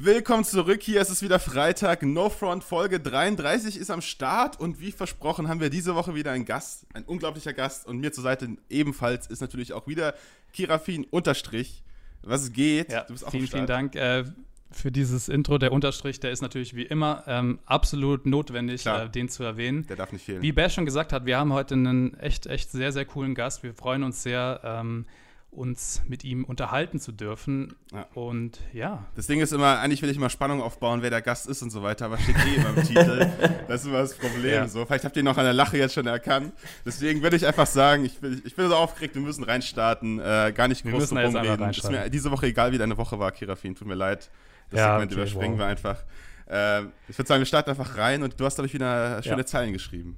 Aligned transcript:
Willkommen 0.00 0.44
zurück. 0.44 0.80
Hier 0.84 1.00
ist 1.00 1.10
es 1.10 1.22
wieder 1.22 1.40
Freitag. 1.40 2.04
No 2.04 2.30
Front 2.30 2.62
Folge 2.62 3.00
33 3.00 3.76
ist 3.76 3.90
am 3.90 4.00
Start 4.00 4.60
und 4.60 4.80
wie 4.80 4.92
versprochen 4.92 5.48
haben 5.48 5.58
wir 5.58 5.70
diese 5.70 5.96
Woche 5.96 6.14
wieder 6.14 6.30
einen 6.30 6.44
Gast, 6.44 6.86
ein 6.94 7.02
unglaublicher 7.02 7.52
Gast 7.52 7.84
und 7.84 7.98
mir 7.98 8.12
zur 8.12 8.22
Seite 8.22 8.48
ebenfalls 8.70 9.26
ist 9.26 9.40
natürlich 9.40 9.72
auch 9.72 9.88
wieder 9.88 10.14
Kirafin 10.52 11.04
Unterstrich. 11.10 11.82
Was 12.22 12.52
geht? 12.52 12.92
Ja, 12.92 13.02
du 13.02 13.14
bist 13.14 13.26
auch 13.26 13.32
vielen, 13.32 13.48
vielen 13.48 13.66
Dank 13.66 13.96
äh, 13.96 14.22
für 14.70 14.92
dieses 14.92 15.28
Intro. 15.28 15.58
Der 15.58 15.72
Unterstrich, 15.72 16.20
der 16.20 16.30
ist 16.30 16.42
natürlich 16.42 16.76
wie 16.76 16.84
immer 16.84 17.24
ähm, 17.26 17.58
absolut 17.66 18.24
notwendig, 18.24 18.86
äh, 18.86 19.08
den 19.08 19.28
zu 19.28 19.42
erwähnen. 19.42 19.84
Der 19.88 19.96
darf 19.96 20.12
nicht 20.12 20.24
fehlen. 20.24 20.42
Wie 20.42 20.52
Bash 20.52 20.74
schon 20.74 20.84
gesagt 20.84 21.12
hat, 21.12 21.26
wir 21.26 21.38
haben 21.38 21.52
heute 21.52 21.74
einen 21.74 22.14
echt, 22.20 22.46
echt 22.46 22.70
sehr, 22.70 22.92
sehr 22.92 23.04
coolen 23.04 23.34
Gast. 23.34 23.64
Wir 23.64 23.74
freuen 23.74 24.04
uns 24.04 24.22
sehr. 24.22 24.60
Ähm, 24.62 25.06
uns 25.50 26.02
mit 26.06 26.24
ihm 26.24 26.44
unterhalten 26.44 27.00
zu 27.00 27.10
dürfen. 27.10 27.74
Ja. 27.92 28.06
Und 28.14 28.60
ja. 28.72 29.06
Das 29.16 29.26
Ding 29.26 29.40
ist 29.40 29.52
immer, 29.52 29.78
eigentlich 29.78 30.02
will 30.02 30.10
ich 30.10 30.16
immer 30.16 30.30
Spannung 30.30 30.60
aufbauen, 30.60 31.02
wer 31.02 31.10
der 31.10 31.22
Gast 31.22 31.48
ist 31.48 31.62
und 31.62 31.70
so 31.70 31.82
weiter, 31.82 32.06
aber 32.06 32.18
steht 32.18 32.36
eh 32.46 32.56
immer 32.56 32.76
im 32.76 32.82
Titel. 32.84 33.30
Das 33.68 33.82
ist 33.82 33.86
immer 33.86 33.98
das 33.98 34.14
Problem. 34.14 34.54
Ja. 34.54 34.68
So, 34.68 34.86
vielleicht 34.86 35.04
habt 35.04 35.16
ihr 35.16 35.20
ihn 35.20 35.26
noch 35.26 35.36
an 35.36 35.44
der 35.44 35.52
Lache 35.52 35.76
jetzt 35.76 35.92
schon 35.94 36.06
erkannt. 36.06 36.54
Deswegen 36.86 37.22
würde 37.22 37.36
ich 37.36 37.46
einfach 37.46 37.66
sagen, 37.66 38.04
ich 38.04 38.18
bin, 38.18 38.40
ich 38.44 38.56
bin 38.56 38.66
so 38.66 38.74
aufgeregt, 38.74 39.14
wir 39.14 39.20
müssen 39.20 39.44
reinstarten. 39.44 40.18
Äh, 40.18 40.52
gar 40.54 40.68
nicht 40.68 40.84
groß 40.84 41.10
drum 41.10 41.18
reden. 41.18 41.70
Ist 41.70 41.90
mir 41.90 42.08
diese 42.08 42.30
Woche 42.30 42.46
egal, 42.46 42.72
wie 42.72 42.78
deine 42.78 42.96
Woche 42.96 43.18
war, 43.18 43.30
Kirafin. 43.30 43.74
Tut 43.74 43.86
mir 43.86 43.94
leid. 43.94 44.30
Das 44.70 44.80
ja, 44.80 44.92
Segment 44.92 45.12
okay, 45.12 45.20
überspringen 45.20 45.52
wow. 45.52 45.60
wir 45.60 45.66
einfach. 45.66 46.04
Äh, 46.46 46.84
ich 47.08 47.18
würde 47.18 47.28
sagen, 47.28 47.40
wir 47.40 47.46
starten 47.46 47.70
einfach 47.70 47.96
rein 47.98 48.22
und 48.22 48.40
du 48.40 48.44
hast, 48.44 48.54
glaube 48.54 48.66
ich, 48.66 48.74
wieder 48.74 49.22
schöne 49.22 49.44
Zeilen 49.44 49.72
geschrieben. 49.72 50.16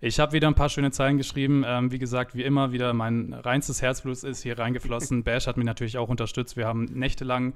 Ich 0.00 0.20
habe 0.20 0.32
wieder 0.32 0.48
ein 0.48 0.54
paar 0.54 0.68
schöne 0.68 0.90
Zeilen 0.90 1.16
geschrieben. 1.16 1.64
Ähm, 1.66 1.90
wie 1.90 1.98
gesagt, 1.98 2.34
wie 2.34 2.42
immer 2.42 2.72
wieder 2.72 2.92
mein 2.92 3.32
reinstes 3.32 3.82
Herzblut 3.82 4.22
ist 4.22 4.42
hier 4.42 4.58
reingeflossen. 4.58 5.22
Bash 5.24 5.46
hat 5.46 5.56
mich 5.56 5.66
natürlich 5.66 5.98
auch 5.98 6.08
unterstützt. 6.08 6.56
Wir 6.56 6.66
haben 6.66 6.84
nächtelang 6.84 7.54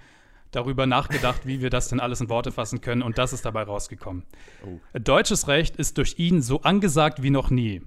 darüber 0.50 0.86
nachgedacht, 0.86 1.46
wie 1.46 1.60
wir 1.60 1.70
das 1.70 1.88
denn 1.88 2.00
alles 2.00 2.20
in 2.20 2.28
Worte 2.28 2.50
fassen 2.50 2.80
können 2.80 3.02
und 3.02 3.18
das 3.18 3.32
ist 3.32 3.44
dabei 3.44 3.62
rausgekommen. 3.62 4.24
Oh. 4.66 4.98
Deutsches 4.98 5.48
Recht 5.48 5.76
ist 5.76 5.98
durch 5.98 6.18
ihn 6.18 6.42
so 6.42 6.62
angesagt 6.62 7.22
wie 7.22 7.30
noch 7.30 7.50
nie. 7.50 7.82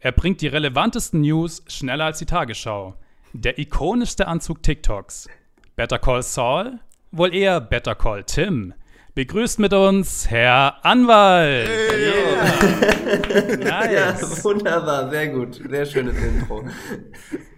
Er 0.00 0.12
bringt 0.12 0.42
die 0.42 0.48
relevantesten 0.48 1.22
News 1.22 1.64
schneller 1.66 2.04
als 2.04 2.18
die 2.18 2.26
Tagesschau. 2.26 2.94
Der 3.32 3.58
ikonischste 3.58 4.28
Anzug 4.28 4.62
TikToks. 4.62 5.28
Better 5.76 5.98
Call 5.98 6.22
Saul? 6.22 6.78
Wohl 7.10 7.34
eher 7.34 7.60
Better 7.60 7.94
Call 7.94 8.24
Tim. 8.24 8.74
Begrüßt 9.14 9.60
mit 9.60 9.72
uns 9.72 10.28
Herr 10.28 10.84
Anwalt. 10.84 11.68
Hey, 11.68 12.06
yeah. 12.08 13.56
nice. 13.58 14.20
Ja, 14.20 14.44
wunderbar, 14.44 15.08
sehr 15.08 15.28
gut. 15.28 15.62
Sehr 15.70 15.86
schönes 15.86 16.16
Intro. 16.16 16.64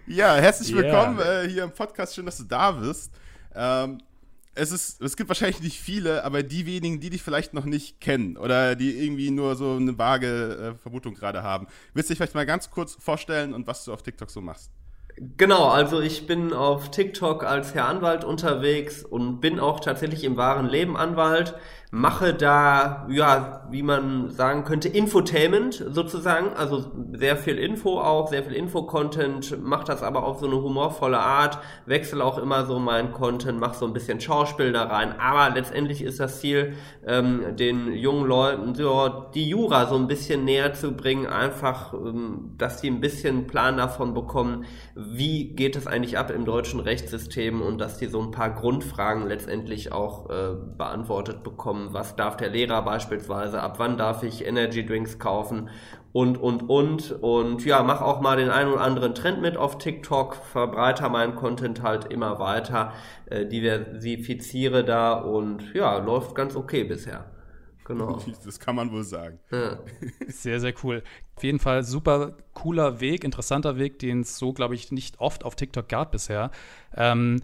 Ja, 0.05 0.35
herzlich 0.35 0.75
willkommen 0.75 1.17
yeah. 1.17 1.41
äh, 1.41 1.49
hier 1.49 1.63
im 1.63 1.71
Podcast. 1.71 2.13
Schön, 2.13 2.27
dass 2.27 2.37
du 2.37 2.43
da 2.43 2.73
bist. 2.73 3.11
Ähm, 3.55 3.97
es, 4.53 4.71
ist, 4.71 5.01
es 5.01 5.17
gibt 5.17 5.29
wahrscheinlich 5.29 5.59
nicht 5.59 5.79
viele, 5.79 6.23
aber 6.23 6.43
die 6.43 6.67
wenigen, 6.67 6.99
die 6.99 7.09
dich 7.09 7.23
vielleicht 7.23 7.55
noch 7.55 7.65
nicht 7.65 7.99
kennen 8.01 8.37
oder 8.37 8.75
die 8.75 9.03
irgendwie 9.03 9.31
nur 9.31 9.55
so 9.55 9.77
eine 9.77 9.97
vage 9.97 10.75
äh, 10.75 10.79
Vermutung 10.79 11.15
gerade 11.15 11.41
haben. 11.41 11.65
Willst 11.95 12.07
du 12.07 12.11
dich 12.11 12.19
vielleicht 12.19 12.35
mal 12.35 12.45
ganz 12.45 12.69
kurz 12.69 12.95
vorstellen 12.99 13.55
und 13.55 13.65
was 13.65 13.83
du 13.83 13.93
auf 13.93 14.03
TikTok 14.03 14.29
so 14.29 14.41
machst? 14.41 14.69
Genau, 15.19 15.69
also 15.69 15.99
ich 15.99 16.27
bin 16.27 16.53
auf 16.53 16.91
TikTok 16.91 17.43
als 17.43 17.73
Herr 17.73 17.87
Anwalt 17.87 18.23
unterwegs 18.23 19.03
und 19.03 19.39
bin 19.39 19.59
auch 19.59 19.79
tatsächlich 19.79 20.23
im 20.23 20.37
wahren 20.37 20.67
Leben 20.67 20.95
Anwalt 20.95 21.55
mache 21.91 22.33
da, 22.33 23.07
ja, 23.09 23.65
wie 23.71 23.81
man 23.81 24.29
sagen 24.29 24.65
könnte, 24.65 24.89
Infotainment 24.89 25.85
sozusagen, 25.89 26.53
also 26.53 26.91
sehr 27.13 27.37
viel 27.37 27.57
Info 27.57 27.99
auch, 28.01 28.27
sehr 28.27 28.43
viel 28.43 28.53
Info-Content, 28.53 29.63
mache 29.63 29.85
das 29.85 30.03
aber 30.03 30.25
auf 30.25 30.39
so 30.39 30.47
eine 30.47 30.61
humorvolle 30.61 31.19
Art, 31.19 31.59
wechsle 31.85 32.23
auch 32.25 32.39
immer 32.39 32.65
so 32.65 32.77
meinen 32.79 33.13
Content, 33.13 33.59
mache 33.59 33.77
so 33.77 33.85
ein 33.85 33.93
bisschen 33.93 34.19
Schauspiel 34.19 34.73
da 34.73 34.83
rein, 34.83 35.17
aber 35.17 35.55
letztendlich 35.55 36.01
ist 36.01 36.19
das 36.19 36.41
Ziel, 36.41 36.73
ähm, 37.05 37.55
den 37.55 37.93
jungen 37.93 38.25
Leuten 38.27 38.75
so 38.75 39.25
die 39.33 39.47
Jura 39.47 39.85
so 39.85 39.95
ein 39.95 40.07
bisschen 40.07 40.43
näher 40.43 40.73
zu 40.73 40.91
bringen, 40.91 41.25
einfach, 41.25 41.93
ähm, 41.93 42.55
dass 42.57 42.81
sie 42.81 42.89
ein 42.89 42.99
bisschen 42.99 43.47
Plan 43.47 43.77
davon 43.77 44.13
bekommen, 44.13 44.65
wie 44.93 45.55
geht 45.55 45.77
es 45.77 45.87
eigentlich 45.87 46.17
ab 46.17 46.31
im 46.31 46.43
deutschen 46.43 46.81
Rechtssystem 46.81 47.61
und 47.61 47.77
dass 47.77 47.97
die 47.97 48.07
so 48.07 48.21
ein 48.21 48.31
paar 48.31 48.49
Grundfragen 48.49 49.25
letztendlich 49.25 49.93
auch 49.93 50.29
äh, 50.29 50.53
beantwortet 50.77 51.43
bekommen 51.43 51.76
bekommen, 51.77 51.93
was 51.93 52.15
darf 52.15 52.37
der 52.37 52.49
Lehrer 52.49 52.81
beispielsweise, 52.83 53.61
ab 53.61 53.75
wann 53.79 53.97
darf 53.97 54.23
ich 54.23 54.45
Energy 54.45 54.85
Drinks 54.85 55.19
kaufen 55.19 55.69
und, 56.11 56.37
und, 56.37 56.69
und. 56.69 57.11
Und 57.11 57.65
ja, 57.65 57.83
mach 57.83 58.01
auch 58.01 58.21
mal 58.21 58.37
den 58.37 58.49
einen 58.49 58.71
oder 58.71 58.81
anderen 58.81 59.13
Trend 59.15 59.41
mit 59.41 59.57
auf 59.57 59.77
TikTok, 59.77 60.35
verbreite 60.35 61.09
meinen 61.09 61.35
Content 61.35 61.83
halt 61.83 62.05
immer 62.05 62.39
weiter, 62.39 62.93
äh, 63.27 63.45
diversifiziere 63.45 64.83
da 64.83 65.13
und 65.13 65.73
ja, 65.73 65.97
läuft 65.97 66.35
ganz 66.35 66.55
okay 66.55 66.83
bisher. 66.83 67.25
Genau. 67.85 68.19
Das 68.45 68.59
kann 68.59 68.75
man 68.75 68.91
wohl 68.91 69.03
sagen. 69.03 69.39
Ja. 69.51 69.79
Sehr, 70.27 70.59
sehr 70.59 70.73
cool. 70.83 71.03
Auf 71.35 71.43
jeden 71.43 71.59
Fall 71.59 71.83
super 71.83 72.35
cooler 72.53 72.99
Weg, 72.99 73.23
interessanter 73.23 73.77
Weg, 73.77 73.99
den 73.99 74.21
es 74.21 74.37
so, 74.37 74.51
glaube 74.51 74.75
ich, 74.75 74.91
nicht 74.91 75.19
oft 75.19 75.45
auf 75.45 75.55
TikTok 75.55 75.87
gab 75.87 76.11
bisher. 76.11 76.51
Ähm, 76.95 77.41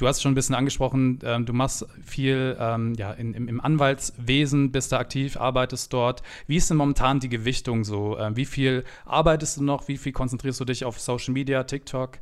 Du 0.00 0.08
hast 0.08 0.22
schon 0.22 0.32
ein 0.32 0.34
bisschen 0.34 0.54
angesprochen, 0.54 1.18
ähm, 1.24 1.44
du 1.44 1.52
machst 1.52 1.86
viel 2.02 2.56
ähm, 2.58 2.94
ja, 2.94 3.12
in, 3.12 3.34
im, 3.34 3.48
im, 3.48 3.60
Anwaltswesen, 3.60 4.72
bist 4.72 4.92
da 4.92 4.98
aktiv, 4.98 5.36
arbeitest 5.36 5.92
dort. 5.92 6.22
Wie 6.46 6.56
ist 6.56 6.70
denn 6.70 6.78
momentan 6.78 7.20
die 7.20 7.28
Gewichtung 7.28 7.84
so? 7.84 8.18
Ähm, 8.18 8.34
wie 8.34 8.46
viel 8.46 8.84
arbeitest 9.04 9.58
du 9.58 9.62
noch? 9.62 9.88
Wie 9.88 9.98
viel 9.98 10.12
konzentrierst 10.12 10.58
du 10.58 10.64
dich 10.64 10.86
auf 10.86 10.98
Social 10.98 11.34
Media, 11.34 11.64
TikTok? 11.64 12.18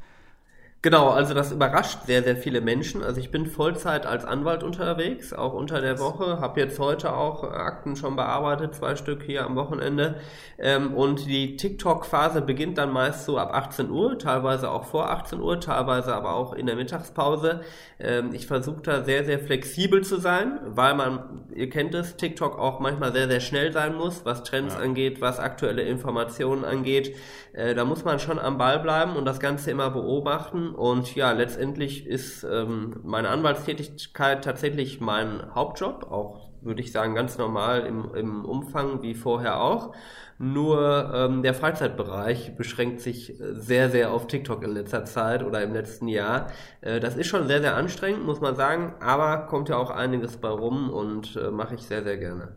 Genau, 0.81 1.09
also 1.09 1.35
das 1.35 1.51
überrascht 1.51 2.07
sehr, 2.07 2.23
sehr 2.23 2.37
viele 2.37 2.61
Menschen. 2.61 3.03
Also 3.03 3.19
ich 3.19 3.33
bin 3.33 3.47
Vollzeit 3.47 4.07
als 4.07 4.25
Anwalt 4.25 4.63
unterwegs, 4.63 5.33
auch 5.33 5.53
unter 5.53 5.81
der 5.81 5.99
Woche, 5.99 6.39
habe 6.41 6.61
jetzt 6.61 6.79
heute 6.79 7.17
auch 7.17 7.43
Akten 7.43 7.97
schon 7.97 8.15
bearbeitet, 8.15 8.77
zwei 8.77 8.95
Stück 8.95 9.25
hier 9.25 9.45
am 9.45 9.57
Wochenende. 9.57 10.21
Ähm, 10.57 10.95
und 10.95 11.27
die 11.27 11.57
TikTok-Phase 11.57 12.43
beginnt 12.43 12.79
dann 12.79 12.93
meist 12.93 13.25
so 13.25 13.39
ab 13.39 13.53
18 13.53 13.91
Uhr, 13.91 14.21
teilweise 14.21 14.71
auch 14.71 14.85
vor 14.85 15.11
18 15.11 15.41
Uhr, 15.41 15.59
teilweise 15.59 16.15
aber 16.15 16.35
auch 16.35 16.53
in 16.53 16.67
der 16.67 16.77
Mittagspause. 16.77 17.63
Ähm, 17.99 18.31
ich 18.33 18.47
versuche 18.47 18.83
da 18.83 19.03
sehr, 19.03 19.25
sehr 19.25 19.41
flexibel 19.41 20.05
zu 20.05 20.21
sein, 20.21 20.61
weil 20.65 20.95
man, 20.95 21.45
ihr 21.57 21.71
kennt 21.71 21.93
es, 21.97 22.15
TikTok 22.15 22.57
auch 22.57 22.79
manchmal 22.79 23.13
sehr, 23.13 23.27
sehr 23.27 23.41
schnell 23.41 23.73
sein 23.73 23.97
muss, 23.97 24.25
was 24.25 24.45
Trends 24.45 24.75
ja. 24.75 24.81
angeht, 24.81 25.21
was 25.21 25.41
aktuelle 25.41 25.83
Informationen 25.83 26.65
angeht. 26.65 27.17
Äh, 27.53 27.75
da 27.75 27.85
muss 27.85 28.05
man 28.05 28.21
schon 28.21 28.39
am 28.39 28.59
Ball 28.59 28.79
bleiben 28.79 29.17
und 29.17 29.25
das 29.25 29.41
Ganze 29.41 29.73
immer 29.73 29.91
beobachten 29.91 30.68
und 30.75 31.15
ja, 31.15 31.33
letztendlich 31.33 32.07
ist 32.07 32.45
ähm, 32.45 33.01
meine 33.05 33.29
Anwaltstätigkeit 33.29 34.45
tatsächlich 34.45 35.01
mein 35.01 35.55
Hauptjob, 35.55 36.11
auch 36.11 36.49
würde 36.61 36.81
ich 36.81 36.93
sagen 36.93 37.15
ganz 37.15 37.39
normal 37.39 37.87
im, 37.87 38.15
im 38.15 38.45
Umfang 38.45 39.03
wie 39.03 39.15
vorher 39.15 39.61
auch. 39.61 39.95
Nur 40.41 41.13
ähm, 41.15 41.43
der 41.43 41.53
Freizeitbereich 41.53 42.57
beschränkt 42.57 43.01
sich 43.01 43.35
sehr, 43.39 43.91
sehr 43.91 44.13
auf 44.13 44.29
TikTok 44.29 44.63
in 44.63 44.71
letzter 44.71 45.05
Zeit 45.05 45.43
oder 45.43 45.63
im 45.63 45.73
letzten 45.73 46.07
Jahr. 46.07 46.53
Äh, 46.81 47.01
das 47.01 47.17
ist 47.17 47.27
schon 47.27 47.49
sehr, 47.49 47.61
sehr 47.61 47.75
anstrengend, 47.75 48.25
muss 48.25 48.41
man 48.41 48.55
sagen, 48.55 48.95
aber 49.01 49.47
kommt 49.47 49.69
ja 49.69 49.77
auch 49.77 49.91
einiges 49.91 50.37
bei 50.37 50.49
rum 50.49 50.91
und 50.91 51.35
äh, 51.37 51.51
mache 51.51 51.75
ich 51.75 51.83
sehr, 51.83 52.05
sehr 52.05 52.19
gerne. 52.19 52.55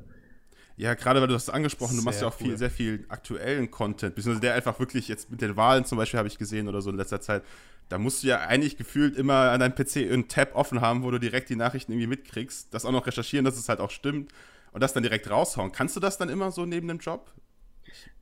Ja, 0.78 0.94
gerade 0.94 1.22
weil 1.22 1.28
du 1.28 1.34
hast 1.34 1.50
angesprochen, 1.50 1.98
du 1.98 2.04
machst 2.04 2.22
ja 2.22 2.28
auch 2.28 2.34
viel, 2.34 2.58
sehr 2.58 2.72
viel 2.72 3.06
aktuellen 3.10 3.70
Content, 3.70 4.16
beziehungsweise 4.16 4.42
der 4.42 4.56
einfach 4.56 4.80
wirklich 4.80 5.08
jetzt 5.08 5.30
mit 5.30 5.42
den 5.42 5.56
Wahlen 5.56 5.86
zum 5.86 5.98
Beispiel 5.98 6.18
habe 6.18 6.28
ich 6.28 6.38
gesehen 6.38 6.68
oder 6.68 6.82
so 6.82 6.90
in 6.90 6.98
letzter 6.98 7.22
Zeit, 7.22 7.44
da 7.92 7.98
musst 7.98 8.24
du 8.24 8.28
ja 8.28 8.40
eigentlich 8.40 8.78
gefühlt 8.78 9.18
immer 9.18 9.52
an 9.52 9.60
deinem 9.60 9.76
PC 9.76 9.98
einen 9.98 10.28
Tab 10.28 10.56
offen 10.56 10.80
haben, 10.82 11.04
wo 11.04 11.12
du 11.12 11.20
direkt 11.20 11.50
die 11.50 11.56
Nachrichten 11.56 11.92
irgendwie 11.92 12.08
mitkriegst, 12.08 12.74
das 12.74 12.86
auch 12.86 12.92
noch 12.92 13.06
recherchieren, 13.06 13.44
dass 13.44 13.58
es 13.58 13.68
halt 13.68 13.82
auch 13.82 13.92
stimmt 13.92 14.32
und 14.72 14.82
das 14.82 14.94
dann 14.94 15.04
direkt 15.04 15.30
raushauen. 15.30 15.72
Kannst 15.72 15.96
du 15.96 16.00
das 16.00 16.18
dann 16.18 16.30
immer 16.30 16.52
so 16.52 16.66
neben 16.66 16.88
dem 16.88 17.00
Job? 17.00 17.32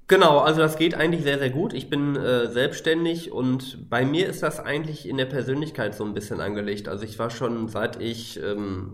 Genau, 0.07 0.39
also 0.39 0.59
das 0.61 0.77
geht 0.77 0.95
eigentlich 0.95 1.21
sehr, 1.21 1.37
sehr 1.37 1.51
gut. 1.51 1.71
Ich 1.71 1.87
bin 1.87 2.15
äh, 2.15 2.47
selbstständig 2.47 3.31
und 3.31 3.87
bei 3.91 4.05
mir 4.05 4.27
ist 4.27 4.41
das 4.41 4.59
eigentlich 4.59 5.07
in 5.07 5.17
der 5.17 5.27
Persönlichkeit 5.27 5.93
so 5.93 6.03
ein 6.03 6.15
bisschen 6.15 6.41
angelegt. 6.41 6.87
Also 6.87 7.03
ich 7.03 7.19
war 7.19 7.29
schon 7.29 7.67
seit 7.67 8.01
ich 8.01 8.41
ähm, 8.41 8.93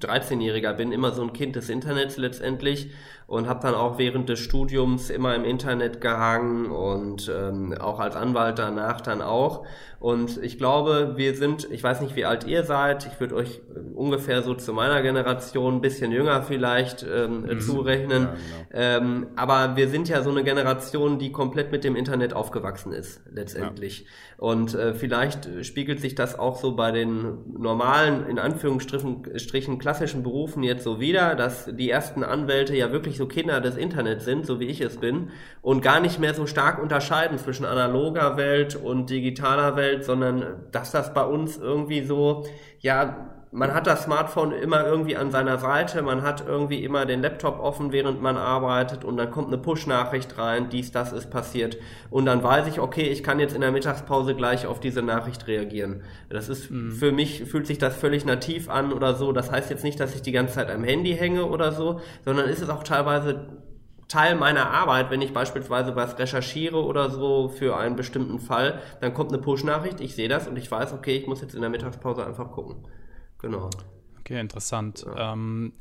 13-Jähriger 0.00 0.72
bin 0.72 0.92
immer 0.92 1.12
so 1.12 1.22
ein 1.22 1.34
Kind 1.34 1.56
des 1.56 1.68
Internets 1.68 2.16
letztendlich 2.16 2.90
und 3.26 3.48
habe 3.48 3.60
dann 3.60 3.74
auch 3.74 3.98
während 3.98 4.30
des 4.30 4.38
Studiums 4.38 5.10
immer 5.10 5.34
im 5.34 5.44
Internet 5.44 6.00
gehangen 6.00 6.70
und 6.70 7.30
ähm, 7.34 7.74
auch 7.78 8.00
als 8.00 8.16
Anwalt 8.16 8.58
danach 8.58 9.02
dann 9.02 9.20
auch. 9.20 9.66
Und 9.98 10.42
ich 10.42 10.58
glaube, 10.58 11.14
wir 11.16 11.34
sind, 11.34 11.68
ich 11.70 11.82
weiß 11.82 12.00
nicht, 12.00 12.16
wie 12.16 12.24
alt 12.24 12.46
ihr 12.46 12.64
seid, 12.64 13.06
ich 13.06 13.18
würde 13.18 13.34
euch 13.34 13.60
äh, 13.74 13.78
ungefähr 13.94 14.42
so 14.42 14.54
zu 14.54 14.72
meiner 14.72 15.00
Generation, 15.02 15.76
ein 15.76 15.80
bisschen 15.80 16.12
jünger 16.12 16.42
vielleicht 16.42 17.04
ähm, 17.04 17.42
mhm. 17.42 17.60
zurechnen. 17.60 18.22
Ja, 18.22 18.34
genau. 18.70 19.06
ähm, 19.06 19.26
aber 19.36 19.76
wir 19.76 19.88
sind 19.88 20.08
ja 20.08 20.22
so 20.22 20.30
eine 20.30 20.44
Generation, 20.44 21.18
die 21.18 21.32
komplett 21.32 21.72
mit 21.72 21.82
dem 21.82 21.96
Internet 21.96 22.34
aufgewachsen 22.34 22.92
ist, 22.92 23.22
letztendlich. 23.32 24.00
Ja. 24.00 24.06
Und 24.38 24.74
äh, 24.74 24.92
vielleicht 24.92 25.48
spiegelt 25.64 26.00
sich 26.00 26.14
das 26.14 26.38
auch 26.38 26.56
so 26.56 26.76
bei 26.76 26.90
den 26.90 27.38
normalen, 27.58 28.26
in 28.26 28.38
Anführungsstrichen, 28.38 29.78
klassischen 29.78 30.22
Berufen 30.22 30.62
jetzt 30.62 30.84
so 30.84 31.00
wieder, 31.00 31.34
dass 31.34 31.70
die 31.74 31.88
ersten 31.88 32.22
Anwälte 32.22 32.76
ja 32.76 32.92
wirklich 32.92 33.16
so 33.16 33.26
Kinder 33.26 33.62
des 33.62 33.76
Internets 33.76 34.26
sind, 34.26 34.44
so 34.44 34.60
wie 34.60 34.66
ich 34.66 34.82
es 34.82 34.98
bin, 34.98 35.30
und 35.62 35.80
gar 35.80 36.00
nicht 36.00 36.20
mehr 36.20 36.34
so 36.34 36.46
stark 36.46 36.82
unterscheiden 36.82 37.38
zwischen 37.38 37.64
analoger 37.64 38.36
Welt 38.36 38.76
und 38.76 39.08
digitaler 39.08 39.74
Welt, 39.76 39.95
sondern 40.04 40.44
dass 40.72 40.90
das 40.90 41.14
bei 41.14 41.24
uns 41.24 41.56
irgendwie 41.56 42.02
so, 42.02 42.44
ja, 42.80 43.32
man 43.52 43.72
hat 43.72 43.86
das 43.86 44.02
Smartphone 44.02 44.52
immer 44.52 44.84
irgendwie 44.84 45.16
an 45.16 45.30
seiner 45.30 45.58
Seite, 45.58 46.02
man 46.02 46.22
hat 46.22 46.44
irgendwie 46.46 46.84
immer 46.84 47.06
den 47.06 47.22
Laptop 47.22 47.58
offen, 47.58 47.90
während 47.90 48.20
man 48.20 48.36
arbeitet 48.36 49.04
und 49.04 49.16
dann 49.16 49.30
kommt 49.30 49.48
eine 49.48 49.58
Push-Nachricht 49.58 50.36
rein, 50.36 50.68
dies, 50.68 50.92
das 50.92 51.12
ist 51.12 51.30
passiert 51.30 51.78
und 52.10 52.26
dann 52.26 52.42
weiß 52.42 52.66
ich, 52.66 52.80
okay, 52.80 53.08
ich 53.08 53.22
kann 53.22 53.40
jetzt 53.40 53.54
in 53.54 53.62
der 53.62 53.72
Mittagspause 53.72 54.34
gleich 54.34 54.66
auf 54.66 54.78
diese 54.78 55.00
Nachricht 55.00 55.46
reagieren. 55.46 56.02
Das 56.28 56.48
ist 56.48 56.70
mhm. 56.70 56.90
für 56.90 57.12
mich, 57.12 57.44
fühlt 57.44 57.66
sich 57.66 57.78
das 57.78 57.96
völlig 57.96 58.26
nativ 58.26 58.68
an 58.68 58.92
oder 58.92 59.14
so. 59.14 59.32
Das 59.32 59.50
heißt 59.50 59.70
jetzt 59.70 59.84
nicht, 59.84 60.00
dass 60.00 60.14
ich 60.14 60.22
die 60.22 60.32
ganze 60.32 60.54
Zeit 60.54 60.70
am 60.70 60.84
Handy 60.84 61.14
hänge 61.14 61.46
oder 61.46 61.72
so, 61.72 62.00
sondern 62.24 62.48
ist 62.48 62.62
es 62.62 62.68
auch 62.68 62.82
teilweise 62.82 63.46
Teil 64.08 64.36
meiner 64.36 64.70
Arbeit, 64.70 65.10
wenn 65.10 65.20
ich 65.20 65.32
beispielsweise 65.32 65.96
was 65.96 66.18
recherchiere 66.18 66.84
oder 66.84 67.10
so 67.10 67.48
für 67.48 67.76
einen 67.76 67.96
bestimmten 67.96 68.38
Fall, 68.38 68.80
dann 69.00 69.12
kommt 69.14 69.32
eine 69.32 69.42
Push-Nachricht, 69.42 70.00
ich 70.00 70.14
sehe 70.14 70.28
das 70.28 70.46
und 70.46 70.56
ich 70.56 70.70
weiß, 70.70 70.92
okay, 70.92 71.16
ich 71.16 71.26
muss 71.26 71.40
jetzt 71.40 71.54
in 71.54 71.60
der 71.60 71.70
Mittagspause 71.70 72.24
einfach 72.24 72.52
gucken. 72.52 72.76
Genau. 73.38 73.70
Okay, 74.20 74.38
interessant. 74.40 75.04
Ja. 75.04 75.32
Ähm, 75.32 75.72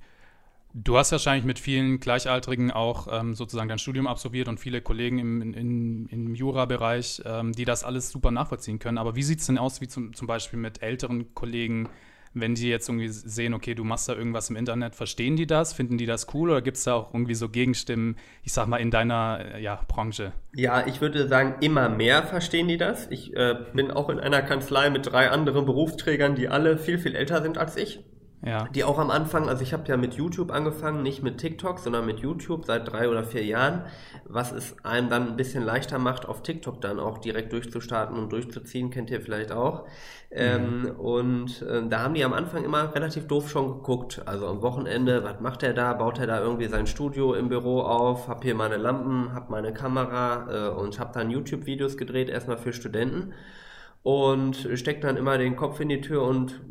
du 0.74 0.98
hast 0.98 1.12
wahrscheinlich 1.12 1.46
mit 1.46 1.60
vielen 1.60 2.00
Gleichaltrigen 2.00 2.72
auch 2.72 3.08
ähm, 3.12 3.36
sozusagen 3.36 3.70
dein 3.70 3.80
Studium 3.80 4.08
absolviert 4.08 4.48
und 4.48 4.60
viele 4.60 4.82
Kollegen 4.82 5.20
im, 5.20 5.54
in, 5.54 6.08
im 6.08 6.36
Jura-Bereich, 6.36 7.22
ähm, 7.26 7.54
die 7.54 7.66
das 7.66 7.84
alles 7.84 8.10
super 8.10 8.32
nachvollziehen 8.32 8.80
können. 8.80 8.98
Aber 8.98 9.16
wie 9.16 9.24
sieht 9.24 9.40
es 9.40 9.46
denn 9.46 9.58
aus, 9.58 9.82
wie 9.82 9.88
zum, 9.88 10.14
zum 10.14 10.28
Beispiel 10.28 10.60
mit 10.60 10.82
älteren 10.82 11.34
Kollegen, 11.36 11.90
wenn 12.36 12.54
die 12.54 12.70
jetzt 12.70 12.90
irgendwie 12.90 13.08
sehen, 13.08 13.54
okay, 13.54 13.74
du 13.74 13.84
machst 13.84 14.10
da 14.10 14.14
irgendwas 14.14 14.50
im 14.50 14.58
Internet, 14.58 14.94
verstehen 14.94 15.38
die 15.38 15.48
das? 15.48 15.74
Finden 15.74 15.98
die 15.98 16.06
das 16.06 16.28
cool 16.34 16.52
oder 16.52 16.62
gibt 16.62 16.78
es 16.78 16.84
da 16.84 16.94
auch 16.94 17.14
irgendwie 17.14 17.34
so 17.34 17.50
Gegenstimmen, 17.50 18.18
ich 18.44 18.54
sag 18.54 18.68
mal, 18.68 18.78
in 18.78 18.92
deiner 18.92 19.56
äh, 19.56 19.62
ja, 19.62 19.82
Branche? 19.88 20.34
Ja, 20.54 20.86
ich 20.86 21.02
würde 21.02 21.28
sagen, 21.28 21.56
immer 21.62 21.90
mehr 21.90 22.24
verstehen 22.24 22.68
die 22.68 22.78
das. 22.78 23.08
Ich 23.10 23.36
äh, 23.36 23.56
bin 23.74 23.90
auch 23.90 24.10
in 24.10 24.20
einer 24.20 24.42
Kanzlei 24.42 24.90
mit 24.90 25.06
drei 25.06 25.30
anderen 25.30 25.66
Berufsträgern, 25.66 26.36
die 26.36 26.50
alle 26.50 26.78
viel, 26.78 26.98
viel 26.98 27.16
älter 27.16 27.42
sind 27.42 27.58
als 27.58 27.78
ich. 27.78 28.04
Ja. 28.46 28.68
Die 28.76 28.84
auch 28.84 29.00
am 29.00 29.10
Anfang, 29.10 29.50
also 29.50 29.64
ich 29.64 29.74
habe 29.74 29.88
ja 29.88 29.98
mit 29.98 30.14
YouTube 30.14 30.52
angefangen, 30.52 31.02
nicht 31.02 31.24
mit 31.24 31.40
TikTok, 31.40 31.80
sondern 31.80 32.06
mit 32.06 32.20
YouTube 32.20 32.66
seit 32.66 32.92
drei 32.92 33.10
oder 33.10 33.24
vier 33.24 33.44
Jahren, 33.44 33.86
was 34.24 34.52
es 34.52 34.76
einem 34.86 35.10
dann 35.10 35.30
ein 35.30 35.36
bisschen 35.36 35.64
leichter 35.64 35.98
macht, 35.98 36.28
auf 36.28 36.44
TikTok 36.44 36.80
dann 36.80 37.00
auch 37.00 37.18
direkt 37.18 37.54
durchzustarten 37.54 38.16
und 38.16 38.32
durchzuziehen, 38.32 38.92
kennt 38.92 39.10
ihr 39.10 39.20
vielleicht 39.20 39.52
auch. 39.52 39.88
Ähm, 40.30 40.82
mhm. 40.82 40.86
Ähm, 40.86 41.00
und 41.00 41.62
äh, 41.64 41.88
da 41.90 42.02
haben 42.02 42.14
die 42.14 42.24
am 42.24 42.34
Anfang 42.34 42.64
immer 42.64 42.94
relativ 42.94 43.28
doof 43.28 43.50
schon 43.50 43.68
geguckt. 43.78 44.22
Also 44.28 44.48
am 44.48 44.62
Wochenende, 44.62 45.24
was 45.24 45.40
macht 45.40 45.64
er 45.64 45.74
da? 45.74 45.94
Baut 45.94 46.20
er 46.20 46.28
da 46.28 46.40
irgendwie 46.40 46.68
sein 46.68 46.86
Studio 46.86 47.34
im 47.34 47.50
Büro 47.50 47.82
auf? 47.82 48.28
Hab 48.28 48.44
hier 48.44 48.54
meine 48.54 48.78
Lampen, 48.78 49.34
hab 49.34 49.50
meine 49.50 49.74
Kamera 49.74 50.68
äh, 50.68 50.70
und 50.70 51.00
hab 51.00 51.14
dann 51.14 51.32
YouTube-Videos 51.32 51.98
gedreht, 51.98 52.30
erstmal 52.30 52.58
für 52.58 52.74
Studenten 52.74 53.34
und 54.04 54.70
steckt 54.76 55.04
dann 55.04 55.18
immer 55.18 55.40
den 55.40 55.56
Kopf 55.56 55.80
in 55.80 55.90
die 55.90 56.00
Tür 56.00 56.22
und 56.22 56.62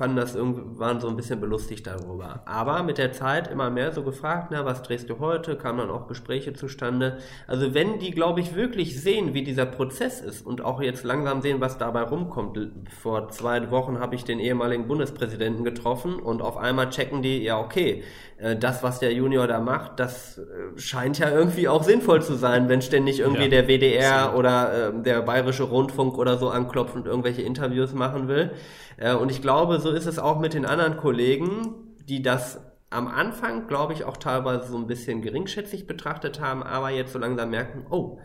fanden 0.00 0.16
das 0.16 0.34
irgendwie, 0.34 0.78
waren 0.78 0.98
so 0.98 1.08
ein 1.08 1.16
bisschen 1.16 1.42
belustigt 1.42 1.86
darüber. 1.86 2.40
Aber 2.46 2.82
mit 2.82 2.96
der 2.96 3.12
Zeit 3.12 3.50
immer 3.50 3.68
mehr 3.68 3.92
so 3.92 4.02
gefragt, 4.02 4.48
na, 4.50 4.64
was 4.64 4.82
drehst 4.82 5.10
du 5.10 5.18
heute? 5.18 5.56
Kamen 5.56 5.80
dann 5.80 5.90
auch 5.90 6.08
Gespräche 6.08 6.54
zustande. 6.54 7.18
Also 7.46 7.74
wenn 7.74 7.98
die, 7.98 8.10
glaube 8.10 8.40
ich, 8.40 8.54
wirklich 8.54 8.98
sehen, 8.98 9.34
wie 9.34 9.44
dieser 9.44 9.66
Prozess 9.66 10.22
ist 10.22 10.46
und 10.46 10.62
auch 10.62 10.80
jetzt 10.80 11.04
langsam 11.04 11.42
sehen, 11.42 11.60
was 11.60 11.76
dabei 11.76 12.00
rumkommt. 12.00 12.58
Vor 13.02 13.28
zwei 13.28 13.70
Wochen 13.70 14.00
habe 14.00 14.14
ich 14.14 14.24
den 14.24 14.40
ehemaligen 14.40 14.88
Bundespräsidenten 14.88 15.64
getroffen 15.64 16.14
und 16.14 16.40
auf 16.40 16.56
einmal 16.56 16.88
checken 16.88 17.20
die, 17.20 17.42
ja, 17.42 17.60
okay, 17.60 18.02
äh, 18.38 18.56
das, 18.56 18.82
was 18.82 19.00
der 19.00 19.12
Junior 19.12 19.46
da 19.46 19.60
macht, 19.60 20.00
das 20.00 20.38
äh, 20.38 20.78
scheint 20.78 21.18
ja 21.18 21.30
irgendwie 21.30 21.68
auch 21.68 21.82
sinnvoll 21.82 22.22
zu 22.22 22.36
sein, 22.36 22.70
wenn 22.70 22.80
ständig 22.80 23.20
irgendwie 23.20 23.42
ja, 23.42 23.48
der 23.48 23.68
WDR 23.68 24.34
oder 24.34 24.88
äh, 24.88 25.02
der 25.02 25.20
Bayerische 25.20 25.64
Rundfunk 25.64 26.16
oder 26.16 26.38
so 26.38 26.48
anklopft 26.48 26.94
und 26.94 27.06
irgendwelche 27.06 27.42
Interviews 27.42 27.92
machen 27.92 28.28
will. 28.28 28.52
Äh, 29.00 29.14
und 29.14 29.32
ich 29.32 29.42
glaube, 29.42 29.80
so 29.80 29.90
ist 29.90 30.06
es 30.06 30.20
auch 30.20 30.38
mit 30.38 30.54
den 30.54 30.64
anderen 30.64 30.96
Kollegen, 30.96 31.96
die 32.08 32.22
das 32.22 32.60
am 32.90 33.08
Anfang, 33.08 33.66
glaube 33.66 33.92
ich, 33.92 34.04
auch 34.04 34.16
teilweise 34.16 34.70
so 34.70 34.76
ein 34.76 34.86
bisschen 34.86 35.22
geringschätzig 35.22 35.86
betrachtet 35.86 36.40
haben, 36.40 36.62
aber 36.62 36.90
jetzt 36.90 37.12
so 37.12 37.18
langsam 37.18 37.50
merken, 37.50 37.86
oh, 37.90 38.18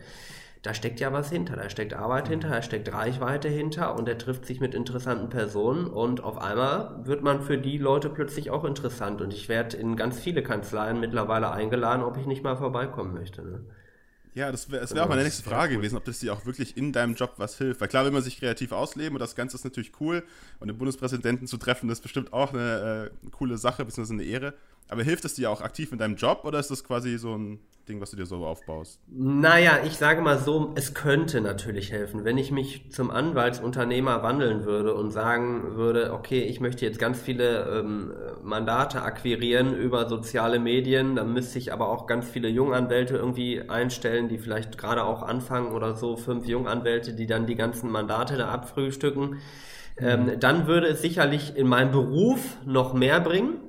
da 0.62 0.74
steckt 0.74 0.98
ja 0.98 1.12
was 1.12 1.30
hinter, 1.30 1.54
da 1.54 1.70
steckt 1.70 1.94
Arbeit 1.94 2.26
hinter, 2.26 2.48
da 2.48 2.60
steckt 2.60 2.92
Reichweite 2.92 3.48
hinter 3.48 3.94
und 3.94 4.08
er 4.08 4.18
trifft 4.18 4.46
sich 4.46 4.58
mit 4.58 4.74
interessanten 4.74 5.28
Personen 5.28 5.86
und 5.86 6.24
auf 6.24 6.38
einmal 6.38 7.06
wird 7.06 7.22
man 7.22 7.40
für 7.40 7.56
die 7.56 7.78
Leute 7.78 8.10
plötzlich 8.10 8.50
auch 8.50 8.64
interessant 8.64 9.20
und 9.20 9.32
ich 9.32 9.48
werde 9.48 9.76
in 9.76 9.94
ganz 9.94 10.18
viele 10.18 10.42
Kanzleien 10.42 10.98
mittlerweile 10.98 11.52
eingeladen, 11.52 12.02
ob 12.02 12.16
ich 12.16 12.26
nicht 12.26 12.42
mal 12.42 12.56
vorbeikommen 12.56 13.14
möchte. 13.14 13.42
Ne? 13.42 13.64
Ja, 14.36 14.52
das 14.52 14.70
wäre 14.70 14.88
wär 14.90 15.02
auch 15.02 15.08
meine 15.08 15.24
nächste 15.24 15.42
Frage 15.42 15.72
cool. 15.72 15.78
gewesen, 15.78 15.96
ob 15.96 16.04
das 16.04 16.18
dir 16.18 16.30
auch 16.34 16.44
wirklich 16.44 16.76
in 16.76 16.92
deinem 16.92 17.14
Job 17.14 17.32
was 17.38 17.56
hilft. 17.56 17.80
Weil 17.80 17.88
klar, 17.88 18.04
will 18.04 18.12
man 18.12 18.22
sich 18.22 18.38
kreativ 18.38 18.70
ausleben 18.70 19.14
und 19.14 19.20
das 19.20 19.34
Ganze 19.34 19.56
ist 19.56 19.64
natürlich 19.64 19.92
cool. 19.98 20.22
Und 20.60 20.68
den 20.68 20.76
Bundespräsidenten 20.76 21.46
zu 21.46 21.56
treffen, 21.56 21.88
ist 21.88 22.02
bestimmt 22.02 22.34
auch 22.34 22.52
eine 22.52 23.10
äh, 23.24 23.30
coole 23.30 23.56
Sache, 23.56 23.82
beziehungsweise 23.86 24.12
eine 24.12 24.24
Ehre. 24.24 24.52
Aber 24.88 25.02
hilft 25.02 25.24
es 25.24 25.34
dir 25.34 25.50
auch 25.50 25.60
aktiv 25.60 25.92
in 25.92 25.98
deinem 25.98 26.16
Job 26.16 26.42
oder 26.44 26.58
ist 26.58 26.70
das 26.70 26.84
quasi 26.84 27.18
so 27.18 27.36
ein 27.36 27.58
Ding, 27.88 28.00
was 28.00 28.10
du 28.10 28.16
dir 28.16 28.26
so 28.26 28.44
aufbaust? 28.44 29.00
Naja, 29.08 29.78
ich 29.84 29.96
sage 29.96 30.20
mal 30.20 30.38
so, 30.38 30.72
es 30.74 30.92
könnte 30.92 31.40
natürlich 31.40 31.92
helfen. 31.92 32.24
Wenn 32.24 32.36
ich 32.36 32.50
mich 32.50 32.90
zum 32.90 33.10
Anwaltsunternehmer 33.10 34.22
wandeln 34.22 34.64
würde 34.64 34.94
und 34.94 35.12
sagen 35.12 35.76
würde, 35.76 36.12
okay, 36.12 36.40
ich 36.40 36.60
möchte 36.60 36.84
jetzt 36.84 36.98
ganz 36.98 37.20
viele 37.20 37.80
ähm, 37.80 38.12
Mandate 38.42 39.02
akquirieren 39.02 39.76
über 39.76 40.08
soziale 40.08 40.58
Medien, 40.58 41.14
dann 41.14 41.32
müsste 41.32 41.58
ich 41.58 41.72
aber 41.72 41.88
auch 41.88 42.06
ganz 42.06 42.28
viele 42.28 42.48
Junganwälte 42.48 43.16
irgendwie 43.16 43.68
einstellen, 43.68 44.28
die 44.28 44.38
vielleicht 44.38 44.78
gerade 44.78 45.04
auch 45.04 45.22
anfangen 45.22 45.72
oder 45.72 45.94
so, 45.94 46.16
fünf 46.16 46.46
Junganwälte, 46.46 47.14
die 47.14 47.26
dann 47.26 47.46
die 47.46 47.56
ganzen 47.56 47.90
Mandate 47.90 48.36
da 48.36 48.48
abfrühstücken. 48.48 49.38
Ähm, 49.98 50.26
mhm. 50.26 50.40
dann 50.40 50.66
würde 50.66 50.88
es 50.88 51.00
sicherlich 51.00 51.56
in 51.56 51.66
meinem 51.66 51.90
Beruf 51.90 52.58
noch 52.66 52.92
mehr 52.92 53.18
bringen 53.20 53.60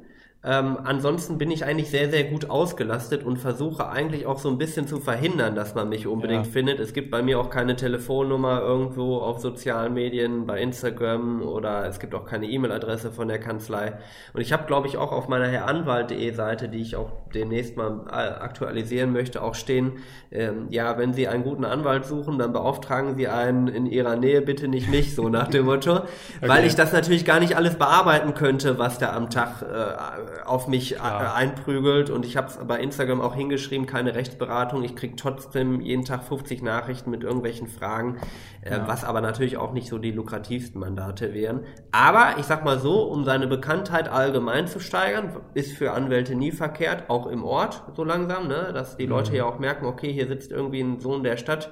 ähm, 0.43 0.77
ansonsten 0.83 1.39
bin 1.39 1.49
ich 1.49 1.65
eigentlich 1.65 1.89
sehr, 1.89 2.09
sehr 2.09 2.23
gut 2.23 2.49
ausgelastet 2.49 3.23
und 3.23 3.37
versuche 3.37 3.89
eigentlich 3.89 4.27
auch 4.27 4.37
so 4.37 4.49
ein 4.49 4.59
bisschen 4.59 4.87
zu 4.87 4.99
verhindern, 4.99 5.55
dass 5.55 5.73
man 5.73 5.89
mich 5.89 6.05
unbedingt 6.05 6.45
ja. 6.45 6.51
findet. 6.51 6.79
Es 6.79 6.93
gibt 6.93 7.09
bei 7.09 7.23
mir 7.23 7.39
auch 7.39 7.49
keine 7.49 7.75
Telefonnummer 7.75 8.61
irgendwo 8.61 9.17
auf 9.17 9.39
sozialen 9.39 9.95
Medien, 9.95 10.45
bei 10.45 10.61
Instagram 10.61 11.41
oder 11.41 11.87
es 11.87 11.99
gibt 11.99 12.13
auch 12.13 12.25
keine 12.25 12.45
E-Mail-Adresse 12.45 13.11
von 13.11 13.27
der 13.27 13.39
Kanzlei. 13.39 13.97
Und 14.33 14.41
ich 14.41 14.53
habe, 14.53 14.65
glaube 14.67 14.87
ich, 14.87 14.97
auch 14.97 15.11
auf 15.11 15.27
meiner 15.27 15.47
herranwalt.de 15.47 16.31
Seite, 16.33 16.69
die 16.69 16.81
ich 16.81 16.95
auch 16.95 17.11
demnächst 17.33 17.75
mal 17.75 18.05
äh, 18.07 18.13
aktualisieren 18.13 19.11
möchte, 19.11 19.41
auch 19.41 19.55
stehen, 19.55 19.93
ähm, 20.31 20.67
ja, 20.69 20.97
wenn 20.99 21.13
Sie 21.13 21.27
einen 21.27 21.43
guten 21.43 21.65
Anwalt 21.65 22.05
suchen, 22.05 22.37
dann 22.37 22.53
beauftragen 22.53 23.15
Sie 23.15 23.27
einen 23.27 23.67
in 23.67 23.87
Ihrer 23.87 24.15
Nähe, 24.15 24.41
bitte 24.41 24.67
nicht 24.67 24.89
mich, 24.89 25.15
so 25.15 25.29
nach 25.29 25.47
dem 25.47 25.65
Motto. 25.65 25.95
okay. 25.95 26.05
Weil 26.41 26.65
ich 26.65 26.75
das 26.75 26.93
natürlich 26.93 27.25
gar 27.25 27.39
nicht 27.39 27.57
alles 27.57 27.75
bearbeiten 27.75 28.35
könnte, 28.35 28.77
was 28.77 28.99
da 28.99 29.13
am 29.13 29.29
Tag 29.29 29.63
äh, 29.63 30.26
auf 30.45 30.67
mich 30.67 30.91
ja. 30.91 31.33
einprügelt 31.33 32.09
und 32.09 32.25
ich 32.25 32.37
habe 32.37 32.47
es 32.47 32.57
bei 32.57 32.79
Instagram 32.79 33.21
auch 33.21 33.35
hingeschrieben, 33.35 33.85
keine 33.85 34.15
Rechtsberatung. 34.15 34.83
Ich 34.83 34.95
kriege 34.95 35.15
trotzdem 35.15 35.81
jeden 35.81 36.05
Tag 36.05 36.23
50 36.23 36.61
Nachrichten 36.61 37.09
mit 37.11 37.23
irgendwelchen 37.23 37.67
Fragen, 37.67 38.17
äh, 38.61 38.71
ja. 38.71 38.87
was 38.87 39.03
aber 39.03 39.21
natürlich 39.21 39.57
auch 39.57 39.73
nicht 39.73 39.89
so 39.89 39.97
die 39.97 40.11
lukrativsten 40.11 40.79
Mandate 40.79 41.33
wären. 41.33 41.65
Aber 41.91 42.35
ich 42.39 42.45
sag 42.45 42.63
mal 42.63 42.79
so, 42.79 43.03
um 43.03 43.25
seine 43.25 43.47
Bekanntheit 43.47 44.09
allgemein 44.09 44.67
zu 44.67 44.79
steigern, 44.79 45.37
ist 45.53 45.73
für 45.73 45.91
Anwälte 45.91 46.35
nie 46.35 46.51
verkehrt, 46.51 47.09
auch 47.09 47.27
im 47.27 47.43
Ort 47.43 47.83
so 47.95 48.03
langsam, 48.03 48.47
ne? 48.47 48.71
dass 48.73 48.97
die 48.97 49.05
Leute 49.05 49.31
mhm. 49.31 49.37
ja 49.37 49.45
auch 49.45 49.59
merken, 49.59 49.85
okay, 49.85 50.11
hier 50.11 50.27
sitzt 50.27 50.51
irgendwie 50.51 50.81
ein 50.81 50.99
Sohn 50.99 51.23
der 51.23 51.37
Stadt, 51.37 51.71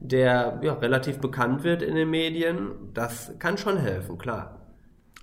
der 0.00 0.60
ja, 0.62 0.74
relativ 0.74 1.18
bekannt 1.18 1.64
wird 1.64 1.82
in 1.82 1.94
den 1.94 2.10
Medien. 2.10 2.72
Das 2.94 3.32
kann 3.38 3.58
schon 3.58 3.78
helfen, 3.78 4.18
klar. 4.18 4.57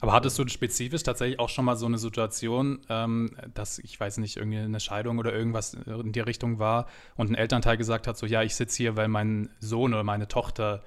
Aber 0.06 0.14
hattest 0.14 0.38
du 0.38 0.48
spezifisch 0.48 1.02
tatsächlich 1.02 1.40
auch 1.40 1.50
schon 1.50 1.66
mal 1.66 1.76
so 1.76 1.88
eine 1.88 1.98
Situation, 1.98 2.82
ähm, 2.90 3.32
dass, 3.56 3.80
ich 3.80 4.00
weiß 4.00 4.20
nicht, 4.20 4.38
irgendwie 4.38 4.60
eine 4.60 4.80
Scheidung 4.80 5.18
oder 5.18 5.34
irgendwas 5.34 5.74
in 5.74 6.12
die 6.12 6.20
Richtung 6.20 6.60
war 6.60 6.86
und 7.16 7.32
ein 7.32 7.34
Elternteil 7.34 7.76
gesagt 7.76 8.06
hat, 8.06 8.16
so, 8.16 8.28
ja, 8.28 8.44
ich 8.44 8.54
sitze 8.54 8.78
hier, 8.78 8.98
weil 8.98 9.08
mein 9.08 9.50
Sohn 9.60 9.96
oder 9.96 10.04
meine 10.04 10.28
Tochter 10.28 10.84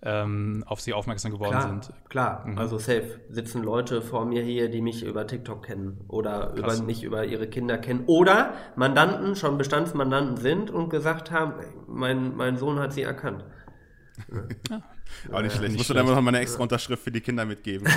ähm, 0.00 0.64
auf 0.66 0.80
sie 0.80 0.94
aufmerksam 0.94 1.32
geworden 1.32 1.50
klar, 1.50 1.68
sind? 1.68 1.92
Klar, 2.08 2.46
mhm. 2.46 2.56
also 2.56 2.78
safe 2.78 3.20
sitzen 3.28 3.62
Leute 3.62 4.00
vor 4.00 4.24
mir 4.24 4.42
hier, 4.42 4.70
die 4.70 4.80
mich 4.80 5.04
über 5.04 5.26
TikTok 5.26 5.66
kennen 5.66 6.06
oder 6.08 6.54
über 6.54 6.74
mich 6.80 7.04
über 7.04 7.26
ihre 7.26 7.48
Kinder 7.48 7.76
kennen 7.76 8.04
oder 8.06 8.54
Mandanten, 8.74 9.36
schon 9.36 9.58
Bestandsmandanten 9.58 10.38
sind 10.38 10.70
und 10.70 10.88
gesagt 10.88 11.30
haben, 11.30 11.52
mein, 11.88 12.34
mein 12.36 12.56
Sohn 12.56 12.78
hat 12.78 12.94
sie 12.94 13.02
erkannt. 13.02 13.44
Ja. 14.70 14.82
Auch 15.30 15.42
nicht 15.42 15.54
schlecht. 15.54 15.70
Nicht 15.70 15.78
Musst 15.78 15.90
du 15.90 15.94
dann 15.94 16.06
noch 16.06 16.20
mal 16.20 16.28
eine 16.28 16.40
extra 16.40 16.62
Unterschrift 16.62 17.04
für 17.04 17.10
die 17.10 17.20
Kinder 17.20 17.44
mitgeben. 17.44 17.88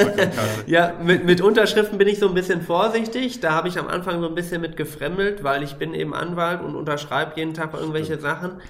ja, 0.66 0.94
mit, 1.02 1.24
mit 1.24 1.40
Unterschriften 1.40 1.98
bin 1.98 2.08
ich 2.08 2.18
so 2.18 2.28
ein 2.28 2.34
bisschen 2.34 2.62
vorsichtig. 2.62 3.40
Da 3.40 3.52
habe 3.52 3.68
ich 3.68 3.78
am 3.78 3.88
Anfang 3.88 4.20
so 4.20 4.28
ein 4.28 4.34
bisschen 4.34 4.60
mit 4.60 4.76
gefremdelt, 4.76 5.42
weil 5.44 5.62
ich 5.62 5.74
bin 5.74 5.94
eben 5.94 6.14
Anwalt 6.14 6.60
und 6.60 6.74
unterschreibe 6.74 7.32
jeden 7.36 7.54
Tag 7.54 7.74
irgendwelche 7.74 8.14
Stimmt. 8.14 8.22
Sachen. 8.22 8.60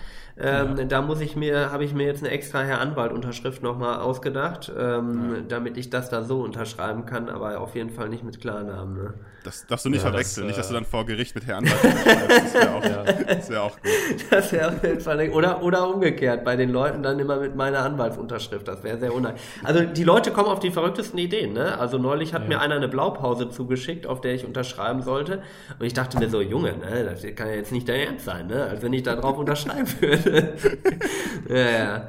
Ähm, 0.41 0.77
ja. 0.77 0.85
Da 0.85 1.03
muss 1.03 1.21
ich 1.21 1.35
mir, 1.35 1.73
habe 1.73 1.85
ich 1.85 1.95
mir 1.95 2.07
jetzt 2.07 2.23
eine 2.23 2.33
extra 2.33 2.61
Herr 2.61 2.81
Anwalt-Unterschrift 2.81 3.63
nochmal 3.63 3.99
ausgedacht, 3.99 4.71
ähm, 4.77 5.35
ja. 5.35 5.41
damit 5.49 5.77
ich 5.77 5.91
das 5.91 6.11
da 6.11 6.23
so 6.23 6.43
unterschreiben 6.43 7.07
kann, 7.07 7.29
aber 7.29 7.61
auf 7.61 7.75
jeden 7.75 7.91
Fall 7.91 8.09
nicht 8.09 8.23
mit 8.23 8.41
Klarnamen. 8.41 8.95
Ne? 8.95 9.15
Das 9.43 9.67
darfst 9.67 9.85
du 9.85 9.89
nicht 9.89 10.05
ja, 10.05 10.11
verwechseln, 10.11 10.47
das, 10.47 10.57
nicht, 10.57 10.59
dass 10.61 10.69
du 10.69 10.75
dann 10.75 10.85
vor 10.85 11.07
Gericht 11.07 11.35
mit 11.35 11.47
Herr 11.47 11.57
Anwalt 11.57 11.83
unterschreibst. 11.83 12.31
Das 12.31 12.55
wäre 12.55 12.73
auch, 12.73 12.85
ja. 12.85 13.49
wär 13.49 13.63
auch 13.63 13.77
gut. 13.77 14.27
Das 14.31 14.53
wäre 14.53 14.69
auf 14.69 14.83
jeden 14.85 15.01
Fall, 15.01 15.29
oder, 15.31 15.63
oder 15.63 15.93
umgekehrt, 15.93 16.45
bei 16.45 16.55
den 16.55 16.71
Leuten 16.71 17.03
dann 17.03 17.19
immer 17.19 17.41
mit 17.41 17.57
meiner 17.71 17.85
Anwaltsunterschrift. 17.85 18.67
Das 18.67 18.83
wäre 18.83 18.99
sehr 18.99 19.15
unheimlich. 19.15 19.43
Also 19.63 19.85
die 19.85 20.05
Leute 20.05 20.31
kommen 20.31 20.49
auf 20.49 20.61
die 20.61 20.71
verrücktesten 20.71 21.19
Ideen. 21.19 21.53
Ne? 21.53 21.79
Also 21.79 21.99
neulich 21.99 22.35
hat 22.35 22.49
mir 22.49 22.61
einer 22.61 22.77
eine 22.77 22.89
Blaupause 22.89 23.51
zugeschickt, 23.51 24.07
auf 24.07 24.21
der 24.21 24.35
ich 24.35 24.45
unterschreiben 24.45 25.03
sollte. 25.03 25.43
Und 25.79 25.87
ich 25.87 25.95
dachte 25.95 26.19
mir 26.19 26.29
so, 26.29 26.41
Junge, 26.41 26.77
ne, 26.77 27.05
das 27.05 27.23
kann 27.35 27.49
ja 27.49 27.55
jetzt 27.55 27.73
nicht 27.73 27.89
dein 27.89 28.01
Ernst 28.01 28.25
sein, 28.25 28.47
ne? 28.47 28.65
als 28.65 28.83
wenn 28.83 28.93
ich 28.93 29.03
da 29.03 29.17
drauf 29.17 29.39
unterschreiben 29.39 29.89
würde. 30.01 30.55
ja, 31.49 31.57
ja. 31.57 32.09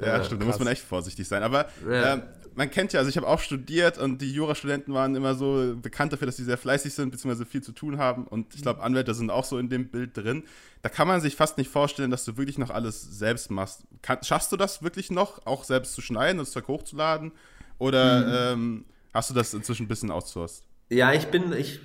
Ja, 0.00 0.24
stimmt, 0.24 0.42
da 0.42 0.46
muss 0.46 0.58
man 0.58 0.68
echt 0.68 0.82
vorsichtig 0.82 1.26
sein. 1.26 1.42
Aber 1.42 1.66
ja. 1.88 2.14
äh, 2.14 2.20
man 2.56 2.70
kennt 2.70 2.92
ja, 2.92 3.00
also 3.00 3.08
ich 3.08 3.16
habe 3.16 3.26
auch 3.26 3.40
studiert 3.40 3.98
und 3.98 4.20
die 4.22 4.32
Jurastudenten 4.32 4.94
waren 4.94 5.14
immer 5.14 5.34
so 5.34 5.74
bekannt 5.80 6.12
dafür, 6.12 6.26
dass 6.26 6.36
sie 6.36 6.44
sehr 6.44 6.58
fleißig 6.58 6.94
sind, 6.94 7.10
beziehungsweise 7.10 7.46
viel 7.46 7.62
zu 7.62 7.72
tun 7.72 7.98
haben. 7.98 8.26
Und 8.26 8.54
ich 8.54 8.62
glaube, 8.62 8.82
Anwälte 8.82 9.14
sind 9.14 9.30
auch 9.30 9.44
so 9.44 9.58
in 9.58 9.68
dem 9.68 9.88
Bild 9.88 10.16
drin. 10.16 10.44
Da 10.82 10.88
kann 10.88 11.08
man 11.08 11.20
sich 11.20 11.36
fast 11.36 11.58
nicht 11.58 11.70
vorstellen, 11.70 12.10
dass 12.10 12.24
du 12.24 12.36
wirklich 12.36 12.58
noch 12.58 12.70
alles 12.70 13.02
selbst 13.18 13.50
machst. 13.50 13.84
Kann, 14.02 14.18
schaffst 14.22 14.52
du 14.52 14.56
das 14.56 14.82
wirklich 14.82 15.10
noch, 15.10 15.46
auch 15.46 15.64
selbst 15.64 15.94
zu 15.94 16.02
schneiden 16.02 16.38
und 16.38 16.46
das 16.46 16.52
Zeug 16.52 16.68
hochzuladen? 16.68 17.32
Oder 17.78 18.54
mhm. 18.54 18.62
ähm, 18.62 18.84
hast 19.12 19.30
du 19.30 19.34
das 19.34 19.52
inzwischen 19.54 19.84
ein 19.84 19.88
bisschen 19.88 20.10
outsourced? 20.10 20.62
Ja, 20.90 21.12
ich 21.12 21.26
bin, 21.26 21.52
ich 21.52 21.80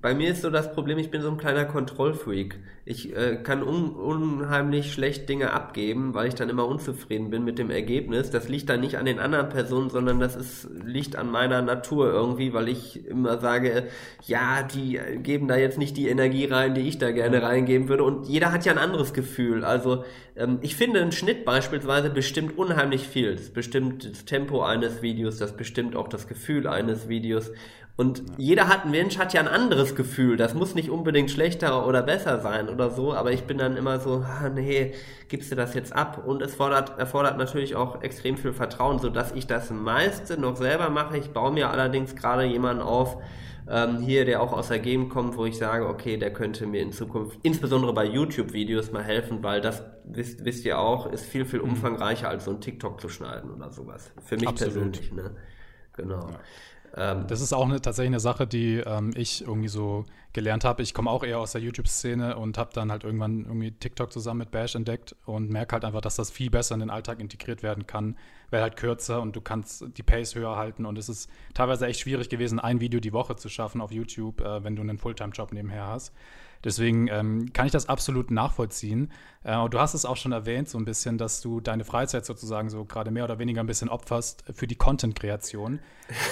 bei 0.00 0.14
mir 0.14 0.30
ist 0.30 0.42
so 0.42 0.50
das 0.50 0.72
Problem, 0.72 0.98
ich 0.98 1.10
bin 1.10 1.20
so 1.22 1.30
ein 1.30 1.36
kleiner 1.36 1.64
Kontrollfreak. 1.64 2.58
Ich 2.86 3.14
äh, 3.14 3.36
kann 3.36 3.62
un 3.62 3.90
unheimlich 3.90 4.92
schlecht 4.92 5.28
Dinge 5.28 5.52
abgeben, 5.52 6.14
weil 6.14 6.28
ich 6.28 6.34
dann 6.34 6.48
immer 6.48 6.66
unzufrieden 6.66 7.30
bin 7.30 7.44
mit 7.44 7.58
dem 7.58 7.70
Ergebnis. 7.70 8.30
Das 8.30 8.48
liegt 8.48 8.68
dann 8.68 8.80
nicht 8.80 8.96
an 8.96 9.04
den 9.04 9.20
anderen 9.20 9.48
Personen, 9.50 9.90
sondern 9.90 10.18
das 10.18 10.34
ist, 10.34 10.68
liegt 10.84 11.16
an 11.16 11.30
meiner 11.30 11.62
Natur 11.62 12.10
irgendwie, 12.10 12.52
weil 12.52 12.68
ich 12.68 13.06
immer 13.06 13.38
sage, 13.38 13.88
ja, 14.26 14.62
die 14.62 14.98
geben 15.22 15.46
da 15.46 15.56
jetzt 15.56 15.78
nicht 15.78 15.96
die 15.96 16.08
Energie 16.08 16.46
rein, 16.46 16.74
die 16.74 16.88
ich 16.88 16.98
da 16.98 17.12
gerne 17.12 17.42
reingeben 17.42 17.88
würde. 17.88 18.04
Und 18.04 18.26
jeder 18.26 18.52
hat 18.52 18.64
ja 18.64 18.72
ein 18.72 18.78
anderes 18.78 19.12
Gefühl. 19.12 19.64
Also 19.64 20.04
ähm, 20.34 20.58
ich 20.62 20.74
finde, 20.74 21.00
ein 21.00 21.12
Schnitt 21.12 21.44
beispielsweise 21.44 22.10
bestimmt 22.10 22.56
unheimlich 22.58 23.06
viel. 23.06 23.36
Das 23.36 23.50
bestimmt 23.50 24.10
das 24.10 24.24
Tempo 24.24 24.62
eines 24.62 25.02
Videos, 25.02 25.36
das 25.38 25.56
bestimmt 25.56 25.94
auch 25.94 26.08
das 26.08 26.26
Gefühl 26.26 26.66
eines 26.66 27.08
Videos. 27.08 27.52
Und 28.00 28.20
ja. 28.20 28.24
jeder 28.38 28.68
hat, 28.68 28.86
Mensch 28.86 29.18
hat 29.18 29.34
ja 29.34 29.42
ein 29.42 29.46
anderes 29.46 29.94
Gefühl. 29.94 30.38
Das 30.38 30.54
muss 30.54 30.74
nicht 30.74 30.88
unbedingt 30.88 31.30
schlechter 31.30 31.86
oder 31.86 32.02
besser 32.02 32.40
sein 32.40 32.70
oder 32.70 32.88
so, 32.88 33.12
aber 33.12 33.30
ich 33.32 33.44
bin 33.44 33.58
dann 33.58 33.76
immer 33.76 34.00
so, 34.00 34.24
ah, 34.24 34.48
nee, 34.48 34.94
gibst 35.28 35.52
du 35.52 35.54
das 35.54 35.74
jetzt 35.74 35.94
ab? 35.94 36.22
Und 36.26 36.40
es 36.40 36.54
fordert, 36.54 36.98
erfordert 36.98 37.36
natürlich 37.36 37.76
auch 37.76 38.00
extrem 38.00 38.38
viel 38.38 38.54
Vertrauen, 38.54 39.00
so 39.00 39.10
dass 39.10 39.32
ich 39.32 39.46
das 39.46 39.68
meiste 39.70 40.40
noch 40.40 40.56
selber 40.56 40.88
mache. 40.88 41.18
Ich 41.18 41.32
baue 41.32 41.52
mir 41.52 41.68
allerdings 41.68 42.16
gerade 42.16 42.44
jemanden 42.44 42.80
auf, 42.80 43.18
ähm, 43.68 43.98
hier, 43.98 44.24
der 44.24 44.40
auch 44.40 44.54
aus 44.54 44.68
der 44.68 44.78
Gegend 44.78 45.10
kommt, 45.10 45.36
wo 45.36 45.44
ich 45.44 45.58
sage, 45.58 45.86
okay, 45.86 46.16
der 46.16 46.32
könnte 46.32 46.66
mir 46.66 46.80
in 46.80 46.92
Zukunft, 46.92 47.38
insbesondere 47.42 47.92
bei 47.92 48.06
YouTube-Videos 48.06 48.92
mal 48.92 49.04
helfen, 49.04 49.42
weil 49.42 49.60
das, 49.60 49.82
wisst, 50.04 50.46
wisst 50.46 50.64
ihr 50.64 50.78
auch, 50.78 51.12
ist 51.12 51.26
viel, 51.26 51.44
viel 51.44 51.58
mhm. 51.58 51.72
umfangreicher 51.72 52.30
als 52.30 52.46
so 52.46 52.50
ein 52.52 52.62
TikTok 52.62 52.98
zu 52.98 53.10
schneiden 53.10 53.50
oder 53.50 53.70
sowas. 53.70 54.10
Für 54.24 54.36
mich 54.36 54.48
Absolut. 54.48 54.72
persönlich, 54.72 55.12
ne? 55.12 55.36
Genau. 55.92 56.30
Ja. 56.30 56.40
Ähm, 56.96 57.26
das 57.28 57.40
ist 57.40 57.52
auch 57.52 57.66
eine, 57.66 57.80
tatsächlich 57.80 58.10
eine 58.10 58.20
Sache, 58.20 58.46
die 58.46 58.76
ähm, 58.78 59.12
ich 59.14 59.42
irgendwie 59.42 59.68
so 59.68 60.04
gelernt 60.32 60.64
habe. 60.64 60.82
Ich 60.82 60.94
komme 60.94 61.10
auch 61.10 61.22
eher 61.22 61.38
aus 61.38 61.52
der 61.52 61.60
YouTube-Szene 61.60 62.36
und 62.36 62.58
habe 62.58 62.70
dann 62.72 62.90
halt 62.90 63.04
irgendwann 63.04 63.44
irgendwie 63.44 63.70
TikTok 63.70 64.12
zusammen 64.12 64.38
mit 64.38 64.50
Bash 64.50 64.74
entdeckt 64.74 65.14
und 65.24 65.50
merke 65.50 65.74
halt 65.74 65.84
einfach, 65.84 66.00
dass 66.00 66.16
das 66.16 66.30
viel 66.30 66.50
besser 66.50 66.74
in 66.74 66.80
den 66.80 66.90
Alltag 66.90 67.20
integriert 67.20 67.62
werden 67.62 67.86
kann. 67.86 68.16
Wäre 68.50 68.62
halt 68.62 68.76
kürzer 68.76 69.20
und 69.20 69.36
du 69.36 69.40
kannst 69.40 69.84
die 69.96 70.02
Pace 70.02 70.34
höher 70.34 70.56
halten 70.56 70.84
und 70.84 70.98
es 70.98 71.08
ist 71.08 71.30
teilweise 71.54 71.86
echt 71.86 72.00
schwierig 72.00 72.28
gewesen, 72.28 72.58
ein 72.58 72.80
Video 72.80 73.00
die 73.00 73.12
Woche 73.12 73.36
zu 73.36 73.48
schaffen 73.48 73.80
auf 73.80 73.92
YouTube, 73.92 74.40
äh, 74.40 74.64
wenn 74.64 74.76
du 74.76 74.82
einen 74.82 74.98
Fulltime-Job 74.98 75.52
nebenher 75.52 75.86
hast. 75.86 76.12
Deswegen 76.64 77.08
ähm, 77.08 77.52
kann 77.52 77.66
ich 77.66 77.72
das 77.72 77.88
absolut 77.88 78.30
nachvollziehen. 78.30 79.10
Äh, 79.44 79.56
und 79.56 79.72
du 79.72 79.78
hast 79.78 79.94
es 79.94 80.04
auch 80.04 80.16
schon 80.16 80.32
erwähnt, 80.32 80.68
so 80.68 80.78
ein 80.78 80.84
bisschen, 80.84 81.16
dass 81.18 81.40
du 81.40 81.60
deine 81.60 81.84
Freizeit 81.84 82.26
sozusagen 82.26 82.68
so 82.68 82.84
gerade 82.84 83.10
mehr 83.10 83.24
oder 83.24 83.38
weniger 83.38 83.62
ein 83.62 83.66
bisschen 83.66 83.88
opferst 83.88 84.44
für 84.52 84.66
die 84.66 84.76
Content-Kreation. 84.76 85.78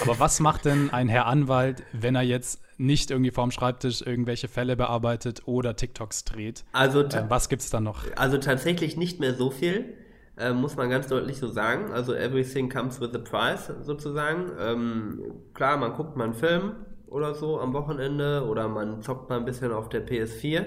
Aber 0.03 0.19
was 0.19 0.39
macht 0.39 0.65
denn 0.65 0.91
ein 0.91 1.09
Herr 1.09 1.25
Anwalt, 1.25 1.83
wenn 1.93 2.15
er 2.15 2.21
jetzt 2.21 2.61
nicht 2.77 3.11
irgendwie 3.11 3.31
vorm 3.31 3.51
Schreibtisch 3.51 4.01
irgendwelche 4.01 4.47
Fälle 4.47 4.75
bearbeitet 4.75 5.43
oder 5.45 5.75
TikToks 5.75 6.25
dreht? 6.25 6.63
Also 6.71 7.01
äh, 7.01 7.25
was 7.27 7.49
gibt's 7.49 7.69
da 7.69 7.79
noch? 7.79 8.03
Also 8.15 8.37
tatsächlich 8.37 8.97
nicht 8.97 9.19
mehr 9.19 9.33
so 9.33 9.51
viel. 9.51 9.95
Äh, 10.37 10.53
muss 10.53 10.77
man 10.77 10.89
ganz 10.89 11.07
deutlich 11.07 11.37
so 11.37 11.49
sagen. 11.49 11.91
Also 11.91 12.13
everything 12.13 12.69
comes 12.69 13.01
with 13.01 13.13
a 13.13 13.17
price 13.17 13.71
sozusagen. 13.81 14.51
Ähm, 14.57 15.21
klar, 15.53 15.75
man 15.77 15.93
guckt 15.93 16.15
mal 16.15 16.25
einen 16.25 16.33
Film, 16.33 16.75
oder 17.09 17.33
so 17.33 17.59
am 17.59 17.73
Wochenende 17.73 18.45
oder 18.47 18.67
man 18.67 19.01
zockt 19.01 19.29
mal 19.29 19.37
ein 19.37 19.45
bisschen 19.45 19.71
auf 19.71 19.89
der 19.89 20.05
PS4. 20.05 20.65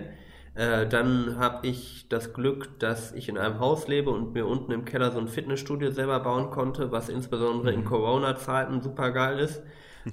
Äh, 0.54 0.86
dann 0.86 1.38
habe 1.38 1.66
ich 1.66 2.08
das 2.08 2.34
Glück, 2.34 2.78
dass 2.78 3.12
ich 3.12 3.28
in 3.28 3.38
einem 3.38 3.58
Haus 3.58 3.88
lebe 3.88 4.10
und 4.10 4.34
mir 4.34 4.46
unten 4.46 4.72
im 4.72 4.84
Keller 4.84 5.10
so 5.10 5.18
ein 5.18 5.28
Fitnessstudio 5.28 5.90
selber 5.90 6.20
bauen 6.20 6.50
konnte, 6.50 6.92
was 6.92 7.08
insbesondere 7.08 7.72
mhm. 7.72 7.78
in 7.80 7.84
Corona-Zeiten 7.84 8.82
super 8.82 9.12
geil 9.12 9.38
ist. 9.38 9.62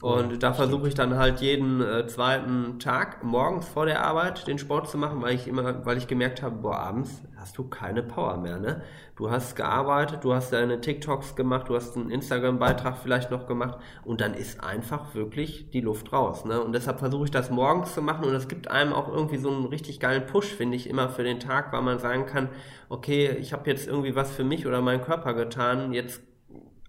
Und 0.01 0.43
da 0.43 0.53
versuche 0.53 0.88
ich 0.88 0.93
dann 0.93 1.17
halt 1.17 1.41
jeden 1.41 1.81
äh, 1.81 2.05
zweiten 2.05 2.79
Tag 2.79 3.24
morgens 3.24 3.67
vor 3.67 3.88
der 3.88 4.05
Arbeit 4.05 4.46
den 4.48 4.60
Sport 4.60 4.89
zu 4.89 4.98
machen, 4.98 5.22
weil 5.22 5.34
ich 5.34 5.48
immer, 5.48 5.86
weil 5.86 5.98
ich 5.98 6.08
gemerkt 6.08 6.43
habe, 6.43 6.58
boah, 6.58 6.77
abends 6.77 7.24
hast 7.38 7.58
du 7.58 7.67
keine 7.67 8.03
Power 8.03 8.38
mehr, 8.38 8.60
ne? 8.60 8.84
Du 9.15 9.31
hast 9.31 9.55
gearbeitet, 9.55 10.24
du 10.24 10.34
hast 10.34 10.53
deine 10.53 10.79
TikToks 10.79 11.36
gemacht, 11.36 11.69
du 11.69 11.75
hast 11.75 11.98
einen 11.98 12.12
Instagram-Beitrag 12.12 12.98
vielleicht 12.98 13.31
noch 13.31 13.48
gemacht 13.48 13.79
und 14.05 14.22
dann 14.22 14.34
ist 14.34 14.63
einfach 14.63 15.15
wirklich 15.15 15.72
die 15.72 15.81
Luft 15.81 16.13
raus, 16.13 16.46
ne? 16.46 16.62
Und 16.62 16.74
deshalb 16.74 17.00
versuche 17.00 17.25
ich 17.25 17.31
das 17.31 17.50
morgens 17.50 17.93
zu 17.93 18.01
machen 18.01 18.25
und 18.25 18.36
es 18.36 18.48
gibt 18.48 18.69
einem 18.69 18.93
auch 18.93 19.08
irgendwie 19.08 19.38
so 19.38 19.50
einen 19.50 19.65
richtig 19.65 20.00
geilen 20.00 20.27
Push, 20.27 20.53
finde 20.53 20.75
ich, 20.77 20.89
immer 20.89 21.10
für 21.10 21.24
den 21.24 21.39
Tag, 21.39 21.74
weil 21.74 21.81
man 21.81 21.98
sagen 22.00 22.27
kann, 22.27 22.50
okay, 22.89 23.36
ich 23.39 23.53
habe 23.53 23.69
jetzt 23.69 23.88
irgendwie 23.88 24.15
was 24.15 24.31
für 24.31 24.43
mich 24.43 24.67
oder 24.67 24.81
meinen 24.81 25.01
Körper 25.01 25.34
getan, 25.34 25.93
jetzt 25.93 26.22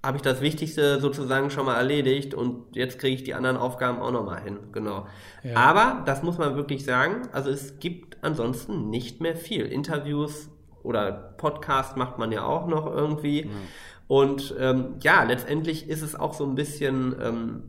habe 0.03 0.17
ich 0.17 0.23
das 0.23 0.41
Wichtigste 0.41 0.99
sozusagen 0.99 1.51
schon 1.51 1.67
mal 1.67 1.77
erledigt 1.77 2.35
und 2.35 2.75
jetzt 2.75 2.99
kriege 2.99 3.17
ich 3.17 3.25
die 3.25 3.35
anderen 3.35 3.59
Aufgaben 3.59 4.01
auch 4.01 4.11
nochmal 4.11 4.43
hin. 4.43 4.59
Genau. 4.73 5.07
Ja. 5.43 5.57
Aber 5.57 6.03
das 6.07 6.23
muss 6.23 6.39
man 6.39 6.57
wirklich 6.57 6.85
sagen, 6.85 7.29
also 7.33 7.51
es 7.51 7.79
gibt 7.81 8.17
ansonsten 8.23 8.89
nicht 8.89 9.21
mehr 9.21 9.37
viel. 9.37 9.67
Interviews 9.67 10.49
oder 10.83 11.13
Podcast 11.13 11.99
macht 11.99 12.19
man 12.19 12.33
ja 12.33 12.45
auch 12.45 12.67
noch 12.67 12.87
irgendwie. 12.87 13.43
Ja. 13.43 13.49
Und 14.09 14.55
ähm, 14.59 14.95
ja, 15.03 15.23
letztendlich 15.23 15.89
ist 15.89 16.03
es 16.03 16.19
auch 16.19 16.33
so 16.33 16.45
ein 16.45 16.55
bisschen, 16.55 17.15
ähm, 17.23 17.63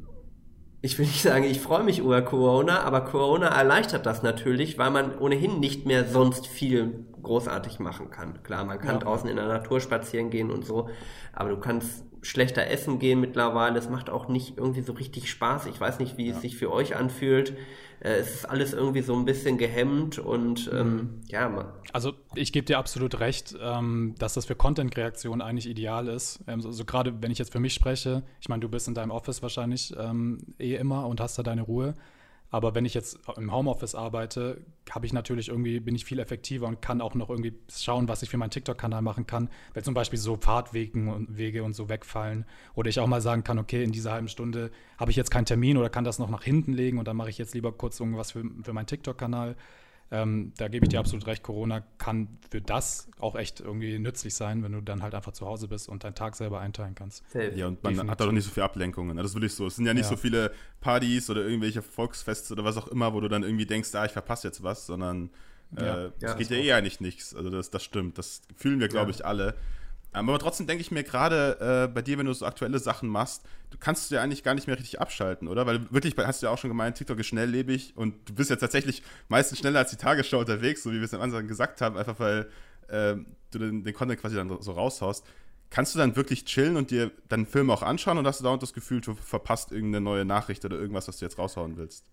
ich 0.82 0.98
will 0.98 1.06
nicht 1.06 1.22
sagen, 1.22 1.44
ich 1.44 1.60
freue 1.60 1.84
mich 1.84 2.00
über 2.00 2.22
Corona, 2.22 2.84
aber 2.84 3.02
Corona 3.02 3.48
erleichtert 3.50 4.06
das 4.06 4.24
natürlich, 4.24 4.78
weil 4.78 4.90
man 4.90 5.18
ohnehin 5.20 5.60
nicht 5.60 5.86
mehr 5.86 6.08
sonst 6.08 6.48
viel 6.48 7.06
großartig 7.22 7.80
machen 7.80 8.10
kann. 8.10 8.42
Klar, 8.42 8.64
man 8.64 8.80
kann 8.80 8.96
ja. 8.96 9.00
draußen 9.00 9.30
in 9.30 9.36
der 9.36 9.48
Natur 9.48 9.82
spazieren 9.82 10.30
gehen 10.30 10.50
und 10.50 10.66
so, 10.66 10.90
aber 11.34 11.50
du 11.50 11.60
kannst 11.60 12.06
schlechter 12.22 12.68
essen 12.68 13.00
gehen 13.00 13.20
mittlerweile. 13.20 13.78
Es 13.78 13.90
macht 13.90 14.10
auch 14.10 14.28
nicht 14.28 14.58
irgendwie 14.58 14.82
so 14.82 14.94
richtig 14.94 15.30
Spaß. 15.30 15.66
Ich 15.68 15.80
weiß 15.80 16.00
nicht, 16.00 16.18
wie 16.18 16.28
ja. 16.28 16.36
es 16.36 16.42
sich 16.42 16.56
für 16.56 16.72
euch 16.72 16.96
anfühlt. 16.96 17.54
Äh, 18.00 18.14
es 18.14 18.36
ist 18.36 18.46
alles 18.46 18.74
irgendwie 18.74 19.02
so 19.02 19.16
ein 19.16 19.26
bisschen 19.26 19.58
gehemmt 19.58 20.20
und 20.20 20.70
ähm, 20.74 20.96
mhm. 20.96 21.22
ja. 21.28 21.50
Man. 21.50 21.66
Also 21.94 22.14
ich 22.36 22.52
gebe 22.52 22.66
dir 22.66 22.78
absolut 22.78 23.20
recht, 23.20 23.56
ähm, 23.62 24.16
dass 24.18 24.34
das 24.34 24.46
für 24.46 24.56
Content-Kreation 24.56 25.42
eigentlich 25.42 25.68
ideal 25.68 26.08
ist. 26.08 26.44
Ähm, 26.48 26.62
so, 26.62 26.72
so 26.72 26.86
gerade 26.86 27.22
wenn 27.22 27.32
ich 27.32 27.40
jetzt 27.40 27.52
für 27.52 27.60
mich 27.60 27.74
spreche, 27.74 28.24
ich 28.40 28.50
meine, 28.50 28.62
du 28.62 28.70
bist 28.70 28.88
in 28.88 28.94
deinem 28.94 29.12
Office 29.12 29.42
wahrscheinlich 29.42 29.94
ähm, 29.98 30.40
eh 30.60 30.76
immer 30.76 31.08
und 31.08 31.20
hast 31.20 31.38
da 31.38 31.44
deine 31.44 31.64
Ruhe. 31.64 31.94
Aber 32.52 32.76
wenn 32.76 32.84
ich 32.84 32.94
jetzt 32.94 33.18
im 33.38 33.54
Homeoffice 33.54 33.96
arbeite, 33.96 34.62
habe 34.90 35.06
ich 35.06 35.14
natürlich 35.14 35.48
irgendwie, 35.48 35.80
bin 35.80 35.96
ich 35.96 36.04
viel 36.04 36.20
effektiver 36.20 36.68
und 36.68 36.82
kann 36.82 37.00
auch 37.00 37.16
noch 37.16 37.30
irgendwie 37.30 37.54
schauen, 37.74 38.10
was 38.10 38.22
ich 38.24 38.30
für 38.30 38.38
meinen 38.38 38.52
TikTok-Kanal 38.52 39.02
machen 39.02 39.26
kann. 39.26 39.50
Wenn 39.74 39.86
zum 39.86 39.94
Beispiel 39.94 40.20
so 40.20 40.36
Fahrtwege 40.36 41.00
und 41.10 41.38
Wege 41.38 41.64
und 41.64 41.74
so 41.74 41.88
wegfallen. 41.88 42.46
Oder 42.76 42.90
ich 42.90 43.00
auch 43.00 43.08
mal 43.08 43.22
sagen 43.22 43.46
kann, 43.46 43.58
okay, 43.58 43.84
in 43.84 43.94
dieser 43.94 44.12
halben 44.12 44.28
Stunde 44.28 44.70
habe 44.98 45.12
ich 45.12 45.18
jetzt 45.18 45.32
keinen 45.32 45.46
Termin 45.46 45.78
oder 45.78 45.90
kann 45.90 46.04
das 46.04 46.20
noch 46.20 46.30
nach 46.30 46.44
hinten 46.44 46.74
legen 46.74 47.00
und 47.00 47.08
dann 47.08 47.16
mache 47.16 47.30
ich 47.30 47.38
jetzt 47.38 47.54
lieber 47.54 47.72
kurz 47.72 48.00
irgendwas 48.00 48.32
für, 48.34 48.44
für 48.64 48.74
meinen 48.74 48.88
TikTok-Kanal. 48.88 49.56
Ähm, 50.14 50.52
da 50.58 50.68
gebe 50.68 50.86
ich 50.86 50.90
dir 50.90 51.00
absolut 51.00 51.26
recht, 51.26 51.42
Corona 51.42 51.84
kann 51.98 52.28
für 52.50 52.60
das 52.60 53.08
auch 53.18 53.36
echt 53.36 53.62
irgendwie 53.62 53.98
nützlich 53.98 54.36
sein, 54.36 54.62
wenn 54.62 54.74
du 54.74 54.82
dann 54.82 55.02
halt 55.02 55.16
einfach 55.16 55.32
zu 55.32 55.46
Hause 55.46 55.70
bist 55.70 55.88
und 55.88 56.04
deinen 56.04 56.16
Tag 56.16 56.36
selber 56.36 56.60
einteilen 56.60 56.96
kannst. 56.96 57.24
Ja, 57.34 57.68
und 57.68 57.82
man 57.82 57.94
Definitiv. 57.94 58.12
hat 58.12 58.20
da 58.20 58.26
doch 58.26 58.34
nicht 58.34 58.44
so 58.44 58.52
viele 58.52 58.66
Ablenkungen. 58.66 59.16
Ne? 59.16 59.22
Das 59.22 59.32
ist 59.32 59.36
wirklich 59.36 59.54
so. 59.54 59.68
Es 59.68 59.78
sind 59.78 59.86
ja 59.86 59.94
nicht 59.94 60.04
ja. 60.04 60.10
so 60.10 60.18
viele 60.18 60.52
Partys 60.82 61.30
oder 61.30 61.46
irgendwelche 61.46 61.82
Volksfeste 61.82 62.52
oder 62.54 62.66
was 62.66 62.76
auch 62.76 62.90
immer, 62.90 63.14
wo 63.14 63.22
du 63.22 63.30
dann 63.30 63.44
irgendwie 63.44 63.66
denkst, 63.66 63.96
ah, 63.96 64.04
ich 64.04 64.12
verpasse 64.12 64.50
jetzt 64.50 64.62
was, 64.64 64.86
sondern 64.86 65.30
äh, 65.78 65.86
ja. 65.86 66.06
es 66.08 66.14
ja, 66.20 66.34
geht 66.34 66.50
ja 66.50 66.58
eh 66.58 66.74
eigentlich 66.74 67.00
nichts. 67.00 67.34
Also 67.34 67.50
das, 67.50 67.70
das 67.70 67.82
stimmt. 67.82 68.18
Das 68.18 68.42
fühlen 68.58 68.82
wir, 68.82 68.90
glaube 68.90 69.12
ich, 69.12 69.26
alle. 69.26 69.56
Aber 70.14 70.40
trotzdem 70.40 70.68
denke 70.68 70.82
ich 70.82 70.92
mir 70.92 71.04
gerade 71.04 71.88
äh, 71.90 71.94
bei 71.94 72.02
dir, 72.02 72.18
wenn 72.18 72.26
du 72.26 72.34
so 72.34 72.46
aktuelle 72.46 72.80
Sachen 72.80 73.08
machst, 73.08 73.44
du 73.70 73.78
kannst 73.78 74.12
ja 74.12 74.22
eigentlich 74.22 74.44
gar 74.44 74.54
nicht 74.54 74.68
mehr 74.68 74.78
richtig 74.78 75.00
abschalten, 75.00 75.48
oder? 75.48 75.66
Weil 75.66 75.90
wirklich, 75.92 76.16
hast 76.18 76.42
du 76.42 76.48
ja 76.48 76.52
auch 76.52 76.58
schon 76.58 76.70
gemeint, 76.70 76.98
TikTok 76.98 77.18
ist 77.20 77.28
schnelllebig 77.28 77.94
und 77.96 78.28
du 78.28 78.34
bist 78.34 78.50
ja 78.50 78.58
tatsächlich 78.58 79.04
meistens 79.30 79.60
schneller 79.60 79.80
als 79.80 79.92
die 79.92 79.96
Tagesschau 79.96 80.40
unterwegs, 80.40 80.84
so 80.84 80.92
wie 80.92 80.98
wir 80.98 81.04
es 81.04 81.14
am 81.14 81.22
Anfang 81.22 81.48
gesagt 81.48 81.80
haben, 81.80 81.98
einfach 81.98 82.20
weil 82.20 82.50
äh, 82.90 83.16
du 83.52 83.60
den, 83.60 83.84
den 83.84 83.94
Content 83.94 84.20
quasi 84.20 84.36
dann 84.36 84.62
so 84.62 84.72
raushaust, 84.74 85.26
kannst 85.70 85.96
du 85.96 86.00
dann 86.00 86.18
wirklich 86.18 86.44
chillen 86.44 86.76
und 86.76 86.92
dir 86.92 87.12
dann 87.30 87.46
Filme 87.46 87.72
auch 87.72 87.82
anschauen 87.82 88.18
und 88.18 88.28
hast 88.28 88.42
du 88.42 88.44
dauernd 88.44 88.62
das 88.62 88.74
Gefühl, 88.74 89.00
du 89.00 89.16
verpasst 89.16 89.72
irgendeine 89.72 90.04
neue 90.04 90.26
Nachricht 90.26 90.66
oder 90.66 90.78
irgendwas, 90.78 91.08
was 91.08 91.18
du 91.18 91.26
jetzt 91.26 91.38
raushauen 91.38 91.78
willst? 91.78 92.06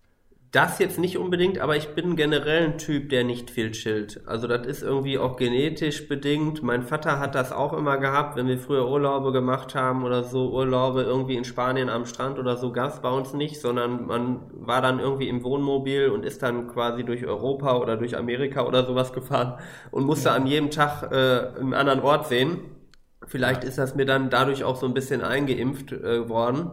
Das 0.51 0.79
jetzt 0.79 0.97
nicht 0.97 1.19
unbedingt, 1.19 1.59
aber 1.59 1.75
ich 1.75 1.89
bin 1.89 2.15
generell 2.15 2.65
ein 2.65 2.77
Typ, 2.79 3.09
der 3.09 3.23
nicht 3.23 3.51
viel 3.51 3.69
chillt. 3.69 4.21
Also 4.25 4.47
das 4.47 4.65
ist 4.65 4.81
irgendwie 4.81 5.19
auch 5.19 5.35
genetisch 5.35 6.07
bedingt. 6.07 6.63
Mein 6.63 6.81
Vater 6.81 7.19
hat 7.19 7.35
das 7.35 7.51
auch 7.51 7.71
immer 7.71 7.97
gehabt, 7.97 8.35
wenn 8.35 8.47
wir 8.47 8.57
früher 8.57 8.89
Urlaube 8.89 9.31
gemacht 9.31 9.75
haben 9.75 10.03
oder 10.03 10.23
so, 10.23 10.51
Urlaube 10.51 11.03
irgendwie 11.03 11.35
in 11.35 11.43
Spanien 11.43 11.87
am 11.87 12.07
Strand 12.07 12.39
oder 12.39 12.57
so, 12.57 12.71
gab 12.71 12.91
es 12.91 12.99
bei 12.99 13.11
uns 13.11 13.33
nicht, 13.33 13.61
sondern 13.61 14.07
man 14.07 14.39
war 14.53 14.81
dann 14.81 14.99
irgendwie 14.99 15.29
im 15.29 15.43
Wohnmobil 15.43 16.09
und 16.09 16.25
ist 16.25 16.41
dann 16.41 16.67
quasi 16.67 17.03
durch 17.03 17.27
Europa 17.27 17.77
oder 17.77 17.95
durch 17.95 18.17
Amerika 18.17 18.65
oder 18.65 18.87
sowas 18.87 19.13
gefahren 19.13 19.59
und 19.91 20.05
musste 20.05 20.29
ja. 20.29 20.35
an 20.35 20.47
jedem 20.47 20.71
Tag 20.71 21.11
äh, 21.11 21.59
einen 21.59 21.75
anderen 21.75 21.99
Ort 21.99 22.27
sehen. 22.27 22.61
Vielleicht 23.27 23.61
ja. 23.61 23.69
ist 23.69 23.77
das 23.77 23.93
mir 23.93 24.05
dann 24.05 24.31
dadurch 24.31 24.63
auch 24.63 24.77
so 24.77 24.87
ein 24.87 24.95
bisschen 24.95 25.21
eingeimpft 25.21 25.91
äh, 25.91 26.27
worden. 26.27 26.71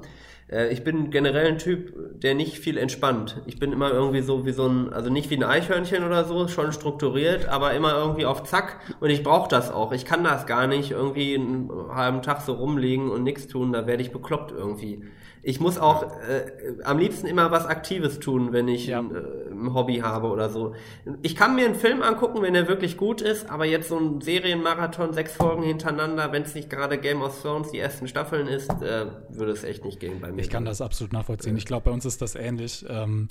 Äh, 0.50 0.72
ich 0.72 0.84
bin 0.84 1.10
generell 1.10 1.46
ein 1.46 1.58
Typ, 1.58 2.20
der 2.20 2.34
nicht 2.34 2.58
viel 2.58 2.78
entspannt. 2.78 3.42
Ich 3.46 3.58
bin 3.58 3.72
immer 3.72 3.90
irgendwie 3.90 4.22
so 4.22 4.46
wie 4.46 4.52
so 4.52 4.66
ein, 4.66 4.92
also 4.92 5.10
nicht 5.10 5.30
wie 5.30 5.36
ein 5.36 5.44
Eichhörnchen 5.44 6.04
oder 6.04 6.24
so, 6.24 6.48
schon 6.48 6.72
strukturiert, 6.72 7.48
aber 7.48 7.74
immer 7.74 7.94
irgendwie 7.94 8.26
auf 8.26 8.44
Zack. 8.44 8.80
Und 9.00 9.10
ich 9.10 9.22
brauche 9.22 9.48
das 9.48 9.70
auch. 9.70 9.92
Ich 9.92 10.04
kann 10.04 10.24
das 10.24 10.46
gar 10.46 10.66
nicht 10.66 10.90
irgendwie 10.90 11.34
einen 11.34 11.70
halben 11.90 12.22
Tag 12.22 12.40
so 12.40 12.54
rumliegen 12.54 13.10
und 13.10 13.22
nichts 13.22 13.48
tun. 13.48 13.72
Da 13.72 13.86
werde 13.86 14.02
ich 14.02 14.12
bekloppt 14.12 14.52
irgendwie. 14.52 15.02
Ich 15.48 15.60
muss 15.60 15.78
auch 15.78 16.02
äh, 16.28 16.50
am 16.82 16.98
liebsten 16.98 17.28
immer 17.28 17.52
was 17.52 17.66
Aktives 17.66 18.18
tun, 18.18 18.52
wenn 18.52 18.66
ich 18.66 18.88
ja. 18.88 18.98
ein, 18.98 19.14
äh, 19.14 19.18
ein, 19.52 19.74
Hobby 19.74 19.98
habe 19.98 20.26
oder 20.26 20.50
so. 20.50 20.74
Ich 21.22 21.36
kann 21.36 21.54
mir 21.54 21.66
einen 21.66 21.76
Film 21.76 22.02
angucken, 22.02 22.42
wenn 22.42 22.56
er 22.56 22.66
wirklich 22.66 22.96
gut 22.96 23.20
ist, 23.20 23.48
aber 23.48 23.64
jetzt 23.64 23.88
so 23.88 23.96
ein 23.96 24.20
Serienmarathon, 24.20 25.12
sechs 25.12 25.34
Folgen 25.34 25.62
hintereinander, 25.62 26.32
wenn 26.32 26.42
es 26.42 26.56
nicht 26.56 26.68
gerade 26.68 26.98
Game 26.98 27.22
of 27.22 27.40
Thrones 27.40 27.70
die 27.70 27.78
ersten 27.78 28.08
Staffeln 28.08 28.48
ist, 28.48 28.70
äh, 28.82 29.06
würde 29.28 29.52
es 29.52 29.62
echt 29.62 29.84
nicht 29.84 30.00
gehen 30.00 30.20
bei 30.20 30.32
mir. 30.32 30.42
Ich 30.42 30.50
kann 30.50 30.64
das 30.64 30.80
absolut 30.80 31.12
nachvollziehen. 31.12 31.56
Ich 31.56 31.64
glaube, 31.64 31.84
bei 31.84 31.90
uns 31.92 32.04
ist 32.04 32.20
das 32.22 32.34
ähnlich. 32.34 32.84
Ähm, 32.88 33.28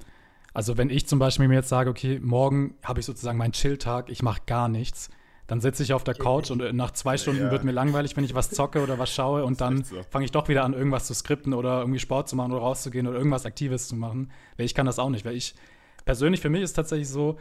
also 0.53 0.77
wenn 0.77 0.89
ich 0.89 1.07
zum 1.07 1.19
Beispiel 1.19 1.49
mir 1.49 1.55
jetzt 1.55 1.67
sage, 1.67 1.89
okay, 1.89 2.21
morgen 2.23 2.75
habe 2.81 3.01
ich 3.01 3.05
sozusagen 3.05 3.37
meinen 3.37 3.51
Chill-Tag, 3.51 4.09
ich 4.09 4.23
mache 4.23 4.39
gar 4.45 4.69
nichts, 4.69 5.09
dann 5.47 5.61
sitze 5.61 5.83
ich 5.83 5.93
auf 5.93 6.03
der 6.03 6.15
Couch 6.15 6.49
und 6.49 6.73
nach 6.73 6.91
zwei 6.91 7.17
Stunden 7.17 7.43
ja. 7.43 7.51
wird 7.51 7.63
mir 7.63 7.71
langweilig, 7.71 8.17
wenn 8.17 8.23
ich 8.23 8.33
was 8.33 8.49
zocke 8.49 8.81
oder 8.81 8.97
was 8.97 9.13
schaue 9.13 9.45
und 9.45 9.61
dann 9.61 9.83
so. 9.83 10.01
fange 10.09 10.25
ich 10.25 10.31
doch 10.31 10.47
wieder 10.47 10.63
an, 10.63 10.73
irgendwas 10.73 11.05
zu 11.05 11.13
skripten 11.13 11.53
oder 11.53 11.81
irgendwie 11.81 11.99
Sport 11.99 12.29
zu 12.29 12.35
machen 12.35 12.51
oder 12.51 12.61
rauszugehen 12.61 13.07
oder 13.07 13.17
irgendwas 13.17 13.45
Aktives 13.45 13.87
zu 13.87 13.95
machen. 13.95 14.31
Weil 14.57 14.65
ich 14.65 14.73
kann 14.73 14.85
das 14.85 14.97
auch 14.97 15.09
nicht, 15.09 15.23
weil 15.25 15.35
ich 15.35 15.53
persönlich 16.03 16.41
für 16.41 16.49
mich 16.49 16.63
ist 16.63 16.73
tatsächlich 16.73 17.09
so, 17.09 17.37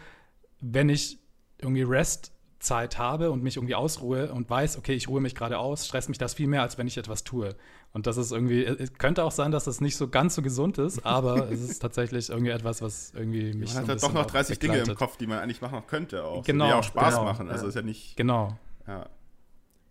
wenn 0.60 0.88
ich 0.88 1.18
irgendwie 1.58 1.82
Rest 1.82 2.32
Zeit 2.58 2.98
habe 2.98 3.30
und 3.30 3.42
mich 3.42 3.56
irgendwie 3.56 3.74
ausruhe 3.74 4.32
und 4.32 4.48
weiß, 4.48 4.78
okay, 4.78 4.94
ich 4.94 5.08
ruhe 5.08 5.20
mich 5.20 5.34
gerade 5.34 5.58
aus, 5.58 5.86
stresst 5.86 6.08
mich 6.08 6.18
das 6.18 6.34
viel 6.34 6.46
mehr, 6.46 6.62
als 6.62 6.78
wenn 6.78 6.86
ich 6.86 6.96
etwas 6.96 7.24
tue. 7.24 7.54
Und 7.94 8.08
das 8.08 8.16
ist 8.16 8.32
irgendwie, 8.32 8.64
es 8.64 8.92
könnte 8.94 9.22
auch 9.22 9.30
sein, 9.30 9.52
dass 9.52 9.64
das 9.64 9.80
nicht 9.80 9.96
so 9.96 10.08
ganz 10.08 10.34
so 10.34 10.42
gesund 10.42 10.78
ist, 10.78 11.06
aber 11.06 11.48
es 11.52 11.62
ist 11.62 11.78
tatsächlich 11.78 12.28
irgendwie 12.28 12.50
etwas, 12.50 12.82
was 12.82 13.12
irgendwie 13.14 13.54
mich. 13.54 13.72
Man 13.72 13.86
hat 13.88 14.00
so 14.00 14.08
halt 14.08 14.16
doch 14.16 14.22
noch 14.22 14.26
30 14.26 14.58
Dinge 14.58 14.78
im 14.78 14.94
Kopf, 14.96 15.16
die 15.16 15.28
man 15.28 15.38
eigentlich 15.38 15.60
machen 15.60 15.80
könnte 15.86 16.24
auch. 16.24 16.42
Genau. 16.44 16.66
Die 16.66 16.72
auch 16.72 16.82
Spaß 16.82 17.14
genau, 17.14 17.24
machen. 17.24 17.48
Also 17.48 17.68
ist 17.68 17.76
ja 17.76 17.82
nicht. 17.82 18.16
Genau. 18.16 18.58
Ja. 18.88 19.06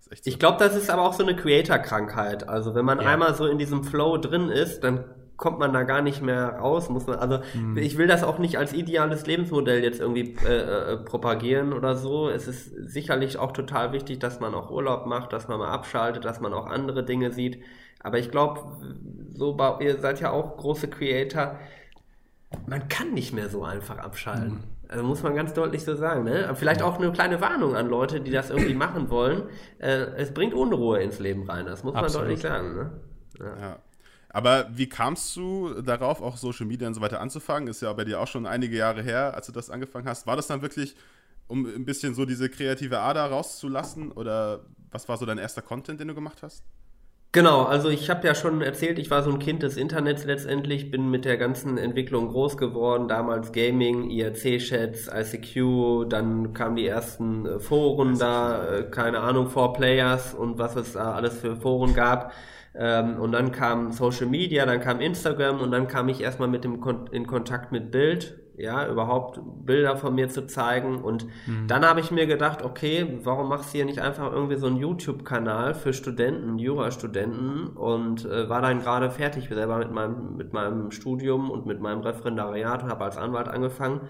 So. 0.01 0.11
Ich 0.25 0.37
glaube, 0.37 0.57
das 0.59 0.75
ist 0.75 0.89
aber 0.89 1.03
auch 1.03 1.13
so 1.13 1.23
eine 1.23 1.33
Creator-Krankheit. 1.33 2.49
Also 2.49 2.75
wenn 2.75 2.83
man 2.83 2.99
ja. 2.99 3.07
einmal 3.07 3.35
so 3.35 3.47
in 3.47 3.57
diesem 3.57 3.85
Flow 3.85 4.17
drin 4.17 4.49
ist, 4.49 4.81
dann 4.83 5.05
kommt 5.43 5.59
man 5.59 5.73
da 5.73 5.83
gar 5.83 6.01
nicht 6.01 6.21
mehr 6.21 6.55
raus, 6.59 6.87
muss 6.87 7.05
man, 7.05 7.19
also 7.19 7.39
hm. 7.51 7.75
ich 7.75 7.97
will 7.97 8.07
das 8.07 8.23
auch 8.23 8.39
nicht 8.39 8.57
als 8.57 8.71
ideales 8.71 9.25
Lebensmodell 9.25 9.83
jetzt 9.83 9.99
irgendwie 9.99 10.37
äh, 10.47 10.93
äh, 10.93 10.97
propagieren 10.97 11.73
oder 11.73 11.97
so. 11.97 12.29
Es 12.29 12.47
ist 12.47 12.73
sicherlich 12.89 13.37
auch 13.37 13.51
total 13.51 13.91
wichtig, 13.91 14.19
dass 14.19 14.39
man 14.39 14.53
auch 14.53 14.71
Urlaub 14.71 15.05
macht, 15.05 15.33
dass 15.33 15.49
man 15.49 15.59
mal 15.59 15.67
abschaltet, 15.67 16.23
dass 16.23 16.39
man 16.39 16.53
auch 16.53 16.67
andere 16.67 17.03
Dinge 17.03 17.33
sieht. 17.33 17.61
Aber 17.99 18.19
ich 18.19 18.31
glaube, 18.31 18.61
so 19.33 19.57
ihr 19.81 19.99
seid 19.99 20.21
ja 20.21 20.31
auch 20.31 20.55
große 20.55 20.87
Creator, 20.87 21.59
man 22.65 22.87
kann 22.87 23.13
nicht 23.13 23.33
mehr 23.33 23.49
so 23.49 23.65
einfach 23.65 23.97
abschalten. 23.97 24.61
Hm. 24.61 24.63
Also 24.87 25.03
muss 25.03 25.23
man 25.23 25.35
ganz 25.35 25.53
deutlich 25.53 25.83
so 25.83 25.93
sagen. 25.97 26.23
Ne? 26.23 26.53
vielleicht 26.55 26.81
auch 26.81 26.99
eine 26.99 27.11
kleine 27.11 27.41
Warnung 27.41 27.75
an 27.75 27.89
Leute, 27.89 28.21
die 28.21 28.31
das 28.31 28.49
irgendwie 28.49 28.75
machen 28.75 29.09
wollen. 29.09 29.43
Äh, 29.79 30.05
es 30.15 30.33
bringt 30.33 30.53
Unruhe 30.53 31.01
ins 31.01 31.19
Leben 31.19 31.43
rein, 31.49 31.65
das 31.65 31.83
muss 31.83 31.95
man 31.95 32.05
Absolut. 32.05 32.27
deutlich 32.27 32.41
sagen. 32.43 32.75
Ne? 32.77 32.91
ja. 33.39 33.59
ja. 33.59 33.77
Aber 34.33 34.67
wie 34.75 34.89
kamst 34.89 35.35
du 35.35 35.81
darauf, 35.81 36.21
auch 36.21 36.37
Social 36.37 36.65
Media 36.65 36.87
und 36.87 36.95
so 36.95 37.01
weiter 37.01 37.21
anzufangen? 37.21 37.69
Ist 37.69 37.83
ja 37.83 37.93
bei 37.93 38.03
dir 38.03 38.19
auch 38.19 38.27
schon 38.27 38.47
einige 38.47 38.75
Jahre 38.75 39.03
her, 39.03 39.35
als 39.35 39.45
du 39.45 39.51
das 39.51 39.69
angefangen 39.69 40.07
hast. 40.07 40.25
War 40.25 40.35
das 40.35 40.47
dann 40.47 40.63
wirklich, 40.63 40.95
um 41.47 41.65
ein 41.67 41.85
bisschen 41.85 42.15
so 42.15 42.25
diese 42.25 42.49
kreative 42.49 42.99
Ader 42.99 43.25
rauszulassen? 43.25 44.11
Oder 44.11 44.65
was 44.91 45.07
war 45.07 45.17
so 45.17 45.27
dein 45.27 45.37
erster 45.37 45.61
Content, 45.61 45.99
den 45.99 46.07
du 46.07 46.15
gemacht 46.15 46.41
hast? 46.41 46.63
Genau, 47.31 47.63
also 47.63 47.89
ich 47.89 48.11
habe 48.11 48.27
ja 48.27 48.35
schon 48.35 48.61
erzählt, 48.61 48.99
ich 48.99 49.09
war 49.09 49.23
so 49.23 49.31
ein 49.31 49.39
Kind 49.39 49.63
des 49.63 49.75
Internets 49.75 50.23
letztendlich, 50.23 50.91
bin 50.91 51.09
mit 51.09 51.25
der 51.25 51.37
ganzen 51.37 51.79
Entwicklung 51.79 52.29
groß 52.29 52.57
geworden, 52.57 53.07
damals 53.07 53.51
Gaming, 53.51 54.11
IRC-Chats, 54.11 55.09
ICQ, 55.11 56.09
dann 56.09 56.53
kamen 56.53 56.75
die 56.75 56.85
ersten 56.85 57.47
äh, 57.47 57.59
Foren 57.59 58.19
da, 58.19 58.67
äh, 58.67 58.83
keine 58.83 59.21
Ahnung, 59.21 59.47
Four 59.47 59.73
Players 59.73 60.35
und 60.35 60.59
was 60.59 60.75
es 60.75 60.93
da 60.93 61.13
alles 61.13 61.39
für 61.39 61.55
Foren 61.55 61.95
gab. 61.95 62.33
Ähm, 62.75 63.19
und 63.19 63.31
dann 63.31 63.51
kam 63.51 63.91
Social 63.91 64.27
Media, 64.27 64.65
dann 64.65 64.79
kam 64.79 64.99
Instagram 64.99 65.61
und 65.61 65.71
dann 65.71 65.87
kam 65.87 66.09
ich 66.09 66.21
erstmal 66.21 66.47
mit 66.47 66.63
dem 66.63 66.79
Kon 66.79 67.07
in 67.11 67.27
Kontakt 67.27 67.71
mit 67.71 67.91
Bild, 67.91 68.39
ja, 68.55 68.87
überhaupt 68.87 69.39
Bilder 69.65 69.97
von 69.97 70.15
mir 70.15 70.29
zu 70.29 70.47
zeigen. 70.47 71.03
Und 71.03 71.25
mhm. 71.47 71.67
dann 71.67 71.85
habe 71.85 71.99
ich 71.99 72.11
mir 72.11 72.25
gedacht, 72.25 72.63
okay, 72.63 73.19
warum 73.23 73.49
machst 73.49 73.73
du 73.73 73.77
hier 73.77 73.85
nicht 73.85 73.99
einfach 73.99 74.31
irgendwie 74.31 74.55
so 74.55 74.67
einen 74.67 74.77
YouTube-Kanal 74.77 75.73
für 75.75 75.93
Studenten, 75.93 76.57
Jurastudenten 76.57 77.67
und 77.67 78.25
äh, 78.25 78.49
war 78.49 78.61
dann 78.61 78.79
gerade 78.79 79.11
fertig 79.11 79.49
selber 79.49 79.77
mit 79.77 79.91
meinem, 79.91 80.35
mit 80.35 80.53
meinem 80.53 80.91
Studium 80.91 81.51
und 81.51 81.65
mit 81.65 81.79
meinem 81.79 82.01
Referendariat 82.01 82.83
und 82.83 82.89
habe 82.89 83.05
als 83.05 83.17
Anwalt 83.17 83.47
angefangen 83.47 84.01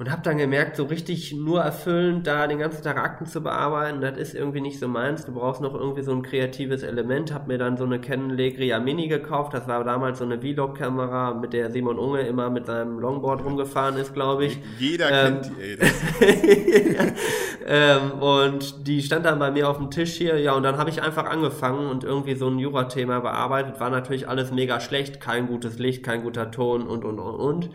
und 0.00 0.10
habe 0.10 0.22
dann 0.22 0.38
gemerkt, 0.38 0.76
so 0.76 0.84
richtig 0.84 1.34
nur 1.34 1.60
erfüllend 1.60 2.26
da 2.26 2.46
den 2.46 2.58
ganzen 2.58 2.82
Tag 2.82 2.96
Akten 2.96 3.26
zu 3.26 3.42
bearbeiten, 3.42 4.00
das 4.00 4.16
ist 4.16 4.34
irgendwie 4.34 4.62
nicht 4.62 4.78
so 4.78 4.88
meins. 4.88 5.26
Du 5.26 5.32
brauchst 5.32 5.60
noch 5.60 5.74
irgendwie 5.74 6.00
so 6.00 6.12
ein 6.12 6.22
kreatives 6.22 6.82
Element. 6.82 7.34
Hab 7.34 7.48
mir 7.48 7.58
dann 7.58 7.76
so 7.76 7.84
eine 7.84 8.00
Canon 8.00 8.30
Legria 8.30 8.80
Mini 8.80 9.08
gekauft. 9.08 9.52
Das 9.52 9.68
war 9.68 9.84
damals 9.84 10.20
so 10.20 10.24
eine 10.24 10.40
Vlog-Kamera, 10.40 11.34
mit 11.34 11.52
der 11.52 11.70
Simon 11.70 11.98
Unge 11.98 12.22
immer 12.22 12.48
mit 12.48 12.64
seinem 12.64 12.98
Longboard 12.98 13.44
rumgefahren 13.44 13.98
ist, 13.98 14.14
glaube 14.14 14.46
ich. 14.46 14.58
Jeder 14.78 15.10
ähm, 15.10 15.42
kennt 15.42 15.50
die, 15.50 15.62
ey. 15.62 17.12
ähm, 17.66 18.12
und 18.22 18.86
die 18.86 19.02
stand 19.02 19.26
dann 19.26 19.38
bei 19.38 19.50
mir 19.50 19.68
auf 19.68 19.76
dem 19.76 19.90
Tisch 19.90 20.14
hier. 20.14 20.38
Ja, 20.38 20.54
und 20.54 20.62
dann 20.62 20.78
habe 20.78 20.88
ich 20.88 21.02
einfach 21.02 21.26
angefangen 21.26 21.90
und 21.90 22.04
irgendwie 22.04 22.36
so 22.36 22.48
ein 22.48 22.58
Jura-Thema 22.58 23.20
bearbeitet. 23.20 23.80
War 23.80 23.90
natürlich 23.90 24.26
alles 24.26 24.50
mega 24.50 24.80
schlecht, 24.80 25.20
kein 25.20 25.46
gutes 25.46 25.78
Licht, 25.78 26.02
kein 26.02 26.22
guter 26.22 26.50
Ton 26.50 26.86
und 26.86 27.04
und 27.04 27.18
und 27.18 27.34
und 27.34 27.70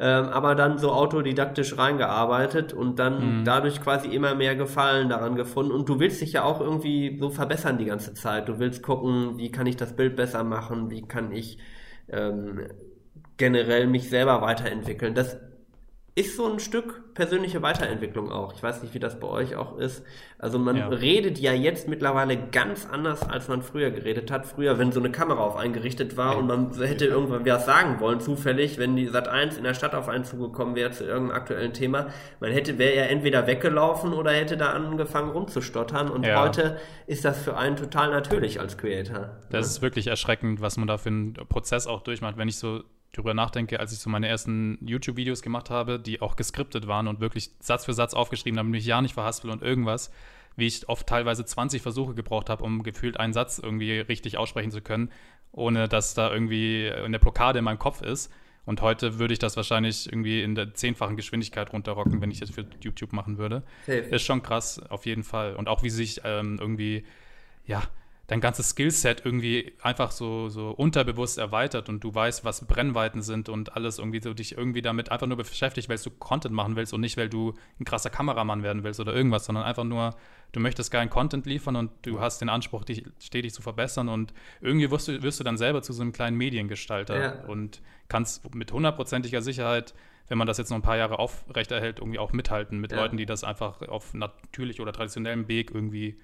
ähm, 0.00 0.26
aber 0.26 0.54
dann 0.54 0.78
so 0.78 0.92
autodidaktisch 0.92 1.76
reingearbeitet 1.76 2.72
und 2.72 3.00
dann 3.00 3.40
mhm. 3.40 3.44
dadurch 3.44 3.80
quasi 3.80 4.08
immer 4.08 4.36
mehr 4.36 4.54
Gefallen 4.54 5.08
daran 5.08 5.34
gefunden. 5.34 5.72
Und 5.72 5.88
du 5.88 5.98
willst 5.98 6.20
dich 6.20 6.34
ja 6.34 6.44
auch 6.44 6.60
irgendwie 6.60 7.18
so 7.18 7.30
verbessern 7.30 7.78
die 7.78 7.86
ganze 7.86 8.14
Zeit. 8.14 8.48
Du 8.48 8.60
willst 8.60 8.82
gucken, 8.82 9.38
wie 9.38 9.50
kann 9.50 9.66
ich 9.66 9.76
das 9.76 9.96
Bild 9.96 10.14
besser 10.14 10.44
machen, 10.44 10.90
wie 10.90 11.02
kann 11.02 11.32
ich 11.32 11.58
ähm, 12.08 12.68
generell 13.38 13.88
mich 13.88 14.08
selber 14.08 14.40
weiterentwickeln. 14.40 15.14
Das 15.14 15.36
ist 16.18 16.36
so 16.36 16.50
ein 16.50 16.58
Stück 16.58 17.14
persönliche 17.14 17.62
Weiterentwicklung 17.62 18.32
auch. 18.32 18.52
Ich 18.52 18.60
weiß 18.60 18.82
nicht, 18.82 18.92
wie 18.92 18.98
das 18.98 19.20
bei 19.20 19.28
euch 19.28 19.54
auch 19.54 19.78
ist. 19.78 20.04
Also 20.36 20.58
man 20.58 20.76
ja. 20.76 20.88
redet 20.88 21.38
ja 21.38 21.52
jetzt 21.52 21.86
mittlerweile 21.86 22.36
ganz 22.36 22.88
anders, 22.90 23.22
als 23.22 23.46
man 23.46 23.62
früher 23.62 23.92
geredet 23.92 24.32
hat. 24.32 24.44
Früher, 24.44 24.80
wenn 24.80 24.90
so 24.90 24.98
eine 24.98 25.12
Kamera 25.12 25.40
auf 25.40 25.54
einen 25.54 25.72
gerichtet 25.72 26.16
war 26.16 26.36
und 26.36 26.48
man 26.48 26.72
hätte 26.74 27.06
irgendwann 27.06 27.46
was 27.46 27.66
sagen 27.66 28.00
wollen, 28.00 28.20
zufällig, 28.20 28.78
wenn 28.78 28.96
die 28.96 29.06
Sat 29.06 29.28
1 29.28 29.58
in 29.58 29.62
der 29.62 29.74
Stadt 29.74 29.94
auf 29.94 30.08
einen 30.08 30.24
zugekommen 30.24 30.74
wäre 30.74 30.90
zu 30.90 31.04
irgendeinem 31.04 31.36
aktuellen 31.36 31.72
Thema, 31.72 32.08
man 32.40 32.50
hätte, 32.50 32.78
wäre 32.78 32.96
ja 32.96 33.02
entweder 33.04 33.46
weggelaufen 33.46 34.12
oder 34.12 34.32
hätte 34.32 34.56
da 34.56 34.70
angefangen 34.72 35.30
rumzustottern. 35.30 36.10
Und 36.10 36.26
ja. 36.26 36.42
heute 36.42 36.78
ist 37.06 37.24
das 37.24 37.40
für 37.40 37.56
einen 37.56 37.76
total 37.76 38.10
natürlich 38.10 38.58
als 38.58 38.76
Creator. 38.76 39.38
Das 39.50 39.52
ja. 39.52 39.60
ist 39.60 39.82
wirklich 39.82 40.08
erschreckend, 40.08 40.60
was 40.60 40.76
man 40.78 40.88
da 40.88 40.98
für 40.98 41.10
einen 41.10 41.34
Prozess 41.34 41.86
auch 41.86 42.02
durchmacht. 42.02 42.36
Wenn 42.36 42.48
ich 42.48 42.56
so 42.56 42.82
darüber 43.12 43.34
nachdenke, 43.34 43.80
als 43.80 43.92
ich 43.92 43.98
so 43.98 44.10
meine 44.10 44.28
ersten 44.28 44.78
YouTube-Videos 44.80 45.42
gemacht 45.42 45.70
habe, 45.70 45.98
die 45.98 46.20
auch 46.20 46.36
geskriptet 46.36 46.86
waren 46.86 47.08
und 47.08 47.20
wirklich 47.20 47.50
Satz 47.60 47.84
für 47.84 47.94
Satz 47.94 48.14
aufgeschrieben, 48.14 48.56
damit 48.56 48.80
ich 48.80 48.86
ja 48.86 49.00
nicht 49.00 49.14
verhaspel 49.14 49.50
und 49.50 49.62
irgendwas, 49.62 50.10
wie 50.56 50.66
ich 50.66 50.88
oft 50.88 51.06
teilweise 51.06 51.44
20 51.44 51.82
Versuche 51.82 52.14
gebraucht 52.14 52.50
habe, 52.50 52.64
um 52.64 52.82
gefühlt 52.82 53.18
einen 53.18 53.32
Satz 53.32 53.58
irgendwie 53.58 54.00
richtig 54.00 54.36
aussprechen 54.38 54.70
zu 54.70 54.82
können, 54.82 55.10
ohne 55.52 55.88
dass 55.88 56.14
da 56.14 56.32
irgendwie 56.32 56.90
eine 56.90 57.18
Blockade 57.18 57.58
in 57.60 57.64
meinem 57.64 57.78
Kopf 57.78 58.02
ist. 58.02 58.30
Und 58.66 58.82
heute 58.82 59.18
würde 59.18 59.32
ich 59.32 59.38
das 59.38 59.56
wahrscheinlich 59.56 60.12
irgendwie 60.12 60.42
in 60.42 60.54
der 60.54 60.74
zehnfachen 60.74 61.16
Geschwindigkeit 61.16 61.72
runterrocken, 61.72 62.20
wenn 62.20 62.30
ich 62.30 62.40
das 62.40 62.50
für 62.50 62.66
YouTube 62.82 63.14
machen 63.14 63.38
würde. 63.38 63.62
Safe. 63.86 63.98
Ist 64.00 64.24
schon 64.24 64.42
krass, 64.42 64.78
auf 64.90 65.06
jeden 65.06 65.22
Fall. 65.22 65.56
Und 65.56 65.68
auch 65.68 65.82
wie 65.82 65.88
sich 65.88 66.20
ähm, 66.24 66.58
irgendwie, 66.60 67.04
ja, 67.64 67.82
dein 68.28 68.42
ganzes 68.42 68.70
Skillset 68.70 69.24
irgendwie 69.24 69.72
einfach 69.82 70.10
so, 70.10 70.50
so 70.50 70.70
unterbewusst 70.70 71.38
erweitert 71.38 71.88
und 71.88 72.04
du 72.04 72.14
weißt, 72.14 72.44
was 72.44 72.66
Brennweiten 72.66 73.22
sind 73.22 73.48
und 73.48 73.74
alles 73.74 73.98
irgendwie 73.98 74.20
so 74.20 74.34
dich 74.34 74.56
irgendwie 74.56 74.82
damit 74.82 75.10
einfach 75.10 75.26
nur 75.26 75.38
beschäftigt, 75.38 75.88
weil 75.88 75.96
du 75.96 76.10
Content 76.10 76.54
machen 76.54 76.76
willst 76.76 76.92
und 76.92 77.00
nicht, 77.00 77.16
weil 77.16 77.30
du 77.30 77.54
ein 77.80 77.86
krasser 77.86 78.10
Kameramann 78.10 78.62
werden 78.62 78.84
willst 78.84 79.00
oder 79.00 79.14
irgendwas, 79.14 79.46
sondern 79.46 79.64
einfach 79.64 79.84
nur, 79.84 80.14
du 80.52 80.60
möchtest 80.60 80.90
geilen 80.90 81.08
Content 81.08 81.46
liefern 81.46 81.74
und 81.76 81.90
du 82.02 82.20
hast 82.20 82.42
den 82.42 82.50
Anspruch, 82.50 82.84
dich 82.84 83.02
stetig 83.18 83.54
zu 83.54 83.62
verbessern 83.62 84.10
und 84.10 84.34
irgendwie 84.60 84.90
wirst 84.90 85.08
du, 85.08 85.22
wirst 85.22 85.40
du 85.40 85.44
dann 85.44 85.56
selber 85.56 85.80
zu 85.80 85.94
so 85.94 86.02
einem 86.02 86.12
kleinen 86.12 86.36
Mediengestalter 86.36 87.18
ja. 87.18 87.44
und 87.46 87.80
kannst 88.08 88.54
mit 88.54 88.70
hundertprozentiger 88.72 89.40
Sicherheit 89.42 89.94
wenn 90.30 90.36
man 90.36 90.46
das 90.46 90.58
jetzt 90.58 90.68
noch 90.68 90.76
ein 90.76 90.82
paar 90.82 90.98
Jahre 90.98 91.18
aufrechterhält, 91.18 92.00
irgendwie 92.00 92.18
auch 92.18 92.34
mithalten 92.34 92.78
mit 92.78 92.92
ja. 92.92 92.98
Leuten, 92.98 93.16
die 93.16 93.24
das 93.24 93.44
einfach 93.44 93.80
auf 93.88 94.12
natürlich 94.12 94.78
oder 94.78 94.92
traditionellem 94.92 95.48
Weg 95.48 95.70
irgendwie 95.72 96.20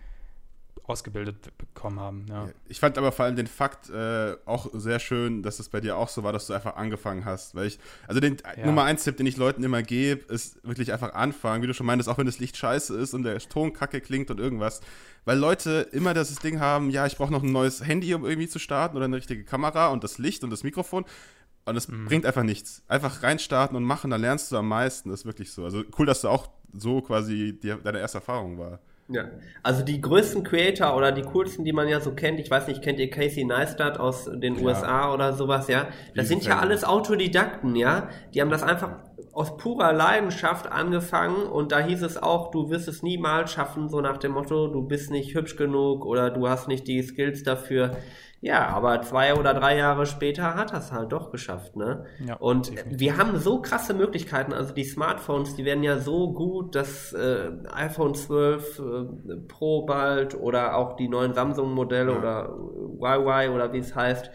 ausgebildet 0.86 1.56
bekommen 1.56 1.98
haben. 1.98 2.26
Ja. 2.28 2.48
Ich 2.68 2.78
fand 2.78 2.98
aber 2.98 3.10
vor 3.10 3.24
allem 3.24 3.36
den 3.36 3.46
Fakt 3.46 3.88
äh, 3.88 4.36
auch 4.44 4.68
sehr 4.72 4.98
schön, 4.98 5.42
dass 5.42 5.58
es 5.58 5.68
bei 5.70 5.80
dir 5.80 5.96
auch 5.96 6.08
so 6.08 6.22
war, 6.22 6.32
dass 6.32 6.46
du 6.46 6.52
einfach 6.52 6.76
angefangen 6.76 7.24
hast. 7.24 7.54
Weil 7.54 7.68
ich, 7.68 7.78
also 8.06 8.20
den 8.20 8.36
ja. 8.56 8.66
Nummer 8.66 8.84
eins 8.84 9.04
Tipp, 9.04 9.16
den 9.16 9.26
ich 9.26 9.36
Leuten 9.36 9.64
immer 9.64 9.82
gebe, 9.82 10.32
ist 10.32 10.62
wirklich 10.62 10.92
einfach 10.92 11.14
anfangen, 11.14 11.62
wie 11.62 11.66
du 11.66 11.74
schon 11.74 11.86
meintest, 11.86 12.08
auch 12.10 12.18
wenn 12.18 12.26
das 12.26 12.38
Licht 12.38 12.56
scheiße 12.56 12.96
ist 12.98 13.14
und 13.14 13.22
der 13.22 13.38
Ton 13.38 13.72
kacke 13.72 14.00
klingt 14.00 14.30
und 14.30 14.38
irgendwas. 14.38 14.80
Weil 15.24 15.38
Leute 15.38 15.88
immer 15.92 16.12
das 16.12 16.34
Ding 16.36 16.60
haben, 16.60 16.90
ja, 16.90 17.06
ich 17.06 17.16
brauche 17.16 17.32
noch 17.32 17.42
ein 17.42 17.52
neues 17.52 17.84
Handy, 17.86 18.14
um 18.14 18.26
irgendwie 18.26 18.48
zu 18.48 18.58
starten 18.58 18.96
oder 18.96 19.06
eine 19.06 19.16
richtige 19.16 19.44
Kamera 19.44 19.88
und 19.88 20.04
das 20.04 20.18
Licht 20.18 20.44
und 20.44 20.50
das 20.50 20.64
Mikrofon. 20.64 21.06
Und 21.64 21.76
es 21.76 21.88
mhm. 21.88 22.04
bringt 22.04 22.26
einfach 22.26 22.42
nichts. 22.42 22.82
Einfach 22.88 23.22
reinstarten 23.22 23.74
und 23.74 23.84
machen, 23.84 24.10
dann 24.10 24.20
lernst 24.20 24.52
du 24.52 24.58
am 24.58 24.68
meisten. 24.68 25.08
Das 25.08 25.20
ist 25.20 25.26
wirklich 25.26 25.50
so. 25.50 25.64
Also 25.64 25.82
cool, 25.98 26.04
dass 26.04 26.20
du 26.20 26.28
auch 26.28 26.50
so 26.74 27.00
quasi 27.00 27.58
die, 27.58 27.74
deine 27.82 28.00
erste 28.00 28.18
Erfahrung 28.18 28.58
war. 28.58 28.80
Ja, 29.08 29.24
also 29.62 29.84
die 29.84 30.00
größten 30.00 30.44
Creator 30.44 30.96
oder 30.96 31.12
die 31.12 31.22
coolsten, 31.22 31.64
die 31.64 31.74
man 31.74 31.88
ja 31.88 32.00
so 32.00 32.14
kennt, 32.14 32.40
ich 32.40 32.50
weiß 32.50 32.68
nicht, 32.68 32.80
kennt 32.80 32.98
ihr 32.98 33.10
Casey 33.10 33.44
Neistat 33.44 34.00
aus 34.00 34.24
den 34.24 34.56
Klar. 34.56 34.66
USA 34.66 35.12
oder 35.12 35.34
sowas, 35.34 35.68
ja? 35.68 35.88
Das 36.14 36.28
sind 36.28 36.42
ja 36.44 36.58
alles 36.58 36.84
Autodidakten, 36.84 37.76
ja? 37.76 38.08
Die 38.32 38.40
haben 38.40 38.50
das 38.50 38.62
einfach 38.62 38.96
aus 39.32 39.58
purer 39.58 39.92
Leidenschaft 39.92 40.70
angefangen 40.70 41.46
und 41.46 41.72
da 41.72 41.80
hieß 41.80 42.02
es 42.02 42.16
auch, 42.16 42.50
du 42.50 42.70
wirst 42.70 42.88
es 42.88 43.02
niemals 43.02 43.52
schaffen, 43.52 43.90
so 43.90 44.00
nach 44.00 44.16
dem 44.16 44.32
Motto, 44.32 44.68
du 44.68 44.82
bist 44.82 45.10
nicht 45.10 45.34
hübsch 45.34 45.56
genug 45.56 46.06
oder 46.06 46.30
du 46.30 46.48
hast 46.48 46.68
nicht 46.68 46.86
die 46.86 47.02
Skills 47.02 47.42
dafür. 47.42 47.98
Ja, 48.44 48.68
aber 48.68 49.00
zwei 49.00 49.34
oder 49.34 49.54
drei 49.54 49.78
Jahre 49.78 50.04
später 50.04 50.54
hat 50.54 50.70
das 50.70 50.92
halt 50.92 51.12
doch 51.12 51.30
geschafft, 51.30 51.76
ne? 51.76 52.04
Ja, 52.26 52.34
und 52.34 52.70
definitiv. 52.70 53.00
wir 53.00 53.16
haben 53.16 53.38
so 53.38 53.62
krasse 53.62 53.94
Möglichkeiten, 53.94 54.52
also 54.52 54.74
die 54.74 54.84
Smartphones, 54.84 55.56
die 55.56 55.64
werden 55.64 55.82
ja 55.82 55.96
so 55.96 56.30
gut, 56.30 56.74
dass 56.74 57.14
äh, 57.14 57.52
iPhone 57.72 58.14
12 58.14 58.78
äh, 58.78 59.36
Pro 59.48 59.86
bald 59.86 60.38
oder 60.38 60.76
auch 60.76 60.96
die 60.96 61.08
neuen 61.08 61.32
Samsung-Modelle 61.32 62.12
ja. 62.12 62.18
oder 62.18 62.54
YY 63.00 63.48
oder 63.48 63.72
wie 63.72 63.78
es 63.78 63.94
heißt, 63.94 64.30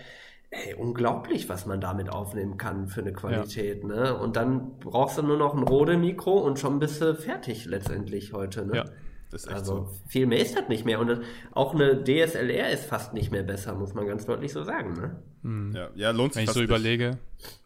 ey, 0.49 0.73
unglaublich, 0.73 1.47
was 1.47 1.67
man 1.67 1.79
damit 1.79 2.09
aufnehmen 2.09 2.57
kann 2.57 2.87
für 2.87 3.01
eine 3.01 3.13
Qualität, 3.13 3.83
ja. 3.83 3.87
ne? 3.89 4.17
Und 4.17 4.37
dann 4.37 4.79
brauchst 4.79 5.19
du 5.19 5.21
nur 5.21 5.37
noch 5.37 5.53
ein 5.53 5.61
Rode-Mikro 5.61 6.31
und 6.31 6.57
schon 6.57 6.79
bist 6.79 6.99
du 6.99 7.13
fertig 7.13 7.65
letztendlich 7.65 8.33
heute, 8.33 8.65
ne? 8.65 8.75
Ja. 8.75 8.85
Das 9.31 9.43
ist 9.43 9.49
also 9.49 9.75
so. 9.75 9.89
viel 10.07 10.25
mehr 10.25 10.39
ist 10.39 10.57
das 10.57 10.67
nicht 10.69 10.85
mehr. 10.85 10.99
Und 10.99 11.21
auch 11.51 11.75
eine 11.75 12.03
DSLR 12.03 12.71
ist 12.71 12.85
fast 12.85 13.13
nicht 13.13 13.31
mehr 13.31 13.43
besser, 13.43 13.75
muss 13.75 13.93
man 13.93 14.07
ganz 14.07 14.25
deutlich 14.25 14.51
so 14.51 14.63
sagen. 14.63 14.93
Ne? 14.93 15.15
Hm. 15.43 15.75
Ja, 15.75 15.89
ja, 15.95 16.11
lohnt 16.11 16.33
sich. 16.33 16.41
Wenn 16.41 16.49
ich 16.49 16.53
so 16.53 16.61
überlege, 16.61 17.17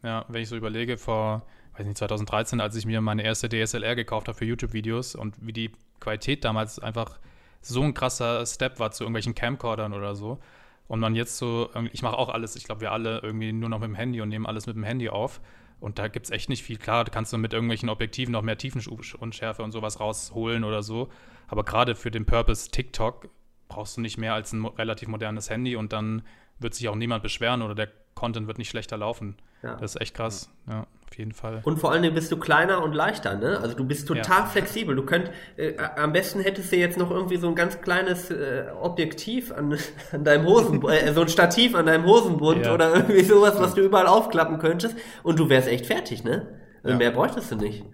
ja, 0.03 0.25
wenn 0.27 0.41
ich 0.41 0.49
so 0.49 0.57
überlege, 0.57 0.97
vor, 0.97 1.45
weiß 1.77 1.85
nicht, 1.85 1.97
2013, 1.97 2.59
als 2.59 2.75
ich 2.75 2.85
mir 2.85 2.99
meine 2.99 3.23
erste 3.23 3.47
DSLR 3.47 3.95
gekauft 3.95 4.27
habe 4.27 4.37
für 4.37 4.45
YouTube-Videos 4.45 5.15
und 5.15 5.35
wie 5.39 5.53
die 5.53 5.71
Qualität 5.99 6.43
damals 6.43 6.79
einfach 6.79 7.19
so 7.61 7.81
ein 7.81 7.93
krasser 7.93 8.45
Step 8.45 8.79
war 8.79 8.91
zu 8.91 9.03
irgendwelchen 9.03 9.35
Camcordern 9.35 9.93
oder 9.93 10.15
so. 10.15 10.39
Und 10.87 10.99
man 10.99 11.15
jetzt 11.15 11.37
so, 11.37 11.69
ich 11.93 12.01
mache 12.01 12.17
auch 12.17 12.27
alles, 12.27 12.57
ich 12.57 12.65
glaube, 12.65 12.81
wir 12.81 12.91
alle 12.91 13.19
irgendwie 13.23 13.53
nur 13.53 13.69
noch 13.69 13.79
mit 13.79 13.87
dem 13.87 13.95
Handy 13.95 14.19
und 14.19 14.27
nehmen 14.29 14.45
alles 14.45 14.67
mit 14.67 14.75
dem 14.75 14.83
Handy 14.83 15.07
auf. 15.07 15.39
Und 15.79 15.99
da 15.99 16.07
gibt 16.07 16.25
es 16.25 16.31
echt 16.31 16.49
nicht 16.49 16.63
viel. 16.63 16.77
Klar, 16.77 17.05
kannst 17.05 17.33
du 17.33 17.37
mit 17.37 17.53
irgendwelchen 17.53 17.89
Objektiven 17.89 18.31
noch 18.31 18.41
mehr 18.41 18.57
Tiefenunschärfe 18.57 19.63
und 19.63 19.71
sowas 19.71 19.99
rausholen 19.99 20.63
oder 20.63 20.83
so. 20.83 21.09
Aber 21.47 21.63
gerade 21.63 21.95
für 21.95 22.11
den 22.11 22.25
Purpose 22.25 22.71
TikTok 22.71 23.29
brauchst 23.67 23.97
du 23.97 24.01
nicht 24.01 24.17
mehr 24.17 24.33
als 24.33 24.53
ein 24.53 24.65
relativ 24.65 25.07
modernes 25.07 25.49
Handy 25.49 25.75
und 25.75 25.93
dann 25.93 26.23
wird 26.59 26.73
sich 26.73 26.87
auch 26.89 26.95
niemand 26.95 27.23
beschweren 27.23 27.61
oder 27.61 27.75
der 27.75 27.89
Content 28.15 28.47
wird 28.47 28.57
nicht 28.57 28.69
schlechter 28.69 28.97
laufen. 28.97 29.35
Ja. 29.63 29.75
Das 29.75 29.95
ist 29.95 30.01
echt 30.01 30.15
krass, 30.15 30.49
ja. 30.67 30.73
ja. 30.73 30.87
auf 31.09 31.17
jeden 31.17 31.31
Fall. 31.31 31.61
Und 31.63 31.79
vor 31.79 31.91
allem 31.91 32.13
bist 32.13 32.31
du 32.31 32.37
kleiner 32.37 32.83
und 32.83 32.93
leichter, 32.93 33.35
ne? 33.35 33.59
Also 33.59 33.75
du 33.75 33.85
bist 33.85 34.07
total 34.07 34.41
ja. 34.41 34.45
flexibel. 34.45 34.95
Du 34.95 35.03
könnt, 35.03 35.31
äh, 35.57 35.73
am 35.77 36.13
besten 36.13 36.41
hättest 36.41 36.71
du 36.71 36.75
jetzt 36.77 36.97
noch 36.97 37.11
irgendwie 37.11 37.37
so 37.37 37.47
ein 37.47 37.55
ganz 37.55 37.81
kleines 37.81 38.29
äh, 38.29 38.65
Objektiv 38.79 39.51
an, 39.51 39.77
an 40.11 40.23
deinem 40.23 40.45
Hosenbund, 40.45 40.93
äh, 40.93 41.13
so 41.13 41.21
ein 41.21 41.29
Stativ 41.29 41.75
an 41.75 41.85
deinem 41.85 42.05
Hosenbund 42.05 42.67
oder 42.67 42.93
irgendwie 42.93 43.23
sowas, 43.23 43.59
was 43.59 43.73
du 43.73 43.81
überall 43.81 44.07
aufklappen 44.07 44.59
könntest 44.59 44.95
und 45.23 45.39
du 45.39 45.49
wärst 45.49 45.67
echt 45.67 45.85
fertig, 45.85 46.23
ne? 46.23 46.59
Mehr 46.85 47.11
bräuchtest 47.11 47.49
du 47.49 47.55
nicht. 47.55 47.85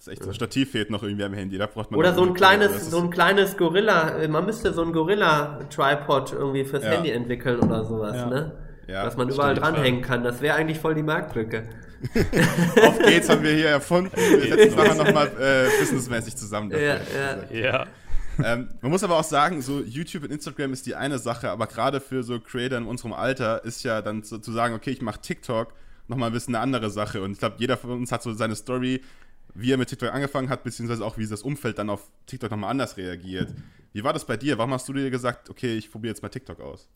Das 0.00 0.06
ist 0.06 0.12
echt 0.14 0.24
so. 0.24 0.32
Stativ 0.32 0.70
fehlt 0.70 0.88
noch 0.88 1.02
irgendwie 1.02 1.24
am 1.24 1.34
Handy. 1.34 1.58
Da 1.58 1.66
braucht 1.66 1.90
man 1.90 2.00
Oder 2.00 2.14
so 2.14 2.22
ein 2.24 2.32
kleines, 2.32 2.90
so 2.90 3.02
ein 3.02 3.10
kleines 3.10 3.58
Gorilla. 3.58 4.26
Man 4.28 4.46
müsste 4.46 4.72
so 4.72 4.82
ein 4.82 4.94
Gorilla-Tripod 4.94 6.32
irgendwie 6.32 6.64
fürs 6.64 6.84
ja. 6.84 6.92
Handy 6.92 7.10
entwickeln 7.10 7.60
oder 7.60 7.84
sowas, 7.84 8.16
ja. 8.16 8.26
ne? 8.26 8.52
Ja, 8.88 9.04
Was 9.04 9.18
man 9.18 9.28
überall 9.28 9.54
dranhängen 9.54 10.00
kann. 10.00 10.24
Das 10.24 10.40
wäre 10.40 10.56
eigentlich 10.56 10.78
voll 10.78 10.94
die 10.94 11.02
Marktlücke. 11.02 11.68
Auf 12.82 12.98
geht's 13.00 13.28
haben 13.28 13.42
wir 13.42 13.52
hier 13.52 13.68
erfunden. 13.68 14.16
Wir 14.16 14.56
setzen 14.56 14.76
nachher 14.78 14.94
nochmal 14.94 15.26
äh, 15.38 15.68
businessmäßig 15.78 16.34
zusammen. 16.34 16.70
Dafür, 16.70 16.86
ja, 16.86 17.36
ja. 17.50 17.60
ja. 17.60 17.86
Ähm, 18.42 18.70
man 18.80 18.90
muss 18.90 19.04
aber 19.04 19.18
auch 19.18 19.24
sagen, 19.24 19.60
so 19.60 19.80
YouTube 19.80 20.24
und 20.24 20.32
Instagram 20.32 20.72
ist 20.72 20.86
die 20.86 20.94
eine 20.94 21.18
Sache, 21.18 21.50
aber 21.50 21.66
gerade 21.66 22.00
für 22.00 22.22
so 22.22 22.40
Creator 22.40 22.78
in 22.78 22.86
unserem 22.86 23.12
Alter 23.12 23.66
ist 23.66 23.82
ja 23.82 24.00
dann 24.00 24.22
so, 24.22 24.38
zu 24.38 24.50
sagen, 24.50 24.74
okay, 24.74 24.92
ich 24.92 25.02
mache 25.02 25.20
TikTok, 25.20 25.74
nochmal 26.08 26.30
ein 26.30 26.32
bisschen 26.32 26.54
eine 26.54 26.62
andere 26.62 26.88
Sache. 26.88 27.20
Und 27.20 27.32
ich 27.32 27.38
glaube, 27.38 27.56
jeder 27.58 27.76
von 27.76 27.90
uns 27.90 28.10
hat 28.12 28.22
so 28.22 28.32
seine 28.32 28.56
Story, 28.56 29.02
wie 29.54 29.72
er 29.72 29.76
mit 29.76 29.88
TikTok 29.88 30.12
angefangen 30.12 30.48
hat, 30.48 30.64
beziehungsweise 30.64 31.04
auch 31.04 31.18
wie 31.18 31.26
das 31.26 31.42
Umfeld 31.42 31.78
dann 31.78 31.90
auf 31.90 32.10
TikTok 32.26 32.50
nochmal 32.50 32.70
anders 32.70 32.96
reagiert. 32.96 33.54
Wie 33.92 34.04
war 34.04 34.12
das 34.12 34.24
bei 34.24 34.36
dir? 34.36 34.58
Warum 34.58 34.72
hast 34.72 34.88
du 34.88 34.92
dir 34.92 35.10
gesagt, 35.10 35.50
okay, 35.50 35.76
ich 35.76 35.90
probiere 35.90 36.12
jetzt 36.12 36.22
mal 36.22 36.28
TikTok 36.28 36.60
aus? 36.60 36.88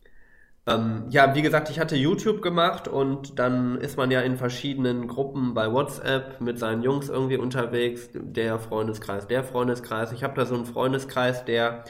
Ähm, 0.67 1.05
ja, 1.11 1.35
wie 1.35 1.43
gesagt, 1.43 1.69
ich 1.69 1.79
hatte 1.79 1.95
YouTube 1.97 2.41
gemacht 2.41 2.89
und 2.89 3.39
dann 3.39 3.77
ist 3.77 3.99
man 3.99 4.11
ja 4.11 4.21
in 4.21 4.39
verschiedenen 4.39 5.09
Gruppen 5.09 5.53
bei 5.53 5.71
WhatsApp 5.71 6.41
mit 6.41 6.59
seinen 6.59 6.83
Jungs 6.83 7.11
irgendwie 7.11 7.37
unterwegs, 7.37 8.09
der 8.15 8.59
Freundeskreis, 8.59 9.27
der 9.27 9.45
Freundeskreis. 9.45 10.13
Ich 10.13 10.25
habe 10.25 10.35
da 10.35 10.47
so 10.47 10.55
einen 10.55 10.65
Freundeskreis, 10.65 11.45
der 11.45 11.85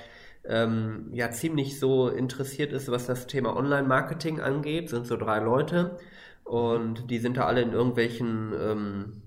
ähm, 0.44 1.08
ja 1.12 1.30
ziemlich 1.30 1.78
so 1.78 2.08
interessiert 2.08 2.72
ist, 2.72 2.90
was 2.90 3.06
das 3.06 3.28
Thema 3.28 3.56
Online-Marketing 3.56 4.40
angeht. 4.40 4.90
Sind 4.90 5.06
so 5.06 5.16
drei 5.16 5.38
Leute 5.38 5.96
und 6.42 7.10
die 7.10 7.18
sind 7.18 7.36
da 7.36 7.46
alle 7.46 7.62
in 7.62 7.72
irgendwelchen 7.72 8.52
ähm, 8.60 9.22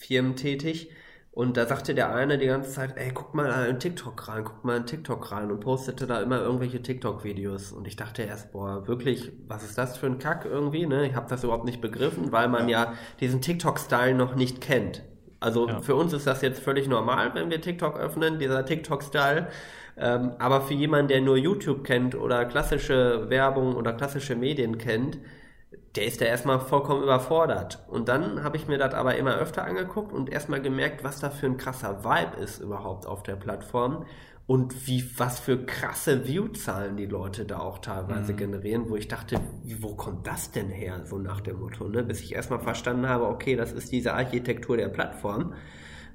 Firmen 0.00 0.36
tätig. 0.36 0.90
Und 1.32 1.56
da 1.56 1.64
sagte 1.64 1.94
der 1.94 2.12
eine 2.12 2.38
die 2.38 2.46
ganze 2.46 2.70
Zeit, 2.70 2.96
ey, 2.96 3.12
guck 3.14 3.34
mal 3.34 3.66
in 3.66 3.78
TikTok 3.78 4.28
rein, 4.28 4.42
guck 4.44 4.64
mal 4.64 4.78
in 4.78 4.86
TikTok 4.86 5.30
rein 5.30 5.52
und 5.52 5.60
postete 5.60 6.06
da 6.06 6.20
immer 6.20 6.40
irgendwelche 6.40 6.82
TikTok-Videos. 6.82 7.70
Und 7.70 7.86
ich 7.86 7.94
dachte 7.94 8.22
erst, 8.22 8.50
boah, 8.50 8.88
wirklich, 8.88 9.30
was 9.46 9.62
ist 9.62 9.78
das 9.78 9.96
für 9.96 10.06
ein 10.06 10.18
Kack 10.18 10.44
irgendwie, 10.44 10.86
ne? 10.86 11.06
Ich 11.06 11.14
habe 11.14 11.28
das 11.28 11.44
überhaupt 11.44 11.66
nicht 11.66 11.80
begriffen, 11.80 12.32
weil 12.32 12.48
man 12.48 12.68
ja, 12.68 12.84
ja 12.84 12.94
diesen 13.20 13.40
TikTok-Style 13.40 14.14
noch 14.14 14.34
nicht 14.34 14.60
kennt. 14.60 15.04
Also 15.38 15.68
ja. 15.68 15.80
für 15.80 15.94
uns 15.94 16.12
ist 16.12 16.26
das 16.26 16.42
jetzt 16.42 16.60
völlig 16.60 16.88
normal, 16.88 17.30
wenn 17.34 17.48
wir 17.48 17.60
TikTok 17.60 17.98
öffnen, 17.98 18.38
dieser 18.40 18.64
TikTok-Style. 18.64 19.48
Ähm, 19.96 20.32
aber 20.38 20.62
für 20.62 20.74
jemanden, 20.74 21.08
der 21.08 21.20
nur 21.20 21.36
YouTube 21.36 21.84
kennt 21.84 22.14
oder 22.14 22.44
klassische 22.44 23.30
Werbung 23.30 23.76
oder 23.76 23.92
klassische 23.92 24.34
Medien 24.34 24.78
kennt, 24.78 25.18
der 25.94 26.06
ist 26.06 26.20
da 26.20 26.24
erstmal 26.24 26.60
vollkommen 26.60 27.02
überfordert. 27.02 27.84
Und 27.88 28.08
dann 28.08 28.42
habe 28.42 28.56
ich 28.56 28.66
mir 28.66 28.78
das 28.78 28.94
aber 28.94 29.16
immer 29.16 29.36
öfter 29.36 29.64
angeguckt 29.64 30.12
und 30.12 30.30
erstmal 30.30 30.60
gemerkt, 30.60 31.04
was 31.04 31.20
da 31.20 31.30
für 31.30 31.46
ein 31.46 31.56
krasser 31.56 32.04
Vibe 32.04 32.40
ist 32.42 32.60
überhaupt 32.60 33.06
auf 33.06 33.22
der 33.22 33.36
Plattform 33.36 34.04
und 34.46 34.88
wie 34.88 35.04
was 35.16 35.38
für 35.38 35.64
krasse 35.64 36.26
Viewzahlen 36.26 36.96
die 36.96 37.06
Leute 37.06 37.44
da 37.44 37.60
auch 37.60 37.78
teilweise 37.78 38.32
mhm. 38.32 38.36
generieren, 38.36 38.90
wo 38.90 38.96
ich 38.96 39.06
dachte, 39.06 39.40
wo 39.78 39.94
kommt 39.94 40.26
das 40.26 40.50
denn 40.50 40.70
her, 40.70 41.02
so 41.04 41.18
nach 41.18 41.40
dem 41.40 41.60
Motto, 41.60 41.88
ne? 41.88 42.02
bis 42.02 42.20
ich 42.20 42.34
erstmal 42.34 42.58
verstanden 42.58 43.08
habe, 43.08 43.28
okay, 43.28 43.54
das 43.54 43.72
ist 43.72 43.92
diese 43.92 44.14
Architektur 44.14 44.76
der 44.76 44.88
Plattform. 44.88 45.54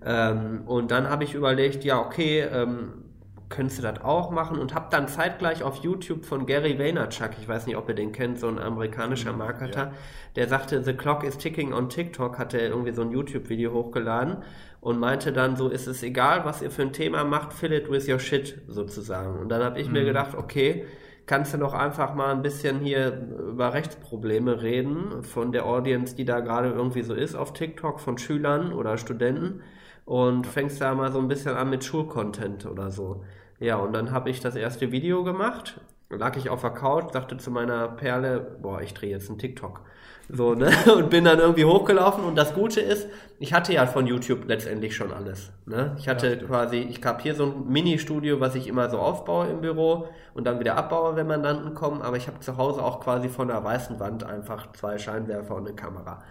Ähm, 0.03 0.63
und 0.65 0.91
dann 0.91 1.09
habe 1.09 1.23
ich 1.23 1.33
überlegt, 1.33 1.85
ja, 1.85 1.99
okay, 1.99 2.41
ähm, 2.41 3.04
könntest 3.49 3.79
du 3.79 3.83
das 3.83 4.01
auch 4.01 4.31
machen 4.31 4.57
und 4.57 4.73
habe 4.73 4.87
dann 4.89 5.07
zeitgleich 5.07 5.63
auf 5.63 5.83
YouTube 5.83 6.25
von 6.25 6.45
Gary 6.45 6.79
Vaynerchuk, 6.79 7.31
ich 7.39 7.47
weiß 7.47 7.67
nicht, 7.67 7.77
ob 7.77 7.87
ihr 7.89 7.95
den 7.95 8.11
kennt, 8.11 8.39
so 8.39 8.47
ein 8.47 8.59
amerikanischer 8.59 9.33
mhm, 9.33 9.39
Marketer, 9.39 9.83
ja. 9.85 9.93
der 10.35 10.47
sagte, 10.47 10.83
The 10.83 10.93
Clock 10.93 11.23
is 11.23 11.37
Ticking 11.37 11.73
on 11.73 11.89
TikTok, 11.89 12.37
hat 12.39 12.53
er 12.53 12.67
irgendwie 12.69 12.91
so 12.91 13.01
ein 13.01 13.11
YouTube-Video 13.11 13.71
hochgeladen 13.71 14.37
und 14.81 14.99
meinte 14.99 15.31
dann 15.31 15.55
so, 15.55 15.69
ist 15.69 15.87
es 15.87 16.01
egal, 16.03 16.45
was 16.45 16.61
ihr 16.61 16.71
für 16.71 16.83
ein 16.83 16.93
Thema 16.93 17.23
macht, 17.23 17.53
fill 17.53 17.73
it 17.73 17.89
with 17.89 18.07
your 18.09 18.19
shit 18.19 18.61
sozusagen. 18.67 19.39
Und 19.39 19.49
dann 19.49 19.63
habe 19.63 19.79
ich 19.79 19.87
mhm. 19.87 19.93
mir 19.93 20.05
gedacht, 20.05 20.35
okay, 20.35 20.85
kannst 21.25 21.53
du 21.53 21.57
doch 21.57 21.73
einfach 21.73 22.13
mal 22.13 22.31
ein 22.31 22.41
bisschen 22.41 22.79
hier 22.79 23.27
über 23.49 23.73
Rechtsprobleme 23.73 24.61
reden 24.61 25.23
von 25.23 25.51
der 25.51 25.65
Audience, 25.65 26.15
die 26.15 26.25
da 26.25 26.39
gerade 26.39 26.69
irgendwie 26.69 27.01
so 27.01 27.13
ist 27.13 27.35
auf 27.35 27.53
TikTok, 27.53 27.99
von 27.99 28.17
Schülern 28.17 28.73
oder 28.73 28.97
Studenten 28.97 29.61
und 30.05 30.47
fängst 30.47 30.79
da 30.81 30.93
mal 30.95 31.11
so 31.11 31.19
ein 31.19 31.27
bisschen 31.27 31.55
an 31.55 31.69
mit 31.69 31.83
Schulcontent 31.83 32.65
oder 32.65 32.91
so. 32.91 33.23
Ja, 33.59 33.77
und 33.77 33.93
dann 33.93 34.11
habe 34.11 34.29
ich 34.29 34.39
das 34.39 34.55
erste 34.55 34.91
Video 34.91 35.23
gemacht. 35.23 35.81
lag 36.09 36.37
ich 36.37 36.49
auf 36.49 36.61
der 36.61 36.71
Couch, 36.71 37.13
sagte 37.13 37.37
zu 37.37 37.51
meiner 37.51 37.87
Perle, 37.87 38.57
boah, 38.61 38.81
ich 38.81 38.93
drehe 38.93 39.09
jetzt 39.11 39.29
einen 39.29 39.39
TikTok. 39.39 39.81
So, 40.29 40.55
ne? 40.55 40.71
Und 40.95 41.09
bin 41.09 41.23
dann 41.25 41.39
irgendwie 41.39 41.65
hochgelaufen 41.65 42.23
und 42.23 42.35
das 42.35 42.53
Gute 42.53 42.81
ist, 42.81 43.07
ich 43.37 43.53
hatte 43.53 43.73
ja 43.73 43.85
von 43.85 44.07
YouTube 44.07 44.47
letztendlich 44.47 44.95
schon 44.95 45.11
alles. 45.11 45.51
Ne? 45.65 45.95
Ich 45.99 46.07
hatte 46.07 46.29
ja, 46.29 46.35
quasi, 46.35 46.77
ich 46.77 47.03
habe 47.03 47.21
hier 47.21 47.35
so 47.35 47.45
ein 47.45 47.67
Mini-Studio, 47.67 48.39
was 48.39 48.55
ich 48.55 48.67
immer 48.67 48.89
so 48.89 48.97
aufbaue 48.97 49.47
im 49.47 49.61
Büro 49.61 50.07
und 50.33 50.45
dann 50.45 50.59
wieder 50.59 50.77
abbaue, 50.77 51.15
wenn 51.15 51.27
Mandanten 51.27 51.73
kommen, 51.73 52.01
aber 52.01 52.17
ich 52.17 52.27
habe 52.27 52.39
zu 52.39 52.57
Hause 52.57 52.81
auch 52.81 53.01
quasi 53.01 53.27
von 53.29 53.49
der 53.49 53.63
weißen 53.63 53.99
Wand 53.99 54.23
einfach 54.23 54.71
zwei 54.73 54.97
Scheinwerfer 54.97 55.55
und 55.55 55.67
eine 55.67 55.75
Kamera. 55.75 56.23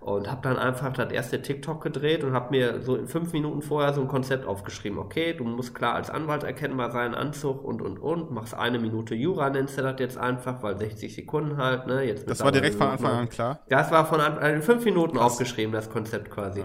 Und 0.00 0.28
habe 0.28 0.40
dann 0.42 0.56
einfach 0.56 0.92
das 0.92 1.12
erste 1.12 1.42
TikTok 1.42 1.80
gedreht 1.80 2.24
und 2.24 2.32
habe 2.32 2.50
mir 2.50 2.82
so 2.82 3.06
fünf 3.06 3.32
Minuten 3.32 3.62
vorher 3.62 3.92
so 3.92 4.00
ein 4.00 4.08
Konzept 4.08 4.46
aufgeschrieben. 4.46 4.98
Okay, 4.98 5.32
du 5.32 5.44
musst 5.44 5.76
klar 5.76 5.94
als 5.94 6.10
Anwalt 6.10 6.42
erkennbar 6.42 6.90
sein, 6.90 7.14
Anzug 7.14 7.64
und 7.64 7.80
und 7.80 7.98
und, 7.98 8.32
machst 8.32 8.54
eine 8.54 8.80
Minute 8.80 9.14
Jura, 9.14 9.50
nennst 9.50 9.78
du 9.78 9.82
das 9.82 10.00
jetzt 10.00 10.18
einfach, 10.18 10.60
weil 10.62 10.76
60 10.76 11.14
Sekunden 11.14 11.56
halt, 11.56 11.86
ne? 11.86 12.02
Jetzt 12.02 12.28
das 12.28 12.42
war 12.42 12.50
direkt 12.50 12.74
von 12.74 12.88
Anfang 12.88 13.12
an 13.12 13.28
klar? 13.28 13.41
Das 13.68 13.90
war 13.90 14.06
von 14.06 14.20
Anfang 14.20 14.42
an, 14.42 14.62
fünf 14.62 14.84
Minuten 14.84 15.16
Krass. 15.16 15.32
aufgeschrieben, 15.32 15.72
das 15.72 15.90
Konzept 15.90 16.30
quasi. 16.30 16.64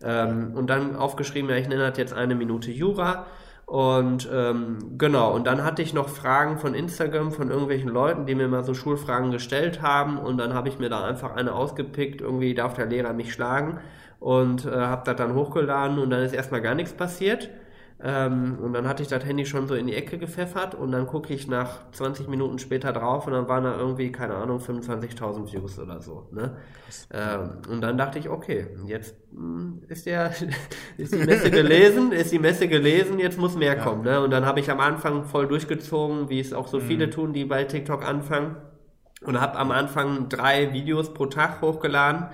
Ja. 0.00 0.24
Ähm, 0.24 0.52
und 0.54 0.68
dann 0.68 0.96
aufgeschrieben, 0.96 1.50
ja, 1.50 1.56
ich 1.56 1.68
nenne 1.68 1.88
das 1.88 1.98
jetzt 1.98 2.12
eine 2.12 2.34
Minute 2.34 2.70
Jura 2.70 3.26
und 3.68 4.26
ähm, 4.32 4.94
genau, 4.96 5.34
und 5.34 5.46
dann 5.46 5.62
hatte 5.62 5.82
ich 5.82 5.92
noch 5.92 6.08
Fragen 6.08 6.56
von 6.56 6.72
Instagram 6.72 7.32
von 7.32 7.50
irgendwelchen 7.50 7.90
Leuten, 7.90 8.24
die 8.24 8.34
mir 8.34 8.48
mal 8.48 8.64
so 8.64 8.72
Schulfragen 8.72 9.30
gestellt 9.30 9.82
haben. 9.82 10.16
Und 10.16 10.38
dann 10.38 10.54
habe 10.54 10.70
ich 10.70 10.78
mir 10.78 10.88
da 10.88 11.04
einfach 11.04 11.36
eine 11.36 11.52
ausgepickt, 11.52 12.22
irgendwie 12.22 12.54
darf 12.54 12.72
der 12.72 12.86
Lehrer 12.86 13.12
mich 13.12 13.30
schlagen. 13.30 13.78
Und 14.20 14.64
äh, 14.64 14.70
habe 14.70 15.02
das 15.04 15.16
dann 15.16 15.34
hochgeladen 15.34 15.98
und 15.98 16.08
dann 16.08 16.22
ist 16.22 16.32
erstmal 16.32 16.62
gar 16.62 16.74
nichts 16.74 16.94
passiert. 16.94 17.50
Ähm, 18.00 18.58
und 18.62 18.74
dann 18.74 18.86
hatte 18.86 19.02
ich 19.02 19.08
das 19.08 19.24
Handy 19.24 19.44
schon 19.44 19.66
so 19.66 19.74
in 19.74 19.88
die 19.88 19.94
Ecke 19.94 20.18
gepfeffert 20.18 20.76
und 20.76 20.92
dann 20.92 21.06
gucke 21.08 21.34
ich 21.34 21.48
nach 21.48 21.90
20 21.90 22.28
Minuten 22.28 22.60
später 22.60 22.92
drauf 22.92 23.26
und 23.26 23.32
dann 23.32 23.48
waren 23.48 23.64
da 23.64 23.76
irgendwie, 23.76 24.12
keine 24.12 24.36
Ahnung, 24.36 24.60
25.000 24.60 25.52
Views 25.52 25.80
oder 25.80 26.00
so. 26.00 26.28
Ne? 26.30 26.56
Ähm, 27.12 27.50
und 27.68 27.80
dann 27.80 27.98
dachte 27.98 28.20
ich, 28.20 28.28
okay, 28.28 28.68
jetzt 28.86 29.16
mh, 29.32 29.40
hm, 29.40 29.82
ist, 29.88 30.06
der, 30.06 30.32
ist 30.96 31.12
die 31.12 31.24
Messe 31.24 31.50
gelesen, 31.50 32.12
ist 32.12 32.30
die 32.30 32.38
Messe 32.38 32.68
gelesen, 32.68 33.18
jetzt 33.18 33.38
muss 33.38 33.56
mehr 33.56 33.76
ja. 33.76 33.82
kommen. 33.82 34.04
Ne? 34.04 34.20
Und 34.20 34.30
dann 34.30 34.46
habe 34.46 34.60
ich 34.60 34.70
am 34.70 34.78
Anfang 34.78 35.24
voll 35.24 35.48
durchgezogen, 35.48 36.28
wie 36.30 36.38
es 36.38 36.52
auch 36.52 36.68
so 36.68 36.78
mhm. 36.78 36.82
viele 36.82 37.10
tun, 37.10 37.32
die 37.32 37.44
bei 37.44 37.64
TikTok 37.64 38.06
anfangen. 38.06 38.56
Und 39.22 39.40
habe 39.40 39.58
am 39.58 39.72
Anfang 39.72 40.28
drei 40.28 40.72
Videos 40.72 41.12
pro 41.12 41.26
Tag 41.26 41.60
hochgeladen 41.60 42.28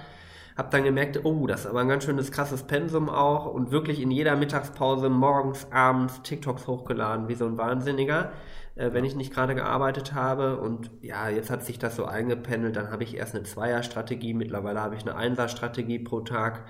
hab 0.56 0.70
dann 0.70 0.84
gemerkt, 0.84 1.24
oh, 1.24 1.46
das 1.46 1.60
ist 1.60 1.66
aber 1.66 1.80
ein 1.80 1.88
ganz 1.88 2.04
schönes 2.04 2.30
krasses 2.30 2.62
Pensum 2.62 3.08
auch 3.08 3.46
und 3.46 3.70
wirklich 3.70 4.00
in 4.00 4.10
jeder 4.10 4.36
Mittagspause 4.36 5.08
morgens, 5.08 5.66
abends 5.72 6.22
TikToks 6.22 6.66
hochgeladen, 6.66 7.28
wie 7.28 7.34
so 7.34 7.46
ein 7.46 7.58
Wahnsinniger, 7.58 8.32
äh, 8.76 8.92
wenn 8.92 9.04
ich 9.04 9.16
nicht 9.16 9.32
gerade 9.32 9.54
gearbeitet 9.54 10.14
habe. 10.14 10.60
Und 10.60 10.90
ja, 11.02 11.28
jetzt 11.28 11.50
hat 11.50 11.64
sich 11.64 11.78
das 11.78 11.96
so 11.96 12.04
eingependelt, 12.04 12.76
dann 12.76 12.90
habe 12.90 13.02
ich 13.02 13.16
erst 13.16 13.34
eine 13.34 13.44
Zweier-Strategie, 13.44 14.34
mittlerweile 14.34 14.80
habe 14.80 14.94
ich 14.94 15.02
eine 15.02 15.16
Einser-Strategie 15.16 15.98
pro 15.98 16.20
Tag. 16.20 16.64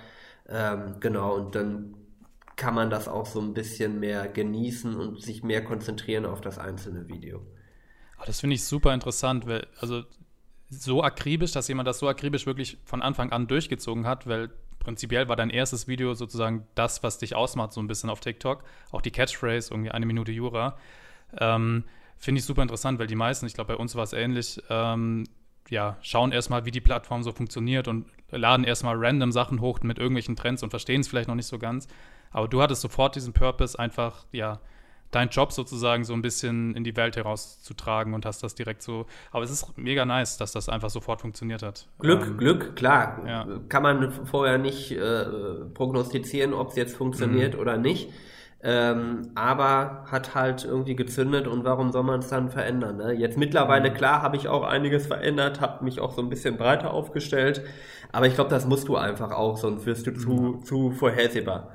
Ähm, 0.49 0.95
genau, 0.99 1.35
und 1.35 1.55
dann 1.55 1.95
kann 2.55 2.73
man 2.73 2.89
das 2.89 3.07
auch 3.07 3.25
so 3.25 3.39
ein 3.39 3.53
bisschen 3.53 3.99
mehr 3.99 4.27
genießen 4.27 4.95
und 4.95 5.21
sich 5.21 5.43
mehr 5.43 5.63
konzentrieren 5.63 6.25
auf 6.25 6.41
das 6.41 6.57
einzelne 6.57 7.07
Video. 7.07 7.41
Das 8.25 8.39
finde 8.39 8.55
ich 8.55 8.63
super 8.63 8.93
interessant, 8.93 9.45
weil, 9.45 9.67
also 9.79 10.03
so 10.69 11.03
akribisch, 11.03 11.51
dass 11.51 11.67
jemand 11.67 11.87
das 11.87 11.99
so 11.99 12.07
akribisch 12.07 12.45
wirklich 12.45 12.77
von 12.85 13.01
Anfang 13.01 13.31
an 13.31 13.47
durchgezogen 13.47 14.05
hat, 14.05 14.27
weil 14.27 14.49
prinzipiell 14.79 15.27
war 15.27 15.35
dein 15.35 15.49
erstes 15.49 15.87
Video 15.87 16.13
sozusagen 16.13 16.67
das, 16.75 17.03
was 17.03 17.17
dich 17.17 17.35
ausmacht, 17.35 17.73
so 17.73 17.81
ein 17.81 17.87
bisschen 17.87 18.09
auf 18.09 18.19
TikTok. 18.19 18.63
Auch 18.91 19.01
die 19.01 19.11
Catchphrase, 19.11 19.73
irgendwie 19.73 19.91
eine 19.91 20.05
Minute 20.05 20.31
Jura. 20.31 20.77
Ähm, 21.37 21.83
Finde 22.17 22.39
ich 22.39 22.45
super 22.45 22.61
interessant, 22.61 22.97
weil 22.97 23.07
die 23.07 23.15
meisten, 23.15 23.45
ich 23.45 23.53
glaube, 23.53 23.73
bei 23.73 23.79
uns 23.79 23.95
war 23.95 24.03
es 24.03 24.13
ähnlich, 24.13 24.61
ähm, 24.69 25.25
ja, 25.69 25.97
schauen 26.01 26.31
erstmal, 26.31 26.65
wie 26.65 26.71
die 26.71 26.81
Plattform 26.81 27.23
so 27.23 27.31
funktioniert 27.31 27.87
und 27.87 28.05
laden 28.29 28.63
erstmal 28.63 28.95
random 28.97 29.31
Sachen 29.31 29.59
hoch 29.59 29.79
mit 29.81 29.97
irgendwelchen 29.97 30.35
Trends 30.35 30.63
und 30.63 30.69
verstehen 30.69 31.01
es 31.01 31.07
vielleicht 31.07 31.27
noch 31.27 31.35
nicht 31.35 31.47
so 31.47 31.59
ganz. 31.59 31.87
Aber 32.31 32.47
du 32.47 32.61
hattest 32.61 32.81
sofort 32.81 33.15
diesen 33.15 33.33
Purpose, 33.33 33.77
einfach, 33.77 34.25
ja, 34.31 34.59
dein 35.15 35.29
Job 35.29 35.51
sozusagen 35.51 36.03
so 36.03 36.13
ein 36.13 36.21
bisschen 36.21 36.75
in 36.75 36.83
die 36.83 36.95
Welt 36.95 37.15
herauszutragen 37.15 38.13
und 38.13 38.25
hast 38.25 38.43
das 38.43 38.53
direkt 38.53 38.81
so. 38.81 39.05
Aber 39.31 39.43
es 39.43 39.51
ist 39.51 39.77
mega 39.77 40.05
nice, 40.05 40.37
dass 40.37 40.51
das 40.51 40.67
einfach 40.67 40.89
sofort 40.89 41.21
funktioniert 41.21 41.63
hat. 41.63 41.87
Glück, 41.99 42.27
ähm, 42.27 42.37
Glück, 42.37 42.75
klar. 42.75 43.21
Ja. 43.25 43.47
Kann 43.69 43.83
man 43.83 44.11
vorher 44.11 44.57
nicht 44.57 44.91
äh, 44.91 45.25
prognostizieren, 45.73 46.53
ob 46.53 46.69
es 46.69 46.75
jetzt 46.75 46.95
funktioniert 46.95 47.53
mhm. 47.53 47.59
oder 47.59 47.77
nicht. 47.77 48.09
Ähm, 48.67 49.29
aber 49.35 50.05
hat 50.09 50.33
halt 50.33 50.65
irgendwie 50.65 50.95
gezündet 50.95 51.45
und 51.47 51.65
warum 51.65 51.91
soll 51.91 52.01
man 52.03 52.21
es 52.21 52.29
dann 52.29 52.49
verändern? 52.49 52.97
Ne? 52.97 53.13
Jetzt 53.13 53.37
mittlerweile, 53.37 53.91
mhm. 53.91 53.93
klar, 53.93 54.23
habe 54.23 54.37
ich 54.37 54.47
auch 54.47 54.63
einiges 54.63 55.05
verändert, 55.05 55.61
habe 55.61 55.83
mich 55.83 55.99
auch 55.99 56.13
so 56.13 56.21
ein 56.21 56.29
bisschen 56.29 56.57
breiter 56.57 56.91
aufgestellt, 56.91 57.61
aber 58.11 58.25
ich 58.25 58.33
glaube, 58.33 58.49
das 58.49 58.65
musst 58.65 58.87
du 58.87 58.95
einfach 58.95 59.31
auch, 59.31 59.57
sonst 59.57 59.85
wirst 59.85 60.07
du 60.07 60.13
zu, 60.13 60.31
mhm. 60.31 60.63
zu 60.63 60.89
vorhersehbar. 60.89 61.74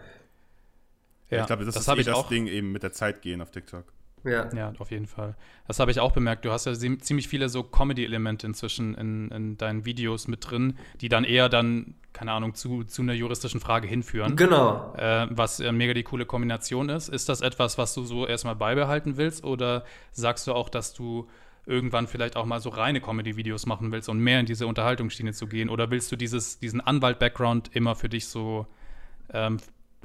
Ja, 1.30 1.40
ich 1.40 1.46
glaube, 1.46 1.64
das, 1.64 1.74
das 1.74 1.86
ist 1.86 1.98
eh 1.98 2.02
das 2.02 2.14
auch. 2.14 2.28
Ding 2.28 2.46
eben 2.46 2.72
mit 2.72 2.82
der 2.82 2.92
Zeit 2.92 3.22
gehen 3.22 3.40
auf 3.40 3.50
TikTok. 3.50 3.84
Ja. 4.24 4.52
ja, 4.54 4.72
auf 4.78 4.90
jeden 4.90 5.06
Fall. 5.06 5.34
Das 5.66 5.78
habe 5.78 5.90
ich 5.90 6.00
auch 6.00 6.12
bemerkt. 6.12 6.44
Du 6.44 6.50
hast 6.50 6.66
ja 6.66 6.74
ziemlich 6.74 7.28
viele 7.28 7.48
so 7.48 7.62
Comedy-Elemente 7.62 8.46
inzwischen 8.46 8.94
in, 8.94 9.30
in, 9.30 9.56
deinen 9.56 9.84
Videos 9.84 10.28
mit 10.28 10.50
drin, 10.50 10.76
die 11.00 11.08
dann 11.08 11.24
eher 11.24 11.48
dann, 11.48 11.94
keine 12.12 12.32
Ahnung, 12.32 12.54
zu, 12.54 12.84
zu 12.84 13.02
einer 13.02 13.14
juristischen 13.14 13.60
Frage 13.60 13.88
hinführen. 13.88 14.36
Genau. 14.36 14.94
Äh, 14.94 15.26
was 15.30 15.60
äh, 15.60 15.72
mega 15.72 15.94
die 15.94 16.02
coole 16.02 16.26
Kombination 16.26 16.90
ist. 16.90 17.08
Ist 17.08 17.28
das 17.28 17.40
etwas, 17.40 17.78
was 17.78 17.94
du 17.94 18.04
so 18.04 18.26
erstmal 18.26 18.56
beibehalten 18.56 19.16
willst? 19.16 19.44
Oder 19.44 19.84
sagst 20.12 20.46
du 20.46 20.52
auch, 20.52 20.68
dass 20.68 20.92
du 20.92 21.28
irgendwann 21.66 22.06
vielleicht 22.06 22.36
auch 22.36 22.46
mal 22.46 22.60
so 22.60 22.70
reine 22.70 23.00
Comedy-Videos 23.00 23.66
machen 23.66 23.92
willst 23.92 24.08
und 24.08 24.18
mehr 24.18 24.40
in 24.40 24.46
diese 24.46 24.66
Unterhaltungsschiene 24.66 25.32
zu 25.32 25.46
gehen? 25.46 25.70
Oder 25.70 25.90
willst 25.90 26.12
du 26.12 26.16
dieses, 26.16 26.58
diesen 26.58 26.80
Anwalt-Background 26.80 27.70
immer 27.74 27.94
für 27.94 28.08
dich 28.08 28.26
so 28.26 28.66
ähm, 29.32 29.58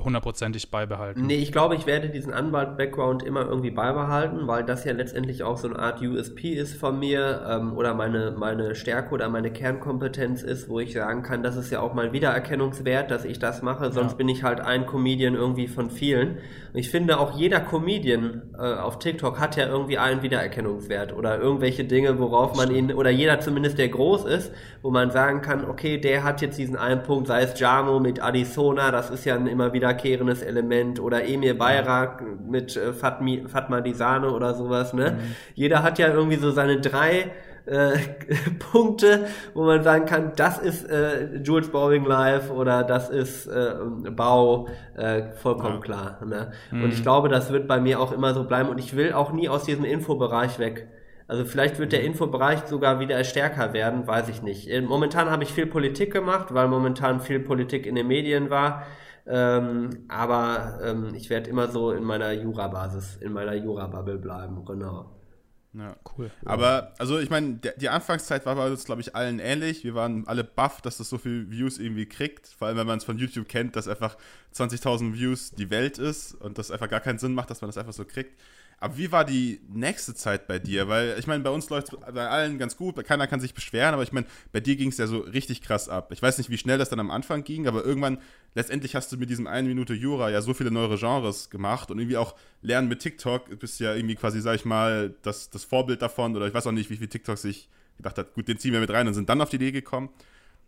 hundertprozentig 0.03 0.69
beibehalten. 0.69 1.25
Nee, 1.25 1.37
ich 1.37 1.51
glaube, 1.51 1.75
ich 1.75 1.85
werde 1.85 2.09
diesen 2.09 2.33
Anwalt-Background 2.33 3.23
immer 3.23 3.45
irgendwie 3.45 3.71
beibehalten, 3.71 4.45
weil 4.45 4.63
das 4.63 4.83
ja 4.83 4.91
letztendlich 4.91 5.43
auch 5.43 5.57
so 5.57 5.67
eine 5.67 5.79
Art 5.79 6.01
USP 6.01 6.53
ist 6.53 6.75
von 6.75 6.99
mir 6.99 7.45
ähm, 7.49 7.77
oder 7.77 7.93
meine, 7.93 8.35
meine 8.37 8.75
Stärke 8.75 9.13
oder 9.13 9.29
meine 9.29 9.51
Kernkompetenz 9.51 10.43
ist, 10.43 10.67
wo 10.67 10.79
ich 10.79 10.93
sagen 10.93 11.23
kann, 11.23 11.43
das 11.43 11.55
ist 11.55 11.71
ja 11.71 11.79
auch 11.79 11.93
mal 11.93 12.11
Wiedererkennungswert, 12.11 13.09
dass 13.09 13.23
ich 13.23 13.39
das 13.39 13.61
mache, 13.61 13.91
sonst 13.91 14.11
ja. 14.11 14.17
bin 14.17 14.29
ich 14.29 14.43
halt 14.43 14.59
ein 14.59 14.85
Comedian 14.85 15.33
irgendwie 15.33 15.67
von 15.67 15.89
vielen. 15.89 16.39
Und 16.73 16.79
ich 16.79 16.91
finde 16.91 17.17
auch 17.17 17.37
jeder 17.37 17.61
Comedian 17.61 18.41
äh, 18.57 18.73
auf 18.75 18.99
TikTok 18.99 19.39
hat 19.39 19.55
ja 19.55 19.65
irgendwie 19.65 19.97
einen 19.97 20.21
Wiedererkennungswert 20.21 21.13
oder 21.13 21.39
irgendwelche 21.39 21.85
Dinge, 21.85 22.19
worauf 22.19 22.57
man 22.57 22.69
ihn, 22.69 22.91
oder 22.91 23.09
jeder 23.09 23.39
zumindest, 23.39 23.77
der 23.77 23.87
groß 23.87 24.25
ist, 24.25 24.51
wo 24.81 24.91
man 24.91 25.09
sagen 25.09 25.41
kann, 25.41 25.63
okay, 25.65 25.97
der 25.97 26.23
hat 26.23 26.41
jetzt 26.41 26.57
diesen 26.57 26.75
einen 26.75 27.01
Punkt, 27.01 27.27
sei 27.27 27.43
es 27.43 27.57
Jamo 27.57 27.99
mit 28.01 28.19
Arizona, 28.19 28.91
das 28.91 29.09
ist 29.09 29.25
ja 29.25 29.35
immer 29.35 29.71
wieder 29.73 29.84
wiederkehrendes 29.85 30.41
Element 30.41 30.99
oder 30.99 31.27
Emir 31.27 31.57
Bayrak 31.57 32.23
mit 32.47 32.75
äh, 32.75 32.91
Fatmi, 32.91 33.43
Fatma 33.47 33.81
Disane 33.81 34.31
oder 34.31 34.55
sowas, 34.55 34.93
ne? 34.93 35.11
Mhm. 35.11 35.35
Jeder 35.53 35.83
hat 35.83 35.99
ja 35.99 36.11
irgendwie 36.11 36.37
so 36.37 36.49
seine 36.51 36.81
drei 36.81 37.31
äh, 37.67 37.97
Punkte, 38.71 39.27
wo 39.53 39.63
man 39.63 39.83
sagen 39.83 40.05
kann, 40.05 40.31
das 40.35 40.57
ist 40.57 40.89
äh, 40.89 41.37
Jules 41.43 41.69
Bowling 41.69 42.05
Live 42.05 42.49
oder 42.49 42.83
das 42.83 43.09
ist 43.09 43.45
äh, 43.45 43.75
Bau, 44.11 44.67
äh, 44.95 45.23
vollkommen 45.35 45.75
ja. 45.75 45.81
klar. 45.81 46.19
Ne? 46.25 46.51
Mhm. 46.71 46.83
Und 46.83 46.93
ich 46.93 47.03
glaube, 47.03 47.29
das 47.29 47.51
wird 47.51 47.67
bei 47.67 47.79
mir 47.79 47.99
auch 47.99 48.11
immer 48.11 48.33
so 48.33 48.43
bleiben 48.43 48.69
und 48.69 48.79
ich 48.79 48.95
will 48.95 49.13
auch 49.13 49.31
nie 49.31 49.49
aus 49.49 49.65
diesem 49.65 49.85
Infobereich 49.85 50.57
weg. 50.57 50.87
Also 51.27 51.43
vielleicht 51.45 51.79
wird 51.79 51.91
der 51.91 52.01
mhm. 52.01 52.07
Infobereich 52.07 52.61
sogar 52.67 52.99
wieder 52.99 53.23
stärker 53.23 53.73
werden, 53.73 54.07
weiß 54.07 54.29
ich 54.29 54.41
nicht. 54.41 54.67
Äh, 54.67 54.81
momentan 54.81 55.29
habe 55.29 55.43
ich 55.43 55.51
viel 55.51 55.67
Politik 55.67 56.11
gemacht, 56.11 56.53
weil 56.53 56.67
momentan 56.67 57.19
viel 57.19 57.39
Politik 57.39 57.85
in 57.85 57.95
den 57.95 58.07
Medien 58.07 58.49
war. 58.49 58.83
Ähm, 59.27 60.05
aber 60.07 60.79
ähm, 60.83 61.13
ich 61.15 61.29
werde 61.29 61.49
immer 61.49 61.67
so 61.69 61.91
in 61.91 62.03
meiner 62.03 62.31
Jura-Basis, 62.31 63.17
in 63.17 63.33
meiner 63.33 63.55
Jura-Bubble 63.55 64.17
bleiben, 64.17 64.63
genau. 64.65 65.15
Ja, 65.77 65.97
cool. 66.17 66.31
Aber, 66.45 66.93
also 66.99 67.19
ich 67.19 67.29
meine, 67.29 67.59
die 67.77 67.89
Anfangszeit 67.89 68.45
war 68.45 68.55
bei 68.55 68.67
uns, 68.67 68.85
glaube 68.85 69.01
ich, 69.01 69.13
allen 69.13 69.39
ähnlich. 69.39 69.83
Wir 69.83 69.93
waren 69.93 70.25
alle 70.25 70.45
baff, 70.45 70.81
dass 70.81 70.97
das 70.97 71.09
so 71.09 71.17
viel 71.17 71.51
Views 71.51 71.79
irgendwie 71.79 72.05
kriegt. 72.05 72.47
Vor 72.47 72.67
allem, 72.67 72.77
wenn 72.77 72.87
man 72.87 72.97
es 72.97 73.03
von 73.03 73.17
YouTube 73.17 73.49
kennt, 73.49 73.75
dass 73.75 73.89
einfach 73.89 74.15
20.000 74.53 75.13
Views 75.13 75.51
die 75.51 75.69
Welt 75.69 75.97
ist 75.97 76.33
und 76.35 76.57
das 76.57 76.71
einfach 76.71 76.89
gar 76.89 77.01
keinen 77.01 77.19
Sinn 77.19 77.33
macht, 77.33 77.49
dass 77.49 77.59
man 77.59 77.67
das 77.67 77.77
einfach 77.77 77.91
so 77.91 78.05
kriegt. 78.05 78.39
Aber 78.79 78.97
wie 78.97 79.11
war 79.11 79.25
die 79.25 79.61
nächste 79.69 80.13
Zeit 80.13 80.47
bei 80.47 80.59
dir? 80.59 80.87
Weil 80.87 81.15
ich 81.17 81.27
meine, 81.27 81.43
bei 81.43 81.49
uns 81.49 81.69
läuft 81.69 81.93
es 81.93 81.99
bei 82.13 82.27
allen 82.27 82.57
ganz 82.57 82.77
gut, 82.77 83.03
keiner 83.05 83.27
kann 83.27 83.39
sich 83.39 83.53
beschweren, 83.53 83.93
aber 83.93 84.03
ich 84.03 84.11
meine, 84.11 84.27
bei 84.51 84.59
dir 84.59 84.75
ging 84.75 84.89
es 84.89 84.97
ja 84.97 85.07
so 85.07 85.19
richtig 85.19 85.61
krass 85.61 85.89
ab. 85.89 86.11
Ich 86.11 86.21
weiß 86.21 86.37
nicht, 86.37 86.49
wie 86.49 86.57
schnell 86.57 86.77
das 86.77 86.89
dann 86.89 86.99
am 86.99 87.09
Anfang 87.11 87.43
ging, 87.43 87.67
aber 87.67 87.85
irgendwann, 87.85 88.19
letztendlich 88.53 88.95
hast 88.95 89.11
du 89.11 89.17
mit 89.17 89.29
diesem 89.29 89.47
1 89.47 89.67
Minute 89.67 89.93
Jura 89.93 90.29
ja 90.29 90.41
so 90.41 90.53
viele 90.53 90.71
neue 90.71 90.97
Genres 90.97 91.49
gemacht 91.49 91.89
und 91.89 91.99
irgendwie 91.99 92.17
auch 92.17 92.35
Lernen 92.61 92.87
mit 92.87 92.99
TikTok 92.99 93.57
bist 93.59 93.79
ja 93.79 93.95
irgendwie 93.95 94.15
quasi, 94.15 94.41
sag 94.41 94.55
ich 94.55 94.65
mal, 94.65 95.15
das, 95.21 95.49
das 95.49 95.63
Vorbild 95.63 96.01
davon 96.01 96.35
oder 96.35 96.47
ich 96.47 96.53
weiß 96.53 96.67
auch 96.67 96.71
nicht, 96.71 96.89
wie 96.89 96.97
viel 96.97 97.07
TikTok 97.07 97.37
sich 97.37 97.69
gedacht 97.97 98.17
hat, 98.17 98.33
gut, 98.33 98.47
den 98.47 98.59
ziehen 98.59 98.73
wir 98.73 98.81
mit 98.81 98.91
rein 98.91 99.07
und 99.07 99.13
sind 99.13 99.29
dann 99.29 99.41
auf 99.41 99.49
die 99.49 99.55
Idee 99.55 99.71
gekommen. 99.71 100.09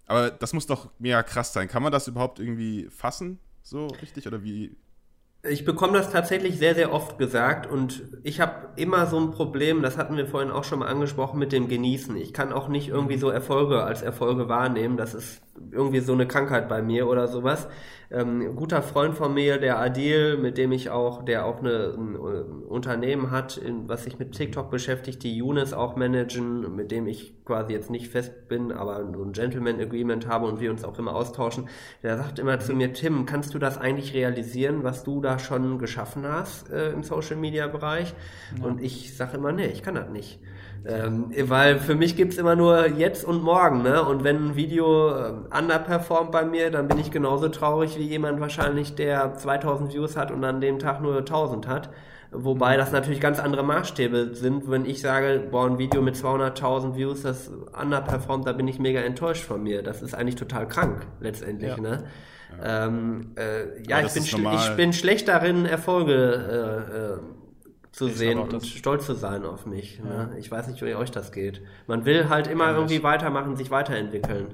Aber 0.05 0.31
das 0.31 0.53
muss 0.53 0.65
doch 0.65 0.89
mega 0.99 1.21
krass 1.21 1.51
sein. 1.51 1.67
Kann 1.67 1.83
man 1.83 1.91
das 1.91 2.07
überhaupt 2.07 2.39
irgendwie 2.39 2.87
fassen, 2.89 3.39
so 3.61 3.87
richtig? 3.87 4.25
Oder 4.25 4.43
wie, 4.43 4.75
Ich 5.49 5.65
bekomme 5.65 5.93
das 5.93 6.11
tatsächlich 6.11 6.57
sehr, 6.57 6.75
sehr 6.75 6.93
oft 6.93 7.17
gesagt 7.17 7.69
und 7.69 8.03
ich 8.23 8.39
habe 8.39 8.69
immer 8.75 9.05
so 9.05 9.19
ein 9.19 9.31
Problem, 9.31 9.81
das 9.81 9.97
hatten 9.97 10.17
wir 10.17 10.25
vorhin 10.25 10.51
auch 10.51 10.63
schon 10.63 10.79
mal 10.79 10.87
angesprochen, 10.87 11.39
mit 11.39 11.51
dem 11.51 11.67
Genießen. 11.67 12.15
Ich 12.17 12.33
kann 12.33 12.51
auch 12.51 12.67
nicht 12.67 12.89
irgendwie 12.89 13.17
so 13.17 13.29
Erfolge 13.29 13.83
als 13.83 14.01
Erfolge 14.01 14.49
wahrnehmen. 14.49 14.97
Das 14.97 15.13
ist 15.13 15.41
irgendwie 15.71 15.99
so 15.99 16.13
eine 16.13 16.27
Krankheit 16.27 16.69
bei 16.69 16.81
mir 16.81 17.07
oder 17.07 17.27
sowas. 17.27 17.67
Ähm, 18.09 18.41
ein 18.41 18.55
guter 18.55 18.81
Freund 18.81 19.15
von 19.15 19.33
mir, 19.33 19.57
der 19.57 19.79
Adil, 19.79 20.37
mit 20.37 20.57
dem 20.57 20.71
ich 20.71 20.89
auch, 20.89 21.23
der 21.25 21.45
auch 21.45 21.59
eine, 21.59 21.93
ein, 21.97 22.15
ein 22.15 22.63
Unternehmen 22.63 23.31
hat, 23.31 23.57
in, 23.57 23.89
was 23.89 24.05
sich 24.05 24.17
mit 24.17 24.31
TikTok 24.31 24.69
beschäftigt, 24.71 25.23
die 25.23 25.41
Unis 25.41 25.73
auch 25.73 25.97
managen, 25.97 26.73
mit 26.75 26.91
dem 26.91 27.05
ich 27.07 27.43
quasi 27.43 27.73
jetzt 27.73 27.89
nicht 27.89 28.07
fest 28.07 28.47
bin, 28.47 28.71
aber 28.71 29.05
so 29.13 29.23
ein 29.23 29.33
Gentleman 29.33 29.79
Agreement 29.81 30.27
habe 30.27 30.45
und 30.45 30.61
wir 30.61 30.71
uns 30.71 30.85
auch 30.85 30.97
immer 30.97 31.15
austauschen. 31.15 31.67
Der 32.01 32.17
sagt 32.17 32.39
immer 32.39 32.59
zu 32.59 32.73
mir, 32.73 32.93
Tim, 32.93 33.25
kannst 33.25 33.53
du 33.53 33.59
das 33.59 33.77
eigentlich 33.77 34.13
realisieren, 34.13 34.83
was 34.83 35.03
du 35.03 35.19
da 35.19 35.36
schon 35.39 35.79
geschaffen 35.79 36.25
hast 36.27 36.69
äh, 36.71 36.91
im 36.91 37.03
Social 37.03 37.35
Media 37.35 37.67
Bereich? 37.67 38.13
Ja. 38.57 38.65
Und 38.65 38.81
ich 38.81 39.15
sage 39.15 39.37
immer, 39.37 39.51
nee, 39.51 39.67
ich 39.67 39.83
kann 39.83 39.95
das 39.95 40.09
nicht. 40.09 40.39
Ähm, 40.85 41.31
weil 41.49 41.79
für 41.79 41.95
mich 41.95 42.15
gibt's 42.15 42.37
immer 42.37 42.55
nur 42.55 42.87
jetzt 42.87 43.25
und 43.25 43.43
morgen, 43.43 43.83
ne? 43.83 44.03
Und 44.03 44.23
wenn 44.23 44.49
ein 44.49 44.55
Video 44.55 45.09
äh, 45.09 45.33
underperformt 45.57 46.31
bei 46.31 46.45
mir, 46.45 46.71
dann 46.71 46.87
bin 46.87 46.97
ich 46.99 47.11
genauso 47.11 47.49
traurig 47.49 47.97
wie 47.97 48.03
jemand 48.03 48.39
wahrscheinlich, 48.39 48.95
der 48.95 49.33
2000 49.33 49.93
Views 49.93 50.15
hat 50.15 50.31
und 50.31 50.43
an 50.43 50.61
dem 50.61 50.79
Tag 50.79 51.01
nur 51.01 51.17
1000 51.17 51.67
hat. 51.67 51.89
Wobei 52.31 52.75
das 52.75 52.91
natürlich 52.91 53.21
ganz 53.21 53.39
andere 53.39 53.63
Maßstäbe 53.63 54.35
sind. 54.35 54.69
Wenn 54.69 54.85
ich 54.85 55.01
sage, 55.01 55.47
boah, 55.49 55.65
ein 55.65 55.77
Video 55.77 56.01
mit 56.01 56.15
200.000 56.15 56.95
Views, 56.95 57.21
das 57.21 57.49
underperformt, 57.79 58.45
da 58.45 58.53
bin 58.53 58.67
ich 58.67 58.79
mega 58.79 58.99
enttäuscht 58.99 59.43
von 59.43 59.63
mir. 59.63 59.81
Das 59.81 60.01
ist 60.01 60.13
eigentlich 60.13 60.35
total 60.35 60.67
krank, 60.67 61.05
letztendlich, 61.21 61.75
ja. 61.75 61.81
ne? 61.81 62.03
Ja, 62.61 62.85
ähm, 62.85 63.33
äh, 63.35 63.81
ja 63.83 64.01
ich, 64.01 64.13
bin 64.13 64.23
ich 64.23 64.75
bin 64.75 64.93
schlecht 64.93 65.27
darin, 65.27 65.65
Erfolge 65.65 66.13
äh, 66.13 66.97
äh, 66.97 67.91
zu 67.91 68.07
ich 68.07 68.15
sehen 68.15 68.39
und 68.39 68.65
stolz 68.65 69.05
zu 69.05 69.13
sein 69.13 69.45
auf 69.45 69.65
mich. 69.65 69.99
Ne? 69.99 70.29
Ja. 70.31 70.37
Ich 70.37 70.49
weiß 70.51 70.67
nicht, 70.67 70.81
wie 70.81 70.95
euch 70.95 71.11
das 71.11 71.31
geht. 71.31 71.61
Man 71.87 72.05
will 72.05 72.29
halt 72.29 72.47
immer 72.47 72.71
irgendwie 72.71 73.03
weitermachen, 73.03 73.55
sich 73.55 73.71
weiterentwickeln. 73.71 74.53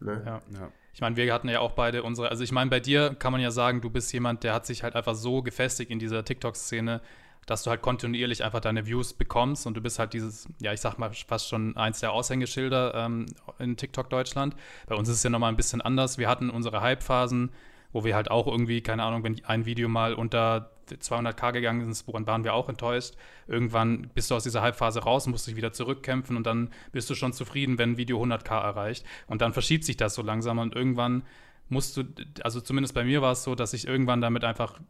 Ne? 0.00 0.22
Ja. 0.24 0.42
ja. 0.52 0.72
Ich 0.92 1.00
meine, 1.00 1.16
wir 1.16 1.32
hatten 1.32 1.48
ja 1.48 1.58
auch 1.58 1.72
beide 1.72 2.04
unsere, 2.04 2.28
also 2.30 2.44
ich 2.44 2.52
meine, 2.52 2.70
bei 2.70 2.78
dir 2.78 3.16
kann 3.18 3.32
man 3.32 3.40
ja 3.40 3.50
sagen, 3.50 3.80
du 3.80 3.90
bist 3.90 4.12
jemand, 4.12 4.44
der 4.44 4.54
hat 4.54 4.64
sich 4.64 4.84
halt 4.84 4.94
einfach 4.94 5.16
so 5.16 5.42
gefestigt 5.42 5.90
in 5.90 5.98
dieser 5.98 6.24
TikTok-Szene, 6.24 7.00
dass 7.46 7.62
du 7.62 7.70
halt 7.70 7.82
kontinuierlich 7.82 8.44
einfach 8.44 8.60
deine 8.60 8.86
Views 8.86 9.12
bekommst 9.12 9.66
und 9.66 9.76
du 9.76 9.80
bist 9.80 9.98
halt 9.98 10.12
dieses, 10.12 10.48
ja, 10.60 10.72
ich 10.72 10.80
sag 10.80 10.98
mal 10.98 11.10
fast 11.12 11.48
schon 11.48 11.76
eins 11.76 12.00
der 12.00 12.12
Aushängeschilder 12.12 12.94
ähm, 12.94 13.26
in 13.58 13.76
TikTok 13.76 14.10
Deutschland. 14.10 14.54
Bei 14.86 14.94
uns 14.94 15.08
ist 15.08 15.16
es 15.16 15.22
ja 15.22 15.30
nochmal 15.30 15.50
ein 15.50 15.56
bisschen 15.56 15.80
anders. 15.80 16.18
Wir 16.18 16.28
hatten 16.28 16.50
unsere 16.50 16.80
Hype-Phasen, 16.80 17.50
wo 17.92 18.04
wir 18.04 18.14
halt 18.14 18.30
auch 18.30 18.46
irgendwie, 18.46 18.80
keine 18.80 19.04
Ahnung, 19.04 19.22
wenn 19.24 19.44
ein 19.44 19.66
Video 19.66 19.88
mal 19.88 20.14
unter 20.14 20.70
200k 20.90 21.52
gegangen 21.52 21.88
ist, 21.88 22.06
woran 22.06 22.26
waren 22.26 22.44
wir 22.44 22.54
auch 22.54 22.68
enttäuscht. 22.68 23.14
Irgendwann 23.46 24.10
bist 24.14 24.30
du 24.30 24.34
aus 24.34 24.42
dieser 24.42 24.62
Halbphase 24.62 25.00
raus, 25.00 25.26
musst 25.26 25.46
dich 25.46 25.56
wieder 25.56 25.72
zurückkämpfen 25.72 26.36
und 26.36 26.46
dann 26.46 26.70
bist 26.92 27.08
du 27.08 27.14
schon 27.14 27.32
zufrieden, 27.32 27.78
wenn 27.78 27.92
ein 27.92 27.96
Video 27.96 28.22
100k 28.22 28.60
erreicht. 28.60 29.06
Und 29.26 29.40
dann 29.40 29.52
verschiebt 29.52 29.84
sich 29.84 29.96
das 29.96 30.14
so 30.14 30.22
langsam 30.22 30.58
und 30.58 30.74
irgendwann 30.74 31.22
musst 31.68 31.96
du, 31.96 32.04
also 32.42 32.60
zumindest 32.60 32.94
bei 32.94 33.04
mir 33.04 33.22
war 33.22 33.32
es 33.32 33.44
so, 33.44 33.54
dass 33.54 33.72
ich 33.72 33.86
irgendwann 33.86 34.20
damit 34.20 34.44
einfach, 34.44 34.80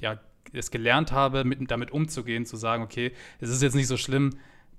ja, 0.00 0.20
es 0.52 0.70
gelernt 0.70 1.12
habe, 1.12 1.44
mit, 1.44 1.70
damit 1.70 1.90
umzugehen, 1.90 2.46
zu 2.46 2.56
sagen, 2.56 2.82
okay, 2.82 3.12
es 3.40 3.50
ist 3.50 3.62
jetzt 3.62 3.74
nicht 3.74 3.88
so 3.88 3.96
schlimm, 3.96 4.30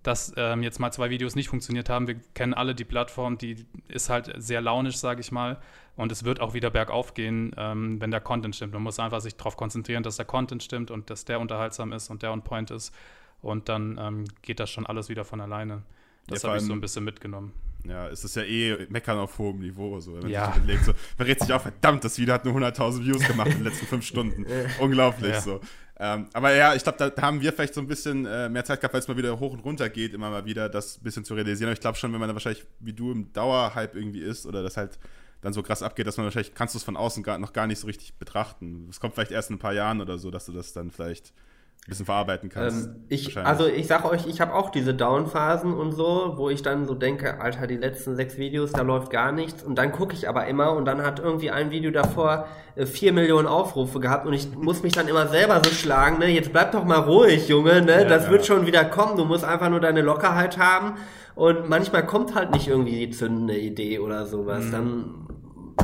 dass 0.03 0.33
ähm, 0.35 0.63
jetzt 0.63 0.79
mal 0.79 0.91
zwei 0.91 1.09
Videos 1.09 1.35
nicht 1.35 1.47
funktioniert 1.47 1.89
haben. 1.89 2.07
Wir 2.07 2.15
kennen 2.33 2.53
alle 2.53 2.75
die 2.75 2.83
Plattform, 2.83 3.37
die 3.37 3.65
ist 3.87 4.09
halt 4.09 4.33
sehr 4.37 4.61
launisch, 4.61 4.97
sage 4.97 5.21
ich 5.21 5.31
mal. 5.31 5.59
Und 5.95 6.11
es 6.11 6.25
wird 6.25 6.41
auch 6.41 6.53
wieder 6.53 6.69
bergauf 6.69 7.13
gehen, 7.13 7.53
ähm, 7.57 8.01
wenn 8.01 8.11
der 8.11 8.19
Content 8.19 8.55
stimmt. 8.55 8.73
Man 8.73 8.83
muss 8.83 8.99
einfach 8.99 9.21
sich 9.21 9.35
darauf 9.35 9.55
konzentrieren, 9.55 10.03
dass 10.03 10.17
der 10.17 10.25
Content 10.25 10.61
stimmt 10.61 10.91
und 10.91 11.09
dass 11.09 11.23
der 11.23 11.39
unterhaltsam 11.39 11.93
ist 11.93 12.09
und 12.09 12.21
der 12.21 12.33
on 12.33 12.41
point 12.41 12.69
ist. 12.71 12.93
Und 13.41 13.69
dann 13.69 13.97
ähm, 13.99 14.25
geht 14.41 14.59
das 14.59 14.69
schon 14.69 14.85
alles 14.85 15.07
wieder 15.09 15.23
von 15.23 15.39
alleine. 15.39 15.83
Das 16.27 16.43
ja, 16.43 16.49
habe 16.49 16.57
ich 16.57 16.65
so 16.65 16.73
ein 16.73 16.81
bisschen 16.81 17.03
mitgenommen. 17.03 17.53
Ja, 17.85 18.07
es 18.07 18.23
ist 18.23 18.35
ja 18.35 18.43
eh 18.43 18.87
Meckern 18.89 19.17
auf 19.17 19.37
hohem 19.37 19.59
Niveau. 19.59 19.99
So, 19.99 20.21
wenn 20.21 20.29
ja. 20.29 20.49
man 20.49 20.65
sich 20.67 20.81
so, 20.83 20.93
verrät 21.17 21.39
sich 21.39 21.51
auch, 21.51 21.61
verdammt, 21.61 22.03
das 22.03 22.17
Video 22.17 22.33
hat 22.33 22.45
nur 22.45 22.55
100.000 22.55 23.03
Views 23.03 23.27
gemacht 23.27 23.47
in 23.47 23.57
den 23.57 23.65
letzten 23.65 23.85
fünf 23.85 24.05
Stunden. 24.05 24.45
Unglaublich 24.79 25.31
ja. 25.31 25.41
so. 25.41 25.59
Ähm, 25.99 26.27
aber 26.33 26.53
ja, 26.53 26.73
ich 26.73 26.83
glaube, 26.83 26.97
da, 26.97 27.09
da, 27.09 27.21
haben 27.21 27.41
wir 27.41 27.53
vielleicht 27.53 27.73
so 27.73 27.81
ein 27.81 27.87
bisschen 27.87 28.25
äh, 28.25 28.49
mehr 28.49 28.65
Zeit 28.65 28.79
gehabt, 28.81 28.93
weil 28.93 29.01
es 29.01 29.07
mal 29.07 29.17
wieder 29.17 29.39
hoch 29.39 29.53
und 29.53 29.59
runter 29.59 29.89
geht, 29.89 30.13
immer 30.13 30.29
mal 30.29 30.45
wieder 30.45 30.69
das 30.69 30.97
ein 30.97 31.03
bisschen 31.03 31.23
zu 31.23 31.35
realisieren. 31.35 31.69
Aber 31.69 31.73
ich 31.73 31.81
glaube 31.81 31.97
schon, 31.97 32.11
wenn 32.13 32.19
man 32.19 32.29
da 32.29 32.35
wahrscheinlich 32.35 32.65
wie 32.79 32.93
du 32.93 33.11
im 33.11 33.31
Dauerhype 33.31 33.97
irgendwie 33.97 34.21
ist 34.21 34.45
oder 34.45 34.63
das 34.63 34.77
halt 34.77 34.97
dann 35.41 35.53
so 35.53 35.61
krass 35.61 35.83
abgeht, 35.83 36.07
dass 36.07 36.17
man 36.17 36.25
wahrscheinlich 36.25 36.55
kannst 36.55 36.73
du 36.73 36.77
es 36.77 36.83
von 36.83 36.95
außen 36.95 37.21
gar, 37.21 37.37
noch 37.37 37.53
gar 37.53 37.67
nicht 37.67 37.79
so 37.79 37.87
richtig 37.87 38.15
betrachten. 38.15 38.87
Es 38.89 38.99
kommt 38.99 39.13
vielleicht 39.13 39.31
erst 39.31 39.49
in 39.49 39.57
ein 39.57 39.59
paar 39.59 39.73
Jahren 39.73 40.01
oder 40.01 40.17
so, 40.17 40.31
dass 40.31 40.45
du 40.45 40.53
das 40.53 40.73
dann 40.73 40.89
vielleicht 40.89 41.33
ein 41.85 41.89
bisschen 41.89 42.05
verarbeiten 42.05 42.47
kannst. 42.47 42.87
Ähm, 42.87 42.95
ich, 43.09 43.37
also 43.37 43.67
ich 43.67 43.87
sag 43.87 44.05
euch, 44.05 44.25
ich 44.25 44.39
habe 44.39 44.53
auch 44.53 44.69
diese 44.69 44.93
Down-Phasen 44.93 45.73
und 45.73 45.91
so, 45.91 46.33
wo 46.37 46.49
ich 46.49 46.61
dann 46.61 46.85
so 46.85 46.93
denke, 46.93 47.41
Alter, 47.41 47.67
die 47.67 47.75
letzten 47.75 48.15
sechs 48.15 48.37
Videos, 48.37 48.71
da 48.71 48.83
läuft 48.83 49.09
gar 49.09 49.33
nichts. 49.33 49.63
Und 49.63 49.75
dann 49.75 49.91
gucke 49.91 50.13
ich 50.13 50.29
aber 50.29 50.47
immer 50.47 50.71
und 50.71 50.85
dann 50.85 51.01
hat 51.01 51.19
irgendwie 51.19 51.51
ein 51.51 51.71
Video 51.71 51.91
davor 51.91 52.47
äh, 52.75 52.85
vier 52.85 53.11
Millionen 53.11 53.47
Aufrufe 53.47 53.99
gehabt 53.99 54.25
und 54.25 54.31
ich 54.31 54.55
muss 54.55 54.81
mich 54.81 54.93
dann 54.93 55.09
immer 55.09 55.27
selber 55.27 55.61
so 55.61 55.71
schlagen, 55.71 56.19
ne? 56.19 56.27
Jetzt 56.27 56.53
bleib 56.53 56.71
doch 56.71 56.85
mal 56.85 56.99
ruhig, 56.99 57.49
Junge, 57.49 57.81
ne? 57.81 58.03
Ja, 58.03 58.07
das 58.07 58.25
ja. 58.25 58.31
wird 58.31 58.45
schon 58.45 58.65
wieder 58.65 58.85
kommen. 58.85 59.17
Du 59.17 59.25
musst 59.25 59.43
einfach 59.43 59.69
nur 59.69 59.81
deine 59.81 60.01
Lockerheit 60.01 60.57
haben. 60.57 60.93
Und 61.35 61.67
manchmal 61.67 62.05
kommt 62.05 62.35
halt 62.35 62.51
nicht 62.51 62.67
irgendwie 62.67 63.07
die 63.07 63.09
zündende 63.09 63.57
Idee 63.57 63.99
oder 63.99 64.25
sowas. 64.25 64.65
Mhm. 64.65 64.71
Dann 64.71 65.22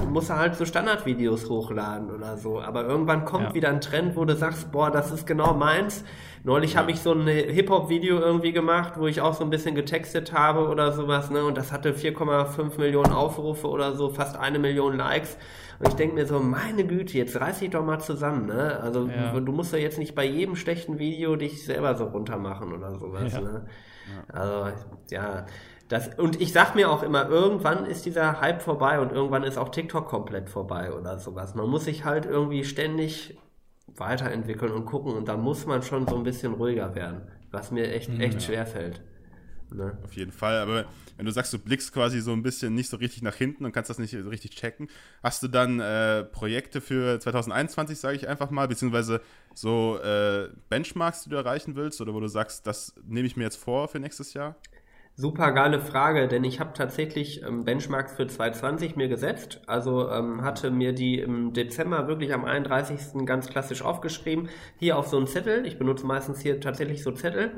musst 0.09 0.29
du 0.29 0.35
halt 0.35 0.55
so 0.55 0.65
Standardvideos 0.65 1.49
hochladen 1.49 2.11
oder 2.11 2.37
so. 2.37 2.61
Aber 2.61 2.85
irgendwann 2.85 3.25
kommt 3.25 3.49
ja. 3.49 3.53
wieder 3.53 3.69
ein 3.69 3.81
Trend, 3.81 4.15
wo 4.15 4.25
du 4.25 4.35
sagst, 4.35 4.71
boah, 4.71 4.91
das 4.91 5.11
ist 5.11 5.25
genau 5.25 5.53
meins. 5.53 6.03
Neulich 6.43 6.73
ja. 6.73 6.79
habe 6.79 6.91
ich 6.91 6.99
so 6.99 7.13
ein 7.13 7.27
Hip-Hop-Video 7.27 8.19
irgendwie 8.19 8.51
gemacht, 8.51 8.93
wo 8.97 9.07
ich 9.07 9.21
auch 9.21 9.33
so 9.33 9.43
ein 9.43 9.49
bisschen 9.49 9.75
getextet 9.75 10.33
habe 10.33 10.67
oder 10.67 10.91
sowas, 10.91 11.29
ne? 11.29 11.43
Und 11.43 11.57
das 11.57 11.71
hatte 11.71 11.93
4,5 11.93 12.79
Millionen 12.79 13.11
Aufrufe 13.11 13.67
oder 13.67 13.93
so, 13.93 14.09
fast 14.09 14.37
eine 14.37 14.59
Million 14.59 14.95
Likes. 14.95 15.37
Und 15.79 15.89
ich 15.89 15.95
denke 15.95 16.15
mir 16.15 16.25
so, 16.25 16.39
meine 16.39 16.85
Güte, 16.85 17.17
jetzt 17.17 17.39
reiß 17.39 17.59
dich 17.59 17.69
doch 17.69 17.85
mal 17.85 17.99
zusammen, 17.99 18.47
ne? 18.47 18.79
Also 18.81 19.07
ja. 19.07 19.31
du, 19.31 19.41
du, 19.41 19.51
musst 19.51 19.73
ja 19.73 19.79
jetzt 19.79 19.97
nicht 19.97 20.15
bei 20.15 20.25
jedem 20.25 20.55
schlechten 20.55 20.99
Video 20.99 21.35
dich 21.35 21.63
selber 21.63 21.95
so 21.95 22.05
runtermachen 22.05 22.73
oder 22.73 22.95
sowas, 22.95 23.33
ne? 23.33 23.65
Also, 24.31 24.71
ja. 25.11 25.45
Das, 25.89 26.07
und 26.19 26.39
ich 26.39 26.53
sag 26.53 26.75
mir 26.75 26.89
auch 26.91 27.01
immer, 27.01 27.27
irgendwann 27.27 27.85
ist 27.85 28.05
dieser 28.05 28.39
Hype 28.41 28.61
vorbei 28.61 28.99
und 28.99 29.11
irgendwann 29.11 29.43
ist 29.43 29.57
auch 29.57 29.69
TikTok 29.69 30.07
komplett 30.07 30.47
vorbei 30.47 30.93
oder 30.93 31.17
sowas. 31.17 31.55
Man 31.55 31.67
muss 31.67 31.85
sich 31.85 32.05
halt 32.05 32.25
irgendwie 32.25 32.63
ständig 32.63 33.35
weiterentwickeln 33.95 34.71
und 34.71 34.85
gucken 34.85 35.13
und 35.13 35.27
da 35.27 35.35
muss 35.35 35.65
man 35.65 35.81
schon 35.81 36.07
so 36.07 36.15
ein 36.15 36.23
bisschen 36.23 36.53
ruhiger 36.53 36.93
werden, 36.93 37.23
was 37.49 37.71
mir 37.71 37.91
echt, 37.91 38.09
mhm, 38.09 38.21
echt 38.21 38.35
ja. 38.35 38.39
schwer 38.39 38.65
fällt. 38.67 39.01
Ne? 39.71 39.97
Auf 40.03 40.13
jeden 40.13 40.31
Fall, 40.31 40.57
aber 40.57 40.85
wenn 41.17 41.25
du 41.25 41.31
sagst, 41.31 41.53
du 41.53 41.59
blickst 41.59 41.91
quasi 41.91 42.21
so 42.21 42.33
ein 42.33 42.43
bisschen 42.43 42.75
nicht 42.75 42.89
so 42.89 42.97
richtig 42.97 43.23
nach 43.23 43.35
hinten 43.35 43.65
und 43.65 43.71
kannst 43.71 43.89
das 43.89 43.97
nicht 43.97 44.11
so 44.11 44.29
richtig 44.29 44.51
checken, 44.51 44.89
hast 45.23 45.41
du 45.41 45.47
dann 45.47 45.79
äh, 45.79 46.23
Projekte 46.23 46.81
für 46.81 47.19
2021, 47.19 47.99
sage 47.99 48.15
ich 48.15 48.27
einfach 48.27 48.51
mal, 48.51 48.67
beziehungsweise 48.67 49.21
so 49.55 49.99
äh, 49.99 50.49
Benchmarks, 50.69 51.23
die 51.23 51.31
du 51.31 51.35
erreichen 51.35 51.75
willst 51.75 51.99
oder 51.99 52.13
wo 52.13 52.19
du 52.19 52.27
sagst, 52.27 52.67
das 52.67 52.93
nehme 53.07 53.27
ich 53.27 53.37
mir 53.37 53.43
jetzt 53.43 53.57
vor 53.57 53.87
für 53.87 53.99
nächstes 53.99 54.33
Jahr? 54.33 54.55
Super 55.19 55.51
geile 55.51 55.81
Frage, 55.81 56.29
denn 56.29 56.45
ich 56.45 56.61
habe 56.61 56.71
tatsächlich 56.73 57.43
ähm, 57.43 57.65
Benchmarks 57.65 58.13
für 58.13 58.25
2020 58.25 58.95
mir 58.95 59.09
gesetzt. 59.09 59.59
Also 59.67 60.09
ähm, 60.09 60.43
hatte 60.43 60.71
mir 60.71 60.93
die 60.93 61.19
im 61.19 61.51
Dezember 61.51 62.07
wirklich 62.07 62.33
am 62.33 62.45
31. 62.45 63.25
ganz 63.25 63.49
klassisch 63.49 63.81
aufgeschrieben. 63.81 64.47
Hier 64.77 64.97
auf 64.97 65.07
so 65.07 65.17
einen 65.17 65.27
Zettel. 65.27 65.65
Ich 65.65 65.77
benutze 65.77 66.05
meistens 66.05 66.39
hier 66.39 66.61
tatsächlich 66.61 67.03
so 67.03 67.11
Zettel. 67.11 67.51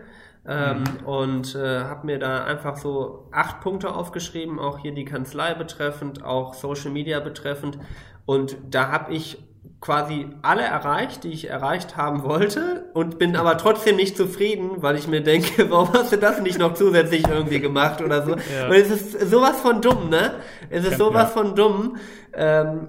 Ähm, 0.43 0.79
mhm. 0.79 1.05
Und 1.05 1.53
äh, 1.53 1.81
habe 1.81 2.07
mir 2.07 2.17
da 2.17 2.45
einfach 2.45 2.77
so 2.77 3.29
acht 3.31 3.61
Punkte 3.61 3.93
aufgeschrieben, 3.93 4.57
auch 4.57 4.79
hier 4.79 4.95
die 4.95 5.05
Kanzlei 5.05 5.53
betreffend, 5.53 6.23
auch 6.23 6.55
Social 6.55 6.89
Media 6.89 7.19
betreffend. 7.19 7.77
Und 8.25 8.57
da 8.71 8.91
habe 8.91 9.13
ich 9.13 9.37
quasi 9.81 10.27
alle 10.43 10.61
erreicht, 10.61 11.23
die 11.23 11.29
ich 11.29 11.49
erreicht 11.49 11.97
haben 11.97 12.23
wollte 12.23 12.85
und 12.93 13.17
bin 13.17 13.35
aber 13.35 13.57
trotzdem 13.57 13.95
nicht 13.95 14.15
zufrieden, 14.15 14.69
weil 14.77 14.95
ich 14.95 15.07
mir 15.07 15.21
denke, 15.21 15.69
warum 15.71 15.91
hast 15.93 16.11
du 16.11 16.17
das 16.17 16.39
nicht 16.39 16.59
noch 16.59 16.75
zusätzlich 16.75 17.27
irgendwie 17.27 17.59
gemacht 17.59 18.01
oder 18.01 18.23
so? 18.23 18.31
Ja. 18.31 18.67
Und 18.67 18.73
es 18.73 18.89
ist 18.89 19.29
sowas 19.31 19.59
von 19.59 19.81
dumm, 19.81 20.09
ne? 20.09 20.35
Es 20.69 20.85
ist 20.85 20.99
sowas 20.99 21.33
ja. 21.35 21.41
von 21.41 21.55
dumm. 21.55 21.97
Ähm, 22.33 22.87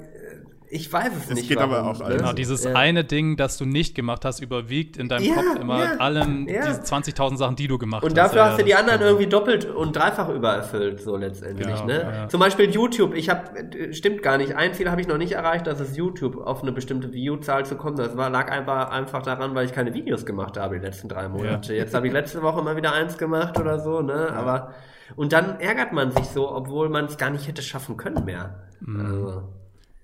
ich 0.73 0.91
weiß 0.91 1.11
es, 1.17 1.25
es 1.29 1.35
nicht. 1.35 1.49
Geht 1.49 1.59
warum, 1.59 1.73
aber 1.75 1.91
auch 1.91 2.09
ne? 2.09 2.17
Genau, 2.17 2.33
dieses 2.33 2.65
ja. 2.65 2.73
eine 2.73 3.05
Ding, 3.05 3.37
das 3.37 3.59
du 3.59 3.67
nicht 3.67 3.95
gemacht 3.95 4.25
hast, 4.25 4.41
überwiegt 4.41 4.97
in 4.97 5.09
deinem 5.09 5.25
ja, 5.25 5.35
Kopf 5.35 5.61
immer 5.61 5.85
ja, 5.85 5.97
allen 5.99 6.49
ja. 6.49 6.67
diese 6.67 6.81
20.000 6.81 7.37
Sachen, 7.37 7.57
die 7.57 7.69
du 7.69 7.77
gemacht 7.77 8.03
und 8.03 8.11
hast. 8.11 8.13
Und 8.13 8.17
dafür 8.17 8.51
hast 8.51 8.61
du 8.61 8.65
die 8.65 8.75
anderen 8.75 9.03
irgendwie 9.03 9.27
doppelt 9.27 9.67
und 9.67 9.95
dreifach 9.95 10.31
übererfüllt, 10.31 11.01
so 11.01 11.17
letztendlich. 11.17 11.85
ne? 11.85 12.27
Zum 12.29 12.41
Beispiel 12.41 12.71
YouTube. 12.71 13.15
Ich 13.15 13.29
habe, 13.29 13.43
stimmt 13.93 14.23
gar 14.23 14.39
nicht. 14.39 14.57
Ein 14.57 14.73
Ziel 14.73 14.91
habe 14.91 15.01
ich 15.01 15.07
noch 15.07 15.19
nicht 15.19 15.33
erreicht, 15.33 15.67
dass 15.67 15.79
es 15.79 15.97
YouTube 15.97 16.39
auf 16.39 16.63
eine 16.63 16.73
bestimmte 16.73 17.13
View-Zahl 17.13 17.67
zu 17.67 17.77
kommen. 17.77 17.97
Das 17.97 18.17
war, 18.17 18.31
lag 18.31 18.51
einfach, 18.51 18.91
einfach 18.91 19.23
daran, 19.23 19.55
weil 19.55 19.67
ich 19.67 19.73
keine 19.73 19.93
Videos 19.93 20.25
gemacht 20.25 20.57
habe 20.57 20.79
die 20.79 20.85
letzten 20.85 21.09
drei 21.09 21.29
Monate. 21.29 21.75
Jetzt 21.75 21.95
habe 21.95 22.07
ich 22.07 22.13
letzte 22.13 22.43
Woche 22.43 22.63
mal 22.63 22.77
wieder 22.77 22.95
eins 22.95 23.19
gemacht 23.19 23.61
oder 23.61 23.79
so, 23.79 24.01
ne? 24.01 24.33
Aber 24.33 24.73
und 25.17 25.35
dann 25.35 25.61
ärgert 25.61 25.93
man 25.93 26.11
sich 26.11 26.25
so, 26.25 26.51
obwohl 26.51 26.89
man 26.89 27.05
es 27.05 27.19
gar 27.19 27.29
nicht 27.29 27.47
hätte 27.47 27.61
schaffen 27.61 27.99
können 27.99 28.25
mehr. 28.25 28.63
Mhm. 28.81 29.05
Also. 29.05 29.62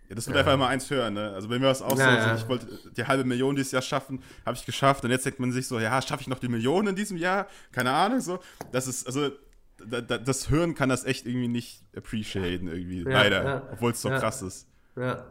Ja, 0.09 0.15
das 0.15 0.27
wird 0.27 0.37
ja. 0.37 0.41
einfach 0.41 0.55
immer 0.55 0.69
eins 0.69 0.91
hören, 0.91 1.15
ne? 1.15 1.33
Also 1.33 1.49
bei 1.49 1.59
mir 1.59 1.67
war 1.67 1.73
es 1.73 1.83
auch 1.83 1.99
ja, 1.99 2.05
so, 2.05 2.29
also 2.31 2.45
ich 2.45 2.49
wollte 2.49 2.67
die 2.97 3.05
halbe 3.05 3.25
Million 3.25 3.55
dieses 3.57 3.73
Jahr 3.73 3.83
schaffen, 3.83 4.23
habe 4.47 4.57
ich 4.57 4.65
geschafft 4.65 5.05
und 5.05 5.11
jetzt 5.11 5.27
denkt 5.27 5.39
man 5.39 5.53
sich 5.53 5.67
so, 5.67 5.79
ja, 5.79 6.01
schaffe 6.01 6.23
ich 6.23 6.29
noch 6.29 6.39
die 6.39 6.49
Million 6.49 6.87
in 6.87 6.97
diesem 6.97 7.17
Jahr? 7.19 7.47
Keine 7.73 7.93
Ahnung, 7.93 8.21
so. 8.21 8.41
Das 8.73 8.87
ist, 8.89 9.07
also 9.07 9.31
das 9.79 10.51
Hören 10.51 10.75
kann 10.75 10.89
das 10.89 11.05
echt 11.05 11.27
irgendwie 11.27 11.49
nicht 11.49 11.83
appreciaten, 11.97 12.69
irgendwie, 12.69 13.03
leider, 13.03 13.69
obwohl 13.73 13.93
es 13.93 14.03
so 14.03 14.09
krass 14.09 14.43
ist. 14.43 14.67
Ja. 14.97 15.25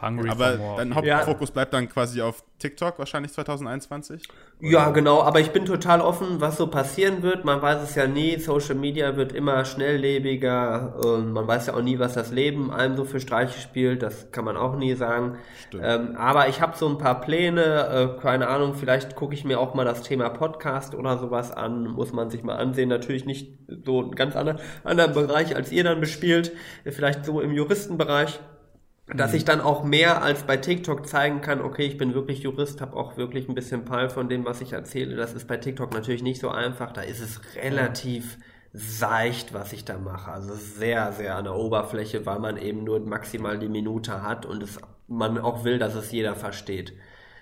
Hungry 0.00 0.30
aber 0.30 0.76
dein 0.76 0.94
Hauptfokus 0.94 1.48
ja. 1.48 1.52
bleibt 1.54 1.74
dann 1.74 1.88
quasi 1.88 2.22
auf 2.22 2.44
TikTok 2.58 2.98
wahrscheinlich 2.98 3.32
2021? 3.32 4.22
Oder? 4.60 4.68
Ja, 4.68 4.90
genau, 4.90 5.22
aber 5.22 5.40
ich 5.40 5.50
bin 5.50 5.64
total 5.64 6.00
offen, 6.00 6.40
was 6.40 6.56
so 6.56 6.66
passieren 6.66 7.22
wird. 7.22 7.44
Man 7.44 7.62
weiß 7.62 7.82
es 7.82 7.94
ja 7.94 8.06
nie, 8.06 8.36
Social 8.38 8.74
Media 8.74 9.16
wird 9.16 9.32
immer 9.32 9.64
schnelllebiger 9.64 10.96
und 11.04 11.32
man 11.32 11.46
weiß 11.46 11.68
ja 11.68 11.74
auch 11.74 11.82
nie, 11.82 11.98
was 11.98 12.14
das 12.14 12.32
Leben 12.32 12.72
einem 12.72 12.96
so 12.96 13.04
für 13.04 13.20
Streiche 13.20 13.60
spielt, 13.60 14.02
das 14.02 14.32
kann 14.32 14.44
man 14.44 14.56
auch 14.56 14.76
nie 14.76 14.94
sagen. 14.94 15.38
Ähm, 15.80 16.16
aber 16.16 16.48
ich 16.48 16.60
habe 16.60 16.76
so 16.76 16.88
ein 16.88 16.98
paar 16.98 17.20
Pläne, 17.20 18.16
äh, 18.16 18.20
keine 18.20 18.48
Ahnung, 18.48 18.74
vielleicht 18.74 19.14
gucke 19.14 19.34
ich 19.34 19.44
mir 19.44 19.60
auch 19.60 19.74
mal 19.74 19.84
das 19.84 20.02
Thema 20.02 20.28
Podcast 20.30 20.94
oder 20.94 21.18
sowas 21.18 21.52
an, 21.52 21.86
muss 21.86 22.12
man 22.12 22.30
sich 22.30 22.42
mal 22.42 22.56
ansehen. 22.56 22.88
Natürlich 22.88 23.24
nicht 23.24 23.52
so 23.84 24.02
ein 24.02 24.12
ganz 24.12 24.34
anderer, 24.34 24.58
anderer 24.82 25.08
Bereich, 25.08 25.54
als 25.54 25.70
ihr 25.70 25.84
dann 25.84 26.00
bespielt, 26.00 26.52
vielleicht 26.84 27.24
so 27.24 27.40
im 27.40 27.52
Juristenbereich 27.52 28.40
dass 29.14 29.32
ich 29.32 29.44
dann 29.44 29.60
auch 29.60 29.84
mehr 29.84 30.22
als 30.22 30.42
bei 30.42 30.56
TikTok 30.56 31.06
zeigen 31.06 31.40
kann, 31.40 31.60
okay, 31.60 31.86
ich 31.86 31.96
bin 31.96 32.14
wirklich 32.14 32.40
Jurist, 32.40 32.80
habe 32.80 32.96
auch 32.96 33.16
wirklich 33.16 33.48
ein 33.48 33.54
bisschen 33.54 33.84
Peil 33.84 34.10
von 34.10 34.28
dem, 34.28 34.44
was 34.44 34.60
ich 34.60 34.72
erzähle. 34.72 35.16
Das 35.16 35.32
ist 35.32 35.48
bei 35.48 35.56
TikTok 35.56 35.94
natürlich 35.94 36.22
nicht 36.22 36.40
so 36.40 36.50
einfach. 36.50 36.92
Da 36.92 37.00
ist 37.00 37.20
es 37.20 37.40
relativ 37.56 38.36
seicht, 38.72 39.54
was 39.54 39.72
ich 39.72 39.84
da 39.84 39.98
mache. 39.98 40.30
Also 40.30 40.54
sehr, 40.54 41.12
sehr 41.12 41.36
an 41.36 41.44
der 41.44 41.54
Oberfläche, 41.54 42.26
weil 42.26 42.38
man 42.38 42.58
eben 42.58 42.84
nur 42.84 43.00
maximal 43.00 43.58
die 43.58 43.68
Minute 43.68 44.22
hat 44.22 44.44
und 44.44 44.62
es, 44.62 44.78
man 45.06 45.38
auch 45.38 45.64
will, 45.64 45.78
dass 45.78 45.94
es 45.94 46.12
jeder 46.12 46.34
versteht. 46.34 46.92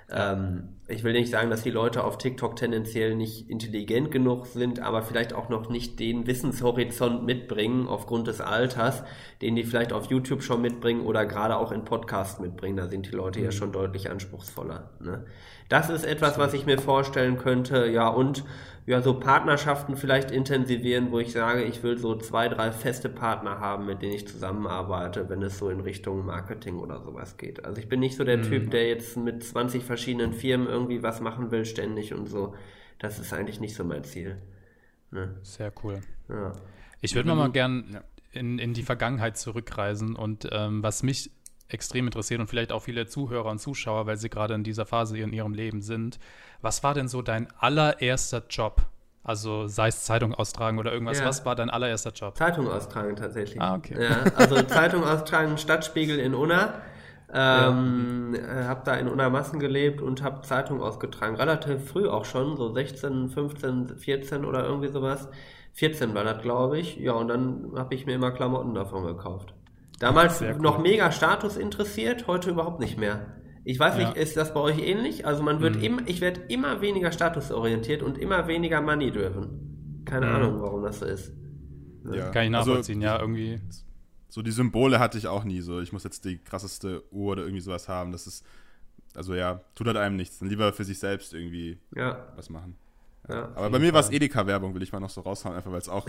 Ähm, 0.09 0.76
ich 0.89 1.03
will 1.03 1.13
nicht 1.13 1.31
sagen, 1.31 1.51
dass 1.51 1.63
die 1.63 1.71
Leute 1.71 2.05
auf 2.05 2.17
TikTok 2.17 2.55
tendenziell 2.55 3.17
nicht 3.17 3.51
intelligent 3.51 4.13
genug 4.13 4.47
sind, 4.47 4.81
aber 4.81 5.03
vielleicht 5.03 5.33
auch 5.33 5.49
noch 5.49 5.69
nicht 5.69 5.99
den 5.99 6.27
Wissenshorizont 6.29 7.25
mitbringen 7.25 7.89
aufgrund 7.89 8.29
des 8.29 8.41
Alters, 8.41 9.03
den 9.43 9.57
die 9.57 9.65
vielleicht 9.65 9.93
auf 9.93 10.07
YouTube 10.07 10.43
schon 10.43 10.63
mitbringen 10.63 11.01
oder 11.01 11.27
gerade 11.27 11.57
auch 11.57 11.73
in 11.73 11.85
Podcast 11.85 12.41
mitbringen. 12.41 12.77
Da 12.77 12.87
sind 12.87 13.07
die 13.07 13.17
Leute 13.17 13.41
mhm. 13.41 13.47
ja 13.47 13.51
schon 13.51 13.73
deutlich 13.73 14.11
anspruchsvoller. 14.11 14.91
Ne? 15.01 15.27
Das 15.69 15.91
ist 15.91 16.05
etwas, 16.05 16.39
was 16.39 16.55
ich 16.55 16.67
mir 16.67 16.79
vorstellen 16.79 17.37
könnte. 17.37 17.87
Ja, 17.89 18.09
und 18.09 18.45
ja, 18.87 19.03
so 19.03 19.19
Partnerschaften 19.19 19.97
vielleicht 19.97 20.31
intensivieren, 20.31 21.11
wo 21.11 21.19
ich 21.19 21.33
sage, 21.33 21.65
ich 21.65 21.83
will 21.83 21.99
so 21.99 22.17
zwei, 22.17 22.49
drei 22.49 22.71
feste 22.71 23.09
Partner 23.09 23.59
haben, 23.59 23.85
mit 23.87 24.01
denen 24.01 24.15
ich 24.15 24.29
zusammenarbeite, 24.29 25.29
wenn 25.29 25.43
es 25.43 25.59
so 25.59 25.69
in 25.71 25.81
Richtung 25.81 26.25
Marketing 26.25 26.79
oder 26.79 27.03
sowas 27.03 27.37
geht. 27.37 27.65
Also 27.65 27.81
ich 27.81 27.89
bin 27.89 27.99
nicht 27.99 28.17
so 28.17 28.23
der 28.23 28.39
mhm. 28.39 28.43
Typ, 28.45 28.71
der 28.71 28.89
jetzt 28.89 29.17
mit 29.17 29.43
20 29.43 29.83
verschiedenen 29.83 30.33
Firmen 30.33 30.69
irgendwie 30.69 31.03
was 31.03 31.21
machen 31.21 31.51
will, 31.51 31.65
ständig 31.65 32.15
und 32.15 32.29
so. 32.29 32.55
Das 33.01 33.19
ist 33.19 33.33
eigentlich 33.33 33.61
nicht 33.61 33.75
so 33.75 33.83
mein 33.83 34.05
Ziel. 34.05 34.41
Ne? 35.11 35.35
Sehr 35.43 35.73
cool. 35.83 36.01
Ja. 36.29 36.53
Ich 37.01 37.17
würde 37.17 37.35
mal, 37.35 37.51
gern 37.51 38.01
in, 38.33 38.61
in 38.61 38.73
die 38.73 38.83
Vergangenheit 38.85 39.37
zurückreisen 39.37 40.15
und 40.15 40.49
ähm, 40.53 40.85
was 40.85 41.03
mich 41.03 41.33
extrem 41.69 42.07
interessiert 42.07 42.41
und 42.41 42.47
vielleicht 42.47 42.73
auch 42.73 42.83
viele 42.83 43.07
Zuhörer 43.07 43.51
und 43.51 43.59
Zuschauer, 43.59 44.07
weil 44.07 44.17
sie 44.17 44.31
gerade 44.31 44.55
in 44.55 44.65
dieser 44.65 44.87
Phase 44.87 45.19
in 45.19 45.33
ihrem 45.33 45.55
Leben 45.55 45.83
sind. 45.83 46.19
Was 46.63 46.83
war 46.83 46.95
denn 46.95 47.09
so 47.09 47.23
dein 47.23 47.49
allererster 47.59 48.43
Job? 48.49 48.83
Also 49.25 49.67
sei 49.67 49.89
es 49.89 50.05
Zeitung 50.05 50.35
austragen 50.35 50.79
oder 50.79 50.93
irgendwas. 50.93 51.19
Ja. 51.19 51.27
Was 51.27 51.45
war 51.45 51.57
dein 51.57 51.69
allererster 51.69 52.13
Job? 52.13 52.37
Zeitung 52.37 52.69
austragen 52.69 53.17
tatsächlich. 53.17 53.61
Ah, 53.61 53.75
okay. 53.75 53.97
Ja, 54.01 54.23
also 54.37 54.63
Zeitung 54.63 55.03
austragen, 55.03 55.59
Stadtspiegel 55.59 56.21
in 56.21 56.33
Unna. 56.33 56.75
Ähm, 57.33 58.37
ja. 58.37 58.61
Äh, 58.61 58.65
hab 58.67 58.85
da 58.85 58.95
in 58.95 59.09
Unna 59.09 59.29
Massen 59.29 59.59
gelebt 59.59 60.01
und 60.01 60.23
hab 60.23 60.47
Zeitung 60.47 60.81
ausgetragen. 60.81 61.35
Relativ 61.35 61.89
früh 61.89 62.09
auch 62.09 62.25
schon, 62.25 62.57
so 62.57 62.73
16, 62.73 63.31
15, 63.31 63.99
14 63.99 64.45
oder 64.45 64.65
irgendwie 64.65 64.89
sowas. 64.89 65.29
14 65.73 66.15
war 66.15 66.23
das, 66.23 66.41
glaube 66.43 66.79
ich. 66.79 66.97
Ja, 66.97 67.13
und 67.13 67.27
dann 67.27 67.73
habe 67.77 67.97
ich 67.97 68.07
mir 68.07 68.15
immer 68.15 68.31
Klamotten 68.31 68.75
davon 68.75 69.05
gekauft. 69.07 69.55
Damals 69.99 70.41
cool. 70.41 70.57
noch 70.61 70.79
mega 70.79 71.11
Status 71.11 71.57
interessiert, 71.57 72.27
heute 72.27 72.51
überhaupt 72.51 72.81
nicht 72.81 72.99
mehr. 72.99 73.37
Ich 73.65 73.81
weiß 73.81 73.99
ja. 73.99 74.09
nicht, 74.09 74.17
ist 74.17 74.37
das 74.37 74.55
bei 74.55 74.61
euch 74.61 74.79
ähnlich? 74.79 75.27
Also 75.27 75.43
man 75.43 75.61
wird 75.61 75.77
mhm. 75.77 75.83
immer, 75.83 76.03
ich 76.07 76.21
werde 76.21 76.43
immer 76.49 76.81
weniger 76.83 77.11
statusorientiert 77.11 78.03
und 78.03 78.19
immer 78.19 78.47
weniger 78.47 78.81
Money 78.81 79.11
driven. 79.11 80.03
Keine 80.05 80.27
mhm. 80.27 80.35
Ahnung, 80.35 80.63
warum 80.63 80.83
das 80.83 81.01
so 81.01 81.07
ist. 81.07 81.33
Ja. 82.13 82.31
Kann 82.31 82.47
ich 82.47 82.55
also 82.55 82.71
nachvollziehen, 82.71 83.03
also, 83.03 83.17
ja, 83.17 83.21
irgendwie. 83.21 83.61
So 84.29 84.43
die 84.43 84.53
Symbole 84.53 84.99
hatte 84.99 85.19
ich 85.19 85.27
auch 85.27 85.45
nie 85.45 85.61
so. 85.63 85.81
Ich 85.81 85.93
muss 85.93 86.05
jetzt 86.05 86.25
die 86.25 86.39
krasseste 86.39 87.03
Uhr 87.11 87.33
oder 87.33 87.43
irgendwie 87.43 87.63
sowas 87.63 87.89
haben. 87.89 88.13
Das 88.13 88.27
ist, 88.27 88.47
also 89.15 89.35
ja, 89.35 89.63
tut 89.75 89.87
halt 89.87 89.97
einem 89.97 90.17
nichts. 90.17 90.39
Dann 90.39 90.49
lieber 90.49 90.73
für 90.73 90.85
sich 90.85 90.99
selbst 90.99 91.33
irgendwie 91.33 91.79
ja. 91.95 92.33
was 92.37 92.51
machen. 92.51 92.77
Ja, 93.29 93.49
aber 93.57 93.71
bei 93.71 93.79
mir 93.81 93.93
war 93.93 94.01
es 94.01 94.11
Edeka-Werbung, 94.11 94.75
will 94.75 94.83
ich 94.83 94.93
mal 94.93 95.01
noch 95.01 95.11
so 95.11 95.21
raushauen, 95.21 95.57
einfach 95.57 95.73
weil 95.73 95.81
es 95.81 95.89
auch. 95.89 96.07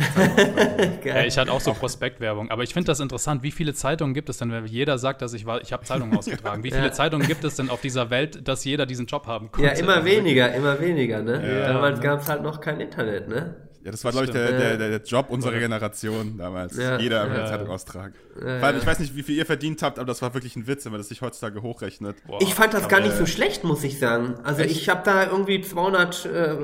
ja, 1.03 1.23
ich 1.23 1.37
hatte 1.37 1.51
auch 1.51 1.59
so 1.59 1.73
Prospektwerbung. 1.73 2.51
Aber 2.51 2.63
ich 2.63 2.73
finde 2.73 2.87
das 2.87 2.99
interessant. 2.99 3.41
Wie 3.41 3.51
viele 3.51 3.73
Zeitungen 3.73 4.13
gibt 4.13 4.29
es 4.29 4.37
denn, 4.37 4.51
wenn 4.51 4.65
jeder 4.65 4.99
sagt, 4.99 5.23
dass 5.23 5.33
ich 5.33 5.45
war, 5.45 5.61
ich 5.61 5.73
habe 5.73 5.83
Zeitungen 5.83 6.15
ausgetragen? 6.15 6.63
Wie 6.63 6.71
viele 6.71 6.85
ja. 6.85 6.91
Zeitungen 6.91 7.25
gibt 7.25 7.43
es 7.43 7.55
denn 7.55 7.69
auf 7.69 7.81
dieser 7.81 8.11
Welt, 8.11 8.47
dass 8.47 8.63
jeder 8.65 8.85
diesen 8.85 9.07
Job 9.07 9.25
haben 9.25 9.51
konnte? 9.51 9.67
Ja, 9.67 9.75
immer 9.75 10.05
weniger, 10.05 10.53
immer 10.53 10.79
weniger, 10.79 11.23
ne? 11.23 11.61
Ja, 11.61 11.73
Damals 11.73 12.01
gab 12.01 12.21
es 12.21 12.29
halt 12.29 12.43
noch 12.43 12.61
kein 12.61 12.79
Internet, 12.79 13.27
ne? 13.27 13.66
Ja, 13.87 13.91
das 13.91 14.03
war, 14.03 14.11
glaube 14.11 14.25
ich, 14.25 14.31
der, 14.31 14.51
der, 14.51 14.89
der, 14.89 15.01
Job 15.01 15.29
unserer 15.29 15.57
Generation 15.59 16.37
damals. 16.37 16.75
Ja. 16.75 16.99
Jeder 16.99 17.21
einfach 17.21 17.37
ja. 17.37 17.43
eine 17.43 17.49
Zeitung 17.49 17.69
austragen. 17.69 18.13
Ja, 18.37 18.61
Weil 18.61 18.75
ich 18.75 18.85
weiß 18.85 18.99
nicht, 18.99 19.15
wie 19.15 19.23
viel 19.23 19.37
ihr 19.37 19.45
verdient 19.45 19.81
habt, 19.81 19.97
aber 19.97 20.07
das 20.07 20.21
war 20.21 20.33
wirklich 20.33 20.57
ein 20.57 20.67
Witz, 20.67 20.83
wenn 20.83 20.91
man 20.91 20.99
das 20.99 21.07
sich 21.07 21.21
heutzutage 21.21 21.61
hochrechnet. 21.61 22.17
Boah. 22.27 22.41
Ich 22.41 22.53
fand 22.53 22.73
das 22.73 22.83
aber, 22.83 22.89
gar 22.89 22.99
nicht 22.99 23.15
so 23.15 23.25
schlecht, 23.25 23.63
muss 23.63 23.85
ich 23.85 23.97
sagen. 23.97 24.35
Also 24.43 24.63
Echt? 24.63 24.71
ich 24.71 24.89
habe 24.89 25.03
da 25.05 25.27
irgendwie 25.27 25.61
200, 25.61 26.25
äh, 26.25 26.57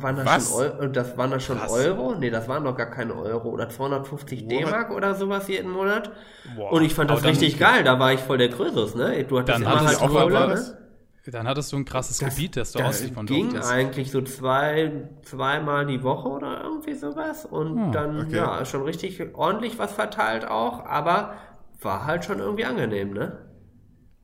waren 0.00 0.16
das 0.16 0.24
Was? 0.24 0.48
schon 0.48 0.60
Euro? 0.62 0.86
Das 0.86 1.18
waren 1.18 1.30
das 1.30 1.44
schon 1.44 1.60
Was? 1.60 1.72
Euro? 1.72 2.14
Nee, 2.14 2.30
das 2.30 2.48
waren 2.48 2.64
doch 2.64 2.74
gar 2.74 2.90
keine 2.90 3.16
Euro. 3.16 3.50
Oder 3.50 3.68
250 3.68 4.48
D-Mark 4.48 4.92
oder 4.92 5.14
sowas 5.14 5.48
jeden 5.48 5.70
Monat. 5.70 6.10
Boah. 6.56 6.72
Und 6.72 6.84
ich 6.84 6.94
fand 6.94 7.10
das 7.10 7.18
aber 7.18 7.28
richtig 7.28 7.58
geil. 7.58 7.84
Da 7.84 7.98
war 7.98 8.14
ich 8.14 8.20
voll 8.20 8.38
der 8.38 8.48
Krösus, 8.48 8.94
ne? 8.94 9.22
Du 9.24 9.38
hattest 9.38 9.60
dann 9.60 9.62
immer 9.62 9.84
halt 9.84 9.98
Kohle, 9.98 10.48
ne? 10.48 10.81
Dann 11.26 11.46
hattest 11.46 11.72
du 11.72 11.76
ein 11.76 11.84
krasses 11.84 12.18
das, 12.18 12.34
Gebiet, 12.34 12.56
das 12.56 12.72
du 12.72 12.80
ausliefern 12.80 13.26
ging 13.26 13.50
durftest. 13.50 13.70
eigentlich 13.70 14.10
so 14.10 14.22
zwei, 14.22 15.08
zweimal 15.22 15.86
die 15.86 16.02
Woche 16.02 16.28
oder 16.28 16.64
irgendwie 16.64 16.94
sowas. 16.94 17.44
Und 17.44 17.76
hm, 17.76 17.92
dann, 17.92 18.20
okay. 18.26 18.36
ja, 18.36 18.64
schon 18.64 18.82
richtig 18.82 19.20
ordentlich 19.34 19.78
was 19.78 19.92
verteilt 19.92 20.44
auch, 20.46 20.84
aber 20.84 21.34
war 21.80 22.06
halt 22.06 22.24
schon 22.24 22.40
irgendwie 22.40 22.64
angenehm, 22.64 23.12
ne? 23.12 23.38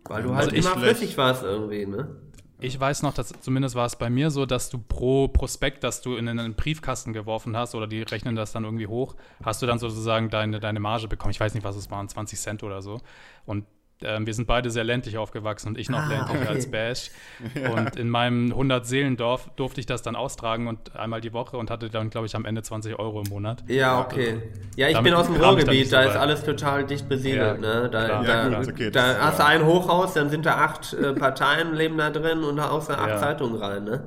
Weil 0.05 0.23
du 0.23 0.31
also 0.31 0.51
halt 0.51 0.59
immer 0.59 0.77
flüssig 0.77 1.17
warst 1.17 1.45
irgendwie, 1.45 1.87
ne? 1.87 2.17
Ich 2.61 2.79
weiß 2.79 3.03
noch, 3.03 3.15
dass 3.15 3.29
zumindest 3.41 3.77
war 3.77 3.87
es 3.87 3.95
bei 3.95 4.11
mir 4.11 4.33
so, 4.33 4.45
dass 4.45 4.69
du 4.69 4.79
pro 4.79 5.29
Prospekt, 5.29 5.85
das 5.85 6.03
du 6.03 6.17
in 6.17 6.29
einen 6.29 6.55
Briefkasten 6.55 7.13
geworfen 7.13 7.57
hast, 7.57 7.77
oder 7.77 7.87
die 7.87 8.03
rechnen 8.03 8.35
das 8.35 8.51
dann 8.51 8.65
irgendwie 8.65 8.89
hoch, 8.89 9.15
hast 9.45 9.63
du 9.63 9.67
dann 9.67 9.79
sozusagen 9.79 10.29
deine, 10.29 10.59
deine 10.59 10.81
Marge 10.81 11.07
bekommen. 11.07 11.31
Ich 11.31 11.39
weiß 11.39 11.55
nicht, 11.55 11.63
was 11.63 11.77
es 11.77 11.89
waren, 11.93 12.09
20 12.09 12.41
Cent 12.41 12.63
oder 12.65 12.83
so. 12.83 13.01
Und 13.47 13.65
ähm, 14.03 14.27
wir 14.27 14.35
sind 14.35 14.47
beide 14.47 14.71
sehr 14.71 14.85
ländlich 14.85 15.19
aufgewachsen 15.19 15.69
und 15.69 15.79
ich 15.79 15.89
noch 15.89 15.99
ah, 15.99 16.09
ländlicher 16.09 16.43
okay. 16.43 16.49
als 16.49 16.71
Bash. 16.71 17.11
Ja. 17.55 17.71
Und 17.71 17.97
in 17.97 18.09
meinem 18.09 18.53
100-Seelendorf 18.53 19.51
durfte 19.57 19.81
ich 19.81 19.87
das 19.87 20.03
dann 20.03 20.17
austragen 20.17 20.69
und 20.69 20.95
einmal 20.95 21.21
die 21.21 21.33
Woche 21.33 21.57
und 21.57 21.71
hatte 21.71 21.89
dann, 21.89 22.11
glaube 22.11 22.27
ich, 22.27 22.37
am 22.37 22.45
Ende 22.45 22.63
20 22.63 22.99
Euro 22.99 23.23
im 23.23 23.29
Monat. 23.29 23.65
Ja, 23.69 24.01
okay. 24.01 24.43
Ja, 24.77 24.89
ich 24.89 25.01
bin 25.01 25.15
aus 25.15 25.27
dem 25.27 25.37
Ruhrgebiet, 25.37 25.93
da 25.93 26.03
ist 26.03 26.17
alles 26.17 26.45
total 26.45 26.85
dicht 26.85 27.09
besiedelt. 27.09 27.63
Ja, 27.63 27.81
ne? 27.81 27.89
Da, 27.91 28.23
da, 28.23 28.23
ja, 28.23 28.61
okay, 28.61 28.91
da 28.91 29.19
hast 29.19 29.39
du 29.39 29.47
ein 29.47 29.65
Hochhaus, 29.65 30.15
dann 30.15 30.31
sind 30.31 30.47
da 30.47 30.57
acht 30.57 30.93
äh, 30.93 31.15
Parteien 31.15 31.75
leben 31.75 31.97
da 31.97 32.11
drin 32.11 32.45
und 32.45 32.57
da 32.57 32.71
haust 32.71 32.91
du 32.91 32.99
acht 32.99 33.19
Zeitungen 33.19 33.57
rein. 33.57 33.85
Ne? 33.85 34.05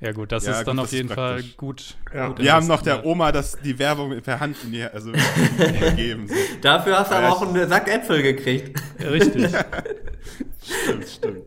Ja 0.00 0.12
gut, 0.12 0.32
das 0.32 0.46
ja, 0.46 0.52
ist 0.52 0.64
dann 0.64 0.76
gut, 0.76 0.84
auf 0.86 0.92
jeden 0.92 1.10
Fall 1.10 1.42
gut. 1.58 1.96
Ja. 2.14 2.28
gut 2.28 2.38
Wir 2.38 2.54
haben 2.54 2.66
noch 2.66 2.80
der 2.80 3.04
Oma 3.04 3.32
das, 3.32 3.58
die 3.60 3.78
Werbung 3.78 4.18
per 4.22 4.40
Hand 4.40 4.56
in 4.64 4.72
die, 4.72 4.82
also 4.82 5.12
gegeben. 5.58 6.26
So. 6.26 6.34
Dafür 6.62 6.98
hast 6.98 7.10
du 7.10 7.16
aber 7.16 7.28
auch 7.30 7.42
einen 7.42 7.68
Sack 7.68 7.86
Äpfel 7.86 8.22
gekriegt. 8.22 8.80
Richtig. 8.98 9.50
stimmt, 10.62 11.08
stimmt. 11.08 11.44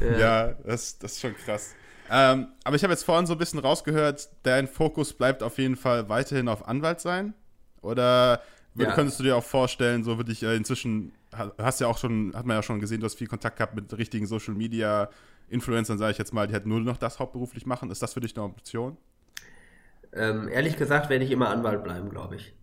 Ja, 0.00 0.18
ja 0.18 0.54
das, 0.64 0.98
das 0.98 1.12
ist 1.12 1.20
schon 1.20 1.36
krass. 1.36 1.74
Ähm, 2.08 2.48
aber 2.62 2.76
ich 2.76 2.84
habe 2.84 2.92
jetzt 2.92 3.02
vorhin 3.02 3.26
so 3.26 3.32
ein 3.32 3.38
bisschen 3.38 3.58
rausgehört, 3.58 4.28
dein 4.44 4.68
Fokus 4.68 5.12
bleibt 5.12 5.42
auf 5.42 5.58
jeden 5.58 5.76
Fall 5.76 6.08
weiterhin 6.08 6.48
auf 6.48 6.68
Anwalt 6.68 7.00
sein. 7.00 7.34
Oder 7.82 8.42
ja. 8.76 8.92
könntest 8.92 9.18
du 9.18 9.24
dir 9.24 9.36
auch 9.36 9.44
vorstellen, 9.44 10.04
so 10.04 10.16
würde 10.16 10.30
ich 10.30 10.44
äh, 10.44 10.54
inzwischen, 10.54 11.12
hast 11.58 11.80
ja 11.80 11.88
auch 11.88 11.98
schon, 11.98 12.32
hat 12.34 12.46
man 12.46 12.56
ja 12.56 12.62
schon 12.62 12.80
gesehen, 12.80 13.00
du 13.00 13.06
hast 13.06 13.18
viel 13.18 13.26
Kontakt 13.26 13.56
gehabt 13.56 13.74
mit 13.74 13.96
richtigen 13.98 14.26
Social 14.26 14.54
Media 14.54 15.10
Influencern, 15.48 15.98
sage 15.98 16.12
ich 16.12 16.18
jetzt 16.18 16.32
mal, 16.32 16.46
die 16.46 16.54
halt 16.54 16.66
nur 16.66 16.80
noch 16.80 16.96
das 16.96 17.18
hauptberuflich 17.18 17.66
machen. 17.66 17.90
Ist 17.90 18.02
das 18.02 18.14
für 18.14 18.20
dich 18.20 18.36
eine 18.36 18.44
Option? 18.44 18.96
Ähm, 20.12 20.48
ehrlich 20.48 20.76
gesagt 20.76 21.10
werde 21.10 21.24
ich 21.24 21.30
immer 21.30 21.48
Anwalt 21.48 21.84
bleiben, 21.84 22.10
glaube 22.10 22.36
ich. 22.36 22.54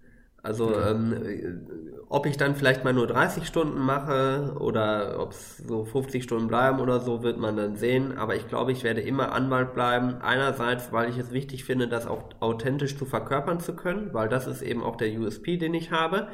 Also 0.46 0.80
ähm, 0.80 1.66
ob 2.08 2.28
ich 2.28 2.38
dann 2.38 2.56
vielleicht 2.56 2.84
mal 2.84 2.94
nur 2.94 3.08
30 3.08 3.48
Stunden 3.48 3.80
mache 3.80 4.54
oder 4.60 5.20
ob 5.20 5.32
es 5.32 5.58
so 5.58 5.86
50 5.86 6.24
Stunden 6.24 6.48
bleiben 6.48 6.80
oder 6.80 7.00
so, 7.00 7.24
wird 7.24 7.40
man 7.40 7.58
dann 7.58 7.76
sehen. 7.76 8.16
Aber 8.16 8.36
ich 8.36 8.48
glaube, 8.48 8.72
ich 8.72 8.84
werde 8.84 9.02
immer 9.02 9.32
Anwalt 9.32 9.74
bleiben. 9.74 10.22
Einerseits, 10.22 10.92
weil 10.92 11.10
ich 11.10 11.18
es 11.18 11.32
wichtig 11.32 11.66
finde, 11.66 11.88
das 11.88 12.06
auch 12.06 12.30
authentisch 12.42 12.96
zu 12.96 13.06
verkörpern 13.06 13.60
zu 13.60 13.76
können, 13.76 14.14
weil 14.14 14.30
das 14.30 14.46
ist 14.46 14.62
eben 14.62 14.84
auch 14.84 14.98
der 14.98 15.20
USP, 15.20 15.58
den 15.58 15.74
ich 15.74 15.90
habe. 15.90 16.28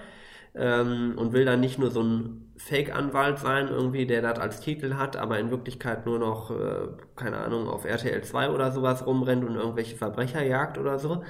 Ähm, 0.56 1.14
und 1.18 1.34
will 1.34 1.46
dann 1.46 1.60
nicht 1.60 1.80
nur 1.80 1.92
so 1.92 2.02
ein 2.04 2.52
Fake-Anwalt 2.58 3.40
sein, 3.40 3.70
irgendwie, 3.70 4.06
der 4.06 4.22
das 4.22 4.38
als 4.40 4.60
Titel 4.60 4.96
hat, 4.96 5.18
aber 5.18 5.40
in 5.40 5.50
Wirklichkeit 5.50 6.06
nur 6.06 6.20
noch, 6.20 6.52
äh, 6.52 6.88
keine 7.16 7.38
Ahnung, 7.38 7.68
auf 7.68 7.86
RTL 7.86 8.22
2 8.24 8.50
oder 8.52 8.72
sowas 8.72 9.06
rumrennt 9.06 9.44
und 9.44 9.56
irgendwelche 9.56 9.96
Verbrecher 9.96 10.44
jagt 10.44 10.78
oder 10.78 11.00
so. 11.00 11.24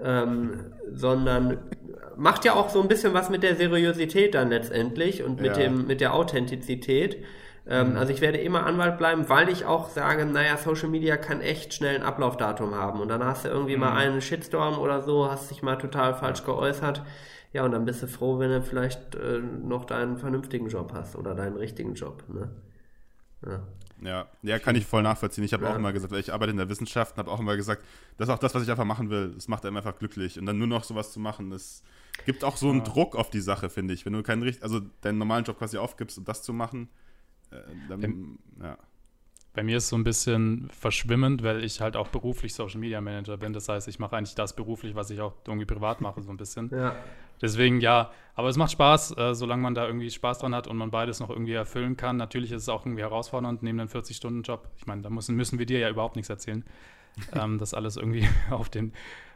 Ähm, 0.00 0.72
sondern 0.92 1.58
macht 2.16 2.44
ja 2.44 2.54
auch 2.54 2.68
so 2.68 2.80
ein 2.80 2.86
bisschen 2.88 3.14
was 3.14 3.30
mit 3.30 3.42
der 3.42 3.56
Seriosität 3.56 4.34
dann 4.34 4.48
letztendlich 4.48 5.24
und 5.24 5.40
mit 5.40 5.56
Ja. 5.56 5.64
dem 5.64 5.86
mit 5.86 6.00
der 6.00 6.14
Authentizität. 6.14 7.24
Ähm, 7.66 7.96
Also 7.96 8.12
ich 8.12 8.20
werde 8.20 8.38
immer 8.38 8.64
Anwalt 8.64 8.96
bleiben, 8.96 9.28
weil 9.28 9.48
ich 9.48 9.66
auch 9.66 9.88
sage, 9.90 10.24
naja, 10.24 10.56
Social 10.56 10.88
Media 10.88 11.16
kann 11.16 11.40
echt 11.40 11.74
schnell 11.74 11.96
ein 11.96 12.02
Ablaufdatum 12.02 12.74
haben 12.76 13.00
und 13.00 13.08
dann 13.08 13.24
hast 13.24 13.44
du 13.44 13.48
irgendwie 13.48 13.76
mal 13.76 13.92
einen 13.92 14.20
Shitstorm 14.22 14.78
oder 14.78 15.02
so, 15.02 15.28
hast 15.30 15.50
dich 15.50 15.62
mal 15.62 15.76
total 15.76 16.14
falsch 16.14 16.44
geäußert. 16.44 17.02
Ja, 17.52 17.64
und 17.64 17.72
dann 17.72 17.84
bist 17.84 18.02
du 18.02 18.06
froh, 18.08 18.38
wenn 18.38 18.50
du 18.50 18.62
vielleicht 18.62 19.14
äh, 19.14 19.38
noch 19.40 19.84
deinen 19.86 20.18
vernünftigen 20.18 20.68
Job 20.68 20.92
hast 20.92 21.16
oder 21.16 21.34
deinen 21.34 21.56
richtigen 21.56 21.94
Job. 21.94 22.22
Ne? 22.28 22.50
Ja. 23.46 23.62
Ja, 24.00 24.26
ja, 24.42 24.58
kann 24.60 24.76
ich 24.76 24.86
voll 24.86 25.02
nachvollziehen. 25.02 25.42
Ich 25.44 25.52
habe 25.52 25.64
Ja. 25.64 25.72
auch 25.72 25.76
immer 25.76 25.92
gesagt, 25.92 26.12
weil 26.12 26.20
ich 26.20 26.32
arbeite 26.32 26.50
in 26.52 26.56
der 26.56 26.68
Wissenschaft 26.68 27.12
und 27.14 27.18
habe 27.18 27.30
auch 27.30 27.40
immer 27.40 27.56
gesagt, 27.56 27.82
das 28.16 28.28
ist 28.28 28.34
auch 28.34 28.38
das, 28.38 28.54
was 28.54 28.62
ich 28.62 28.70
einfach 28.70 28.84
machen 28.84 29.10
will. 29.10 29.32
Das 29.34 29.48
macht 29.48 29.64
einem 29.64 29.76
einfach 29.76 29.98
glücklich. 29.98 30.38
Und 30.38 30.46
dann 30.46 30.58
nur 30.58 30.68
noch 30.68 30.84
sowas 30.84 31.12
zu 31.12 31.18
machen, 31.20 31.50
das 31.50 31.82
gibt 32.24 32.44
auch 32.44 32.56
so 32.56 32.70
einen 32.70 32.84
Druck 32.84 33.16
auf 33.16 33.30
die 33.30 33.40
Sache, 33.40 33.70
finde 33.70 33.94
ich. 33.94 34.04
Wenn 34.06 34.12
du 34.12 34.22
keinen 34.22 34.42
richtig, 34.42 34.62
also 34.62 34.80
deinen 35.00 35.18
normalen 35.18 35.44
Job 35.44 35.58
quasi 35.58 35.78
aufgibst, 35.78 36.16
um 36.18 36.24
das 36.24 36.42
zu 36.42 36.52
machen, 36.52 36.88
äh, 37.50 37.56
dann, 37.88 38.38
ja. 38.62 38.76
Bei 39.54 39.64
mir 39.64 39.78
ist 39.78 39.84
es 39.84 39.88
so 39.90 39.96
ein 39.96 40.04
bisschen 40.04 40.68
verschwimmend, 40.70 41.42
weil 41.42 41.64
ich 41.64 41.80
halt 41.80 41.96
auch 41.96 42.08
beruflich 42.08 42.54
Social 42.54 42.78
Media 42.78 43.00
Manager 43.00 43.36
bin. 43.36 43.52
Das 43.52 43.68
heißt, 43.68 43.88
ich 43.88 43.98
mache 43.98 44.16
eigentlich 44.16 44.36
das 44.36 44.54
beruflich, 44.54 44.94
was 44.94 45.10
ich 45.10 45.20
auch 45.20 45.34
irgendwie 45.46 45.66
privat 45.66 46.00
mache, 46.00 46.22
so 46.22 46.30
ein 46.30 46.36
bisschen. 46.36 46.70
ja. 46.70 46.94
Deswegen 47.40 47.80
ja, 47.80 48.10
aber 48.34 48.48
es 48.48 48.56
macht 48.56 48.72
Spaß, 48.72 49.16
äh, 49.16 49.34
solange 49.34 49.62
man 49.62 49.74
da 49.74 49.86
irgendwie 49.86 50.10
Spaß 50.10 50.38
dran 50.38 50.54
hat 50.54 50.66
und 50.68 50.76
man 50.76 50.90
beides 50.90 51.20
noch 51.20 51.30
irgendwie 51.30 51.54
erfüllen 51.54 51.96
kann. 51.96 52.16
Natürlich 52.16 52.52
ist 52.52 52.62
es 52.62 52.68
auch 52.68 52.86
irgendwie 52.86 53.02
herausfordernd 53.02 53.62
neben 53.62 53.80
einem 53.80 53.88
40-Stunden-Job. 53.88 54.68
Ich 54.76 54.86
meine, 54.86 55.02
da 55.02 55.10
müssen, 55.10 55.34
müssen 55.34 55.58
wir 55.58 55.66
dir 55.66 55.80
ja 55.80 55.90
überhaupt 55.90 56.16
nichts 56.16 56.30
erzählen, 56.30 56.64
ähm, 57.34 57.58
das 57.58 57.74
alles 57.74 57.96
irgendwie 57.96 58.28
auf 58.50 58.68
den, 58.68 58.92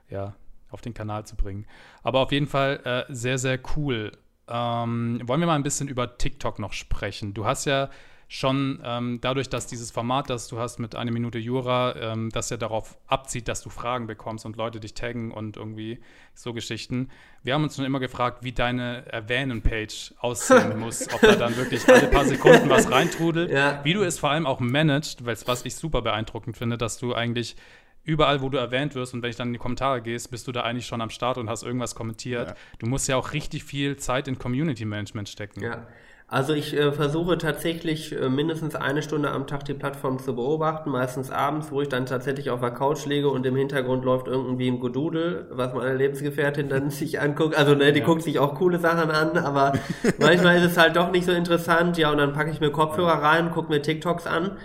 ja, 0.09 0.35
auf 0.71 0.81
den 0.81 0.95
Kanal 0.95 1.27
zu 1.27 1.37
bringen. 1.37 1.67
Aber 2.03 2.21
auf 2.21 2.33
jeden 2.33 2.47
Fall 2.47 2.81
äh, 2.85 3.13
sehr, 3.13 3.39
sehr 3.39 3.59
cool. 3.77 4.13
Ähm, 4.49 5.21
wollen 5.25 5.41
wir 5.41 5.47
mal 5.47 5.57
ein 5.57 5.63
bisschen 5.63 5.89
über 5.89 6.19
TikTok 6.19 6.59
noch 6.59 6.73
sprechen? 6.73 7.35
Du 7.35 7.45
hast 7.45 7.65
ja 7.65 7.91
schon 8.35 8.81
ähm, 8.83 9.19
dadurch, 9.21 9.51
dass 9.51 9.67
dieses 9.67 9.91
Format, 9.91 10.31
das 10.31 10.49
du 10.49 10.59
hast 10.59 10.79
mit 10.79 10.95
einer 10.97 11.11
Minute 11.11 11.39
Jura, 11.39 11.95
ähm, 11.97 12.31
das 12.33 12.49
ja 12.49 12.57
darauf 12.57 12.97
abzieht, 13.07 13.47
dass 13.47 13.61
du 13.61 13.69
Fragen 13.69 14.07
bekommst 14.07 14.47
und 14.47 14.57
Leute 14.57 14.81
dich 14.81 14.95
taggen 14.95 15.33
und 15.33 15.59
irgendwie 15.59 16.01
so 16.33 16.55
Geschichten. 16.55 17.11
Wir 17.43 17.53
haben 17.53 17.63
uns 17.63 17.77
schon 17.77 17.85
immer 17.85 18.01
gefragt, 18.01 18.39
wie 18.43 18.53
deine 18.53 19.05
Erwähnen-Page 19.13 20.15
aussehen 20.19 20.79
muss, 20.81 21.13
ob 21.13 21.21
da 21.21 21.37
dann 21.37 21.59
wirklich 21.59 21.87
alle 21.87 22.07
paar 22.09 22.25
Sekunden 22.25 22.71
was 22.71 22.91
reintrudelt, 22.91 23.51
Ja. 23.51 23.81
wie 23.85 23.93
du 23.93 24.03
es 24.03 24.19
vor 24.19 24.31
allem 24.31 24.47
auch 24.47 24.61
managst, 24.61 25.27
was 25.27 25.67
ich 25.67 25.77
super 25.77 26.01
beeindruckend 26.01 26.57
finde, 26.57 26.79
dass 26.79 26.97
du 26.97 27.13
eigentlich 27.15 27.55
überall, 28.03 28.41
wo 28.41 28.49
du 28.49 28.57
erwähnt 28.57 28.95
wirst 28.95 29.13
und 29.13 29.23
wenn 29.23 29.29
ich 29.29 29.37
dann 29.37 29.49
in 29.49 29.53
die 29.53 29.59
Kommentare 29.59 30.01
gehst, 30.01 30.31
bist 30.31 30.49
du 30.49 30.53
da 30.53 30.63
eigentlich 30.63 30.87
schon 30.87 31.03
am 31.03 31.11
Start 31.11 31.37
und 31.37 31.51
hast 31.51 31.65
irgendwas 31.65 31.95
kommentiert. 31.95 32.49
Ja. 32.49 32.55
Du 32.79 32.87
musst 32.87 33.09
ja 33.09 33.17
auch 33.17 33.35
richtig 33.35 33.63
viel 33.65 33.99
Zeit 33.99 34.27
in 34.27 34.39
Community 34.39 34.87
Management 34.87 35.29
stecken. 35.29 35.61
Ja. 35.63 35.87
Also 36.33 36.55
ich 36.55 36.75
äh, 36.75 36.93
versuche 36.93 37.37
tatsächlich 37.37 38.19
äh, 38.19 38.31
mindestens 38.31 38.75
eine 38.75 39.03
Stunde 39.03 39.31
am 39.31 39.47
Tag 39.47 39.67
die 39.67 39.75
Plattform 39.75 40.19
zu 40.19 40.35
beobachten, 40.35 40.89
meistens 40.89 41.31
abends, 41.31 41.71
wo 41.71 41.83
ich 41.83 41.91
dann 41.91 42.07
tatsächlich 42.07 42.49
auf 42.49 42.61
der 42.61 42.71
Couch 42.71 43.05
liege 43.05 43.29
und 43.29 43.45
im 43.45 43.55
Hintergrund 43.55 44.03
läuft 44.03 44.29
irgendwie 44.29 44.69
ein 44.69 44.81
Gedudel, 44.81 45.47
was 45.51 45.75
meine 45.75 45.95
Lebensgefährtin 45.95 46.71
dann 46.71 46.89
sich 46.91 47.21
anguckt. 47.21 47.55
Also 47.55 47.75
ne, 47.75 47.93
die 47.93 48.01
Ja. 48.01 48.07
guckt 48.07 48.23
sich 48.23 48.39
auch 48.39 48.55
coole 48.55 48.79
Sachen 48.79 49.11
an, 49.11 49.37
aber 49.37 49.75
manchmal 50.19 50.57
ist 50.57 50.65
es 50.65 50.79
halt 50.79 50.97
doch 50.97 51.11
nicht 51.13 51.27
so 51.27 51.33
interessant. 51.33 51.99
Ja, 51.99 52.11
und 52.11 52.17
dann 52.17 52.33
packe 52.33 52.51
ich 52.51 52.61
mir 52.61 52.71
Kopfhörer 52.71 53.23
rein, 53.23 53.51
gucke 53.51 53.71
mir 53.71 53.83
TikToks 53.83 54.27
an 54.27 54.57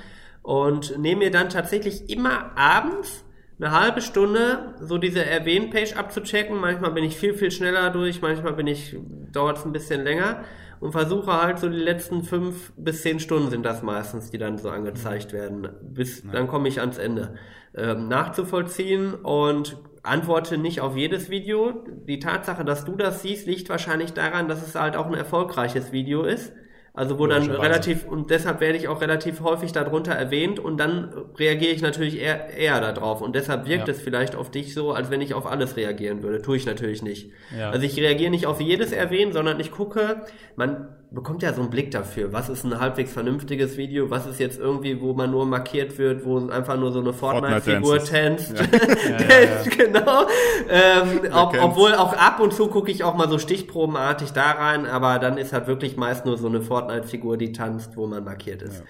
und 0.43 0.97
nehme 0.97 1.25
mir 1.25 1.31
dann 1.31 1.49
tatsächlich 1.49 2.09
immer 2.09 2.51
abends 2.55 3.25
eine 3.59 3.77
halbe 3.77 3.99
Stunde 3.99 4.73
so 4.79 4.97
diese 4.97 5.25
Erwähnen-Page 5.25 5.97
abzuchecken. 5.97 6.61
Manchmal 6.61 6.91
bin 6.91 7.03
ich 7.03 7.17
viel, 7.17 7.33
viel 7.33 7.51
schneller 7.51 7.89
durch, 7.89 8.21
manchmal 8.21 8.53
bin 8.53 8.67
ich, 8.67 8.95
dauert 9.33 9.57
es 9.57 9.65
ein 9.65 9.73
bisschen 9.73 10.05
länger 10.05 10.45
und 10.79 10.91
versuche 10.91 11.33
halt 11.41 11.59
so 11.59 11.69
die 11.69 11.77
letzten 11.77 12.23
fünf 12.23 12.73
bis 12.77 13.01
zehn 13.01 13.19
Stunden 13.19 13.49
sind 13.49 13.65
das 13.65 13.81
meistens, 13.81 14.29
die 14.29 14.37
dann 14.37 14.57
so 14.57 14.69
angezeigt 14.69 15.33
werden. 15.33 15.69
Bis 15.81 16.23
dann 16.23 16.47
komme 16.47 16.67
ich 16.67 16.79
ans 16.79 16.97
Ende. 16.97 17.35
Ähm, 17.75 18.07
nachzuvollziehen 18.07 19.13
und 19.13 19.77
antworte 20.03 20.57
nicht 20.57 20.81
auf 20.81 20.95
jedes 20.95 21.29
Video. 21.29 21.83
Die 22.07 22.19
Tatsache, 22.19 22.63
dass 22.65 22.85
du 22.85 22.95
das 22.95 23.21
siehst, 23.21 23.45
liegt 23.47 23.69
wahrscheinlich 23.69 24.13
daran, 24.13 24.47
dass 24.47 24.65
es 24.65 24.75
halt 24.75 24.95
auch 24.95 25.07
ein 25.07 25.13
erfolgreiches 25.13 25.91
Video 25.91 26.23
ist. 26.23 26.53
Also 26.97 27.19
wo 27.19 27.27
dann 27.27 27.49
relativ, 27.51 28.07
und 28.07 28.31
deshalb 28.31 28.59
werde 28.59 28.75
ich 28.75 28.87
auch 28.87 29.01
relativ 29.01 29.41
häufig 29.41 29.71
darunter 29.71 30.13
erwähnt 30.13 30.57
und 30.59 30.77
dann 30.77 31.09
reagiere 31.37 31.71
ich 31.71 31.83
natürlich 31.83 32.19
eher, 32.19 32.49
eher 32.57 32.81
darauf. 32.81 33.21
Und 33.21 33.35
deshalb 33.35 33.67
wirkt 33.67 33.87
Ja. 33.87 33.93
es 33.93 34.01
vielleicht 34.01 34.35
auf 34.35 34.49
dich 34.49 34.73
so, 34.73 34.93
als 34.93 35.11
wenn 35.11 35.21
ich 35.21 35.35
auf 35.35 35.45
alles 35.45 35.77
reagieren 35.77 36.23
würde. 36.23 36.41
Tue 36.41 36.57
ich 36.57 36.65
natürlich 36.65 37.03
nicht. 37.03 37.29
Ja. 37.55 37.69
Also 37.69 37.85
ich 37.85 37.97
reagiere 38.01 38.31
nicht 38.31 38.47
auf 38.47 38.59
jedes 38.59 38.91
Erwähnen, 38.91 39.31
sondern 39.31 39.59
ich 39.59 39.71
gucke, 39.71 40.23
man 40.55 40.87
bekommt 41.09 41.41
ja 41.41 41.53
so 41.53 41.61
einen 41.61 41.69
Blick 41.69 41.91
dafür, 41.91 42.33
was 42.33 42.49
ist 42.49 42.65
ein 42.65 42.79
halbwegs 42.79 43.13
vernünftiges 43.13 43.77
Video, 43.77 44.09
was 44.09 44.25
ist 44.25 44.39
jetzt 44.39 44.59
irgendwie, 44.59 44.99
wo 44.99 45.13
man 45.13 45.31
nur 45.31 45.45
markiert 45.45 45.97
wird, 45.97 46.25
wo 46.25 46.49
einfach 46.49 46.77
nur 46.77 46.91
so 46.91 46.99
eine 46.99 47.13
Fortnite-Figur 47.13 48.03
tanzt. 48.03 48.57
Ja, 48.57 48.65
ja, 49.19 49.39
ja. 49.39 49.63
genau. 49.69 50.27
Ähm, 50.69 51.21
ob, 51.31 51.57
obwohl 51.61 51.95
auch 51.95 52.13
ab 52.13 52.41
und 52.41 52.53
zu 52.53 52.67
gucke 52.67 52.91
ich 52.91 53.05
auch 53.05 53.15
mal 53.15 53.29
so 53.29 53.39
stichprobenartig 53.39 54.33
da 54.33 54.51
rein, 54.51 54.85
aber 54.85 55.19
dann 55.19 55.37
ist 55.37 55.53
halt 55.53 55.67
wirklich 55.67 55.95
meist 55.95 56.25
nur 56.25 56.37
so 56.37 56.47
eine 56.47 56.61
Fortnite-Figur, 56.61 57.37
die 57.37 57.53
tanzt, 57.53 57.95
wo 57.95 58.05
man 58.05 58.25
markiert 58.25 58.61
ist. 58.61 58.83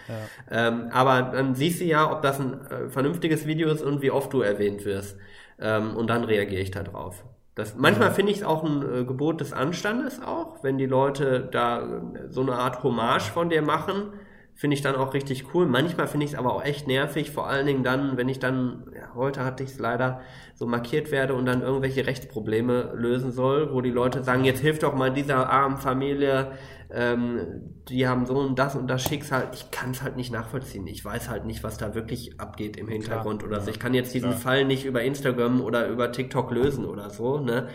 Ähm, 0.49 0.89
aber 0.91 1.21
dann 1.21 1.53
siehst 1.53 1.81
du 1.81 1.85
ja, 1.85 2.11
ob 2.11 2.23
das 2.23 2.39
ein 2.39 2.65
äh, 2.67 2.89
vernünftiges 2.89 3.45
Video 3.45 3.69
ist 3.69 3.83
und 3.83 4.01
wie 4.01 4.09
oft 4.09 4.33
du 4.33 4.41
erwähnt 4.41 4.85
wirst. 4.85 5.17
Ähm, 5.59 5.95
und 5.95 6.09
dann 6.09 6.23
reagiere 6.23 6.61
ich 6.61 6.71
da 6.71 6.81
drauf. 6.81 7.23
Das, 7.57 7.75
manchmal 7.75 8.11
finde 8.11 8.31
ich 8.31 8.37
es 8.37 8.43
auch 8.43 8.63
ein 8.63 8.83
äh, 8.83 9.03
Gebot 9.03 9.41
des 9.41 9.51
Anstandes 9.51 10.21
auch, 10.21 10.61
wenn 10.61 10.77
die 10.77 10.85
Leute 10.85 11.49
da 11.51 11.81
äh, 11.81 12.29
so 12.29 12.41
eine 12.41 12.53
Art 12.53 12.83
Hommage 12.83 13.31
von 13.31 13.49
dir 13.49 13.63
machen, 13.63 14.13
finde 14.57 14.73
ich 14.73 14.81
dann 14.81 14.95
auch 14.95 15.13
richtig 15.13 15.53
cool. 15.53 15.67
Manchmal 15.67 16.07
finde 16.07 16.25
ich 16.25 16.33
es 16.33 16.37
aber 16.37 16.53
auch 16.53 16.63
echt 16.63 16.87
nervig, 16.87 17.29
vor 17.29 17.47
allen 17.47 17.67
Dingen 17.67 17.83
dann, 17.83 18.17
wenn 18.17 18.27
ich 18.27 18.39
dann, 18.39 18.91
ja, 18.93 19.13
heute 19.13 19.45
hatte 19.45 19.63
ich 19.63 19.69
es 19.69 19.79
leider, 19.79 20.21
so 20.55 20.65
markiert 20.65 21.11
werde 21.11 21.35
und 21.35 21.45
dann 21.45 21.61
irgendwelche 21.61 22.07
Rechtsprobleme 22.07 22.91
lösen 22.95 23.31
soll, 23.31 23.71
wo 23.71 23.81
die 23.81 23.91
Leute 23.91 24.23
sagen, 24.23 24.43
jetzt 24.43 24.61
hilf 24.61 24.79
doch 24.79 24.95
mal 24.95 25.13
dieser 25.13 25.51
armen 25.51 25.77
Familie, 25.77 26.53
ähm, 26.89 27.75
die 27.87 28.07
haben 28.07 28.25
so 28.25 28.33
und 28.33 28.57
das 28.57 28.75
und 28.75 28.87
das 28.87 29.03
Schicksal. 29.03 29.49
Ich 29.53 29.69
kann 29.69 29.91
es 29.91 30.01
halt 30.01 30.15
nicht 30.15 30.31
nachvollziehen. 30.31 30.87
Ich 30.87 31.05
weiß 31.05 31.29
halt 31.29 31.45
nicht, 31.45 31.63
was 31.63 31.77
da 31.77 31.93
wirklich 31.93 32.39
abgeht 32.39 32.77
im 32.77 32.87
Hintergrund 32.87 33.43
oder 33.43 33.61
so. 33.61 33.69
Ich 33.69 33.79
kann 33.79 33.93
jetzt 33.93 34.15
diesen 34.15 34.31
Klar. 34.31 34.41
Fall 34.41 34.65
nicht 34.65 34.85
über 34.85 35.03
Instagram 35.03 35.61
oder 35.61 35.87
über 35.87 36.11
TikTok 36.11 36.49
lösen 36.49 36.85
oder 36.85 37.11
so, 37.11 37.39
ne? 37.39 37.67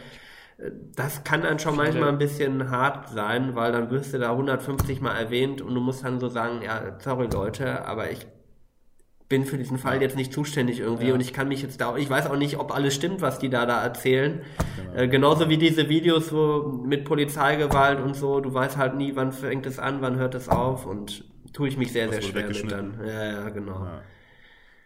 Das 0.94 1.24
kann 1.24 1.42
dann 1.42 1.58
schon 1.58 1.76
manchmal 1.76 2.08
ein 2.10 2.18
bisschen 2.18 2.70
hart 2.70 3.08
sein, 3.08 3.54
weil 3.54 3.72
dann 3.72 3.90
wirst 3.90 4.14
du 4.14 4.18
da 4.18 4.30
150 4.30 5.00
Mal 5.00 5.16
erwähnt 5.16 5.60
und 5.60 5.74
du 5.74 5.80
musst 5.80 6.04
dann 6.04 6.20
so 6.20 6.28
sagen, 6.28 6.60
ja, 6.62 6.96
sorry 7.00 7.26
Leute, 7.32 7.84
aber 7.86 8.10
ich 8.10 8.26
bin 9.28 9.46
für 9.46 9.56
diesen 9.56 9.78
Fall 9.78 10.02
jetzt 10.02 10.14
nicht 10.14 10.30
zuständig 10.32 10.78
irgendwie 10.78 11.08
Ja. 11.08 11.14
und 11.14 11.20
ich 11.20 11.32
kann 11.32 11.48
mich 11.48 11.62
jetzt 11.62 11.80
da, 11.80 11.96
ich 11.96 12.08
weiß 12.10 12.26
auch 12.26 12.36
nicht, 12.36 12.58
ob 12.58 12.74
alles 12.74 12.94
stimmt, 12.94 13.22
was 13.22 13.38
die 13.38 13.48
da 13.48 13.64
da 13.64 13.82
erzählen. 13.82 14.42
Genau. 14.76 14.94
Äh, 15.02 15.08
genauso 15.08 15.48
wie 15.48 15.56
diese 15.56 15.88
Videos 15.88 16.28
so 16.28 16.82
mit 16.84 17.04
Polizeigewalt 17.04 17.98
und 18.00 18.14
so, 18.14 18.40
du 18.40 18.52
weißt 18.52 18.76
halt 18.76 18.94
nie, 18.96 19.16
wann 19.16 19.32
fängt 19.32 19.64
es 19.64 19.78
an, 19.78 20.02
wann 20.02 20.16
hört 20.16 20.34
es 20.34 20.50
auf 20.50 20.84
und 20.84 21.24
tue 21.54 21.66
ich 21.68 21.78
mich 21.78 21.92
sehr, 21.92 22.10
sehr 22.10 22.20
schwer 22.20 22.46
mit 22.46 22.70
dann. 22.70 23.00
Ja, 23.06 23.24
ja, 23.24 23.48
genau. 23.48 23.84
Ja. 23.84 24.02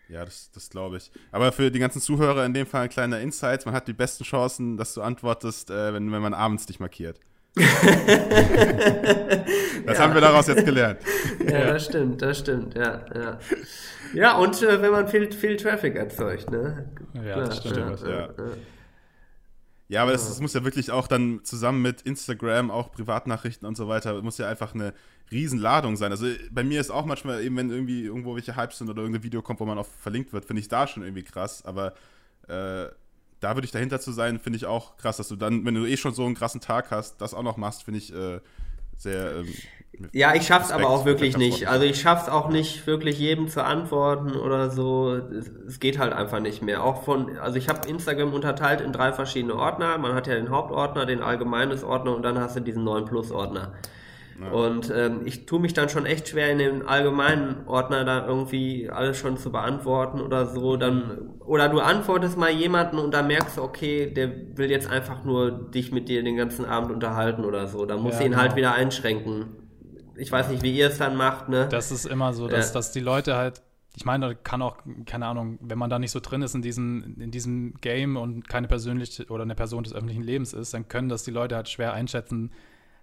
Ja, 0.08 0.24
das, 0.24 0.50
das 0.52 0.70
glaube 0.70 0.98
ich. 0.98 1.10
Aber 1.32 1.50
für 1.52 1.70
die 1.70 1.78
ganzen 1.78 2.00
Zuhörer 2.00 2.44
in 2.44 2.54
dem 2.54 2.66
Fall 2.66 2.82
ein 2.82 2.88
kleiner 2.88 3.20
Insight. 3.20 3.66
Man 3.66 3.74
hat 3.74 3.88
die 3.88 3.92
besten 3.92 4.24
Chancen, 4.24 4.76
dass 4.76 4.94
du 4.94 5.02
antwortest, 5.02 5.70
äh, 5.70 5.92
wenn, 5.92 6.12
wenn 6.12 6.22
man 6.22 6.34
abends 6.34 6.66
dich 6.66 6.78
markiert. 6.80 7.18
das 9.86 9.98
haben 9.98 10.12
wir 10.12 10.20
daraus 10.20 10.46
jetzt 10.46 10.64
gelernt. 10.64 11.00
Ja, 11.48 11.72
das 11.72 11.84
stimmt, 11.86 12.20
das 12.22 12.38
stimmt, 12.40 12.74
ja, 12.74 13.04
ja. 13.14 13.38
Ja, 14.12 14.36
und 14.36 14.60
äh, 14.62 14.82
wenn 14.82 14.90
man 14.90 15.06
viel, 15.06 15.30
viel 15.32 15.56
Traffic 15.56 15.94
erzeugt, 15.94 16.50
ne? 16.50 16.90
Ja, 17.24 17.36
das 17.36 17.58
stimmt, 17.58 18.02
ja. 18.02 18.08
ja. 18.08 18.28
Ja, 19.88 20.02
aber 20.02 20.12
das, 20.12 20.26
das 20.28 20.40
muss 20.40 20.52
ja 20.52 20.64
wirklich 20.64 20.90
auch 20.90 21.06
dann 21.06 21.44
zusammen 21.44 21.80
mit 21.80 22.02
Instagram, 22.02 22.70
auch 22.70 22.90
Privatnachrichten 22.90 23.68
und 23.68 23.76
so 23.76 23.86
weiter, 23.86 24.20
muss 24.22 24.38
ja 24.38 24.48
einfach 24.48 24.74
eine 24.74 24.92
Riesenladung 25.30 25.96
sein. 25.96 26.10
Also 26.10 26.26
bei 26.50 26.64
mir 26.64 26.80
ist 26.80 26.90
auch 26.90 27.06
manchmal 27.06 27.42
eben, 27.42 27.56
wenn 27.56 27.70
irgendwie 27.70 28.02
irgendwo 28.04 28.34
welche 28.34 28.56
Hypes 28.56 28.78
sind 28.78 28.90
oder 28.90 29.02
irgendein 29.02 29.22
Video 29.22 29.42
kommt, 29.42 29.60
wo 29.60 29.64
man 29.64 29.78
auch 29.78 29.86
verlinkt 29.86 30.32
wird, 30.32 30.44
finde 30.44 30.60
ich 30.60 30.68
da 30.68 30.86
schon 30.86 31.02
irgendwie 31.04 31.22
krass. 31.22 31.64
Aber 31.64 31.94
äh, 32.48 32.88
da 33.40 33.54
würde 33.54 33.64
ich 33.64 33.70
dahinter 33.70 34.00
zu 34.00 34.12
sein, 34.12 34.40
finde 34.40 34.56
ich 34.56 34.66
auch 34.66 34.96
krass, 34.96 35.18
dass 35.18 35.28
du 35.28 35.36
dann, 35.36 35.64
wenn 35.64 35.74
du 35.74 35.86
eh 35.86 35.96
schon 35.96 36.14
so 36.14 36.24
einen 36.24 36.34
krassen 36.34 36.60
Tag 36.60 36.90
hast, 36.90 37.20
das 37.20 37.34
auch 37.34 37.42
noch 37.42 37.56
machst, 37.56 37.84
finde 37.84 37.98
ich 37.98 38.12
äh, 38.12 38.40
sehr. 38.96 39.36
Ähm, 39.36 39.54
ja, 40.12 40.34
ich 40.34 40.46
schaff's 40.46 40.70
Respekt, 40.70 40.84
aber 40.84 40.94
auch 40.94 41.04
wirklich 41.04 41.36
nicht. 41.36 41.68
Also 41.68 41.84
ich 41.84 42.00
schaff's 42.00 42.28
auch 42.28 42.48
nicht 42.48 42.86
wirklich 42.86 43.18
jedem 43.18 43.48
zu 43.48 43.64
antworten 43.64 44.32
oder 44.32 44.70
so. 44.70 45.20
Es 45.66 45.80
geht 45.80 45.98
halt 45.98 46.12
einfach 46.12 46.40
nicht 46.40 46.62
mehr. 46.62 46.84
Auch 46.84 47.02
von, 47.02 47.38
also 47.38 47.56
ich 47.56 47.68
habe 47.68 47.88
Instagram 47.88 48.32
unterteilt 48.34 48.80
in 48.80 48.92
drei 48.92 49.12
verschiedene 49.12 49.54
Ordner. 49.54 49.96
Man 49.98 50.14
hat 50.14 50.26
ja 50.26 50.34
den 50.34 50.50
Hauptordner, 50.50 51.06
den 51.06 51.22
allgemeines 51.22 51.82
Ordner 51.84 52.14
und 52.14 52.22
dann 52.22 52.38
hast 52.38 52.56
du 52.56 52.60
diesen 52.60 52.84
neuen 52.84 53.04
Plus 53.04 53.30
Ordner. 53.30 53.72
Ja. 54.38 54.50
Und 54.50 54.92
ähm, 54.94 55.22
ich 55.24 55.46
tue 55.46 55.60
mich 55.60 55.72
dann 55.72 55.88
schon 55.88 56.04
echt 56.04 56.28
schwer, 56.28 56.50
in 56.50 56.58
den 56.58 56.86
allgemeinen 56.86 57.66
Ordner 57.66 58.04
da 58.04 58.26
irgendwie 58.26 58.90
alles 58.90 59.16
schon 59.16 59.38
zu 59.38 59.50
beantworten 59.50 60.20
oder 60.20 60.46
so. 60.46 60.76
Dann, 60.76 61.30
oder 61.40 61.70
du 61.70 61.80
antwortest 61.80 62.36
mal 62.36 62.50
jemanden 62.50 62.98
und 62.98 63.14
dann 63.14 63.28
merkst 63.28 63.56
du, 63.56 63.62
okay, 63.62 64.12
der 64.12 64.30
will 64.56 64.70
jetzt 64.70 64.90
einfach 64.90 65.24
nur 65.24 65.50
dich 65.50 65.90
mit 65.90 66.10
dir 66.10 66.22
den 66.22 66.36
ganzen 66.36 66.66
Abend 66.66 66.92
unterhalten 66.92 67.46
oder 67.46 67.66
so. 67.66 67.86
Dann 67.86 68.02
musst 68.02 68.14
ja, 68.14 68.20
du 68.20 68.24
ihn 68.26 68.30
genau. 68.32 68.42
halt 68.42 68.56
wieder 68.56 68.74
einschränken. 68.74 69.65
Ich 70.16 70.32
weiß 70.32 70.48
nicht, 70.48 70.62
wie 70.62 70.76
ihr 70.76 70.88
es 70.88 70.98
dann 70.98 71.16
macht, 71.16 71.48
ne? 71.48 71.68
Das 71.68 71.90
ist 71.90 72.06
immer 72.06 72.32
so, 72.32 72.48
dass, 72.48 72.68
ja. 72.68 72.74
dass 72.74 72.92
die 72.92 73.00
Leute 73.00 73.36
halt 73.36 73.62
ich 73.96 74.04
meine, 74.04 74.36
kann 74.36 74.60
auch, 74.60 74.76
keine 75.06 75.26
Ahnung, 75.26 75.58
wenn 75.62 75.78
man 75.78 75.88
da 75.88 75.98
nicht 75.98 76.10
so 76.10 76.20
drin 76.20 76.42
ist 76.42 76.54
in 76.54 76.60
diesem, 76.60 77.16
in 77.18 77.30
diesem 77.30 77.74
Game 77.80 78.18
und 78.18 78.46
keine 78.46 78.68
persönliche 78.68 79.24
oder 79.28 79.42
eine 79.42 79.54
Person 79.54 79.84
des 79.84 79.94
öffentlichen 79.94 80.22
Lebens 80.22 80.52
ist, 80.52 80.74
dann 80.74 80.86
können 80.86 81.08
das 81.08 81.24
die 81.24 81.30
Leute 81.30 81.56
halt 81.56 81.70
schwer 81.70 81.94
einschätzen, 81.94 82.52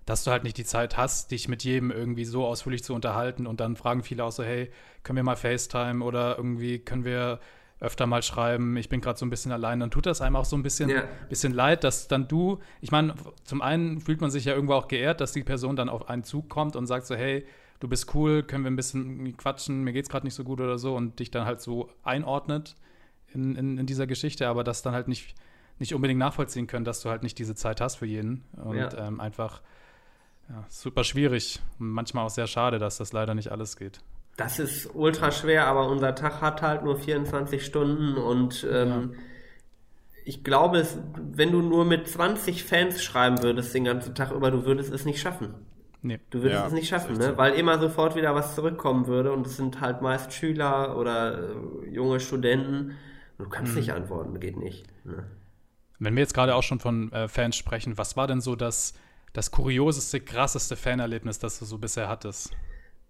dass 0.05 0.23
du 0.23 0.29
halt 0.29 0.43
nicht 0.43 0.57
die 0.57 0.65
Zeit 0.65 0.95
hast, 0.95 1.31
dich 1.31 1.47
mit 1.47 1.63
jedem 1.63 1.89
irgendwie 1.89 2.25
so 2.25 2.45
ausführlich 2.45 2.83
zu 2.83 2.93
unterhalten 2.93 3.47
und 3.47 3.59
dann 3.59 3.75
fragen 3.75 4.03
viele 4.03 4.23
auch 4.23 4.31
so, 4.31 4.43
hey, 4.43 4.69
können 5.01 5.17
wir 5.17 5.23
mal 5.23 5.35
FaceTime 5.35 6.03
oder 6.03 6.37
irgendwie 6.37 6.77
können 6.77 7.05
wir 7.05 7.39
öfter 7.83 8.07
mal 8.07 8.23
schreiben, 8.23 8.77
ich 8.77 8.87
bin 8.87 9.01
gerade 9.01 9.19
so 9.19 9.25
ein 9.25 9.29
bisschen 9.29 9.51
allein, 9.51 9.81
dann 9.81 9.91
tut 9.91 10.05
das 10.05 10.21
einem 10.21 10.37
auch 10.37 10.45
so 10.45 10.55
ein 10.55 10.63
bisschen, 10.63 10.89
ja. 10.89 11.03
bisschen 11.27 11.53
leid, 11.53 11.83
dass 11.83 12.07
dann 12.07 12.29
du, 12.29 12.59
ich 12.79 12.91
meine, 12.91 13.13
zum 13.43 13.61
einen 13.61 13.99
fühlt 13.99 14.21
man 14.21 14.31
sich 14.31 14.45
ja 14.45 14.53
irgendwo 14.53 14.73
auch 14.73 14.87
geehrt, 14.87 15.19
dass 15.19 15.33
die 15.33 15.43
Person 15.43 15.75
dann 15.75 15.89
auf 15.89 16.09
einen 16.09 16.23
Zug 16.23 16.49
kommt 16.49 16.77
und 16.77 16.87
sagt 16.87 17.05
so, 17.05 17.15
hey, 17.15 17.45
du 17.81 17.89
bist 17.89 18.15
cool, 18.15 18.41
können 18.41 18.63
wir 18.63 18.71
ein 18.71 18.77
bisschen 18.77 19.35
quatschen, 19.35 19.83
mir 19.83 19.91
geht's 19.91 20.07
gerade 20.07 20.25
nicht 20.25 20.33
so 20.33 20.45
gut 20.45 20.61
oder 20.61 20.77
so 20.77 20.95
und 20.95 21.19
dich 21.19 21.29
dann 21.29 21.45
halt 21.45 21.59
so 21.59 21.89
einordnet 22.03 22.75
in, 23.33 23.57
in, 23.57 23.77
in 23.77 23.85
dieser 23.85 24.07
Geschichte, 24.07 24.47
aber 24.47 24.63
das 24.63 24.81
dann 24.81 24.93
halt 24.93 25.09
nicht, 25.09 25.35
nicht 25.77 25.93
unbedingt 25.93 26.19
nachvollziehen 26.19 26.67
können, 26.67 26.85
dass 26.85 27.01
du 27.01 27.09
halt 27.09 27.21
nicht 27.21 27.37
diese 27.37 27.53
Zeit 27.53 27.81
hast 27.81 27.97
für 27.97 28.05
jeden 28.05 28.45
und 28.63 28.77
ja. 28.77 29.07
ähm, 29.07 29.19
einfach 29.19 29.61
ja, 30.47 30.63
super 30.69 31.03
schwierig 31.03 31.59
und 31.79 31.89
manchmal 31.89 32.25
auch 32.25 32.29
sehr 32.29 32.47
schade, 32.47 32.79
dass 32.79 32.97
das 32.97 33.11
leider 33.11 33.35
nicht 33.35 33.51
alles 33.51 33.75
geht. 33.75 34.01
Das 34.37 34.59
ist 34.59 34.89
ultra 34.93 35.31
schwer, 35.31 35.67
aber 35.67 35.87
unser 35.87 36.15
Tag 36.15 36.41
hat 36.41 36.61
halt 36.61 36.83
nur 36.83 36.97
24 36.97 37.63
Stunden 37.63 38.17
und 38.17 38.67
ähm, 38.69 39.11
ja. 39.13 39.19
ich 40.25 40.43
glaube, 40.43 40.79
es, 40.79 40.97
wenn 41.15 41.51
du 41.51 41.61
nur 41.61 41.85
mit 41.85 42.07
20 42.07 42.63
Fans 42.63 43.03
schreiben 43.03 43.43
würdest 43.43 43.73
den 43.75 43.83
ganzen 43.83 44.15
Tag 44.15 44.31
über, 44.31 44.49
du 44.49 44.65
würdest 44.65 44.91
es 44.91 45.05
nicht 45.05 45.21
schaffen. 45.21 45.53
Nee. 46.01 46.19
Du 46.31 46.41
würdest 46.41 46.61
ja, 46.61 46.67
es 46.67 46.73
nicht 46.73 46.89
schaffen, 46.89 47.17
ne? 47.17 47.37
weil 47.37 47.53
immer 47.53 47.79
sofort 47.79 48.15
wieder 48.15 48.35
was 48.35 48.55
zurückkommen 48.55 49.07
würde 49.07 49.31
und 49.31 49.47
es 49.47 49.55
sind 49.55 49.79
halt 49.79 50.01
meist 50.01 50.33
Schüler 50.33 50.97
oder 50.97 51.51
äh, 51.51 51.89
junge 51.89 52.19
Studenten. 52.19 52.97
Du 53.37 53.47
kannst 53.47 53.71
hm. 53.71 53.79
nicht 53.79 53.93
antworten, 53.93 54.39
geht 54.39 54.57
nicht. 54.57 54.85
Ne? 55.05 55.25
Wenn 55.99 56.15
wir 56.15 56.21
jetzt 56.21 56.33
gerade 56.33 56.55
auch 56.55 56.63
schon 56.63 56.79
von 56.79 57.11
äh, 57.13 57.27
Fans 57.27 57.55
sprechen, 57.55 57.97
was 57.97 58.17
war 58.17 58.27
denn 58.27 58.41
so 58.41 58.55
das 58.55 58.93
das 59.33 59.49
kurioseste, 59.49 60.19
krasseste 60.19 60.75
Fanerlebnis, 60.75 61.39
das 61.39 61.59
du 61.59 61.65
so 61.65 61.77
bisher 61.77 62.07
hattest? 62.07 62.51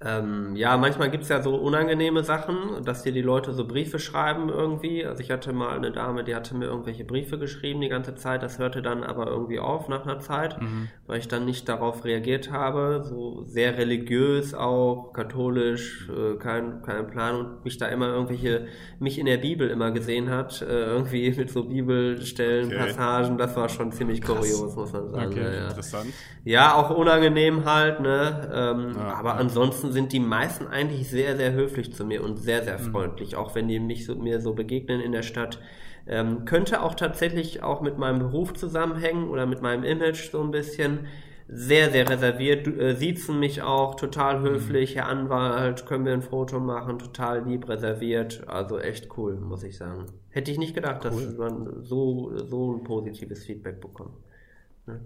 Ähm, 0.05 0.55
ja, 0.55 0.75
manchmal 0.75 1.09
gibt's 1.09 1.29
ja 1.29 1.41
so 1.41 1.55
unangenehme 1.55 2.23
Sachen, 2.23 2.83
dass 2.83 3.03
dir 3.03 3.13
die 3.13 3.21
Leute 3.21 3.53
so 3.53 3.65
Briefe 3.65 3.99
schreiben 3.99 4.49
irgendwie. 4.49 5.05
Also 5.05 5.21
ich 5.21 5.31
hatte 5.31 5.53
mal 5.53 5.77
eine 5.77 5.91
Dame, 5.91 6.23
die 6.25 6.35
hatte 6.35 6.55
mir 6.55 6.65
irgendwelche 6.65 7.05
Briefe 7.05 7.37
geschrieben 7.37 7.79
die 7.79 7.89
ganze 7.89 8.15
Zeit. 8.15 8.43
Das 8.43 8.59
hörte 8.59 8.81
dann 8.81 9.03
aber 9.03 9.27
irgendwie 9.27 9.59
auf 9.59 9.87
nach 9.87 10.03
einer 10.03 10.19
Zeit, 10.19 10.61
mhm. 10.61 10.89
weil 11.07 11.19
ich 11.19 11.29
dann 11.29 11.45
nicht 11.45 11.69
darauf 11.69 12.03
reagiert 12.03 12.51
habe. 12.51 13.03
So 13.05 13.43
sehr 13.45 13.77
religiös 13.77 14.53
auch, 14.53 15.13
katholisch, 15.13 16.09
äh, 16.09 16.37
kein, 16.37 16.81
kein 16.81 17.07
Plan 17.07 17.35
und 17.35 17.63
mich 17.63 17.77
da 17.77 17.87
immer 17.87 18.07
irgendwelche, 18.07 18.67
mich 18.99 19.17
in 19.17 19.25
der 19.25 19.37
Bibel 19.37 19.69
immer 19.69 19.91
gesehen 19.91 20.29
hat, 20.29 20.61
äh, 20.61 20.65
irgendwie 20.65 21.31
mit 21.37 21.49
so 21.49 21.63
Bibelstellen, 21.63 22.67
okay. 22.67 22.77
Passagen. 22.77 23.37
Das 23.37 23.55
war 23.55 23.69
schon 23.69 23.93
ziemlich 23.93 24.21
Krass. 24.21 24.35
kurios, 24.37 24.75
muss 24.75 24.91
man 24.91 25.09
sagen. 25.11 25.31
Okay, 25.31 25.55
ja, 25.55 25.67
interessant. 25.69 26.13
Ja, 26.43 26.75
auch 26.75 26.89
unangenehm 26.89 27.63
halt, 27.63 28.01
ne? 28.01 28.51
Ähm, 28.53 28.91
ja, 28.97 29.13
aber 29.13 29.35
ansonsten 29.35 29.92
sind 29.93 30.11
die 30.11 30.19
meisten 30.19 30.67
eigentlich 30.67 31.09
sehr, 31.09 31.37
sehr 31.37 31.53
höflich 31.53 31.93
zu 31.93 32.03
mir 32.05 32.23
und 32.23 32.37
sehr, 32.37 32.63
sehr 32.63 32.79
mhm. 32.79 32.91
freundlich, 32.91 33.31
mhm. 33.31 33.37
auch 33.37 33.55
wenn 33.55 33.67
die 33.67 33.79
mich 33.79 34.05
so, 34.05 34.15
mir 34.15 34.41
so 34.41 34.53
begegnen 34.53 34.99
in 34.99 35.11
der 35.11 35.23
Stadt. 35.23 35.59
Ähm, 36.05 36.43
könnte 36.43 36.81
auch 36.81 36.95
tatsächlich 36.95 37.63
auch 37.63 37.81
mit 37.81 37.97
meinem 37.97 38.19
Beruf 38.19 38.53
zusammenhängen 38.53 39.29
oder 39.29 39.45
mit 39.45 39.61
meinem 39.61 39.83
Image 39.83 40.31
so 40.31 40.41
ein 40.41 40.51
bisschen. 40.51 41.07
Sehr, 41.47 41.91
sehr 41.91 42.09
reserviert, 42.09 42.67
äh, 42.67 42.95
siezen 42.95 43.39
mich 43.39 43.61
auch, 43.61 43.95
total 43.95 44.39
mhm. 44.39 44.45
höflich, 44.45 44.95
Herr 44.95 45.07
Anwalt, 45.07 45.85
können 45.85 46.05
wir 46.05 46.13
ein 46.13 46.21
Foto 46.21 46.59
machen, 46.59 46.99
total 46.99 47.45
lieb 47.45 47.67
reserviert, 47.67 48.47
also 48.47 48.79
echt 48.79 49.09
cool, 49.17 49.35
muss 49.35 49.63
ich 49.63 49.77
sagen. 49.77 50.05
Hätte 50.29 50.51
ich 50.51 50.57
nicht 50.57 50.73
gedacht, 50.73 51.01
cool. 51.03 51.11
dass 51.11 51.37
man 51.37 51.83
so, 51.83 52.31
so 52.37 52.73
ein 52.73 52.83
positives 52.83 53.43
Feedback 53.43 53.81
bekommt. 53.81 54.15
Ne? 54.87 55.01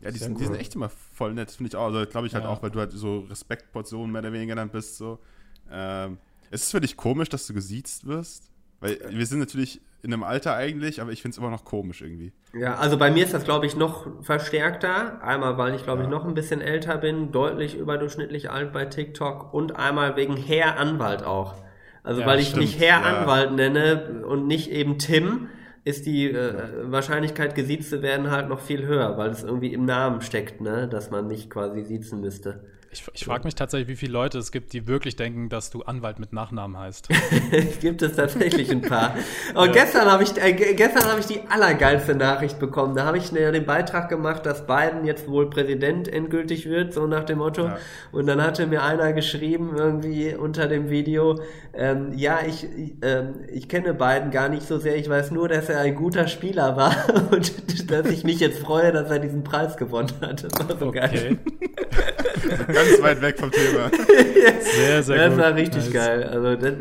Ja, 0.00 0.10
die 0.10 0.18
sind, 0.18 0.40
die 0.40 0.44
sind 0.44 0.56
echt 0.56 0.74
immer 0.74 0.88
voll 0.88 1.34
nett, 1.34 1.50
finde 1.50 1.68
ich 1.68 1.76
auch. 1.76 1.86
Also 1.86 2.06
glaube 2.06 2.26
ich 2.26 2.34
halt 2.34 2.44
ja. 2.44 2.50
auch, 2.50 2.62
weil 2.62 2.70
du 2.70 2.78
halt 2.78 2.92
so 2.92 3.20
Respektportionen 3.20 4.10
mehr 4.10 4.22
oder 4.22 4.32
weniger 4.32 4.54
dann 4.54 4.70
bist. 4.70 4.96
So. 4.96 5.18
Ähm, 5.70 6.18
ist 6.50 6.64
es 6.64 6.70
für 6.70 6.80
dich 6.80 6.96
komisch, 6.96 7.28
dass 7.28 7.46
du 7.46 7.54
gesiezt 7.54 8.06
wirst? 8.06 8.50
Weil 8.80 8.98
wir 9.10 9.26
sind 9.26 9.40
natürlich 9.40 9.80
in 10.02 10.12
einem 10.12 10.22
Alter 10.22 10.54
eigentlich, 10.54 11.02
aber 11.02 11.12
ich 11.12 11.20
finde 11.20 11.34
es 11.34 11.38
immer 11.38 11.50
noch 11.50 11.64
komisch 11.64 12.00
irgendwie. 12.00 12.32
Ja, 12.54 12.76
also 12.76 12.96
bei 12.96 13.10
mir 13.10 13.24
ist 13.24 13.34
das, 13.34 13.44
glaube 13.44 13.66
ich, 13.66 13.76
noch 13.76 14.06
verstärkter. 14.22 15.22
Einmal, 15.22 15.58
weil 15.58 15.74
ich, 15.74 15.84
glaube 15.84 16.00
ja. 16.00 16.04
ich, 16.04 16.10
noch 16.10 16.24
ein 16.24 16.32
bisschen 16.32 16.62
älter 16.62 16.96
bin, 16.96 17.32
deutlich 17.32 17.76
überdurchschnittlich 17.76 18.50
alt 18.50 18.72
bei 18.72 18.86
TikTok 18.86 19.52
und 19.52 19.76
einmal 19.76 20.16
wegen 20.16 20.36
Herr 20.36 20.78
Anwalt 20.78 21.22
auch. 21.22 21.54
Also 22.02 22.22
ja, 22.22 22.26
weil 22.26 22.40
ich 22.40 22.48
stimmt. 22.48 22.62
mich 22.62 22.80
Herr. 22.80 23.04
Anwalt 23.04 23.52
nenne 23.52 24.24
und 24.26 24.46
nicht 24.46 24.70
eben 24.70 24.98
Tim 24.98 25.48
ist 25.84 26.06
die 26.06 26.30
äh, 26.30 26.90
Wahrscheinlichkeit, 26.90 27.54
gesiezt 27.54 27.90
zu 27.90 28.02
werden, 28.02 28.30
halt 28.30 28.48
noch 28.48 28.60
viel 28.60 28.86
höher, 28.86 29.16
weil 29.16 29.30
es 29.30 29.42
irgendwie 29.42 29.72
im 29.72 29.84
Namen 29.84 30.20
steckt, 30.20 30.60
ne? 30.60 30.88
dass 30.88 31.10
man 31.10 31.26
nicht 31.26 31.50
quasi 31.50 31.82
siezen 31.82 32.20
müsste. 32.20 32.64
Ich, 32.92 33.04
ich 33.14 33.24
frage 33.24 33.44
mich 33.44 33.54
tatsächlich, 33.54 33.88
wie 33.88 33.94
viele 33.94 34.12
Leute 34.12 34.38
es 34.38 34.50
gibt, 34.50 34.72
die 34.72 34.88
wirklich 34.88 35.14
denken, 35.14 35.48
dass 35.48 35.70
du 35.70 35.82
Anwalt 35.82 36.18
mit 36.18 36.32
Nachnamen 36.32 36.76
heißt. 36.76 37.08
gibt 37.80 38.02
es 38.02 38.16
tatsächlich 38.16 38.68
ein 38.68 38.82
paar. 38.82 39.14
Und 39.54 39.66
ja. 39.66 39.84
gestern 39.84 40.10
habe 40.10 40.24
ich, 40.24 40.36
äh, 40.36 40.52
gestern 40.52 41.04
habe 41.04 41.20
ich 41.20 41.26
die 41.26 41.40
allergeilste 41.48 42.16
Nachricht 42.16 42.58
bekommen. 42.58 42.96
Da 42.96 43.04
habe 43.04 43.18
ich 43.18 43.30
ja 43.30 43.52
den 43.52 43.64
Beitrag 43.64 44.08
gemacht, 44.08 44.44
dass 44.44 44.66
Biden 44.66 45.04
jetzt 45.04 45.28
wohl 45.28 45.48
Präsident 45.48 46.08
endgültig 46.08 46.66
wird, 46.68 46.92
so 46.92 47.06
nach 47.06 47.22
dem 47.22 47.38
Motto. 47.38 47.66
Ja. 47.66 47.78
Und 48.10 48.26
dann 48.26 48.42
hatte 48.42 48.66
mir 48.66 48.82
einer 48.82 49.12
geschrieben 49.12 49.76
irgendwie 49.76 50.34
unter 50.34 50.66
dem 50.66 50.90
Video, 50.90 51.40
ähm, 51.72 52.12
ja, 52.16 52.40
ich, 52.44 52.66
ähm, 53.02 53.34
ich 53.52 53.68
kenne 53.68 53.94
Biden 53.94 54.32
gar 54.32 54.48
nicht 54.48 54.66
so 54.66 54.78
sehr. 54.78 54.96
Ich 54.96 55.08
weiß 55.08 55.30
nur, 55.30 55.48
dass 55.48 55.68
er 55.68 55.78
ein 55.78 55.94
guter 55.94 56.26
Spieler 56.26 56.76
war 56.76 56.96
und 57.30 57.52
dass 57.88 58.06
ich 58.06 58.24
mich 58.24 58.40
jetzt 58.40 58.58
freue, 58.58 58.90
dass 58.90 59.08
er 59.10 59.20
diesen 59.20 59.44
Preis 59.44 59.76
gewonnen 59.76 60.12
hat. 60.20 60.42
Das 60.42 60.68
war 60.68 60.76
so 60.76 60.86
okay. 60.88 60.98
geil. 61.00 61.38
Ganz 62.88 63.02
weit 63.02 63.22
weg 63.22 63.38
vom 63.38 63.50
Thema. 63.50 63.90
sehr, 64.62 65.02
sehr 65.02 65.02
das 65.02 65.06
gut. 65.06 65.16
Das 65.16 65.36
war 65.38 65.54
richtig 65.54 65.84
nice. 65.84 65.92
geil. 65.92 66.24
Also 66.24 66.56
das, 66.56 66.74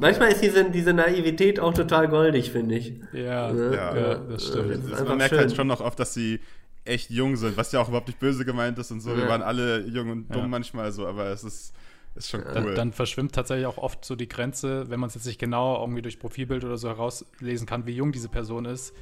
manchmal 0.00 0.32
ist 0.32 0.42
diese, 0.42 0.70
diese 0.70 0.92
Naivität 0.92 1.60
auch 1.60 1.74
total 1.74 2.08
goldig, 2.08 2.50
finde 2.50 2.76
ich. 2.76 2.94
Ja, 3.12 3.46
also, 3.46 3.64
ja, 3.72 3.96
ja, 3.96 4.14
das 4.14 4.48
stimmt. 4.48 4.90
Das 4.90 5.04
man 5.04 5.18
merkt 5.18 5.36
halt 5.36 5.54
schon 5.54 5.66
noch 5.66 5.80
oft, 5.80 5.98
dass 5.98 6.14
sie 6.14 6.40
echt 6.84 7.10
jung 7.10 7.36
sind, 7.36 7.56
was 7.56 7.72
ja 7.72 7.80
auch 7.80 7.88
überhaupt 7.88 8.08
nicht 8.08 8.18
böse 8.18 8.44
gemeint 8.44 8.78
ist 8.78 8.90
und 8.90 9.00
so. 9.00 9.10
Ja. 9.10 9.18
Wir 9.18 9.28
waren 9.28 9.42
alle 9.42 9.86
jung 9.86 10.10
und 10.10 10.34
dumm 10.34 10.42
ja. 10.42 10.48
manchmal 10.48 10.92
so, 10.92 11.06
aber 11.06 11.26
es 11.26 11.44
ist, 11.44 11.74
ist 12.14 12.30
schon 12.30 12.40
cool. 12.40 12.52
Dann, 12.54 12.74
dann, 12.74 12.92
verschwimmt 12.92 13.34
tatsächlich 13.34 13.66
auch 13.66 13.78
oft 13.78 14.04
so 14.04 14.16
die 14.16 14.28
Grenze, 14.28 14.90
wenn 14.90 14.98
man 14.98 15.08
es 15.08 15.14
jetzt 15.14 15.26
nicht 15.26 15.38
genau 15.38 15.80
irgendwie 15.80 16.02
durch 16.02 16.18
Profilbild 16.18 16.64
oder 16.64 16.76
so 16.76 16.88
herauslesen 16.88 17.66
kann, 17.66 17.86
wie 17.86 17.92
jung 17.92 18.12
diese 18.12 18.28
Person 18.28 18.64
ist, 18.64 18.94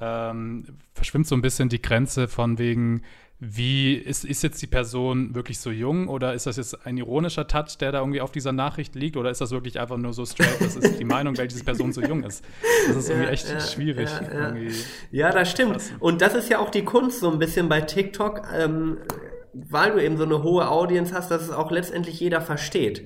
ähm, 0.00 0.64
verschwimmt 0.94 1.26
so 1.26 1.34
ein 1.34 1.42
bisschen 1.42 1.68
die 1.68 1.82
Grenze 1.82 2.28
von 2.28 2.58
wegen, 2.58 3.02
wie 3.44 3.94
ist, 3.94 4.24
ist 4.24 4.44
jetzt 4.44 4.62
die 4.62 4.68
Person 4.68 5.34
wirklich 5.34 5.58
so 5.58 5.72
jung 5.72 6.06
oder 6.06 6.32
ist 6.32 6.46
das 6.46 6.58
jetzt 6.58 6.86
ein 6.86 6.96
ironischer 6.96 7.48
Touch, 7.48 7.76
der 7.80 7.90
da 7.90 7.98
irgendwie 7.98 8.20
auf 8.20 8.30
dieser 8.30 8.52
Nachricht 8.52 8.94
liegt 8.94 9.16
oder 9.16 9.32
ist 9.32 9.40
das 9.40 9.50
wirklich 9.50 9.80
einfach 9.80 9.96
nur 9.96 10.12
so 10.12 10.24
straight, 10.24 10.60
das 10.60 10.76
ist 10.76 11.00
die 11.00 11.04
Meinung, 11.04 11.36
weil 11.36 11.48
diese 11.48 11.64
Person 11.64 11.92
so 11.92 12.00
jung 12.02 12.22
ist? 12.22 12.44
Das 12.86 12.96
ist 12.96 13.10
irgendwie 13.10 13.30
echt 13.30 13.48
ja, 13.48 13.58
schwierig. 13.58 14.08
Ja, 14.08 14.54
ja. 14.54 14.70
ja 15.10 15.32
das 15.32 15.50
stimmt. 15.50 15.80
Und 15.98 16.22
das 16.22 16.36
ist 16.36 16.50
ja 16.50 16.60
auch 16.60 16.70
die 16.70 16.84
Kunst 16.84 17.18
so 17.18 17.32
ein 17.32 17.40
bisschen 17.40 17.68
bei 17.68 17.80
TikTok, 17.80 18.42
ähm, 18.56 18.98
weil 19.52 19.90
du 19.90 20.04
eben 20.04 20.16
so 20.16 20.24
eine 20.24 20.44
hohe 20.44 20.70
Audience 20.70 21.12
hast, 21.12 21.32
dass 21.32 21.42
es 21.42 21.50
auch 21.50 21.72
letztendlich 21.72 22.20
jeder 22.20 22.42
versteht. 22.42 23.02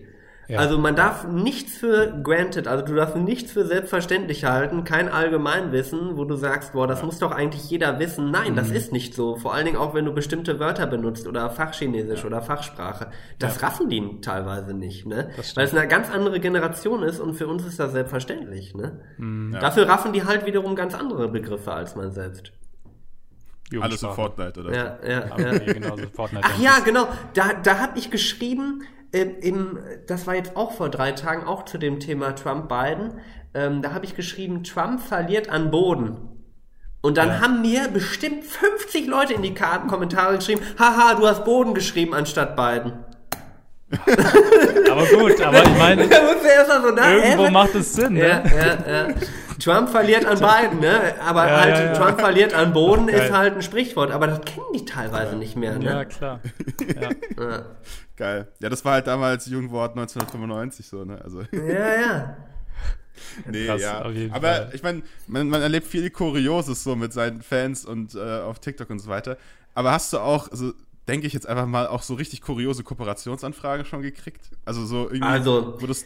Ja. 0.48 0.60
Also 0.60 0.78
man 0.78 0.94
darf 0.94 1.26
nichts 1.26 1.76
für 1.76 2.20
granted, 2.22 2.68
also 2.68 2.84
du 2.84 2.94
darfst 2.94 3.16
nichts 3.16 3.50
für 3.50 3.66
selbstverständlich 3.66 4.44
halten, 4.44 4.84
kein 4.84 5.08
Allgemeinwissen, 5.08 6.16
wo 6.16 6.24
du 6.24 6.36
sagst, 6.36 6.72
boah, 6.72 6.86
das 6.86 7.00
ja. 7.00 7.06
muss 7.06 7.18
doch 7.18 7.32
eigentlich 7.32 7.68
jeder 7.68 7.98
wissen. 7.98 8.30
Nein, 8.30 8.52
mhm. 8.52 8.56
das 8.56 8.70
ist 8.70 8.92
nicht 8.92 9.14
so. 9.14 9.36
Vor 9.36 9.54
allen 9.54 9.66
Dingen 9.66 9.76
auch, 9.76 9.94
wenn 9.94 10.04
du 10.04 10.12
bestimmte 10.12 10.60
Wörter 10.60 10.86
benutzt 10.86 11.26
oder 11.26 11.50
Fachchinesisch 11.50 12.20
ja. 12.20 12.26
oder 12.26 12.42
Fachsprache. 12.42 13.10
Das 13.38 13.62
raffen 13.62 13.88
die 13.88 14.20
teilweise 14.20 14.72
nicht, 14.72 15.06
ne? 15.06 15.30
Weil 15.54 15.64
es 15.64 15.74
eine 15.74 15.88
ganz 15.88 16.10
andere 16.10 16.38
Generation 16.38 17.02
ist 17.02 17.18
und 17.18 17.34
für 17.34 17.48
uns 17.48 17.64
ist 17.66 17.80
das 17.80 17.92
selbstverständlich, 17.92 18.74
ne? 18.74 19.00
Mhm. 19.18 19.56
Dafür 19.60 19.88
raffen 19.88 20.12
die 20.12 20.24
halt 20.24 20.46
wiederum 20.46 20.76
ganz 20.76 20.94
andere 20.94 21.28
Begriffe 21.28 21.72
als 21.72 21.96
man 21.96 22.12
selbst. 22.12 22.52
Alles 23.80 24.02
in 24.02 24.10
Fortnite, 24.10 24.60
oder? 24.60 24.72
Ja, 24.72 24.98
ja, 25.02 25.38
ja. 25.38 25.58
Genau, 25.58 25.96
so 25.96 26.06
Fortnite 26.14 26.46
Ach 26.48 26.58
ja, 26.60 26.78
genau. 26.84 27.08
Da, 27.34 27.52
da 27.54 27.80
habe 27.80 27.98
ich 27.98 28.12
geschrieben, 28.12 28.84
im, 29.22 29.78
das 30.06 30.26
war 30.26 30.34
jetzt 30.34 30.56
auch 30.56 30.72
vor 30.72 30.88
drei 30.88 31.12
Tagen, 31.12 31.46
auch 31.46 31.64
zu 31.64 31.78
dem 31.78 32.00
Thema 32.00 32.34
Trump-Biden. 32.34 33.20
Ähm, 33.54 33.82
da 33.82 33.92
habe 33.92 34.04
ich 34.04 34.14
geschrieben, 34.14 34.64
Trump 34.64 35.00
verliert 35.00 35.48
an 35.48 35.70
Boden. 35.70 36.16
Und 37.00 37.18
dann 37.18 37.28
ja. 37.28 37.40
haben 37.40 37.62
mir 37.62 37.88
bestimmt 37.88 38.44
50 38.44 39.06
Leute 39.06 39.34
in 39.34 39.42
die 39.42 39.54
Kommentare 39.54 40.36
geschrieben, 40.36 40.60
haha, 40.78 41.14
du 41.14 41.26
hast 41.26 41.44
Boden 41.44 41.72
geschrieben 41.72 42.14
anstatt 42.14 42.56
Biden. 42.56 42.92
aber 44.90 45.06
gut, 45.06 45.40
aber 45.40 45.62
ich 45.62 45.78
meine, 45.78 46.04
so 46.08 46.96
irgendwo 46.96 47.50
macht 47.50 47.74
es 47.76 47.92
Sinn, 47.92 48.14
ne? 48.14 48.20
Ja, 48.28 48.42
ja, 48.44 49.08
ja. 49.08 49.14
Trump 49.58 49.88
verliert 49.88 50.24
an 50.24 50.38
beiden, 50.38 50.80
ne? 50.80 51.14
Aber 51.20 51.46
ja, 51.46 51.60
halt, 51.60 51.76
ja, 51.76 51.92
Trump 51.94 52.20
verliert 52.20 52.54
an 52.54 52.72
Boden 52.72 53.08
ist 53.08 53.32
halt 53.32 53.54
ein 53.54 53.62
Sprichwort, 53.62 54.10
aber 54.10 54.26
das 54.26 54.40
kennen 54.42 54.66
die 54.74 54.84
teilweise 54.84 55.36
nicht 55.36 55.56
mehr, 55.56 55.78
ne? 55.78 55.84
Ja, 55.84 56.04
klar. 56.04 56.40
Geil. 58.16 58.48
Ja, 58.60 58.68
das 58.68 58.84
war 58.84 58.94
halt 58.94 59.06
damals 59.06 59.46
Jugendwort 59.46 59.92
1995 59.92 60.86
so, 60.86 61.04
ne? 61.04 61.20
Also. 61.22 61.42
Ja, 61.52 62.00
ja. 62.00 62.36
Nee, 63.50 63.66
Krass, 63.66 63.80
ja. 63.80 64.04
Aber 64.32 64.48
Fall. 64.48 64.70
ich 64.74 64.82
meine, 64.82 65.02
man, 65.26 65.48
man, 65.48 65.62
erlebt 65.62 65.86
viel 65.86 66.10
Kurioses 66.10 66.84
so 66.84 66.96
mit 66.96 67.12
seinen 67.12 67.40
Fans 67.42 67.84
und 67.84 68.14
äh, 68.14 68.40
auf 68.40 68.58
TikTok 68.58 68.90
und 68.90 68.98
so 68.98 69.08
weiter. 69.08 69.38
Aber 69.74 69.92
hast 69.92 70.12
du 70.12 70.18
auch, 70.18 70.50
also 70.50 70.72
denke 71.08 71.26
ich 71.26 71.32
jetzt 71.32 71.48
einfach 71.48 71.66
mal, 71.66 71.86
auch 71.86 72.02
so 72.02 72.14
richtig 72.14 72.40
kuriose 72.40 72.82
Kooperationsanfragen 72.82 73.86
schon 73.86 74.02
gekriegt? 74.02 74.50
Also 74.64 74.84
so 74.86 75.04
irgendwie, 75.04 75.22
also, 75.22 75.76
wo 75.80 75.86
das 75.86 76.04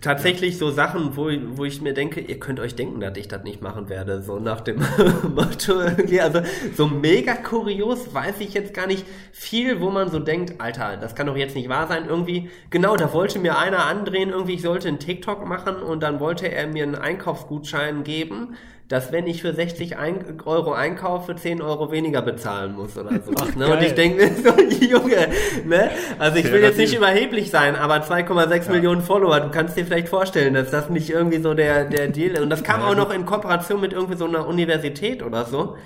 tatsächlich 0.00 0.58
so 0.58 0.70
Sachen, 0.70 1.16
wo, 1.16 1.30
wo 1.56 1.64
ich 1.64 1.82
mir 1.82 1.92
denke, 1.92 2.20
ihr 2.20 2.38
könnt 2.38 2.60
euch 2.60 2.74
denken, 2.74 3.00
dass 3.00 3.16
ich 3.16 3.28
das 3.28 3.42
nicht 3.44 3.62
machen 3.62 3.88
werde, 3.88 4.22
so 4.22 4.38
nach 4.38 4.60
dem 4.60 4.76
Motto 5.34 5.80
irgendwie. 5.80 6.20
Also 6.20 6.40
so 6.74 6.86
mega 6.86 7.34
kurios 7.34 8.12
weiß 8.14 8.40
ich 8.40 8.54
jetzt 8.54 8.74
gar 8.74 8.86
nicht 8.86 9.04
viel, 9.32 9.80
wo 9.80 9.90
man 9.90 10.10
so 10.10 10.18
denkt, 10.18 10.60
Alter, 10.60 10.96
das 10.96 11.14
kann 11.14 11.26
doch 11.26 11.36
jetzt 11.36 11.54
nicht 11.54 11.68
wahr 11.68 11.86
sein. 11.86 12.06
Irgendwie, 12.08 12.50
genau, 12.70 12.96
da 12.96 13.12
wollte 13.12 13.38
mir 13.38 13.58
einer 13.58 13.86
andrehen, 13.86 14.30
irgendwie, 14.30 14.54
ich 14.54 14.62
sollte 14.62 14.88
einen 14.88 14.98
TikTok 14.98 15.46
machen 15.46 15.76
und 15.76 16.02
dann 16.02 16.20
wollte 16.20 16.50
er 16.50 16.66
mir 16.66 16.82
einen 16.82 16.94
Einkaufsgutschein 16.94 18.04
geben 18.04 18.56
dass 18.88 19.10
wenn 19.10 19.26
ich 19.26 19.42
für 19.42 19.52
60 19.52 19.96
ein 19.96 20.24
Euro 20.44 20.72
einkaufe, 20.72 21.34
10 21.34 21.60
Euro 21.60 21.90
weniger 21.90 22.22
bezahlen 22.22 22.74
muss 22.74 22.96
oder 22.96 23.20
so. 23.20 23.32
Ach, 23.40 23.54
ne? 23.56 23.72
Und 23.72 23.82
ich 23.82 23.94
denke 23.94 24.24
mir 24.24 24.32
so, 24.34 24.50
Junge, 24.84 25.28
ne? 25.64 25.90
Also 26.18 26.38
ich 26.38 26.50
will 26.52 26.60
jetzt 26.60 26.78
nicht 26.78 26.96
überheblich 26.96 27.50
sein, 27.50 27.74
aber 27.74 27.96
2,6 27.96 28.66
ja. 28.66 28.72
Millionen 28.72 29.02
Follower, 29.02 29.40
du 29.40 29.50
kannst 29.50 29.76
dir 29.76 29.84
vielleicht 29.84 30.08
vorstellen, 30.08 30.54
dass 30.54 30.70
das 30.70 30.88
nicht 30.88 31.10
irgendwie 31.10 31.40
so 31.40 31.54
der, 31.54 31.84
der 31.86 32.08
Deal 32.08 32.32
ist. 32.32 32.40
Und 32.40 32.50
das 32.50 32.62
kam 32.62 32.80
ja, 32.80 32.88
auch 32.88 32.94
noch 32.94 33.10
in 33.10 33.26
Kooperation 33.26 33.80
mit 33.80 33.92
irgendwie 33.92 34.16
so 34.16 34.26
einer 34.26 34.46
Universität 34.46 35.22
oder 35.22 35.44
so. 35.44 35.76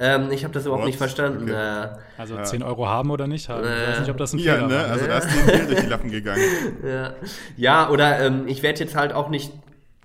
Ähm, 0.00 0.30
ich 0.30 0.44
habe 0.44 0.54
das 0.54 0.64
überhaupt 0.64 0.82
What? 0.82 0.86
nicht 0.88 0.98
verstanden. 0.98 1.50
Okay. 1.50 1.82
Äh, 1.82 1.88
also 2.16 2.36
ja. 2.36 2.44
10 2.44 2.62
Euro 2.62 2.88
haben 2.88 3.10
oder 3.10 3.26
nicht 3.26 3.48
haben. 3.48 3.64
Äh, 3.64 3.82
ich 3.82 3.88
weiß 3.88 4.00
nicht, 4.00 4.10
ob 4.10 4.16
das 4.16 4.32
ein 4.32 4.38
Fehler 4.38 4.60
ja, 4.60 4.66
ne? 4.66 4.74
war. 4.74 4.84
Also 4.86 5.06
da 5.06 5.18
ist 5.18 5.28
die 5.28 5.50
Bild 5.50 5.70
durch 5.70 5.80
die 5.80 5.86
Lappen 5.86 6.10
gegangen. 6.10 6.42
ja. 6.84 7.14
ja, 7.56 7.90
oder 7.90 8.20
ähm, 8.20 8.44
ich 8.46 8.62
werde 8.62 8.80
jetzt 8.80 8.94
halt 8.94 9.12
auch 9.12 9.28
nicht 9.28 9.52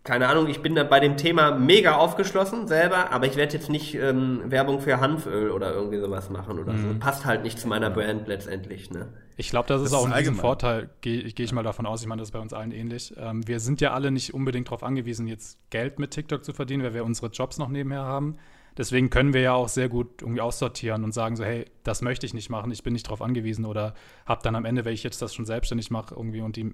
keine 0.04 0.28
Ahnung, 0.28 0.48
ich 0.48 0.62
bin 0.62 0.76
da 0.76 0.84
bei 0.84 1.00
dem 1.00 1.16
Thema 1.16 1.52
mega 1.52 1.96
aufgeschlossen 1.96 2.68
selber, 2.68 3.12
aber 3.12 3.26
ich 3.26 3.38
werde 3.38 3.54
jetzt 3.54 3.70
nicht 3.70 3.96
ähm, 3.96 4.42
Werbung 4.46 4.82
für 4.82 5.00
Hanföl 5.00 5.50
oder 5.50 5.74
irgendwie 5.74 6.00
sowas 6.00 6.30
machen 6.30 6.60
oder 6.60 6.74
mhm. 6.74 6.94
so. 6.94 7.00
Passt 7.00 7.26
halt 7.26 7.44
nicht 7.44 7.58
zu 7.58 7.70
meiner 7.70 7.90
Brand 7.90 8.28
letztendlich, 8.28 8.92
ne? 8.92 9.08
Ich 9.38 9.50
glaube, 9.50 9.68
das, 9.68 9.82
das, 9.82 9.92
ist 9.92 9.98
auch 9.98 10.10
ein 10.10 10.36
Vorteil, 10.36 10.90
gehe 11.02 11.24
geh 11.24 11.44
ich 11.44 11.54
mal 11.54 11.64
davon 11.64 11.86
aus, 11.86 12.02
ich 12.02 12.08
meine, 12.08 12.20
das 12.20 12.28
ist 12.28 12.34
bei 12.34 12.40
uns 12.40 12.54
allen 12.54 12.72
ähnlich. 12.72 13.14
Ähm, 13.18 13.48
wir 13.48 13.60
sind 13.60 13.82
ja 13.82 13.94
alle 13.94 14.12
nicht 14.12 14.34
unbedingt 14.34 14.68
darauf 14.68 14.84
angewiesen, 14.84 15.28
jetzt 15.28 15.58
Geld 15.70 16.00
mit 16.00 16.12
TikTok 16.12 16.44
zu 16.44 16.54
verdienen, 16.54 16.84
weil 16.84 16.94
wir 16.94 17.06
unsere 17.06 17.28
Jobs 17.28 17.58
noch 17.58 17.70
nebenher 17.70 18.04
haben. 18.04 18.38
Deswegen 18.78 19.10
können 19.10 19.34
wir 19.34 19.42
ja 19.42 19.54
auch 19.54 19.70
sehr 19.70 19.88
gut 19.88 20.22
irgendwie 20.22 20.42
aussortieren 20.42 21.04
und 21.04 21.14
sagen 21.14 21.36
so, 21.36 21.44
hey, 21.44 21.66
das 21.84 22.02
möchte 22.02 22.26
ich 22.26 22.34
nicht 22.34 22.50
machen, 22.50 22.72
ich 22.72 22.82
bin 22.82 22.94
nicht 22.94 23.06
darauf 23.06 23.22
angewiesen 23.22 23.66
oder 23.66 23.94
habe 24.26 24.42
dann 24.44 24.56
am 24.56 24.66
Ende, 24.66 24.84
wenn 24.86 24.94
ich 24.94 25.04
jetzt 25.04 25.22
das 25.22 25.34
schon 25.34 25.46
selbstständig 25.46 25.92
mache 25.92 26.16
irgendwie 26.16 26.42
und 26.42 26.56
die 26.56 26.72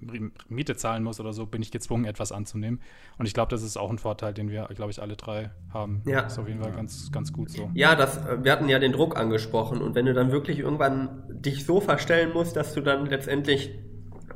Miete 0.48 0.76
zahlen 0.76 1.02
muss 1.02 1.20
oder 1.20 1.32
so, 1.32 1.46
bin 1.46 1.60
ich 1.62 1.70
gezwungen, 1.70 2.04
etwas 2.04 2.32
anzunehmen. 2.32 2.80
Und 3.18 3.26
ich 3.26 3.34
glaube, 3.34 3.50
das 3.50 3.62
ist 3.62 3.76
auch 3.76 3.90
ein 3.90 3.98
Vorteil, 3.98 4.32
den 4.32 4.50
wir, 4.50 4.68
glaube 4.74 4.90
ich, 4.90 5.02
alle 5.02 5.16
drei 5.16 5.50
haben. 5.72 6.02
Ja. 6.06 6.22
Das 6.22 6.32
ist 6.34 6.38
auf 6.38 6.48
jeden 6.48 6.62
Fall 6.62 6.72
ganz, 6.72 7.12
ganz 7.12 7.32
gut 7.32 7.50
so. 7.50 7.70
Ja, 7.74 7.94
das, 7.94 8.20
wir 8.42 8.52
hatten 8.52 8.68
ja 8.68 8.78
den 8.78 8.92
Druck 8.92 9.16
angesprochen 9.16 9.82
und 9.82 9.94
wenn 9.94 10.06
du 10.06 10.14
dann 10.14 10.32
wirklich 10.32 10.58
irgendwann 10.58 11.22
dich 11.28 11.66
so 11.66 11.80
verstellen 11.80 12.32
musst, 12.32 12.56
dass 12.56 12.74
du 12.74 12.80
dann 12.80 13.06
letztendlich 13.06 13.78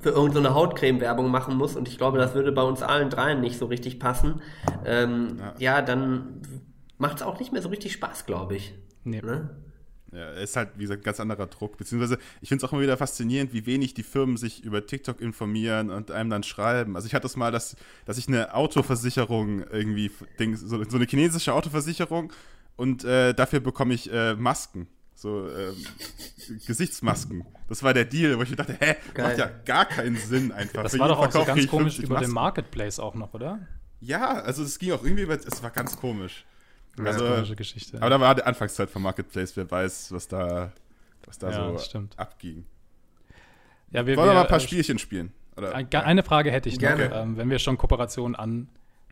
für 0.01 0.11
irgendeine 0.11 0.49
so 0.49 0.55
Hautcreme-Werbung 0.55 1.31
machen 1.31 1.57
musst 1.57 1.77
und 1.77 1.89
ich 1.89 1.97
glaube, 1.97 2.19
das 2.19 2.35
würde 2.35 2.53
bei 2.53 2.63
uns 2.63 2.83
allen 2.83 3.09
dreien 3.09 3.41
nicht 3.41 3.59
so 3.59 3.67
richtig 3.67 3.99
passen, 3.99 4.43
ähm, 4.85 5.39
ja. 5.39 5.55
ja, 5.59 5.83
dann 5.83 6.43
macht 6.99 7.17
es 7.17 7.23
auch 7.23 7.39
nicht 7.39 7.53
mehr 7.53 7.63
so 7.63 7.69
richtig 7.69 7.93
Spaß, 7.93 8.27
glaube 8.27 8.57
ich. 8.57 8.75
Nee. 9.05 9.21
Ne? 9.21 9.51
Ja, 10.13 10.31
ist 10.31 10.55
halt, 10.57 10.71
wie 10.77 10.83
gesagt, 10.83 11.03
ein 11.03 11.05
ganz 11.05 11.19
anderer 11.19 11.47
Druck. 11.47 11.77
Beziehungsweise, 11.77 12.19
ich 12.41 12.49
finde 12.49 12.65
es 12.65 12.69
auch 12.69 12.73
immer 12.73 12.83
wieder 12.83 12.97
faszinierend, 12.97 13.53
wie 13.53 13.67
wenig 13.67 13.95
die 13.95 14.05
Firmen 14.05 14.37
sich 14.37 14.63
über 14.63 14.87
TikTok 14.87 15.21
informieren 15.21 15.91
und 15.91 16.11
einem 16.13 16.31
dann 16.31 16.45
schreiben. 16.45 16.95
Also 16.95 17.07
ich 17.07 17.15
hatte 17.15 17.27
es 17.27 17.37
mal, 17.37 17.51
dass, 17.51 17.77
dass 18.05 18.17
ich 18.17 18.29
eine 18.29 18.55
Autoversicherung 18.55 19.65
irgendwie, 19.65 20.11
so, 20.55 20.85
so 20.85 20.97
eine 20.97 21.07
chinesische 21.07 21.53
Autoversicherung 21.53 22.33
und 22.77 23.05
äh, 23.05 23.35
dafür 23.35 23.61
bekomme 23.61 23.95
ich 23.95 24.13
äh, 24.13 24.35
Masken. 24.35 24.87
So 25.17 25.49
äh, 25.49 25.73
Gesichtsmasken. 26.67 27.45
Das 27.69 27.83
war 27.83 27.95
der 27.95 28.05
Deal, 28.05 28.37
wo 28.37 28.43
ich 28.43 28.55
dachte, 28.55 28.77
hä, 28.79 28.97
Geil. 29.15 29.29
macht 29.29 29.39
ja 29.39 29.51
gar 29.65 29.85
keinen 29.87 30.17
Sinn 30.17 30.53
einfach. 30.53 30.83
Das 30.83 30.93
Für 30.93 30.99
war 30.99 31.09
doch 31.09 31.19
auch 31.19 31.31
so 31.31 31.45
ganz 31.45 31.67
komisch 31.67 31.99
über 31.99 32.15
Masken. 32.15 32.31
den 32.31 32.35
Marketplace 32.35 32.99
auch 32.99 33.15
noch, 33.15 33.33
oder? 33.33 33.67
Ja, 34.01 34.35
also 34.43 34.63
es 34.63 34.79
ging 34.79 34.93
auch 34.93 35.03
irgendwie 35.03 35.23
über, 35.23 35.35
es 35.35 35.63
war 35.63 35.71
ganz 35.71 35.97
komisch. 35.97 36.45
Also, 37.03 37.55
Geschichte. 37.57 37.99
Aber 37.99 38.11
da 38.11 38.21
war 38.21 38.35
die 38.35 38.43
Anfangszeit 38.43 38.91
vom 38.91 39.03
Marketplace, 39.03 39.57
wer 39.57 39.71
weiß, 39.71 40.13
was 40.13 40.29
da, 40.29 40.73
was 41.27 41.39
da 41.39 41.51
ja, 41.51 41.79
so 41.79 42.09
abging. 42.17 42.65
Ja, 43.91 44.07
wir, 44.07 44.17
Wollen 44.17 44.29
wir 44.29 44.35
mal 44.35 44.43
ein 44.43 44.49
paar 44.49 44.59
äh, 44.59 44.61
Spielchen 44.61 44.99
spielen? 44.99 45.33
Oder? 45.57 45.75
Eine 45.75 46.23
Frage 46.23 46.51
hätte 46.51 46.69
ich 46.69 46.81
noch, 46.81 46.99
ähm, 46.99 47.37
wenn 47.37 47.51
wir 47.51 47.59
schon 47.59 47.79
Kooperationen 47.79 48.35
an, 48.35 48.69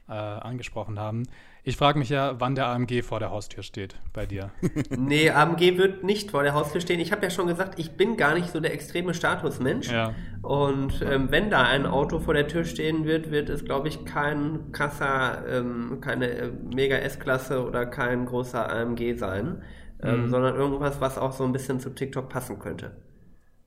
äh, 0.08 0.12
angesprochen 0.12 0.98
haben. 0.98 1.24
Ich 1.64 1.76
frage 1.76 1.96
mich 1.96 2.08
ja, 2.08 2.40
wann 2.40 2.56
der 2.56 2.66
AMG 2.66 3.02
vor 3.02 3.20
der 3.20 3.30
Haustür 3.30 3.62
steht 3.62 3.94
bei 4.12 4.26
dir. 4.26 4.50
nee, 4.90 5.30
AMG 5.30 5.78
wird 5.78 6.02
nicht 6.02 6.32
vor 6.32 6.42
der 6.42 6.54
Haustür 6.54 6.80
stehen. 6.80 6.98
Ich 6.98 7.12
habe 7.12 7.22
ja 7.22 7.30
schon 7.30 7.46
gesagt, 7.46 7.78
ich 7.78 7.92
bin 7.92 8.16
gar 8.16 8.34
nicht 8.34 8.50
so 8.50 8.58
der 8.58 8.74
extreme 8.74 9.14
Statusmensch. 9.14 9.88
Ja. 9.88 10.12
Und 10.42 11.02
ähm, 11.08 11.30
wenn 11.30 11.50
da 11.50 11.62
ein 11.62 11.86
Auto 11.86 12.18
vor 12.18 12.34
der 12.34 12.48
Tür 12.48 12.64
stehen 12.64 13.04
wird, 13.04 13.30
wird 13.30 13.48
es, 13.48 13.64
glaube 13.64 13.86
ich, 13.86 14.04
kein 14.04 14.72
krasser, 14.72 15.46
ähm, 15.48 15.98
keine 16.00 16.30
äh, 16.30 16.50
mega 16.74 16.96
S-Klasse 16.96 17.64
oder 17.64 17.86
kein 17.86 18.26
großer 18.26 18.68
AMG 18.68 19.14
sein, 19.14 19.62
ähm, 20.02 20.22
mhm. 20.22 20.30
sondern 20.30 20.56
irgendwas, 20.56 21.00
was 21.00 21.16
auch 21.16 21.30
so 21.30 21.44
ein 21.44 21.52
bisschen 21.52 21.78
zu 21.78 21.90
TikTok 21.90 22.28
passen 22.28 22.58
könnte. 22.58 22.90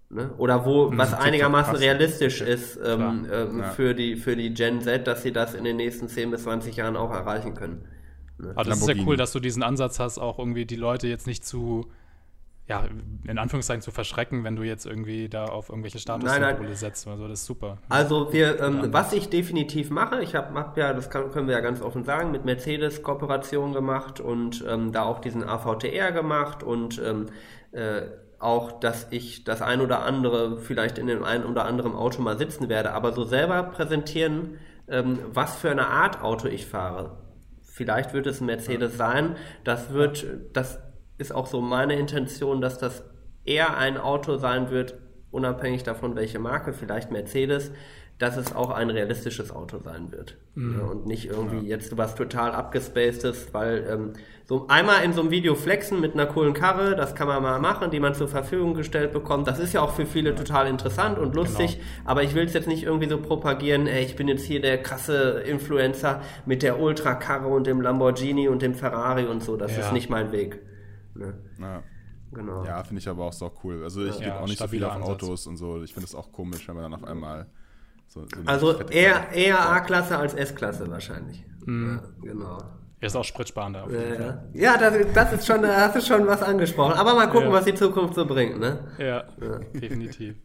Ne? 0.10 0.32
Oder 0.38 0.66
wo, 0.66 0.92
mhm, 0.92 0.98
was 0.98 1.14
einigermaßen 1.14 1.76
realistisch 1.76 2.42
ist 2.42 2.80
ähm, 2.84 3.28
ähm, 3.32 3.60
ja. 3.60 3.72
für, 3.72 3.96
die, 3.96 4.16
für 4.16 4.36
die 4.36 4.54
Gen 4.54 4.82
Z, 4.82 5.08
dass 5.08 5.24
sie 5.24 5.32
das 5.32 5.56
in 5.56 5.64
den 5.64 5.78
nächsten 5.78 6.08
10 6.08 6.32
bis 6.32 6.44
20 6.44 6.76
Jahren 6.76 6.96
auch 6.96 7.12
erreichen 7.12 7.56
können. 7.56 7.86
Ne? 8.38 8.54
Also 8.56 8.70
das 8.70 8.82
ist 8.82 8.88
ja 8.88 9.04
cool, 9.06 9.18
dass 9.18 9.32
du 9.32 9.40
diesen 9.40 9.64
Ansatz 9.64 10.00
hast, 10.00 10.20
auch 10.20 10.38
irgendwie 10.38 10.66
die 10.66 10.76
Leute 10.76 11.08
jetzt 11.08 11.26
nicht 11.26 11.44
zu, 11.44 11.88
ja, 12.68 12.84
in 13.28 13.40
Anführungszeichen 13.40 13.82
zu 13.82 13.90
verschrecken, 13.90 14.44
wenn 14.44 14.56
du 14.56 14.62
jetzt 14.62 14.86
irgendwie 14.86 15.28
da 15.28 15.46
auf 15.46 15.70
irgendwelche 15.70 15.98
Statussymbole 15.98 16.76
setzt. 16.76 17.08
Also 17.08 17.28
das 17.28 17.40
ist 17.40 17.46
super. 17.48 17.80
Also 17.90 18.32
wir, 18.32 18.60
ähm, 18.62 18.94
was 18.94 19.12
ich 19.12 19.30
definitiv 19.30 19.90
mache, 19.90 20.22
ich 20.22 20.36
habe 20.36 20.54
hab 20.54 20.78
ja, 20.78 20.94
das 20.94 21.10
kann, 21.10 21.32
können 21.32 21.48
wir 21.48 21.56
ja 21.56 21.62
ganz 21.62 21.82
offen 21.82 22.04
sagen, 22.04 22.30
mit 22.30 22.46
Mercedes 22.46 23.02
Kooperation 23.02 23.74
gemacht 23.74 24.20
und 24.20 24.64
ähm, 24.68 24.92
da 24.92 25.04
auch 25.04 25.20
diesen 25.20 25.44
AVTR 25.44 26.12
gemacht 26.12 26.62
und 26.62 27.02
ähm, 27.04 27.26
äh, 27.72 28.04
auch, 28.46 28.80
dass 28.80 29.08
ich 29.10 29.44
das 29.44 29.62
ein 29.62 29.82
oder 29.82 30.04
andere 30.04 30.58
vielleicht 30.58 30.98
in 30.98 31.08
dem 31.08 31.24
einen 31.24 31.44
oder 31.44 31.66
anderen 31.66 31.94
Auto 31.94 32.22
mal 32.22 32.38
sitzen 32.38 32.70
werde, 32.70 32.94
aber 32.94 33.12
so 33.12 33.24
selber 33.24 33.64
präsentieren, 33.64 34.58
ähm, 34.88 35.20
was 35.34 35.58
für 35.58 35.72
eine 35.72 35.88
Art 35.88 36.22
Auto 36.22 36.48
ich 36.48 36.66
fahre. 36.66 37.18
Vielleicht 37.64 38.14
wird 38.14 38.28
es 38.28 38.40
ein 38.40 38.46
Mercedes 38.46 38.96
sein. 38.96 39.36
Das 39.64 39.92
wird, 39.92 40.26
das 40.54 40.80
ist 41.18 41.34
auch 41.34 41.48
so 41.48 41.60
meine 41.60 41.96
Intention, 41.96 42.62
dass 42.62 42.78
das 42.78 43.04
eher 43.44 43.78
ein 43.78 43.98
Auto 43.98 44.38
sein 44.38 44.70
wird, 44.70 44.96
unabhängig 45.32 45.84
davon, 45.84 46.16
welche 46.16 46.40
Marke, 46.40 46.72
vielleicht 46.72 47.12
Mercedes, 47.12 47.72
dass 48.18 48.38
es 48.38 48.56
auch 48.56 48.70
ein 48.70 48.90
realistisches 48.90 49.52
Auto 49.52 49.80
sein 49.80 50.12
wird. 50.12 50.38
Mhm. 50.56 50.80
Ja, 50.80 50.86
und 50.86 51.06
nicht 51.06 51.26
irgendwie 51.26 51.68
ja. 51.68 51.76
jetzt 51.76 51.98
was 51.98 52.16
total 52.16 52.52
abgespacedes, 52.52 53.54
weil 53.54 53.86
ähm, 53.90 54.14
so 54.46 54.68
einmal 54.70 55.04
in 55.04 55.12
so 55.12 55.22
einem 55.22 55.32
Video 55.32 55.54
flexen 55.56 56.00
mit 56.00 56.14
einer 56.14 56.26
coolen 56.26 56.54
Karre, 56.54 56.96
das 56.96 57.14
kann 57.16 57.28
man 57.28 57.44
mal 57.44 57.60
machen, 57.60 57.92
die 57.92 58.00
man 58.00 58.14
zur 58.14 58.30
Verfügung 58.30 58.74
gestellt 58.74 59.12
bekommt. 59.12 59.48
Das 59.48 59.60
ist 59.60 59.74
ja 59.74 59.82
auch 59.82 59.94
für 59.94 60.06
viele 60.06 60.30
ja. 60.30 60.36
total 60.36 60.68
interessant 60.68 61.20
und 61.20 61.36
lustig, 61.36 61.78
genau. 61.78 61.86
aber 62.06 62.24
ich 62.24 62.36
will 62.36 62.46
es 62.46 62.54
jetzt 62.54 62.68
nicht 62.68 62.84
irgendwie 62.84 63.10
so 63.10 63.20
propagieren, 63.20 63.86
ey, 63.88 64.06
ich 64.06 64.16
bin 64.16 64.30
jetzt 64.30 64.46
hier 64.46 64.62
der 64.62 64.82
krasse 64.82 65.42
Influencer 65.42 66.22
mit 66.46 66.64
der 66.64 66.80
Ultrakarre 66.80 67.48
und 67.50 67.68
dem 67.68 67.82
Lamborghini 67.82 68.48
und 68.48 68.62
dem 68.62 68.76
Ferrari 68.76 69.26
und 69.26 69.44
so. 69.44 69.58
Das 69.58 69.78
ist 69.78 69.92
nicht 69.92 70.10
mein 70.10 70.32
Weg. 70.32 70.62
Ne? 71.16 71.34
Ja. 71.60 71.84
Genau. 72.32 72.66
Ja, 72.66 72.84
finde 72.84 73.00
ich 73.00 73.08
aber 73.08 73.26
auch 73.26 73.34
so 73.34 73.52
cool. 73.64 73.84
Also 73.84 74.06
ich 74.06 74.20
ja, 74.20 74.26
gebe 74.26 74.40
auch 74.40 74.48
nicht 74.48 74.60
so 74.60 74.68
viel 74.68 74.84
auf 74.84 75.02
Autos 75.02 75.48
und 75.48 75.58
so. 75.58 75.82
Ich 75.84 75.94
finde 75.94 76.06
es 76.06 76.16
auch 76.16 76.32
komisch, 76.32 76.68
wenn 76.68 76.76
man 76.76 76.92
dann 76.92 76.94
auf 76.94 77.08
einmal 77.08 77.48
so, 78.16 78.22
so 78.22 78.28
also 78.46 78.80
eher, 78.90 79.32
eher 79.34 79.70
A-Klasse 79.70 80.18
als 80.18 80.34
S-Klasse 80.34 80.90
wahrscheinlich. 80.90 81.44
Mhm. 81.66 82.00
Ja, 82.24 82.32
genau. 82.32 82.58
Er 83.02 83.08
ist 83.08 83.16
auch 83.16 83.24
spritsparender. 83.26 83.84
Auf 83.84 83.92
jeden 83.92 84.10
Ja, 84.10 84.16
Fall. 84.16 84.44
ja. 84.54 84.74
ja 84.74 84.78
das, 84.90 85.14
das 85.14 85.34
ist 85.34 85.46
schon, 85.48 85.62
da 85.62 85.76
hast 85.82 85.96
du 85.98 86.02
schon 86.02 86.26
was 86.26 86.42
angesprochen. 86.42 86.94
Aber 86.94 87.14
mal 87.14 87.28
gucken, 87.28 87.50
Ja. 87.50 87.54
was 87.54 87.66
die 87.66 87.76
Zukunft 87.76 88.16
so 88.16 88.26
bringt, 88.26 88.60
ne? 88.60 88.88
Ja, 88.98 89.24
definitiv. 89.74 90.38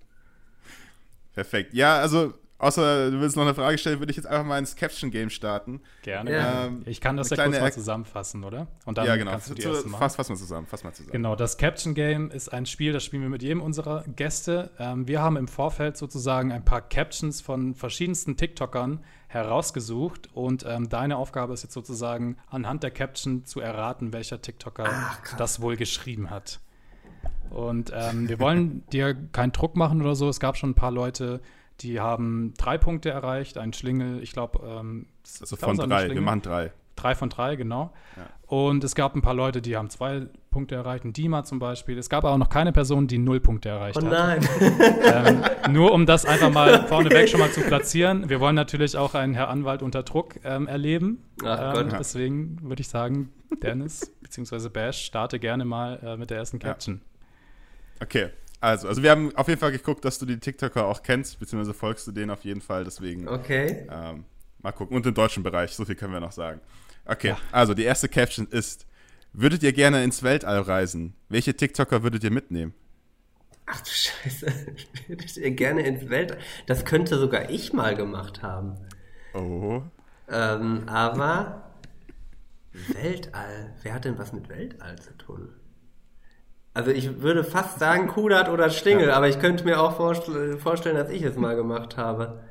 Perfekt. 1.33 1.73
Ja, 1.75 1.99
also, 1.99 2.35
außer 2.61 3.11
du 3.11 3.21
willst 3.21 3.37
noch 3.37 3.43
eine 3.45 3.55
Frage 3.55 3.77
stellen, 3.79 3.99
würde 3.99 4.11
ich 4.11 4.17
jetzt 4.17 4.27
einfach 4.27 4.45
mal 4.45 4.59
ins 4.59 4.77
Caption-Game 4.77 5.31
starten. 5.31 5.81
Gerne. 6.03 6.33
Ja. 6.33 6.65
Ähm, 6.67 6.83
Ich 6.87 7.01
kann 7.01 7.17
das 7.17 7.31
ja 7.31 7.37
kurz 7.37 7.49
kleine 7.49 7.61
mal 7.65 7.73
zusammenfassen, 7.73 8.45
oder? 8.45 8.69
Und 8.85 8.99
dann 8.99 9.07
ja, 9.07 9.17
genau. 9.17 9.33
kannst 9.33 9.51
du 9.51 9.55
die 9.55 9.63
Zu- 9.63 9.71
erste 9.71 9.89
machen. 9.89 10.01
Fass, 10.01 10.17
fass 10.17 10.29
mal 10.29 10.37
zusammen, 10.37 10.67
fass 10.67 10.85
mal 10.85 10.93
zusammen. 10.93 11.13
Genau, 11.13 11.35
das 11.35 11.57
Caption 11.59 11.95
Game 11.95 12.31
ist 12.31 12.51
ein 12.51 12.67
Spiel, 12.67 12.93
das 12.93 13.03
spielen 13.05 13.23
wir 13.23 13.29
mit 13.31 13.43
jedem 13.43 13.61
unserer 13.61 14.05
Gäste. 14.15 14.71
Ähm, 14.79 15.09
wir 15.09 15.21
haben 15.23 15.37
im 15.37 15.49
Vorfeld 15.49 15.97
sozusagen 15.97 16.53
ein 16.53 16.65
paar 16.65 16.83
Captions 16.83 17.41
von 17.41 17.75
verschiedensten 17.75 18.37
TikTokern 18.37 19.01
herausgesucht 19.29 20.29
und 20.35 20.65
ähm, 20.69 20.89
deine 20.89 21.17
Aufgabe 21.17 21.53
ist 21.55 21.63
jetzt 21.63 21.73
sozusagen 21.75 22.37
anhand 22.49 22.83
der 22.83 22.91
Caption 22.91 23.45
zu 23.45 23.61
erraten, 23.61 24.13
welcher 24.13 24.43
TikToker 24.43 24.85
Ach, 24.87 25.37
das 25.37 25.61
wohl 25.63 25.77
geschrieben 25.77 26.31
hat. 26.31 26.61
Und 27.51 27.93
ähm, 27.95 28.29
wir 28.29 28.39
wollen 28.39 28.85
dir 28.93 29.15
keinen 29.33 29.53
Druck 29.53 29.77
machen 29.77 30.01
oder 30.01 30.15
so. 30.15 30.29
Es 30.29 30.39
gab 30.41 30.57
schon 30.57 30.71
ein 30.71 30.75
paar 30.75 30.93
Leute, 30.93 31.41
die 31.81 32.01
haben 32.01 32.55
drei 32.59 32.79
Punkte 32.79 33.11
erreicht, 33.11 33.59
ein 33.59 33.73
Schlingel, 33.73 34.23
ich 34.23 34.33
glaube, 34.33 34.61
ähm, 34.65 35.07
Also 35.41 35.57
von 35.57 35.77
drei. 35.77 36.11
Wir 36.11 36.21
machen 36.21 36.43
drei. 36.43 36.73
Drei 36.97 37.15
von 37.15 37.31
drei, 37.31 37.57
genau. 37.57 37.93
Ja. 38.17 38.27
Und 38.47 38.85
es 38.85 38.95
gab 38.95 39.15
ein 39.15 39.23
paar 39.23 39.33
Leute, 39.33 39.63
die 39.63 39.75
haben 39.77 39.89
zwei 39.89 40.27
Punkte 40.51 40.75
erreicht, 40.75 41.05
ein 41.05 41.15
Dima 41.15 41.45
zum 41.45 41.59
Beispiel. 41.59 41.97
Es 41.97 42.11
gab 42.11 42.25
aber 42.25 42.37
noch 42.37 42.51
keine 42.51 42.73
Person, 42.73 43.07
die 43.07 43.17
null 43.17 43.41
Punkte 43.41 43.71
erreicht 43.71 43.97
Oh 43.97 44.05
hat. 44.05 44.11
nein. 44.11 44.49
Ähm, 45.67 45.73
nur 45.73 45.93
um 45.93 46.05
das 46.05 46.27
einfach 46.27 46.51
mal 46.53 46.87
vorneweg 46.89 47.29
schon 47.31 47.41
mal 47.41 47.51
zu 47.51 47.63
platzieren. 47.63 48.29
Wir 48.29 48.41
wollen 48.41 48.57
natürlich 48.57 48.97
auch 48.99 49.15
einen 49.15 49.33
Herr 49.33 49.49
Anwalt 49.49 49.81
unter 49.83 50.03
Druck 50.03 50.35
ähm, 50.45 50.67
erleben. 50.67 51.23
Ach 51.43 51.75
ähm, 51.79 51.89
Gott. 51.89 52.01
deswegen 52.01 52.59
würde 52.63 52.83
ich 52.83 52.89
sagen, 52.89 53.33
Dennis 53.63 54.13
bzw. 54.21 54.69
Bash, 54.69 55.03
starte 55.07 55.39
gerne 55.39 55.65
mal 55.65 55.99
äh, 56.05 56.17
mit 56.19 56.29
der 56.31 56.37
ersten 56.39 56.59
Ja. 56.59 56.69
Caption. 56.69 57.01
Okay. 58.03 58.29
Also, 58.61 58.89
also 58.89 59.03
wir 59.03 59.11
haben 59.11 59.35
auf 59.37 59.49
jeden 59.49 59.59
Fall 59.61 59.73
geguckt, 59.73 60.05
dass 60.05 60.19
du 60.19 60.27
die 60.27 60.39
TikToker 60.39 60.85
auch 60.87 61.03
kennst, 61.03 61.39
beziehungsweise 61.39 61.73
folgst 61.75 62.07
du 62.07 62.13
denen 62.13 62.31
auf 62.31 62.45
jeden 62.45 62.61
Fall, 62.61 62.85
deswegen 62.85 63.27
Okay. 63.27 63.87
ähm, 63.91 64.25
mal 64.63 64.73
gucken. 64.73 64.97
Und 64.97 65.07
im 65.07 65.15
deutschen 65.15 65.43
Bereich, 65.43 65.73
so 65.73 65.85
viel 65.85 65.95
können 65.95 66.13
wir 66.13 66.21
noch 66.21 66.33
sagen. 66.33 66.61
Okay, 67.07 67.29
Ja. 67.29 67.39
also 67.53 67.73
die 67.75 67.85
erste 67.85 68.09
Caption 68.09 68.47
ist, 68.49 68.87
würdet 69.33 69.63
ihr 69.63 69.73
gerne 69.73 70.05
ins 70.05 70.23
Weltall 70.23 70.61
reisen? 70.61 71.15
Welche 71.31 71.55
TikToker 71.57 72.03
würdet 72.03 72.23
ihr 72.25 72.31
mitnehmen? 72.31 72.75
Ach 73.67 73.81
du 73.81 73.91
Scheiße. 73.91 74.47
Würdet 75.07 75.37
ihr 75.37 75.51
gerne 75.53 75.83
ins 75.83 76.09
Weltall. 76.11 76.39
Das 76.67 76.85
könnte 76.85 77.19
sogar 77.19 77.51
ich 77.51 77.73
mal 77.73 77.95
gemacht 77.95 78.43
haben. 78.43 78.75
Oh, 79.33 79.83
Ähm, 80.29 80.89
aber 80.89 81.71
Weltall. 82.73 83.73
Wer 83.83 83.95
hat 83.95 84.05
denn 84.05 84.19
was 84.19 84.33
mit 84.33 84.49
Weltall 84.49 84.99
zu 84.99 85.17
tun? 85.19 85.49
Also 86.73 86.91
ich 86.93 87.21
würde 87.21 87.43
fast 87.45 87.79
sagen 87.79 88.07
Kudat 88.07 88.49
oder 88.49 88.71
Stingel, 88.71 89.11
aber 89.11 89.29
ich 89.29 89.39
könnte 89.41 89.65
mir 89.65 89.81
auch 89.81 89.97
vorstell 89.97 90.57
vorstellen, 90.59 90.97
dass 90.97 91.11
ich 91.11 91.23
es 91.23 91.37
mal 91.37 91.57
gemacht 91.57 91.97
habe. 91.97 92.43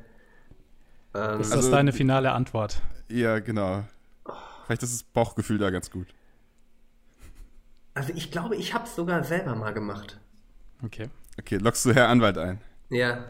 Ähm, 1.14 1.40
Ist 1.40 1.52
Also- 1.52 1.56
das 1.56 1.70
deine 1.70 1.92
finale 1.92 2.32
Antwort? 2.32 2.80
ja, 3.08 3.38
genau. 3.40 3.84
Vielleicht 4.66 4.82
ist 4.82 4.92
das 4.94 5.02
Bauchgefühl 5.02 5.58
da 5.58 5.70
ganz 5.70 5.90
gut. 5.90 6.06
also 7.94 8.12
ich 8.14 8.30
glaube, 8.30 8.56
ich 8.56 8.72
habe 8.72 8.84
es 8.84 8.94
sogar 8.94 9.24
selber 9.24 9.54
mal 9.56 9.72
gemacht. 9.74 10.18
Okay. 10.84 11.08
Okay, 11.38 11.56
lockst 11.56 11.84
du 11.86 11.92
Herr 11.94 12.08
Anwalt 12.08 12.38
ein? 12.38 12.60
Ja. 12.88 13.24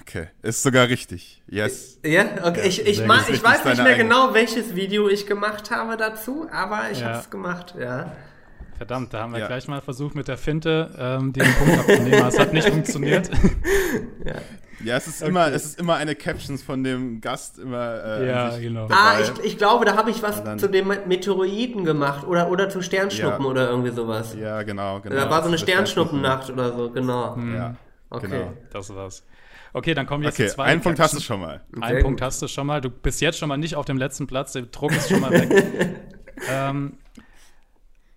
Okay, 0.00 0.28
ist 0.42 0.62
sogar 0.62 0.88
richtig. 0.88 1.42
Yes. 1.46 1.98
Ja, 2.04 2.24
okay. 2.44 2.66
Ich, 2.66 2.80
ich, 2.84 3.06
gut. 3.06 3.06
ich 3.28 3.42
weiß 3.44 3.64
nicht 3.64 3.76
mehr 3.78 3.86
eigene- 3.86 3.96
genau, 3.96 4.34
welches 4.34 4.74
Video 4.74 5.08
ich 5.08 5.26
gemacht 5.26 5.70
habe 5.70 5.96
dazu, 5.96 6.48
aber 6.50 6.90
ich 6.90 7.00
Ja. 7.00 7.08
habe 7.10 7.18
es 7.18 7.30
gemacht, 7.30 7.74
ja. 7.78 8.12
Verdammt, 8.76 9.14
da 9.14 9.20
haben 9.20 9.32
wir 9.32 9.40
Ja. 9.40 9.46
gleich 9.46 9.68
mal 9.68 9.80
versucht 9.80 10.14
mit 10.14 10.26
der 10.28 10.36
Finte, 10.36 10.90
ähm, 10.98 11.32
den 11.32 11.44
Punkt 11.54 11.78
abzunehmen. 11.78 12.14
aber 12.14 12.28
Es 12.28 12.38
hat 12.38 12.52
nicht 12.52 12.68
funktioniert. 12.70 13.30
Ja, 14.84 14.96
es 14.96 15.06
ist 15.06 15.22
immer, 15.22 15.52
es 15.52 15.64
ist 15.64 15.78
immer 15.80 15.94
eine 15.94 16.14
Captions 16.14 16.62
von 16.62 16.82
dem 16.84 17.20
Gast 17.20 17.58
immer. 17.58 18.04
Äh, 18.04 18.28
Ja, 18.28 18.58
genau. 18.58 18.86
Ah, 18.90 19.16
dabei. 19.18 19.22
ich, 19.40 19.52
ich 19.52 19.58
glaube, 19.58 19.84
da 19.84 19.96
habe 19.96 20.10
ich 20.10 20.22
was 20.22 20.42
zu 20.60 20.68
den 20.68 20.88
Meteoroiden 21.06 21.84
gemacht 21.84 22.26
oder, 22.26 22.50
oder 22.50 22.68
zu 22.68 22.82
Sternschnuppen 22.82 23.44
Ja. 23.44 23.50
oder 23.50 23.70
irgendwie 23.70 23.90
sowas. 23.92 24.34
Ja, 24.38 24.62
genau, 24.62 25.00
genau. 25.00 25.14
da 25.16 25.30
war 25.30 25.42
so 25.42 25.48
eine 25.48 25.58
Sternschnuppennacht 25.58 26.50
oder 26.50 26.72
so, 26.76 26.90
genau. 26.90 27.36
Ja, 27.54 27.76
Okay. 28.10 28.28
genau. 28.28 28.52
Das 28.72 28.94
war's. 28.94 29.24
Okay, 29.72 29.94
dann 29.94 30.06
kommen 30.06 30.22
jetzt 30.22 30.34
Okay, 30.34 30.44
die 30.44 30.48
zwei 30.54 30.64
einen 30.64 30.80
Punkt 30.82 31.00
hast 31.00 31.14
du 31.16 31.20
schon 31.20 31.40
mal. 31.40 31.60
Einen 31.80 31.94
Sehr 31.96 32.02
Punkt 32.04 32.20
hast 32.22 32.40
du 32.42 32.46
schon 32.48 32.66
mal. 32.66 32.80
Du 32.80 32.90
bist 32.90 33.20
jetzt 33.20 33.38
schon 33.38 33.48
mal 33.48 33.56
nicht 33.56 33.74
auf 33.74 33.84
dem 33.86 33.96
letzten 33.96 34.26
Platz. 34.28 34.52
Der 34.52 34.62
Druck 34.62 34.92
ist 34.92 35.08
schon 35.08 35.20
mal 35.20 35.32
weg. 35.32 35.50
ähm, 36.48 36.98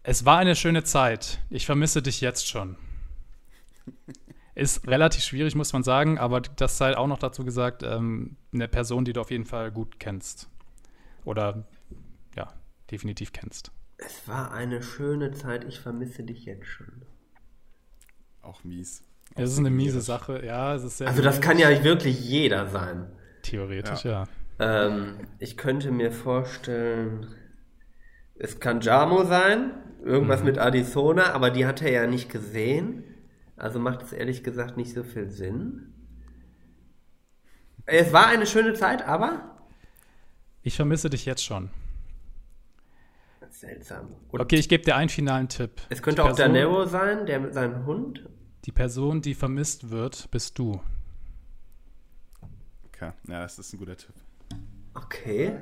es 0.07 0.23
war 0.23 0.37
eine 0.37 0.55
schöne 0.55 0.85
Zeit. 0.85 1.39
Ich 1.49 1.65
vermisse 1.65 2.01
dich 2.01 2.21
jetzt 2.21 2.47
schon. 2.47 2.77
Ist 4.55 4.87
relativ 4.87 5.21
schwierig, 5.21 5.53
muss 5.53 5.73
man 5.73 5.83
sagen, 5.83 6.17
aber 6.17 6.39
das 6.39 6.77
sei 6.77 6.95
auch 6.95 7.07
noch 7.07 7.19
dazu 7.19 7.43
gesagt, 7.43 7.83
ähm, 7.83 8.37
eine 8.53 8.69
Person, 8.69 9.03
die 9.03 9.11
du 9.11 9.19
auf 9.19 9.31
jeden 9.31 9.45
Fall 9.45 9.69
gut 9.69 9.99
kennst. 9.99 10.47
Oder 11.25 11.67
ja, 12.37 12.47
definitiv 12.89 13.33
kennst. 13.33 13.71
Es 13.97 14.25
war 14.29 14.53
eine 14.53 14.81
schöne 14.81 15.31
Zeit, 15.31 15.65
ich 15.65 15.81
vermisse 15.81 16.23
dich 16.23 16.45
jetzt 16.45 16.67
schon. 16.67 17.01
Auch 18.41 18.63
mies. 18.63 19.03
Es 19.35 19.51
ist 19.51 19.59
eine 19.59 19.71
miese 19.71 19.99
Sache, 19.99 20.45
ja, 20.45 20.73
es 20.73 20.85
ist 20.85 20.99
sehr 20.99 21.09
Also 21.09 21.21
das 21.21 21.41
kann 21.41 21.59
ja 21.59 21.83
wirklich 21.83 22.21
jeder 22.21 22.69
sein. 22.69 23.11
theoretisch, 23.41 24.05
ja. 24.05 24.23
Ähm, 24.57 25.27
ich 25.39 25.57
könnte 25.57 25.91
mir 25.91 26.13
vorstellen, 26.13 27.27
es 28.35 28.61
kann 28.61 28.79
Jamo 28.79 29.25
sein, 29.25 29.83
irgendwas 30.03 30.43
mit 30.43 30.57
Arizona, 30.57 31.33
aber 31.33 31.49
die 31.51 31.65
hat 31.65 31.81
er 31.81 31.91
ja 31.91 32.07
nicht 32.07 32.29
gesehen. 32.29 33.03
Also 33.55 33.79
macht 33.79 34.01
es 34.03 34.13
ehrlich 34.13 34.43
gesagt 34.43 34.77
nicht 34.77 34.93
so 34.93 35.03
viel 35.03 35.29
Sinn. 35.29 35.93
Es 37.85 38.11
war 38.13 38.27
eine 38.27 38.45
schöne 38.45 38.73
Zeit, 38.73 39.01
aber 39.07 39.57
Ich 40.61 40.75
vermisse 40.75 41.09
dich 41.09 41.25
jetzt 41.25 41.43
schon. 41.43 41.69
seltsam. 43.49 44.09
Oder 44.31 44.43
Okay, 44.43 44.57
ich 44.57 44.69
gebe 44.69 44.83
dir 44.83 44.95
einen 44.95 45.09
finalen 45.09 45.47
Tipp. 45.49 45.81
es 45.89 46.01
könnte 46.03 46.21
Die 46.21 46.27
auch 46.27 46.35
Person- 46.35 46.53
Danero 46.53 46.85
sein, 46.85 47.25
der 47.25 47.39
mit 47.39 47.53
seinem 47.53 47.85
Hund. 47.85 48.29
Die 48.65 48.71
Person, 48.71 49.21
die 49.21 49.33
vermisst 49.33 49.89
wird, 49.89 50.29
bist 50.29 50.59
du. 50.59 50.79
Okay, 52.87 53.11
ja, 53.27 53.41
das 53.41 53.57
ist 53.57 53.73
ein 53.73 53.77
guter 53.79 53.95
Tipp. 53.97 54.13
Okay. 54.93 55.57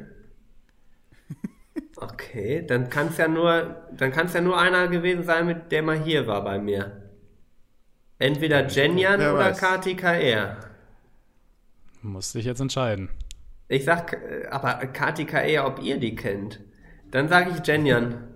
Okay, 1.98 2.66
dann 2.66 2.90
kann 2.90 3.08
es 3.08 3.18
ja 3.18 3.28
nur, 3.28 3.88
dann 3.96 4.12
kann 4.12 4.28
es 4.28 4.34
ja 4.34 4.42
nur 4.42 4.58
einer 4.60 4.88
gewesen 4.88 5.24
sein, 5.24 5.46
mit 5.46 5.72
der 5.72 5.84
mal 5.84 6.00
hier 6.00 6.28
war 6.28 6.44
bei 6.44 6.60
mir. 6.60 7.10
Entweder 8.18 8.68
Jenjan 8.68 9.20
Wer 9.20 9.34
oder 9.34 9.46
weiß. 9.46 9.58
Kati 9.58 9.96
KR. 9.96 10.58
Musst 12.02 12.36
dich 12.36 12.46
jetzt 12.46 12.60
entscheiden. 12.62 13.10
Ich 13.68 13.84
sag, 13.84 14.14
äh, 14.14 14.48
aber 14.50 14.74
Kati 14.88 15.26
KR, 15.26 15.66
ob 15.66 15.82
ihr 15.82 15.98
die 15.98 16.16
kennt. 16.16 16.62
Dann 17.12 17.28
sage 17.28 17.52
ich 17.52 17.66
Jenjan. 17.66 18.28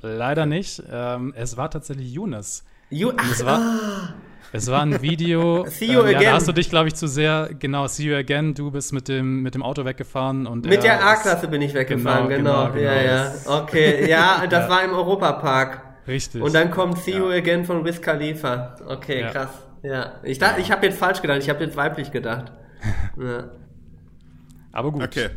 Leider 0.00 0.46
nicht. 0.46 0.82
Ähm, 0.90 1.32
es 1.36 1.56
war 1.56 1.70
tatsächlich 1.70 2.12
Younes. 2.12 2.64
You, 2.90 3.12
ach, 3.16 3.30
Es 3.30 3.44
war, 3.44 3.58
ah, 3.60 4.14
es 4.52 4.68
war 4.70 4.82
ein 4.82 5.00
Video. 5.02 5.64
See 5.68 5.86
you 5.86 6.00
ähm, 6.00 6.06
Ja, 6.10 6.16
again. 6.18 6.22
da 6.30 6.32
hast 6.34 6.48
du 6.48 6.52
dich, 6.52 6.68
glaube 6.70 6.88
ich, 6.88 6.94
zu 6.94 7.06
sehr. 7.08 7.50
Genau, 7.58 7.86
see 7.88 8.04
you 8.04 8.14
again. 8.16 8.54
Du 8.54 8.70
bist 8.70 8.92
mit 8.92 9.08
dem, 9.08 9.42
mit 9.42 9.54
dem 9.54 9.62
Auto 9.62 9.84
weggefahren 9.84 10.46
und. 10.46 10.64
mit 10.66 10.76
er 10.76 10.82
der 10.98 11.06
A-Klasse 11.06 11.48
bin 11.48 11.62
ich 11.62 11.74
weggefahren, 11.74 12.28
Genau, 12.28 12.66
genau. 12.68 12.72
genau, 12.74 12.84
ja, 12.84 13.00
genau. 13.00 13.12
ja. 13.56 13.62
Okay, 13.62 14.08
ja, 14.08 14.46
das 14.50 14.64
Ja. 14.64 14.68
war 14.68 14.84
im 14.84 14.90
Europapark. 14.92 15.80
Richtig. 16.06 16.42
Und 16.42 16.54
dann 16.54 16.70
kommt 16.70 16.98
See 16.98 17.16
You 17.16 17.30
Ja. 17.30 17.36
Again 17.38 17.64
von 17.64 17.84
Wiz 17.84 18.00
Khalifa. 18.00 18.76
Okay, 18.86 19.20
Ja. 19.20 19.30
krass. 19.30 19.50
Ja. 19.82 20.20
Ich 20.22 20.38
dachte, 20.38 20.60
ich 20.60 20.70
habe 20.70 20.86
jetzt 20.86 20.98
falsch 20.98 21.20
gedacht, 21.22 21.38
ich 21.40 21.48
habe 21.50 21.64
jetzt 21.64 21.76
weiblich 21.76 22.10
gedacht. 22.12 22.52
ja. 23.20 23.50
Aber 24.72 24.90
gut. 24.92 25.02
Okay. 25.02 25.28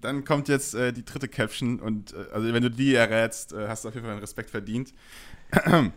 Dann 0.00 0.24
kommt 0.24 0.48
jetzt 0.48 0.74
äh, 0.74 0.92
die 0.92 1.04
dritte 1.04 1.26
Caption 1.28 1.80
und 1.80 2.12
äh, 2.12 2.16
also 2.32 2.52
wenn 2.52 2.62
du 2.62 2.70
die 2.70 2.94
errätst, 2.94 3.52
äh, 3.52 3.66
hast 3.68 3.84
du 3.84 3.88
auf 3.88 3.94
jeden 3.94 4.04
Fall 4.04 4.12
einen 4.12 4.20
Respekt 4.20 4.50
verdient. 4.50 4.92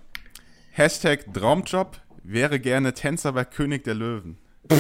Hashtag 0.80 1.34
Traumjob 1.34 1.98
wäre 2.24 2.58
gerne 2.58 2.94
Tänzer 2.94 3.34
bei 3.34 3.44
König 3.44 3.84
der 3.84 3.96
Löwen. 3.96 4.38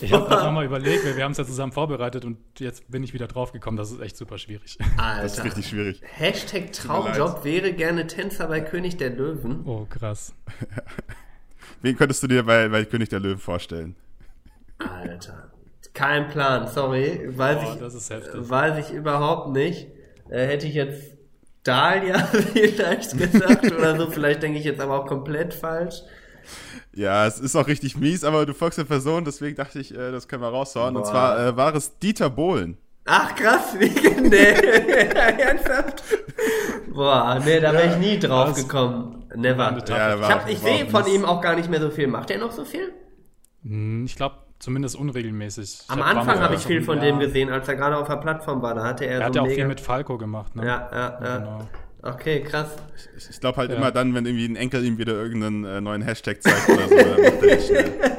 Ich 0.00 0.12
habe 0.12 0.26
gerade 0.26 0.44
nochmal 0.44 0.66
überlegt, 0.66 1.04
wir, 1.04 1.16
wir 1.16 1.24
haben 1.24 1.32
es 1.32 1.38
ja 1.38 1.46
zusammen 1.46 1.72
vorbereitet 1.72 2.24
und 2.26 2.36
jetzt 2.58 2.90
bin 2.90 3.02
ich 3.04 3.14
wieder 3.14 3.26
drauf 3.26 3.52
gekommen. 3.52 3.76
Das 3.78 3.90
ist 3.90 4.00
echt 4.00 4.16
super 4.16 4.36
schwierig. 4.36 4.76
Alter. 4.98 5.22
Das 5.22 5.38
ist 5.38 5.44
richtig 5.44 5.68
schwierig. 5.68 6.02
Hashtag 6.02 6.72
Traumjob 6.72 7.44
wäre 7.44 7.72
gerne 7.72 8.06
Tänzer 8.08 8.48
bei 8.48 8.60
König 8.60 8.96
der 8.98 9.10
Löwen. 9.10 9.62
Oh, 9.64 9.86
krass. 9.88 10.34
Wen 11.82 11.96
könntest 11.96 12.22
du 12.22 12.26
dir 12.26 12.42
bei, 12.42 12.68
bei 12.68 12.84
König 12.84 13.08
der 13.10 13.20
Löwen 13.20 13.38
vorstellen? 13.38 13.94
Alter. 14.78 15.52
Kein 15.94 16.28
Plan, 16.28 16.66
sorry. 16.68 17.20
Weiß, 17.28 17.58
Oh, 17.64 17.72
ich, 17.72 17.78
das 17.80 17.94
ist 17.94 18.10
heftig. 18.10 18.50
weiß 18.50 18.86
ich 18.86 18.94
überhaupt 18.94 19.52
nicht. 19.54 19.86
Äh, 20.28 20.46
hätte 20.48 20.66
ich 20.66 20.74
jetzt 20.74 21.13
Dahlia 21.64 22.18
vielleicht 22.52 23.18
gesagt 23.18 23.72
oder 23.72 23.96
so. 23.96 24.10
Vielleicht 24.10 24.42
denke 24.42 24.58
ich 24.58 24.64
jetzt 24.64 24.80
aber 24.80 25.00
auch 25.00 25.06
komplett 25.06 25.54
falsch. 25.54 26.02
Ja, 26.94 27.26
es 27.26 27.40
ist 27.40 27.56
auch 27.56 27.66
richtig 27.66 27.96
mies, 27.96 28.22
aber 28.22 28.46
du 28.46 28.54
folgst 28.54 28.78
der 28.78 28.84
Person, 28.84 29.24
deswegen 29.24 29.56
dachte 29.56 29.80
ich, 29.80 29.92
äh, 29.92 30.12
das 30.12 30.28
können 30.28 30.42
wir 30.42 30.48
raushauen. 30.48 30.94
Boah. 30.94 31.00
Und 31.00 31.06
zwar 31.06 31.46
äh, 31.46 31.56
war 31.56 31.74
es 31.74 31.98
Dieter 31.98 32.30
Bohlen. 32.30 32.76
Ach 33.06 33.34
krass, 33.34 33.74
wie 33.78 33.88
nee, 34.20 34.36
ernsthaft? 34.38 36.02
Boah, 36.92 37.40
nee, 37.44 37.60
da 37.60 37.72
wäre 37.72 37.92
ich 37.92 37.96
nie 37.96 38.18
drauf 38.18 38.54
gekommen. 38.54 39.26
Never. 39.34 39.76
Ja, 39.88 40.44
ich 40.46 40.54
ich 40.54 40.58
sehe 40.60 40.88
von 40.88 41.06
ihm 41.06 41.24
auch 41.24 41.40
gar 41.40 41.56
nicht 41.56 41.68
mehr 41.68 41.80
so 41.80 41.90
viel. 41.90 42.06
Macht 42.06 42.30
er 42.30 42.38
noch 42.38 42.52
so 42.52 42.64
viel? 42.64 42.92
Hm, 43.64 44.04
ich 44.06 44.14
glaube, 44.14 44.36
zumindest 44.64 44.96
unregelmäßig. 44.96 45.84
Am 45.88 46.00
hab 46.00 46.16
Anfang 46.16 46.40
habe 46.40 46.54
ich 46.54 46.62
viel 46.62 46.82
von 46.82 46.98
dem 46.98 47.18
gesehen, 47.18 47.50
als 47.50 47.68
er 47.68 47.76
gerade 47.76 47.96
auf 47.96 48.08
der 48.08 48.16
Plattform 48.16 48.62
war. 48.62 48.74
Da 48.74 48.84
hatte 48.84 49.04
er, 49.04 49.12
er 49.12 49.18
so 49.18 49.24
hat 49.24 49.34
ja 49.36 49.42
auch 49.42 49.48
viel 49.48 49.66
mit 49.66 49.80
Falco 49.80 50.16
gemacht, 50.18 50.56
ne? 50.56 50.66
Ja, 50.66 50.90
ja, 50.90 51.18
ja. 51.22 51.38
Genau. 51.38 51.68
Okay, 52.02 52.42
krass. 52.42 52.76
Ich, 53.16 53.30
ich 53.30 53.40
glaube 53.40 53.58
halt 53.58 53.70
ja. 53.70 53.76
immer 53.76 53.90
dann, 53.90 54.14
wenn 54.14 54.26
irgendwie 54.26 54.46
ein 54.46 54.56
Enkel 54.56 54.84
ihm 54.84 54.98
wieder 54.98 55.12
irgendeinen 55.12 55.64
äh, 55.64 55.80
neuen 55.80 56.02
Hashtag 56.02 56.42
zeigt 56.42 56.68
oder 56.68 56.88
so, 56.88 56.96
dann 56.96 57.22
macht 57.22 57.42
er 57.42 57.56
nicht 57.56 57.66
schnell. 57.66 58.13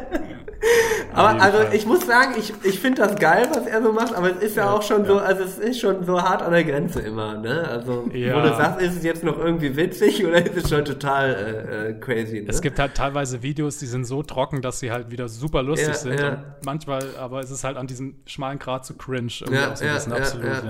Aber 1.16 1.41
also 1.41 1.57
Fall. 1.59 1.74
ich 1.74 1.86
muss 1.86 2.05
sagen, 2.05 2.36
ich, 2.38 2.53
ich 2.63 2.80
finde 2.80 3.01
das 3.01 3.16
geil, 3.16 3.47
was 3.53 3.66
er 3.66 3.82
so 3.82 3.93
macht, 3.93 4.13
aber 4.13 4.32
es 4.32 4.43
ist 4.43 4.57
ja, 4.57 4.66
ja 4.66 4.72
auch 4.72 4.82
schon 4.82 5.01
ja. 5.03 5.07
so, 5.07 5.18
also 5.20 5.43
es 5.43 5.57
ist 5.57 5.80
schon 5.80 6.05
so 6.05 6.22
hart 6.22 6.41
an 6.41 6.51
der 6.51 6.63
Grenze 6.63 6.99
immer, 6.99 7.38
ne? 7.38 7.68
Also 7.68 8.09
ja. 8.13 8.36
wo 8.36 8.41
du 8.41 8.49
sagst, 8.49 8.82
ist 8.82 8.97
es 8.97 9.03
jetzt 9.03 9.24
noch 9.24 9.38
irgendwie 9.38 9.76
witzig 9.76 10.26
oder 10.26 10.45
ist 10.45 10.55
es 10.55 10.70
schon 10.70 10.84
total 10.84 11.30
äh, 11.30 11.89
äh, 11.89 11.93
crazy? 11.99 12.41
Ne? 12.41 12.47
Es 12.49 12.61
gibt 12.61 12.80
halt 12.80 12.95
teilweise 12.95 13.41
Videos, 13.41 13.78
die 13.78 13.86
sind 13.86 14.05
so 14.05 14.24
trocken, 14.24 14.61
dass 14.61 14.80
sie 14.80 14.91
halt 14.91 15.11
wieder 15.11 15.30
super 15.30 15.63
lustig 15.63 15.95
sind. 15.95 16.22
Und 16.22 16.38
manchmal, 16.66 17.03
aber 17.20 17.39
es 17.39 17.51
ist 17.51 17.63
halt 17.63 17.78
an 17.78 17.88
diesem 17.88 18.16
schmalen 18.26 18.59
Grad 18.59 18.86
zu 18.86 18.95
cringe 18.95 19.32
irgendwie 19.41 19.59
auch 19.59 19.76
so 19.76 19.86
ein 19.86 19.93
bisschen 19.93 20.13
absolut. 20.13 20.63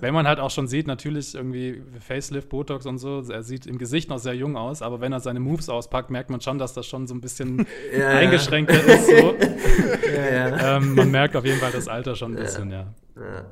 Wenn 0.00 0.14
man 0.14 0.26
halt 0.26 0.40
auch 0.40 0.50
schon 0.50 0.68
sieht, 0.68 0.86
natürlich 0.86 1.34
irgendwie 1.34 1.82
Facelift, 2.00 2.48
Botox 2.48 2.86
und 2.86 2.98
so, 2.98 3.22
er 3.28 3.42
sieht 3.42 3.66
im 3.66 3.78
Gesicht 3.78 4.08
noch 4.08 4.18
sehr 4.18 4.34
jung 4.34 4.56
aus, 4.56 4.82
aber 4.82 5.00
wenn 5.00 5.12
er 5.12 5.20
seine 5.20 5.40
Moves 5.40 5.68
auspackt, 5.68 6.10
merkt 6.10 6.30
man 6.30 6.40
schon, 6.40 6.58
dass 6.58 6.72
das 6.72 6.86
schon 6.86 7.06
so 7.06 7.14
ein 7.14 7.20
bisschen 7.20 7.66
eingeschränkter 7.94 8.74
ist. 8.74 9.06
So. 9.06 9.34
ja, 10.14 10.34
ja. 10.34 10.76
Ähm, 10.76 10.94
man 10.94 11.10
merkt 11.10 11.36
auf 11.36 11.44
jeden 11.44 11.58
Fall 11.58 11.72
das 11.72 11.88
Alter 11.88 12.16
schon 12.16 12.32
ein 12.36 12.42
bisschen, 12.42 12.70
ja. 12.70 12.86
ja. 13.16 13.44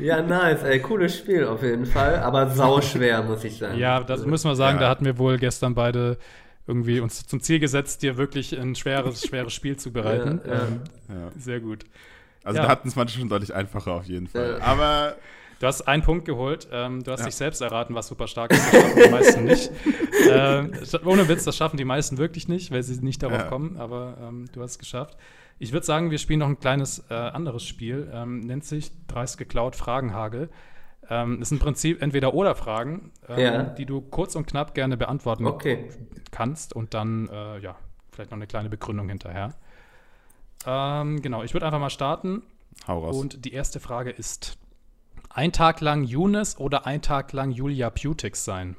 Ja, 0.00 0.22
nice, 0.22 0.64
ey, 0.64 0.80
cooles 0.80 1.16
Spiel 1.16 1.44
auf 1.44 1.62
jeden 1.62 1.86
Fall, 1.86 2.16
aber 2.16 2.50
sauschwer, 2.50 3.22
muss 3.22 3.44
ich 3.44 3.58
sagen. 3.58 3.78
Ja, 3.78 4.00
das 4.00 4.26
müssen 4.26 4.50
wir 4.50 4.56
sagen, 4.56 4.78
ja. 4.78 4.84
da 4.84 4.88
hatten 4.88 5.04
wir 5.04 5.16
wohl 5.18 5.38
gestern 5.38 5.74
beide 5.74 6.18
irgendwie 6.66 7.00
uns 7.00 7.26
zum 7.26 7.40
Ziel 7.40 7.60
gesetzt, 7.60 8.02
dir 8.02 8.16
wirklich 8.16 8.58
ein 8.58 8.74
schweres, 8.74 9.24
schweres 9.24 9.52
Spiel 9.52 9.76
zu 9.76 9.92
bereiten. 9.92 10.40
Ja, 10.46 10.52
ähm, 10.52 10.80
ja. 11.08 11.30
Sehr 11.38 11.60
gut. 11.60 11.84
Also 12.42 12.60
da 12.60 12.68
hatten 12.68 12.88
es 12.88 12.96
manche 12.96 13.18
schon 13.18 13.28
deutlich 13.28 13.54
einfacher 13.54 13.92
auf 13.92 14.06
jeden 14.06 14.26
Fall. 14.26 14.60
Aber 14.60 15.16
Du 15.60 15.66
hast 15.66 15.82
einen 15.82 16.02
Punkt 16.02 16.24
geholt. 16.24 16.68
Ähm, 16.72 17.02
du 17.02 17.12
hast 17.12 17.20
ja. 17.20 17.26
dich 17.26 17.36
selbst 17.36 17.60
erraten, 17.60 17.94
was 17.94 18.08
super 18.08 18.26
stark 18.26 18.52
ist. 18.52 18.72
Das 18.72 18.82
schaffen 18.82 19.02
die 19.04 19.10
meisten 19.10 19.44
nicht. 19.44 19.70
Ähm, 20.30 20.72
ohne 21.04 21.28
Witz, 21.28 21.44
das 21.44 21.56
schaffen 21.56 21.76
die 21.76 21.84
meisten 21.84 22.18
wirklich 22.18 22.48
nicht, 22.48 22.70
weil 22.70 22.82
sie 22.82 22.98
nicht 23.04 23.22
darauf 23.22 23.40
ja. 23.40 23.46
kommen. 23.46 23.76
Aber 23.76 24.16
ähm, 24.22 24.46
du 24.52 24.62
hast 24.62 24.72
es 24.72 24.78
geschafft. 24.78 25.18
Ich 25.58 25.72
würde 25.72 25.86
sagen, 25.86 26.10
wir 26.10 26.18
spielen 26.18 26.40
noch 26.40 26.48
ein 26.48 26.58
kleines 26.58 27.04
äh, 27.10 27.14
anderes 27.14 27.64
Spiel. 27.64 28.10
Ähm, 28.12 28.40
nennt 28.40 28.64
sich 28.64 28.90
Dreist 29.06 29.38
geklaut 29.38 29.76
Fragenhagel. 29.76 30.50
Ähm, 31.10 31.42
ist 31.42 31.52
im 31.52 31.58
Prinzip 31.58 32.00
entweder 32.00 32.32
oder 32.34 32.54
Fragen, 32.54 33.12
ähm, 33.28 33.38
ja. 33.38 33.62
die 33.62 33.84
du 33.84 34.00
kurz 34.00 34.36
und 34.36 34.46
knapp 34.46 34.74
gerne 34.74 34.96
beantworten 34.96 35.46
okay. 35.46 35.90
kannst 36.30 36.74
und 36.74 36.94
dann 36.94 37.28
äh, 37.28 37.58
ja 37.58 37.76
vielleicht 38.10 38.30
noch 38.30 38.38
eine 38.38 38.46
kleine 38.46 38.70
Begründung 38.70 39.08
hinterher. 39.08 39.54
Ähm, 40.66 41.20
genau, 41.20 41.42
ich 41.42 41.52
würde 41.52 41.66
einfach 41.66 41.80
mal 41.80 41.90
starten. 41.90 42.42
Hau 42.88 43.04
raus. 43.04 43.16
Und 43.16 43.44
die 43.44 43.52
erste 43.52 43.80
Frage 43.80 44.10
ist: 44.10 44.56
Ein 45.36 45.50
Tag 45.50 45.80
lang 45.80 46.04
Younes 46.04 46.60
oder 46.60 46.86
ein 46.86 47.02
Tag 47.02 47.32
lang 47.32 47.50
Julia 47.50 47.90
Putix 47.90 48.44
sein? 48.44 48.76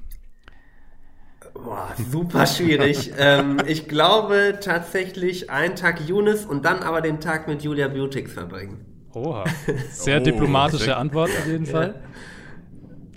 Boah, 1.54 1.94
super 2.10 2.48
schwierig. 2.48 3.12
ähm, 3.18 3.58
ich 3.68 3.90
glaube 3.90 4.60
tatsächlich 4.62 5.50
einen 5.50 5.76
Tag 5.76 6.08
Younes 6.08 6.46
und 6.46 6.64
dann 6.64 6.80
aber 6.80 7.02
den 7.02 7.20
Tag 7.20 7.50
mit 7.50 7.62
Julia 7.62 7.90
Beautix 7.90 8.32
verbringen. 8.32 8.86
Oha. 9.14 9.44
Sehr 9.90 10.22
oh, 10.22 10.24
diplomatische 10.24 10.92
okay. 10.92 10.94
Antwort 10.94 11.30
auf 11.30 11.46
jeden 11.46 11.66
Fall. 11.66 12.02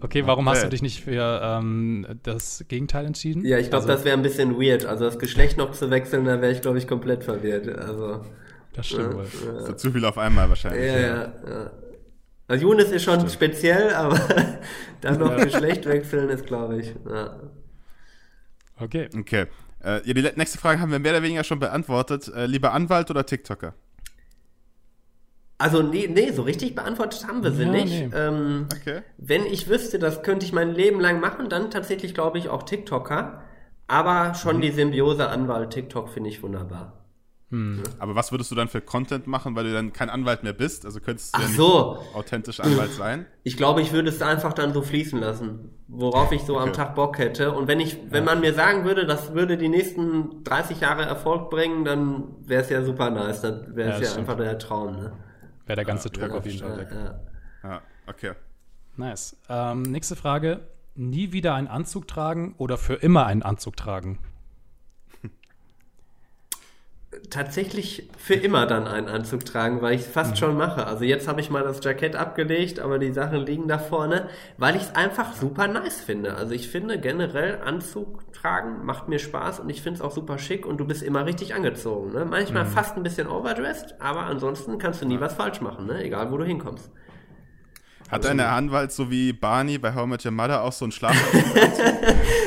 Okay, 0.01 0.26
warum 0.26 0.49
okay. 0.49 0.57
hast 0.57 0.64
du 0.64 0.70
dich 0.70 0.82
nicht 0.82 1.05
für 1.05 1.41
ähm, 1.41 2.07
das 2.24 2.64
Gegenteil 2.66 3.07
entschieden? 3.07 3.45
Ja, 3.45 3.59
ich 3.59 3.70
glaube, 3.70 3.84
also, 3.84 3.95
das 3.95 4.05
wäre 4.05 4.16
ein 4.16 4.22
bisschen 4.22 4.61
weird. 4.61 4.84
Also 4.84 5.05
das 5.05 5.20
Geschlecht 5.20 5.59
noch 5.59 5.70
zu 5.70 5.91
wechseln, 5.91 6.24
da 6.24 6.41
wäre 6.41 6.51
ich, 6.51 6.61
glaube 6.61 6.78
ich, 6.78 6.89
komplett 6.89 7.22
verwirrt. 7.22 7.68
Also, 7.68 8.24
das 8.72 8.89
stimmt 8.89 9.14
wohl. 9.14 9.26
Ja. 9.47 9.61
So 9.61 9.74
zu 9.74 9.93
viel 9.93 10.05
auf 10.05 10.18
einmal 10.18 10.49
wahrscheinlich. 10.49 10.86
Ja, 10.86 10.99
ja. 10.99 11.32
ja. 11.47 11.70
Also 12.49 12.66
Younes 12.66 12.90
ist 12.90 13.05
schon 13.05 13.16
stimmt. 13.16 13.32
speziell, 13.32 13.94
aber 13.94 14.18
dann 15.03 15.18
noch 15.18 15.36
Geschlecht 15.36 15.84
wechseln 15.84 16.30
ist, 16.30 16.46
glaube 16.46 16.80
ich. 16.80 16.94
Ja. 17.09 17.38
Okay. 18.80 19.09
Okay. 19.16 19.46
Äh, 19.84 20.07
ja, 20.07 20.14
die 20.14 20.22
nächste 20.36 20.59
Frage 20.59 20.80
haben 20.80 20.90
wir 20.90 20.99
mehr 20.99 21.12
oder 21.12 21.22
weniger 21.22 21.44
schon 21.44 21.61
beantwortet. 21.61 22.28
Äh, 22.34 22.46
lieber 22.46 22.72
Anwalt 22.72 23.11
oder 23.11 23.24
TikToker? 23.24 23.74
Also 25.59 25.82
nee, 25.82 26.09
nee, 26.09 26.30
so 26.30 26.42
richtig 26.42 26.74
beantwortet 26.74 27.26
haben 27.26 27.42
wir 27.42 27.51
sie 27.51 27.64
ja, 27.64 27.70
nicht. 27.70 27.92
Nee. 27.92 28.16
Ähm, 28.16 28.66
okay. 28.72 29.03
Wenn 29.18 29.44
ich 29.44 29.68
wüsste, 29.68 29.99
das 29.99 30.22
könnte 30.22 30.46
ich 30.46 30.53
mein 30.53 30.72
Leben 30.72 31.01
lang 31.01 31.20
machen, 31.20 31.49
dann 31.49 31.70
tatsächlich 31.70 32.14
glaube 32.14 32.38
ich 32.38 32.49
auch 32.49 32.62
TikToker. 32.62 33.42
Aber 33.88 34.34
schon 34.34 34.57
mhm. 34.57 34.61
die 34.62 34.70
Symbiose 34.70 35.28
Anwalt 35.28 35.70
TikTok 35.70 36.09
finde 36.09 36.30
ich 36.30 36.42
wunderbar. 36.42 36.97
Hm. 37.51 37.82
Aber 37.99 38.14
was 38.14 38.30
würdest 38.30 38.51
du 38.51 38.55
dann 38.55 38.68
für 38.68 38.82
Content 38.82 39.26
machen, 39.26 39.57
weil 39.57 39.64
du 39.64 39.72
dann 39.72 39.94
kein 39.94 40.11
Anwalt 40.11 40.42
mehr 40.42 40.53
bist? 40.53 40.84
Also 40.84 41.01
könntest 41.01 41.34
du 41.34 41.40
ja 41.40 41.49
so. 41.49 41.99
authentisch 42.12 42.61
Anwalt 42.61 42.92
sein? 42.92 43.24
Ich 43.42 43.57
glaube, 43.57 43.80
ich 43.80 43.92
würde 43.92 44.11
es 44.11 44.20
einfach 44.20 44.53
dann 44.53 44.74
so 44.74 44.82
fließen 44.82 45.18
lassen, 45.18 45.70
worauf 45.88 46.30
ich 46.32 46.42
so 46.42 46.57
okay. 46.57 46.68
am 46.68 46.72
Tag 46.74 46.94
Bock 46.94 47.18
hätte. 47.18 47.53
Und 47.53 47.66
wenn 47.66 47.80
ich, 47.80 47.96
wenn 48.11 48.26
ja. 48.26 48.34
man 48.34 48.40
mir 48.40 48.53
sagen 48.53 48.84
würde, 48.84 49.07
das 49.07 49.32
würde 49.32 49.57
die 49.57 49.70
nächsten 49.70 50.44
30 50.44 50.80
Jahre 50.80 51.05
Erfolg 51.05 51.49
bringen, 51.49 51.86
dann 51.86 52.24
wäre 52.46 52.62
es 52.62 52.68
ja 52.68 52.84
super 52.84 53.09
nice. 53.09 53.40
Dann 53.40 53.74
wäre 53.74 53.92
es 53.92 54.01
ja, 54.01 54.12
ja 54.12 54.18
einfach 54.18 54.36
der 54.36 54.59
Traum. 54.59 54.96
Ne? 54.96 55.12
Wäre 55.64 55.76
der 55.76 55.84
ganze 55.86 56.11
Druck 56.11 56.32
auf 56.32 56.44
jeden 56.44 56.59
Fall 56.59 56.76
weg. 56.76 56.88
Ja, 57.62 57.80
okay. 58.07 58.32
Nice. 58.96 59.36
Ähm, 59.49 59.82
nächste 59.82 60.16
Frage. 60.16 60.61
Nie 60.96 61.32
wieder 61.32 61.55
einen 61.55 61.68
Anzug 61.68 62.09
tragen 62.09 62.57
oder 62.59 62.76
für 62.76 62.94
immer 62.94 63.24
einen 63.24 63.42
Anzug 63.42 63.76
tragen? 63.76 64.18
Tatsächlich 67.30 68.08
für 68.16 68.34
immer 68.34 68.66
dann 68.66 68.86
einen 68.86 69.08
Anzug 69.08 69.44
tragen, 69.44 69.82
weil 69.82 69.94
ich 69.94 70.02
es 70.02 70.06
fast 70.06 70.32
mhm. 70.32 70.36
schon 70.36 70.56
mache. 70.56 70.86
Also 70.86 71.04
jetzt 71.04 71.28
habe 71.28 71.40
ich 71.40 71.50
mal 71.50 71.62
das 71.62 71.82
Jackett 71.82 72.16
abgelegt, 72.16 72.80
aber 72.80 72.98
die 72.98 73.12
Sachen 73.12 73.44
liegen 73.46 73.68
da 73.68 73.78
vorne, 73.78 74.28
weil 74.56 74.76
ich 74.76 74.82
es 74.82 74.94
einfach 74.94 75.34
super 75.34 75.68
nice 75.68 76.00
finde. 76.00 76.34
Also 76.34 76.54
ich 76.54 76.68
finde 76.68 76.98
generell 76.98 77.60
Anzug 77.64 78.32
tragen 78.32 78.84
macht 78.84 79.08
mir 79.08 79.18
Spaß 79.18 79.60
und 79.60 79.68
ich 79.68 79.82
finde 79.82 79.98
es 79.98 80.02
auch 80.02 80.12
super 80.12 80.38
schick 80.38 80.66
und 80.66 80.78
du 80.78 80.86
bist 80.86 81.02
immer 81.02 81.26
richtig 81.26 81.54
angezogen. 81.54 82.12
Ne? 82.12 82.24
Manchmal 82.24 82.64
mhm. 82.64 82.68
fast 82.68 82.96
ein 82.96 83.02
bisschen 83.02 83.28
overdressed, 83.28 83.96
aber 84.00 84.22
ansonsten 84.22 84.78
kannst 84.78 85.02
du 85.02 85.06
nie 85.06 85.20
was 85.20 85.34
falsch 85.34 85.60
machen, 85.60 85.86
ne? 85.86 86.02
egal 86.02 86.30
wo 86.30 86.36
du 86.36 86.44
hinkommst. 86.44 86.90
Hat 88.09 88.24
deine 88.24 88.48
Anwalt 88.48 88.90
so 88.92 89.11
wie 89.11 89.32
Barney 89.32 89.78
bei 89.78 89.94
How 89.94 90.06
Much 90.06 90.24
Your 90.24 90.32
Mother 90.32 90.62
auch 90.62 90.72
so 90.72 90.84
einen 90.84 90.92
Schlafanzug? 90.92 91.42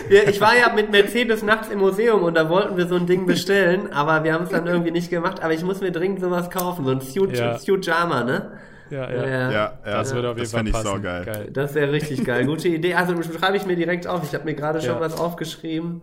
ich 0.27 0.41
war 0.41 0.57
ja 0.57 0.73
mit 0.73 0.91
Mercedes 0.91 1.43
nachts 1.43 1.69
im 1.69 1.79
Museum 1.79 2.23
und 2.23 2.35
da 2.35 2.49
wollten 2.49 2.77
wir 2.77 2.87
so 2.87 2.95
ein 2.95 3.05
Ding 3.05 3.25
bestellen, 3.25 3.93
aber 3.93 4.23
wir 4.23 4.33
haben 4.33 4.45
es 4.45 4.49
dann 4.49 4.65
irgendwie 4.65 4.91
nicht 4.91 5.09
gemacht. 5.09 5.43
Aber 5.43 5.53
ich 5.53 5.63
muss 5.63 5.81
mir 5.81 5.91
dringend 5.91 6.21
sowas 6.21 6.49
kaufen, 6.49 6.85
so 6.85 6.91
ein 6.91 7.01
Suit, 7.01 7.37
ja. 7.37 7.57
Suit 7.57 7.85
Jama, 7.85 8.23
ne? 8.23 8.51
Ja, 8.89 9.09
ja. 9.09 9.25
ja, 9.25 9.51
ja. 9.51 9.73
Das 9.85 10.13
würde 10.13 10.31
auf 10.31 10.37
jeden 10.37 10.49
Fall 10.49 10.63
passen. 10.65 10.97
Ich 10.97 11.03
geil. 11.03 11.25
geil. 11.25 11.49
Das 11.53 11.73
wäre 11.75 11.91
richtig 11.91 12.25
geil. 12.25 12.45
Gute 12.45 12.67
Idee. 12.67 12.95
Also 12.95 13.15
schreibe 13.23 13.55
ich 13.55 13.65
mir 13.65 13.77
direkt 13.77 14.05
auf. 14.05 14.21
Ich 14.23 14.33
habe 14.33 14.43
mir 14.43 14.53
gerade 14.53 14.81
schon 14.81 14.99
was 14.99 15.17
aufgeschrieben. 15.17 16.01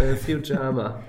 Äh, 0.00 0.16
Suit 0.16 0.48
Jama. 0.48 1.00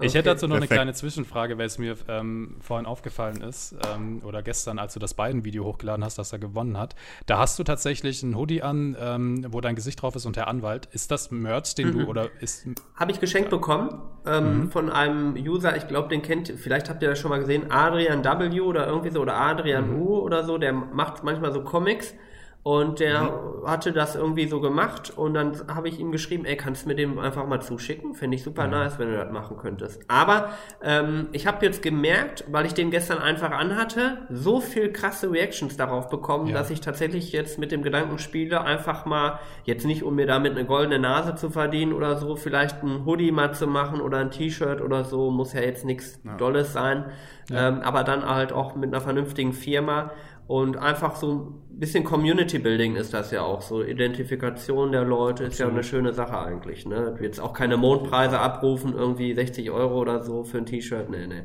Ich 0.00 0.14
hätte 0.14 0.30
dazu 0.30 0.46
noch 0.46 0.54
Perfekt. 0.54 0.72
eine 0.72 0.78
kleine 0.78 0.94
Zwischenfrage, 0.94 1.58
weil 1.58 1.66
es 1.66 1.78
mir 1.78 1.96
ähm, 2.08 2.56
vorhin 2.60 2.86
aufgefallen 2.86 3.42
ist, 3.42 3.74
ähm, 3.94 4.22
oder 4.24 4.42
gestern, 4.42 4.78
als 4.78 4.94
du 4.94 5.00
das 5.00 5.14
Biden-Video 5.14 5.64
hochgeladen 5.64 6.04
hast, 6.04 6.18
dass 6.18 6.32
er 6.32 6.38
gewonnen 6.38 6.78
hat. 6.78 6.94
Da 7.26 7.38
hast 7.38 7.58
du 7.58 7.64
tatsächlich 7.64 8.22
ein 8.22 8.36
Hoodie 8.36 8.62
an, 8.62 8.96
ähm, 9.00 9.46
wo 9.50 9.60
dein 9.60 9.74
Gesicht 9.74 10.02
drauf 10.02 10.16
ist 10.16 10.26
und 10.26 10.36
der 10.36 10.48
Anwalt. 10.48 10.88
Ist 10.92 11.10
das 11.10 11.30
Merch, 11.30 11.74
den 11.74 11.88
mhm. 11.88 11.98
du, 12.00 12.06
oder 12.06 12.28
ist. 12.40 12.66
Habe 12.94 13.12
ich 13.12 13.20
geschenkt 13.20 13.50
bekommen 13.50 14.00
ähm, 14.26 14.60
mhm. 14.60 14.70
von 14.70 14.90
einem 14.90 15.34
User, 15.34 15.76
ich 15.76 15.88
glaube, 15.88 16.08
den 16.08 16.22
kennt, 16.22 16.48
vielleicht 16.48 16.88
habt 16.88 17.02
ihr 17.02 17.10
das 17.10 17.18
schon 17.18 17.30
mal 17.30 17.40
gesehen, 17.40 17.70
Adrian 17.70 18.24
W. 18.24 18.60
oder 18.60 18.86
irgendwie 18.86 19.10
so, 19.10 19.20
oder 19.20 19.36
Adrian 19.36 19.90
mhm. 19.90 20.02
U. 20.02 20.18
oder 20.18 20.44
so, 20.44 20.58
der 20.58 20.72
macht 20.72 21.24
manchmal 21.24 21.52
so 21.52 21.62
Comics. 21.62 22.14
Und 22.62 23.00
der 23.00 23.22
mhm. 23.22 23.66
hatte 23.66 23.92
das 23.92 24.16
irgendwie 24.16 24.46
so 24.46 24.60
gemacht 24.60 25.16
und 25.16 25.32
dann 25.32 25.56
habe 25.74 25.88
ich 25.88 25.98
ihm 25.98 26.12
geschrieben, 26.12 26.44
ey, 26.44 26.56
kannst 26.56 26.84
du 26.84 26.88
mir 26.88 26.94
dem 26.94 27.18
einfach 27.18 27.46
mal 27.46 27.62
zuschicken? 27.62 28.14
Fände 28.14 28.34
ich 28.34 28.42
super 28.42 28.66
mhm. 28.66 28.72
nice, 28.72 28.98
wenn 28.98 29.08
du 29.08 29.16
das 29.16 29.32
machen 29.32 29.56
könntest. 29.56 30.02
Aber 30.08 30.50
ähm, 30.82 31.28
ich 31.32 31.46
habe 31.46 31.64
jetzt 31.64 31.82
gemerkt, 31.82 32.44
weil 32.48 32.66
ich 32.66 32.74
den 32.74 32.90
gestern 32.90 33.16
einfach 33.16 33.50
anhatte, 33.50 34.18
so 34.28 34.60
viel 34.60 34.92
krasse 34.92 35.32
Reactions 35.32 35.78
darauf 35.78 36.10
bekommen, 36.10 36.48
ja. 36.48 36.54
dass 36.54 36.68
ich 36.68 36.82
tatsächlich 36.82 37.32
jetzt 37.32 37.58
mit 37.58 37.72
dem 37.72 37.82
Gedanken 37.82 38.18
spiele, 38.18 38.60
einfach 38.60 39.06
mal, 39.06 39.38
jetzt 39.64 39.86
nicht 39.86 40.02
um 40.02 40.14
mir 40.16 40.26
damit 40.26 40.52
eine 40.52 40.66
goldene 40.66 40.98
Nase 40.98 41.36
zu 41.36 41.48
verdienen 41.48 41.94
oder 41.94 42.18
so, 42.18 42.36
vielleicht 42.36 42.82
ein 42.82 43.06
Hoodie 43.06 43.32
mal 43.32 43.54
zu 43.54 43.68
machen 43.68 44.02
oder 44.02 44.18
ein 44.18 44.30
T-Shirt 44.30 44.82
oder 44.82 45.04
so, 45.04 45.30
muss 45.30 45.54
ja 45.54 45.62
jetzt 45.62 45.86
nichts 45.86 46.20
ja. 46.24 46.36
Dolles 46.36 46.74
sein, 46.74 47.06
ja. 47.48 47.68
Ähm, 47.68 47.80
aber 47.80 48.04
dann 48.04 48.28
halt 48.28 48.52
auch 48.52 48.76
mit 48.76 48.92
einer 48.92 49.00
vernünftigen 49.00 49.52
Firma 49.52 50.12
Und 50.50 50.76
einfach 50.78 51.14
so 51.14 51.32
ein 51.32 51.78
bisschen 51.78 52.02
Community 52.02 52.58
Building 52.58 52.96
ist 52.96 53.14
das 53.14 53.30
ja 53.30 53.42
auch. 53.42 53.62
So 53.62 53.84
Identifikation 53.84 54.90
der 54.90 55.04
Leute 55.04 55.44
ist 55.44 55.60
ja 55.60 55.68
eine 55.68 55.84
schöne 55.84 56.12
Sache 56.12 56.40
eigentlich. 56.40 56.86
Ne? 56.86 57.16
Jetzt 57.22 57.38
auch 57.38 57.52
keine 57.52 57.76
Mondpreise 57.76 58.40
abrufen, 58.40 58.92
irgendwie 58.92 59.32
60 59.32 59.70
Euro 59.70 60.00
oder 60.00 60.24
so 60.24 60.42
für 60.42 60.58
ein 60.58 60.66
T-Shirt. 60.66 61.08
Nee, 61.08 61.28
nee. 61.28 61.42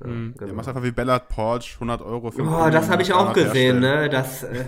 Ja, 0.00 0.06
mhm. 0.06 0.34
genau. 0.34 0.46
Der 0.46 0.54
macht 0.54 0.68
einfach 0.68 0.84
wie 0.84 0.92
Bellard 0.92 1.28
Porsche, 1.28 1.74
100 1.74 2.02
Euro 2.02 2.30
für 2.30 2.42
Oh, 2.42 2.70
das 2.70 2.88
habe 2.88 3.02
ich 3.02 3.12
auch 3.12 3.32
gesehen, 3.32 3.80
ne? 3.80 4.08
Das, 4.08 4.44
äh, 4.44 4.64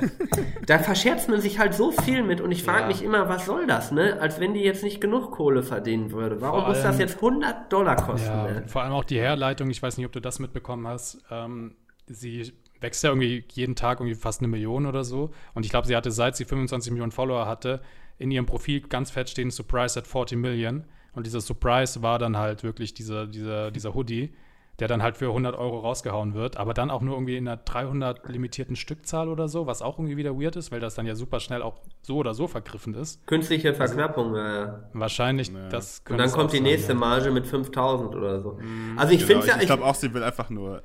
da 0.66 0.80
verscherzt 0.80 1.28
man 1.28 1.40
sich 1.40 1.60
halt 1.60 1.72
so 1.72 1.92
viel 1.92 2.24
mit 2.24 2.40
und 2.40 2.50
ich 2.50 2.64
frage 2.64 2.80
ja. 2.80 2.86
mich 2.88 3.04
immer, 3.04 3.28
was 3.28 3.46
soll 3.46 3.68
das, 3.68 3.92
ne? 3.92 4.20
Als 4.20 4.40
wenn 4.40 4.54
die 4.54 4.62
jetzt 4.62 4.82
nicht 4.82 5.00
genug 5.00 5.30
Kohle 5.30 5.62
verdienen 5.62 6.10
würde. 6.10 6.40
Warum 6.40 6.64
allem, 6.64 6.70
muss 6.70 6.82
das 6.82 6.98
jetzt 6.98 7.14
100 7.14 7.72
Dollar 7.72 7.94
kosten? 7.94 8.26
Ja, 8.26 8.42
ne? 8.42 8.64
Vor 8.66 8.82
allem 8.82 8.92
auch 8.92 9.04
die 9.04 9.20
Herleitung, 9.20 9.70
ich 9.70 9.80
weiß 9.80 9.98
nicht, 9.98 10.06
ob 10.06 10.10
du 10.10 10.20
das 10.20 10.40
mitbekommen 10.40 10.88
hast. 10.88 11.22
Ähm, 11.30 11.76
sie 12.08 12.52
wächst 12.80 13.02
ja 13.04 13.10
irgendwie 13.10 13.44
jeden 13.52 13.74
Tag 13.74 14.00
irgendwie 14.00 14.14
fast 14.14 14.40
eine 14.40 14.48
Million 14.48 14.86
oder 14.86 15.04
so. 15.04 15.30
Und 15.54 15.64
ich 15.64 15.70
glaube, 15.70 15.86
sie 15.86 15.96
hatte, 15.96 16.10
seit 16.10 16.36
sie 16.36 16.44
25 16.44 16.92
Millionen 16.92 17.12
Follower 17.12 17.46
hatte, 17.46 17.80
in 18.18 18.30
ihrem 18.30 18.46
Profil 18.46 18.80
ganz 18.80 19.10
fett 19.10 19.30
stehen 19.30 19.50
Surprise 19.50 19.98
at 19.98 20.06
40 20.06 20.38
Million. 20.38 20.84
Und 21.14 21.26
dieser 21.26 21.40
Surprise 21.40 22.02
war 22.02 22.18
dann 22.18 22.36
halt 22.36 22.62
wirklich 22.62 22.94
dieser, 22.94 23.26
dieser, 23.26 23.70
dieser 23.70 23.94
Hoodie 23.94 24.32
der 24.78 24.86
dann 24.86 25.02
halt 25.02 25.16
für 25.16 25.26
100 25.26 25.56
Euro 25.56 25.80
rausgehauen 25.80 26.34
wird, 26.34 26.56
aber 26.56 26.72
dann 26.72 26.90
auch 26.90 27.00
nur 27.00 27.14
irgendwie 27.16 27.36
in 27.36 27.48
einer 27.48 27.56
300 27.56 28.28
limitierten 28.28 28.76
Stückzahl 28.76 29.28
oder 29.28 29.48
so, 29.48 29.66
was 29.66 29.82
auch 29.82 29.98
irgendwie 29.98 30.16
wieder 30.16 30.40
weird 30.40 30.54
ist, 30.54 30.70
weil 30.70 30.78
das 30.78 30.94
dann 30.94 31.04
ja 31.04 31.16
super 31.16 31.40
schnell 31.40 31.62
auch 31.62 31.80
so 32.02 32.18
oder 32.18 32.32
so 32.32 32.46
vergriffen 32.46 32.94
ist. 32.94 33.26
Künstliche 33.26 33.70
also 33.70 33.78
Verknappung, 33.78 34.36
also, 34.36 34.70
ja. 34.70 34.88
Wahrscheinlich, 34.92 35.48
ja. 35.48 35.68
das 35.68 36.02
Und 36.08 36.18
dann 36.18 36.30
kommt 36.30 36.52
die 36.52 36.60
nächste 36.60 36.92
ja. 36.92 36.98
Marge 36.98 37.32
mit 37.32 37.46
5000 37.46 38.14
oder 38.14 38.40
so. 38.40 38.52
Mhm. 38.52 38.96
Also 38.96 39.12
ich 39.12 39.26
genau, 39.26 39.40
finde 39.40 39.46
ja. 39.48 39.56
Ich, 39.56 39.62
ich 39.62 39.66
glaube 39.66 39.84
auch, 39.84 39.96
sie 39.96 40.14
will 40.14 40.22
einfach 40.22 40.48
nur 40.48 40.84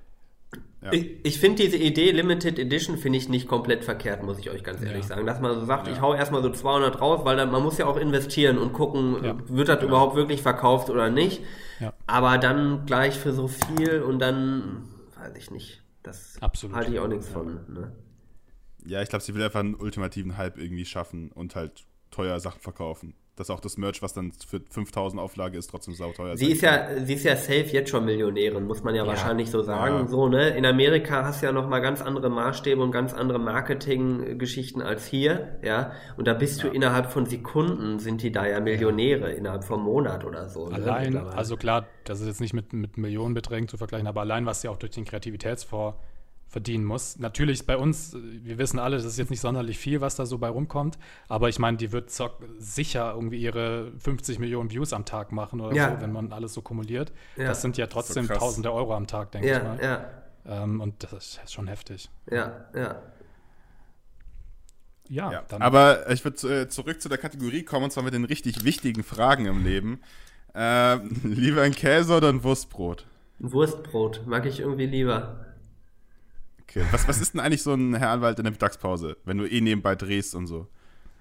ja. 0.84 0.92
Ich, 0.92 1.24
ich 1.24 1.40
finde 1.40 1.64
diese 1.64 1.78
Idee 1.78 2.12
Limited 2.12 2.60
Edition 2.60 2.98
finde 2.98 3.18
ich 3.18 3.30
nicht 3.30 3.48
komplett 3.48 3.84
verkehrt, 3.84 4.24
muss 4.24 4.40
ich 4.40 4.50
euch 4.50 4.64
ganz 4.64 4.82
ehrlich 4.82 5.04
ja. 5.04 5.08
sagen. 5.08 5.26
Dass 5.26 5.40
man 5.40 5.58
so 5.60 5.66
sagt, 5.66 5.88
ja. 5.88 5.94
ich 5.94 6.02
hau 6.02 6.14
erstmal 6.14 6.42
so 6.42 6.50
200 6.50 7.00
raus, 7.00 7.22
weil 7.24 7.38
dann, 7.38 7.52
man 7.52 7.64
muss 7.64 7.78
ja 7.78 7.86
auch 7.86 7.98
investieren 7.98 8.58
und 8.58 8.74
gucken, 8.74 9.40
wird 9.48 9.70
das 9.70 9.80
genau. 9.80 9.90
überhaupt 9.90 10.16
wirklich 10.16 10.42
verkauft 10.42 10.90
oder 10.90 11.10
nicht. 11.10 11.42
Aber 12.08 12.38
dann 12.38 12.86
gleich 12.86 13.18
für 13.18 13.34
so 13.34 13.48
viel 13.48 14.02
und 14.02 14.20
dann, 14.20 14.84
weiß 15.16 15.36
ich 15.38 15.52
nicht. 15.52 15.84
Das 16.02 16.42
Absolut. 16.42 16.76
halte 16.76 16.92
ich 16.92 17.00
auch 17.00 17.08
nichts 17.08 17.28
von. 17.30 17.60
Ne? 17.74 17.92
Ja, 18.86 19.02
ich 19.02 19.10
glaube, 19.10 19.24
sie 19.24 19.34
will 19.34 19.44
einfach 19.44 19.62
einen 19.62 19.76
ultimativen 19.76 20.38
Hype 20.38 20.58
irgendwie 20.58 20.86
schaffen 20.86 21.32
und 21.32 21.56
halt 21.56 21.86
teuer 22.12 22.40
Sachen 22.40 22.60
verkaufen 22.62 23.16
dass 23.36 23.50
auch 23.50 23.60
das 23.60 23.78
Merch, 23.78 24.02
was 24.02 24.14
dann 24.14 24.32
für 24.32 24.62
5000 24.70 25.20
Auflage 25.20 25.58
ist, 25.58 25.68
trotzdem 25.68 25.96
sauteuer 25.96 26.38
sie 26.38 26.52
ist. 26.52 26.62
Ja, 26.62 26.88
sie 27.04 27.14
ist 27.14 27.24
ja 27.24 27.36
safe 27.36 27.66
jetzt 27.72 27.90
schon 27.90 28.06
Millionärin, 28.06 28.66
muss 28.66 28.84
man 28.84 28.94
ja, 28.94 29.04
ja. 29.04 29.08
wahrscheinlich 29.08 29.50
so 29.50 29.64
sagen. 29.64 30.02
Ja. 30.02 30.08
So, 30.08 30.28
ne? 30.28 30.50
In 30.50 30.66
Amerika 30.66 31.24
hast 31.26 31.42
du 31.42 31.48
ja 31.48 31.52
nochmal 31.52 31.82
ganz 31.82 32.02
andere 32.02 32.30
Maßstäbe 32.30 32.82
und 32.82 32.92
ganz 32.92 33.14
andere 33.14 33.40
Marketinggeschichten 33.40 34.84
als 34.84 35.08
hier, 35.08 35.58
ja. 35.64 35.94
Und 36.16 36.28
da 36.28 36.36
bist 36.36 36.62
ja. 36.62 36.70
du 36.70 36.76
innerhalb 36.76 37.12
von 37.12 37.26
Sekunden 37.26 37.98
sind 38.00 38.22
die 38.22 38.32
da 38.32 38.46
ja 38.46 38.60
Millionäre, 38.60 39.32
innerhalb 39.32 39.64
vom 39.64 39.84
Monat 39.84 40.26
oder 40.26 40.48
so. 40.48 40.68
Ne, 40.68 40.76
allein, 40.76 41.14
ne? 41.14 41.26
also 41.36 41.58
klar, 41.58 41.88
das 42.04 42.22
ist 42.22 42.28
jetzt 42.28 42.42
nicht 42.42 42.54
mit, 42.54 42.72
mit 42.74 42.98
Millionenbeträgen 42.98 43.68
zu 43.68 43.78
vergleichen, 43.78 44.08
aber 44.08 44.22
allein, 44.22 44.46
was 44.46 44.62
sie 44.62 44.68
auch 44.68 44.78
durch 44.78 44.92
den 44.92 45.06
Kreativitätsfonds 45.06 45.98
verdienen 46.54 46.86
muss. 46.86 47.18
Natürlich 47.18 47.66
bei 47.66 47.76
uns, 47.76 48.16
wir 48.16 48.60
wissen 48.60 48.80
alle, 48.80 48.95
das 48.95 49.06
ist 49.06 49.18
jetzt 49.18 49.32
nicht 49.32 49.41
sonderlich 49.41 49.80
viel, 49.80 50.01
was 50.01 50.16
da 50.16 50.26
so 50.28 50.38
bei 50.38 50.49
rumkommt, 50.49 50.99
aber 51.28 51.49
ich 51.49 51.58
meine, 51.58 51.78
die 51.78 51.91
wird 51.91 52.12
sicher 52.60 53.14
irgendwie 53.16 53.41
ihre 53.41 53.91
50 53.97 54.38
Millionen 54.38 54.72
Views 54.72 54.93
am 54.93 55.04
Tag 55.04 55.32
machen 55.32 55.60
oder 55.60 55.76
ja. 55.76 55.95
so, 55.95 56.01
wenn 56.01 56.12
man 56.12 56.32
alles 56.32 56.54
so 56.54 56.62
kumuliert. 56.62 57.12
Ja. 57.36 57.47
Das 57.47 57.62
sind 57.62 57.76
ja 57.78 57.88
trotzdem 57.88 58.28
so 58.28 58.36
tausende 58.36 58.72
Euro 58.72 58.95
am 58.95 59.08
Tag, 59.08 59.32
denke 59.32 59.49
ja, 59.49 59.58
ich 59.58 59.64
mal. 59.64 59.80
Ja. 59.82 60.64
Ähm, 60.64 60.80
und 60.80 61.04
das 61.04 61.39
ist 61.43 61.51
schon 61.51 61.68
heftig. 61.68 62.10
Ja, 62.32 62.68
ja. 62.76 63.01
Ja, 65.10 65.32
ja. 65.32 65.43
aber 65.60 66.10
ich 66.12 66.24
würde 66.24 66.62
äh, 66.62 66.70
zurück 66.70 67.01
zu 67.01 67.10
der 67.10 67.18
Kategorie 67.18 67.64
kommen, 67.64 67.86
und 67.86 67.91
zwar 67.91 68.04
mit 68.04 68.14
den 68.14 68.26
richtig 68.26 68.64
wichtigen 68.64 69.04
Fragen 69.04 69.47
im 69.47 69.64
Leben. 69.64 70.01
Äh, 70.54 70.95
lieber 71.24 71.64
ein 71.64 71.74
Käse 71.74 72.16
oder 72.16 72.30
ein 72.30 72.43
Wurstbrot? 72.43 73.06
Ein 73.41 73.51
Wurstbrot 73.51 74.26
mag 74.28 74.45
ich 74.45 74.60
irgendwie 74.60 74.86
lieber. 74.86 75.53
Okay. 76.76 76.86
Was, 76.92 77.08
was 77.08 77.22
ist 77.22 77.34
denn 77.34 77.42
eigentlich 77.42 77.62
so 77.62 77.74
ein 77.74 77.94
Herr 77.94 78.10
Anwalt 78.10 78.40
in 78.40 78.46
der 78.46 78.52
Mittagspause, 78.52 79.18
wenn 79.26 79.38
du 79.38 79.46
eh 79.46 79.62
nebenbei 79.62 79.96
drehst 79.96 80.34
und 80.34 80.48
so? 80.48 80.68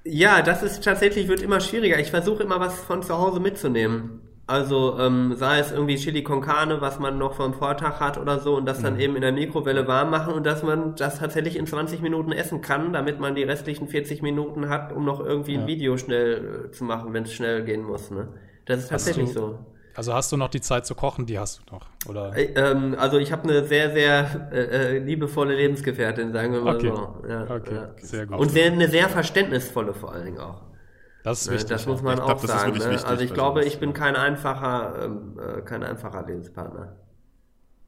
Ja, 0.05 0.43
das 0.43 0.63
ist 0.63 0.83
tatsächlich, 0.83 1.29
wird 1.29 1.43
immer 1.43 1.61
schwieriger. 1.61 1.99
Ich 2.01 2.11
versuche 2.11 2.43
immer 2.43 2.59
was 2.59 2.79
von 2.81 3.03
zu 3.03 3.19
Hause 3.19 3.39
mitzunehmen. 3.39 4.21
Also 4.47 4.99
ähm, 4.99 5.35
sei 5.37 5.61
es 5.61 5.71
irgendwie 5.71 5.97
Chili 5.97 6.23
con 6.23 6.41
Carne, 6.41 6.81
was 6.81 6.99
man 6.99 7.17
noch 7.17 7.35
vom 7.35 7.55
Vortag 7.55 8.01
hat 8.01 8.19
oder 8.19 8.41
so 8.41 8.57
und 8.57 8.67
das 8.67 8.83
dann 8.83 8.95
mhm. 8.95 9.01
eben 9.01 9.17
in 9.17 9.23
der 9.23 9.33
Mikrowelle 9.33 9.87
warm 9.87 10.11
machen 10.11 10.35
und 10.35 10.45
dass 10.45 10.63
man 10.63 10.97
das 10.97 11.21
tatsächlich 11.21 11.57
in 11.57 11.67
20 11.67 12.01
Minuten 12.01 12.33
essen 12.33 12.61
kann, 12.61 12.93
damit 12.93 13.21
man 13.21 13.35
die 13.35 13.45
restlichen 13.45 13.89
40 13.89 14.21
Minuten 14.21 14.69
hat, 14.69 14.93
um 14.93 15.05
noch 15.05 15.21
irgendwie 15.21 15.55
ja. 15.55 15.61
ein 15.61 15.67
Video 15.67 15.97
schnell 15.97 16.67
äh, 16.67 16.71
zu 16.73 16.85
machen, 16.85 17.13
wenn 17.13 17.23
es 17.23 17.33
schnell 17.33 17.65
gehen 17.65 17.85
muss. 17.85 18.11
Ne? 18.11 18.29
Das 18.65 18.81
ist 18.81 18.89
tatsächlich 18.89 19.33
so. 19.33 19.59
Also 19.95 20.15
hast 20.15 20.33
du 20.33 20.37
noch 20.37 20.49
die 20.49 20.61
Zeit 20.61 20.87
zu 20.87 20.95
kochen, 20.95 21.27
die 21.27 21.39
hast 21.39 21.61
du 21.61 21.75
noch, 21.75 21.87
oder? 22.09 22.35
Äh, 22.37 22.53
ähm, 22.55 22.97
also 22.99 23.19
ich 23.19 23.31
habe 23.31 23.43
eine 23.49 23.65
sehr, 23.65 23.93
sehr 23.93 24.49
äh, 24.53 24.97
äh, 24.97 24.99
liebevolle 24.99 25.55
Lebensgefährtin, 25.55 26.33
sagen 26.33 26.53
wir 26.53 26.63
mal 26.63 26.77
okay. 26.77 26.93
so. 26.95 27.29
Ja, 27.29 27.43
okay, 27.43 27.75
ja. 27.75 27.91
sehr 27.99 28.27
gut. 28.27 28.39
Und 28.39 28.51
sehr, 28.51 28.73
eine 28.73 28.89
sehr 28.89 29.09
verständnisvolle 29.09 29.93
vor 29.93 30.13
allen 30.13 30.25
Dingen 30.25 30.39
auch. 30.39 30.63
Das 31.25 31.43
ist 31.43 31.49
ne, 31.49 31.55
wichtig. 31.55 31.71
Das 31.71 31.87
muss 31.87 32.03
man 32.03 32.15
ich 32.15 32.21
auch 32.21 32.27
glaub, 32.27 32.47
sagen. 32.47 32.73
Ne? 32.73 32.79
Wichtig, 32.79 33.07
also 33.07 33.23
ich 33.23 33.35
glaube, 33.35 33.65
ich 33.65 33.79
bin 33.79 33.93
kein 33.93 34.17
einfacher, 34.17 35.05
ähm, 35.05 35.39
äh, 35.39 35.61
kein 35.61 35.83
einfacher 35.83 36.27
Lebenspartner. 36.27 36.97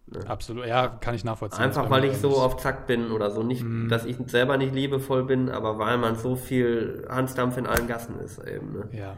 Ne? 0.07 0.21
Absolut, 0.29 0.67
ja, 0.67 0.89
kann 0.89 1.15
ich 1.15 1.25
nachvollziehen. 1.25 1.63
Einfach 1.63 1.89
weil 1.89 2.05
ich 2.05 2.19
so 2.19 2.37
auf 2.37 2.59
Zack 2.59 2.87
bin 2.87 3.11
oder 3.11 3.31
so. 3.31 3.43
Nicht, 3.43 3.65
mm. 3.65 3.89
dass 3.89 4.05
ich 4.05 4.19
selber 4.27 4.59
nicht 4.59 4.75
liebevoll 4.75 5.25
bin, 5.25 5.49
aber 5.49 5.79
weil 5.79 5.97
man 5.97 6.17
so 6.17 6.37
viel 6.37 7.07
Hansdampf 7.09 7.57
in 7.57 7.67
allen 7.67 7.89
Gassen 7.89 8.21
ist 8.21 8.39
eben. 8.47 8.73
Ne? 8.73 8.89
Ja. 8.93 9.17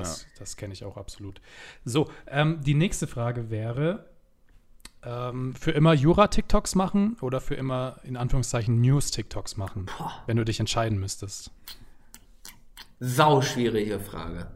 Das, 0.00 0.22
ja. 0.22 0.28
das 0.38 0.56
kenne 0.56 0.72
ich 0.72 0.84
auch 0.84 0.96
absolut. 0.96 1.40
So, 1.84 2.10
ähm, 2.26 2.60
die 2.62 2.74
nächste 2.74 3.06
Frage 3.06 3.50
wäre: 3.50 4.06
ähm, 5.02 5.54
Für 5.54 5.70
immer 5.72 5.94
Jura-TikToks 5.94 6.74
machen 6.74 7.16
oder 7.20 7.40
für 7.40 7.54
immer 7.54 7.98
in 8.02 8.16
Anführungszeichen 8.16 8.80
News-TikToks 8.80 9.56
machen, 9.56 9.86
Boah. 9.98 10.22
wenn 10.26 10.36
du 10.36 10.44
dich 10.44 10.60
entscheiden 10.60 10.98
müsstest? 10.98 11.50
Sau 12.98 13.40
schwierige 13.40 13.98
Frage. 13.98 14.48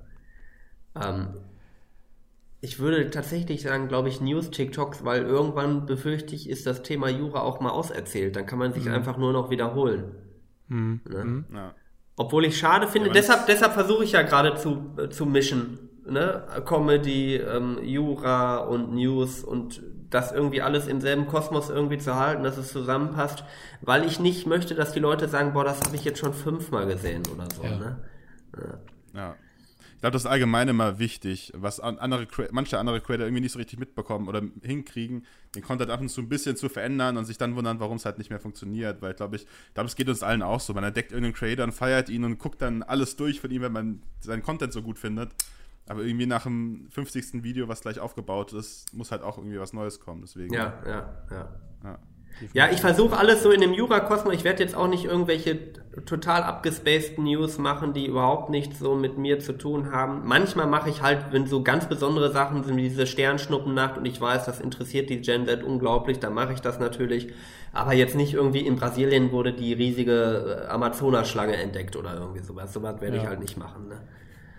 Ähm, 0.95 1.29
ich 2.61 2.79
würde 2.79 3.11
tatsächlich 3.11 3.63
sagen, 3.63 3.89
glaube 3.89 4.09
ich, 4.09 4.21
News-TikToks, 4.21 5.05
weil 5.05 5.23
irgendwann 5.23 5.87
befürchte 5.87 6.35
ich, 6.35 6.49
ist 6.49 6.67
das 6.67 6.83
Thema 6.83 7.09
Jura 7.09 7.41
auch 7.41 7.61
mal 7.61 7.71
auserzählt. 7.71 8.37
Dann 8.37 8.47
kann 8.47 8.59
man 8.59 8.73
sich 8.73 8.87
mhm. 8.87 8.93
einfach 8.93 9.19
nur 9.19 9.33
noch 9.33 9.51
wiederholen. 9.51 10.15
Mhm. 10.69 11.01
Ne? 11.09 11.25
Mhm. 11.25 11.45
Ja. 11.55 11.75
Obwohl 12.17 12.45
ich 12.45 12.59
schade 12.59 12.87
finde, 12.87 13.09
ja, 13.09 13.15
deshalb, 13.15 13.47
deshalb 13.47 13.73
versuche 13.73 14.05
ich 14.05 14.13
ja 14.13 14.23
gerade 14.23 14.55
zu, 14.57 14.95
äh, 14.99 15.09
zu 15.09 15.27
mischen. 15.27 15.91
Ne? 16.07 16.45
Comedy, 16.67 17.37
ähm, 17.37 17.79
Jura 17.83 18.59
und 18.59 18.95
News 18.95 19.43
und 19.43 19.83
das 20.11 20.31
irgendwie 20.31 20.63
alles 20.63 20.87
im 20.87 21.01
selben 21.01 21.27
Kosmos 21.27 21.71
irgendwie 21.71 21.99
zu 21.99 22.15
halten, 22.15 22.45
dass 22.45 22.57
es 22.57 22.71
zusammenpasst, 22.71 23.43
weil 23.81 24.05
ich 24.05 24.21
nicht 24.21 24.47
möchte, 24.47 24.75
dass 24.75 24.93
die 24.93 25.01
Leute 25.01 25.29
sagen, 25.29 25.55
boah, 25.55 25.65
das 25.65 25.81
habe 25.81 25.97
ich 25.97 26.05
jetzt 26.05 26.21
schon 26.21 26.35
fünfmal 26.35 26.87
gesehen 26.87 27.23
oder 27.35 27.49
so. 27.53 27.65
Ja. 27.65 27.77
Ne? 27.77 27.97
ja. 29.15 29.21
ja 29.21 29.35
glaube, 30.05 30.13
das 30.13 30.25
ist 30.25 30.31
allgemein 30.31 30.69
immer 30.69 30.99
wichtig, 30.99 31.51
was 31.57 31.81
andere, 31.81 32.27
manche 32.51 32.79
andere 32.79 33.01
Creator 33.01 33.25
irgendwie 33.25 33.41
nicht 33.41 33.53
so 33.53 33.59
richtig 33.59 33.79
mitbekommen 33.79 34.29
oder 34.29 34.43
hinkriegen, 34.63 35.25
den 35.55 35.63
Content 35.63 35.91
ab 35.91 35.99
und 36.03 36.11
zu 36.11 36.21
ein 36.21 36.29
bisschen 36.29 36.57
zu 36.57 36.69
verändern 36.69 37.17
und 37.17 37.25
sich 37.25 37.39
dann 37.39 37.57
wundern, 37.57 37.81
warum 37.81 37.97
es 37.97 38.05
halt 38.05 38.19
nicht 38.19 38.29
mehr 38.29 38.39
funktioniert. 38.39 39.01
Weil, 39.01 39.15
glaube 39.15 39.37
ich, 39.37 39.47
glaube, 39.73 39.87
es 39.87 39.97
geht 39.97 40.11
uns 40.11 40.23
allen 40.23 40.43
auch 40.43 40.61
so. 40.61 40.75
Man 40.75 40.85
entdeckt 40.85 41.13
irgendeinen 41.13 41.33
Creator 41.33 41.65
und 41.65 41.73
feiert 41.73 42.11
ihn 42.11 42.23
und 42.25 42.39
guckt 42.39 42.61
dann 42.61 42.83
alles 42.83 43.17
durch 43.17 43.41
von 43.41 43.51
ihm, 43.51 43.63
wenn 43.63 43.73
man 43.73 44.03
seinen 44.21 44.43
Content 44.43 44.75
so 44.75 44.83
gut 44.83 44.99
findet. 44.99 45.31
Aber 45.87 46.03
irgendwie 46.03 46.27
nach 46.27 46.43
dem 46.43 46.87
50. 46.91 47.43
Video, 47.43 47.69
was 47.69 47.81
gleich 47.81 47.99
aufgebaut 47.99 48.53
ist, 48.53 48.93
muss 48.93 49.11
halt 49.11 49.23
auch 49.23 49.39
irgendwie 49.39 49.59
was 49.59 49.73
Neues 49.73 50.01
kommen. 50.01 50.21
Deswegen. 50.21 50.53
Ja, 50.53 50.83
ja, 50.87 51.25
ja. 51.31 51.59
ja. 51.83 51.99
Ja, 52.53 52.69
ich 52.71 52.81
versuche 52.81 53.17
alles 53.17 53.43
so 53.43 53.51
in 53.51 53.61
dem 53.61 53.73
Jura-Kosmos. 53.73 54.35
Ich 54.35 54.45
werde 54.45 54.63
jetzt 54.63 54.75
auch 54.75 54.89
nicht 54.89 55.05
irgendwelche 55.05 55.59
total 56.07 56.43
abgespaceden 56.43 57.25
News 57.25 57.59
machen, 57.59 57.93
die 57.93 58.07
überhaupt 58.07 58.51
nichts 58.51 58.81
so 58.81 58.95
mit 58.95 59.17
mir 59.17 59.39
zu 59.39 59.53
tun 59.53 59.93
haben. 59.93 60.23
Manchmal 60.25 60.67
mache 60.67 60.91
ich 60.91 61.03
halt, 61.03 61.27
wenn 61.31 61.47
so 61.47 61.63
ganz 61.63 61.89
besondere 61.89 62.33
Sachen 62.33 62.65
sind, 62.65 62.77
wie 62.77 62.89
diese 62.89 63.07
Sternschnuppennacht 63.07 63.97
und 63.97 64.05
ich 64.05 64.21
weiß, 64.21 64.45
das 64.45 64.61
interessiert 64.61 65.11
die 65.11 65.21
Gen 65.21 65.47
Z 65.47 65.63
unglaublich, 65.63 66.19
dann 66.19 66.35
mache 66.35 66.53
ich 66.53 66.61
das 66.61 66.81
natürlich. 66.81 67.33
Aber 67.73 67.93
jetzt 67.93 68.17
nicht 68.17 68.35
irgendwie 68.35 68.67
in 68.67 68.77
Brasilien 68.77 69.33
wurde 69.33 69.53
die 69.53 69.73
riesige 69.73 70.65
äh, 70.65 70.71
Amazonaschlange 70.71 71.57
entdeckt 71.57 71.97
oder 71.97 72.15
irgendwie 72.15 72.43
sowas. 72.43 72.73
Sowas 72.73 73.01
werde 73.01 73.17
ja. 73.17 73.23
ich 73.23 73.29
halt 73.29 73.41
nicht 73.41 73.57
machen. 73.57 73.89
Ne? 73.89 74.01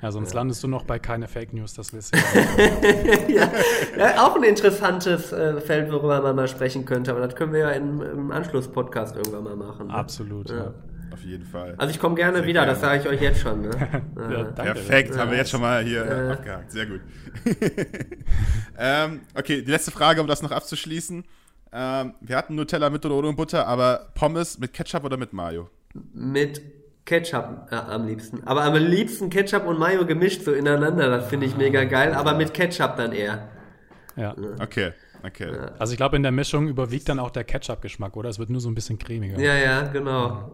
Ja, 0.02 0.12
sonst 0.12 0.32
ja. 0.32 0.36
landest 0.40 0.64
du 0.64 0.68
noch 0.68 0.84
bei 0.84 1.00
keine 1.00 1.28
Fake 1.28 1.54
News, 1.54 1.74
das 1.74 1.94
wisst 1.94 2.16
ihr. 3.28 3.36
ja. 3.36 3.52
ja, 3.98 4.26
auch 4.26 4.36
ein 4.36 4.44
interessantes 4.44 5.32
äh, 5.32 5.60
Feld, 5.62 5.92
worüber 5.92 6.22
man 6.22 6.36
mal 6.36 6.48
sprechen 6.48 6.86
könnte, 6.86 7.12
aber 7.12 7.26
das 7.26 7.36
können 7.36 7.54
wir 7.54 7.62
ja 7.62 7.70
im, 7.72 8.02
im 8.02 8.32
Anschluss-Podcast 8.32 9.16
irgendwann 9.16 9.44
mal 9.44 9.56
machen. 9.56 9.88
Ne? 9.88 9.94
Absolut, 9.94 10.50
ja. 10.50 10.74
Auf 11.16 11.24
jeden 11.24 11.46
Fall. 11.46 11.76
Also 11.78 11.92
ich 11.92 12.00
komme 12.00 12.16
gerne 12.16 12.40
Sehr 12.40 12.48
wieder, 12.48 12.66
gerne. 12.66 12.74
das 12.74 12.82
sage 12.82 13.02
ich 13.02 13.08
euch 13.08 13.22
jetzt 13.22 13.40
schon. 13.40 13.62
Ne? 13.62 13.70
ja, 14.32 14.44
Perfekt, 14.44 15.18
haben 15.18 15.32
wir 15.32 15.38
jetzt 15.38 15.50
schon 15.50 15.62
mal 15.62 15.82
hier 15.82 16.06
äh, 16.06 16.32
abgehakt. 16.32 16.72
Sehr 16.72 16.86
gut. 16.88 17.00
ähm, 18.78 19.22
okay, 19.34 19.62
die 19.62 19.72
letzte 19.72 19.92
Frage, 19.92 20.20
um 20.20 20.28
das 20.28 20.42
noch 20.42 20.52
abzuschließen. 20.52 21.24
Ähm, 21.72 22.14
wir 22.20 22.36
hatten 22.36 22.56
Nutella 22.56 22.90
mit 22.90 23.06
oder 23.06 23.16
ohne 23.16 23.32
Butter, 23.32 23.66
aber 23.66 24.10
Pommes 24.14 24.60
mit 24.60 24.74
Ketchup 24.74 25.06
oder 25.06 25.16
mit 25.16 25.32
Mayo? 25.32 25.70
Mit 26.14 26.62
Ketchup 27.06 27.68
äh, 27.72 27.76
am 27.76 28.08
liebsten. 28.08 28.44
Aber 28.46 28.64
am 28.64 28.76
liebsten 28.76 29.30
Ketchup 29.30 29.66
und 29.66 29.78
Mayo 29.80 30.06
gemischt 30.06 30.44
so 30.44 30.52
ineinander. 30.52 31.10
Das 31.10 31.28
finde 31.28 31.46
ich 31.46 31.56
mega 31.56 31.84
geil. 31.84 32.14
Aber 32.14 32.34
mit 32.34 32.54
Ketchup 32.54 32.98
dann 32.98 33.14
eher. 33.14 33.48
Ja. 34.16 34.36
Okay. 34.60 34.94
Okay. 35.24 35.52
Also 35.80 35.94
ich 35.94 35.98
glaube, 35.98 36.16
in 36.18 36.24
der 36.24 36.32
Mischung 36.32 36.68
überwiegt 36.68 37.10
dann 37.10 37.18
auch 37.18 37.32
der 37.32 37.44
Ketchup-Geschmack, 37.44 38.16
oder? 38.16 38.30
Es 38.30 38.38
wird 38.38 38.52
nur 38.52 38.62
so 38.62 38.70
ein 38.70 38.76
bisschen 38.76 39.00
cremiger. 39.00 39.40
Ja, 39.40 39.56
ja, 39.56 39.82
genau. 39.84 40.54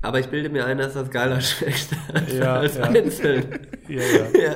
Aber 0.00 0.20
ich 0.20 0.28
bilde 0.28 0.48
mir 0.48 0.64
ein, 0.64 0.78
dass 0.78 0.94
das 0.94 1.10
geiler 1.10 1.40
schmeckt 1.40 1.88
als, 2.12 2.32
ja, 2.32 2.54
als 2.54 2.76
ja. 2.76 2.84
einzeln. 2.84 3.58
Ja, 3.88 4.02
ja. 4.02 4.40
ja. 4.40 4.54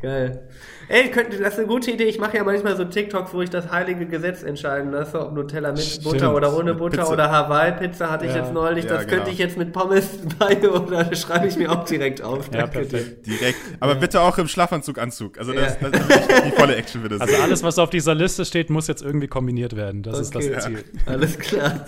Geil. 0.00 0.48
Ey, 0.88 1.10
könnt, 1.10 1.32
das 1.32 1.54
ist 1.54 1.58
eine 1.58 1.66
gute 1.66 1.90
Idee. 1.90 2.04
Ich 2.04 2.18
mache 2.18 2.36
ja 2.36 2.44
manchmal 2.44 2.76
so 2.76 2.84
TikToks, 2.84 3.34
wo 3.34 3.42
ich 3.42 3.50
das 3.50 3.72
heilige 3.72 4.06
Gesetz 4.06 4.44
entscheiden 4.44 4.92
lasse, 4.92 5.20
ob 5.20 5.32
Nutella 5.32 5.72
mit 5.72 5.80
Stimmt. 5.80 6.04
Butter 6.04 6.34
oder 6.34 6.56
ohne 6.56 6.74
Butter 6.74 6.98
Pizza. 6.98 7.12
oder 7.12 7.30
Hawaii-Pizza 7.30 8.10
hatte 8.10 8.26
ich 8.26 8.34
jetzt 8.34 8.52
neulich. 8.52 8.86
das 8.86 9.00
genau. 9.00 9.16
könnte 9.16 9.30
ich 9.30 9.38
jetzt 9.38 9.56
mit 9.56 9.72
Pommes 9.72 10.08
bei 10.38 10.56
oder 10.68 11.12
schreibe 11.14 11.48
ich 11.48 11.56
mir 11.56 11.72
auch 11.72 11.84
direkt 11.84 12.22
auf. 12.22 12.48
Ja, 12.52 12.66
perfekt. 12.66 13.26
Direkt. 13.26 13.58
Aber 13.80 13.96
bitte 13.96 14.20
auch 14.20 14.38
im 14.38 14.46
Schlafanzug-Anzug. 14.46 15.38
Also 15.38 15.52
das, 15.52 15.76
das 15.80 15.92
ist 15.92 16.44
die 16.46 16.50
volle 16.52 16.76
Action 16.76 17.02
für 17.02 17.08
das. 17.08 17.20
Also 17.20 17.36
alles, 17.36 17.62
was 17.64 17.78
auf 17.78 17.90
dieser 17.90 18.14
Liste 18.14 18.44
steht, 18.44 18.70
muss 18.70 18.86
jetzt 18.86 19.02
irgendwie 19.02 19.28
kombiniert 19.28 19.74
werden. 19.74 20.02
Das 20.02 20.14
okay. 20.14 20.22
ist 20.22 20.34
das 20.54 20.64
Ziel. 20.64 20.84
Alles 21.06 21.38
klar. 21.38 21.84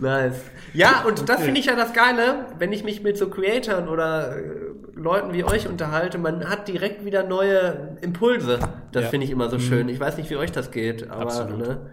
nice. 0.00 0.36
Ja, 0.72 1.04
und 1.06 1.28
das 1.28 1.42
finde 1.42 1.60
ich 1.60 1.66
ja 1.66 1.76
das 1.76 1.92
Geile, 1.92 2.46
wenn 2.58 2.72
ich 2.72 2.82
mich 2.82 3.02
mit 3.02 3.16
so 3.16 3.28
Creatoren 3.28 3.88
oder 3.88 4.36
äh, 4.36 4.40
Leuten 4.94 5.32
wie 5.32 5.44
euch 5.44 5.68
unterhalte, 5.68 6.18
man 6.18 6.48
hat 6.48 6.68
direkt 6.68 7.04
wieder 7.04 7.22
neue 7.24 7.96
Impulse. 8.00 8.58
Das 8.92 9.04
ja. 9.04 9.08
finde 9.10 9.26
ich 9.26 9.30
immer 9.30 9.48
so 9.48 9.56
mhm. 9.56 9.60
schön. 9.60 9.88
Ich 9.88 10.00
weiß 10.00 10.16
nicht, 10.16 10.30
wie 10.30 10.36
euch 10.36 10.52
das 10.52 10.70
geht, 10.70 11.10
aber 11.10 11.22
Absolut. 11.22 11.58
Ne? 11.58 11.90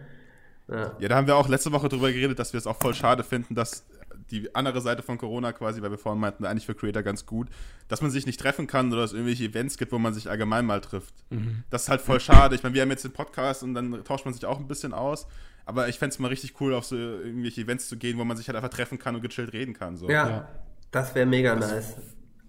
Ja. 0.67 0.91
ja, 0.99 1.09
da 1.09 1.15
haben 1.15 1.27
wir 1.27 1.35
auch 1.35 1.49
letzte 1.49 1.71
Woche 1.71 1.89
drüber 1.89 2.11
geredet, 2.11 2.39
dass 2.39 2.53
wir 2.53 2.57
es 2.57 2.67
auch 2.67 2.77
voll 2.77 2.93
schade 2.93 3.23
finden, 3.23 3.55
dass 3.55 3.85
die 4.31 4.55
andere 4.55 4.79
Seite 4.81 5.03
von 5.03 5.17
Corona 5.17 5.51
quasi, 5.51 5.81
weil 5.81 5.91
wir 5.91 5.97
vorhin 5.97 6.21
meinten, 6.21 6.45
eigentlich 6.45 6.65
für 6.65 6.75
Creator 6.75 7.03
ganz 7.03 7.25
gut, 7.25 7.49
dass 7.89 8.01
man 8.01 8.11
sich 8.11 8.25
nicht 8.25 8.39
treffen 8.39 8.67
kann 8.67 8.91
oder 8.93 9.03
es 9.03 9.11
irgendwelche 9.11 9.43
Events 9.43 9.77
gibt, 9.77 9.91
wo 9.91 9.99
man 9.99 10.13
sich 10.13 10.29
allgemein 10.29 10.65
mal 10.65 10.79
trifft. 10.79 11.13
Mhm. 11.29 11.63
Das 11.69 11.83
ist 11.83 11.89
halt 11.89 12.01
voll 12.01 12.19
schade. 12.19 12.55
Ich 12.55 12.63
meine, 12.63 12.73
wir 12.73 12.81
haben 12.81 12.89
jetzt 12.89 13.03
den 13.03 13.11
Podcast 13.11 13.63
und 13.63 13.73
dann 13.73 14.03
tauscht 14.05 14.25
man 14.25 14.33
sich 14.33 14.45
auch 14.45 14.59
ein 14.59 14.67
bisschen 14.67 14.93
aus. 14.93 15.27
Aber 15.65 15.89
ich 15.89 15.99
fände 15.99 16.13
es 16.13 16.19
mal 16.19 16.29
richtig 16.29 16.59
cool, 16.59 16.73
auf 16.73 16.85
so 16.85 16.95
irgendwelche 16.95 17.61
Events 17.61 17.87
zu 17.87 17.97
gehen, 17.97 18.17
wo 18.17 18.23
man 18.23 18.35
sich 18.35 18.47
halt 18.47 18.55
einfach 18.55 18.69
treffen 18.69 18.97
kann 18.97 19.15
und 19.15 19.21
gechillt 19.21 19.53
reden 19.53 19.73
kann. 19.73 19.95
So. 19.95 20.09
Ja, 20.09 20.29
ja. 20.29 20.47
das 20.91 21.13
wäre 21.13 21.25
mega 21.25 21.55
das, 21.55 21.71
nice. 21.71 21.95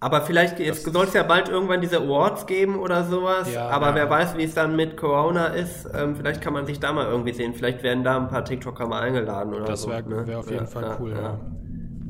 Aber 0.02 0.22
vielleicht, 0.22 0.58
jetzt 0.58 0.84
soll 0.84 1.06
es 1.06 1.12
ja 1.12 1.22
bald 1.22 1.48
irgendwann 1.48 1.80
diese 1.80 1.98
Awards 1.98 2.46
geben 2.46 2.76
oder 2.80 3.04
sowas. 3.04 3.52
Ja, 3.54 3.68
aber 3.68 3.90
ja. 3.90 3.94
wer 3.94 4.10
weiß, 4.10 4.36
wie 4.36 4.42
es 4.42 4.52
dann 4.52 4.74
mit 4.74 4.96
Corona 4.96 5.46
ist. 5.46 5.88
Ähm, 5.94 6.16
vielleicht 6.16 6.40
kann 6.40 6.52
man 6.52 6.66
sich 6.66 6.80
da 6.80 6.92
mal 6.92 7.06
irgendwie 7.06 7.32
sehen. 7.32 7.54
Vielleicht 7.54 7.84
werden 7.84 8.02
da 8.02 8.16
ein 8.16 8.26
paar 8.26 8.44
TikToker 8.44 8.88
mal 8.88 9.00
eingeladen 9.00 9.54
oder 9.54 9.64
das 9.64 9.82
so. 9.82 9.90
Das 9.90 10.04
wäre 10.08 10.22
ne? 10.22 10.26
wär 10.26 10.40
auf 10.40 10.50
jeden 10.50 10.66
Fall 10.66 10.96
cool, 10.98 11.12
ja. 11.12 11.38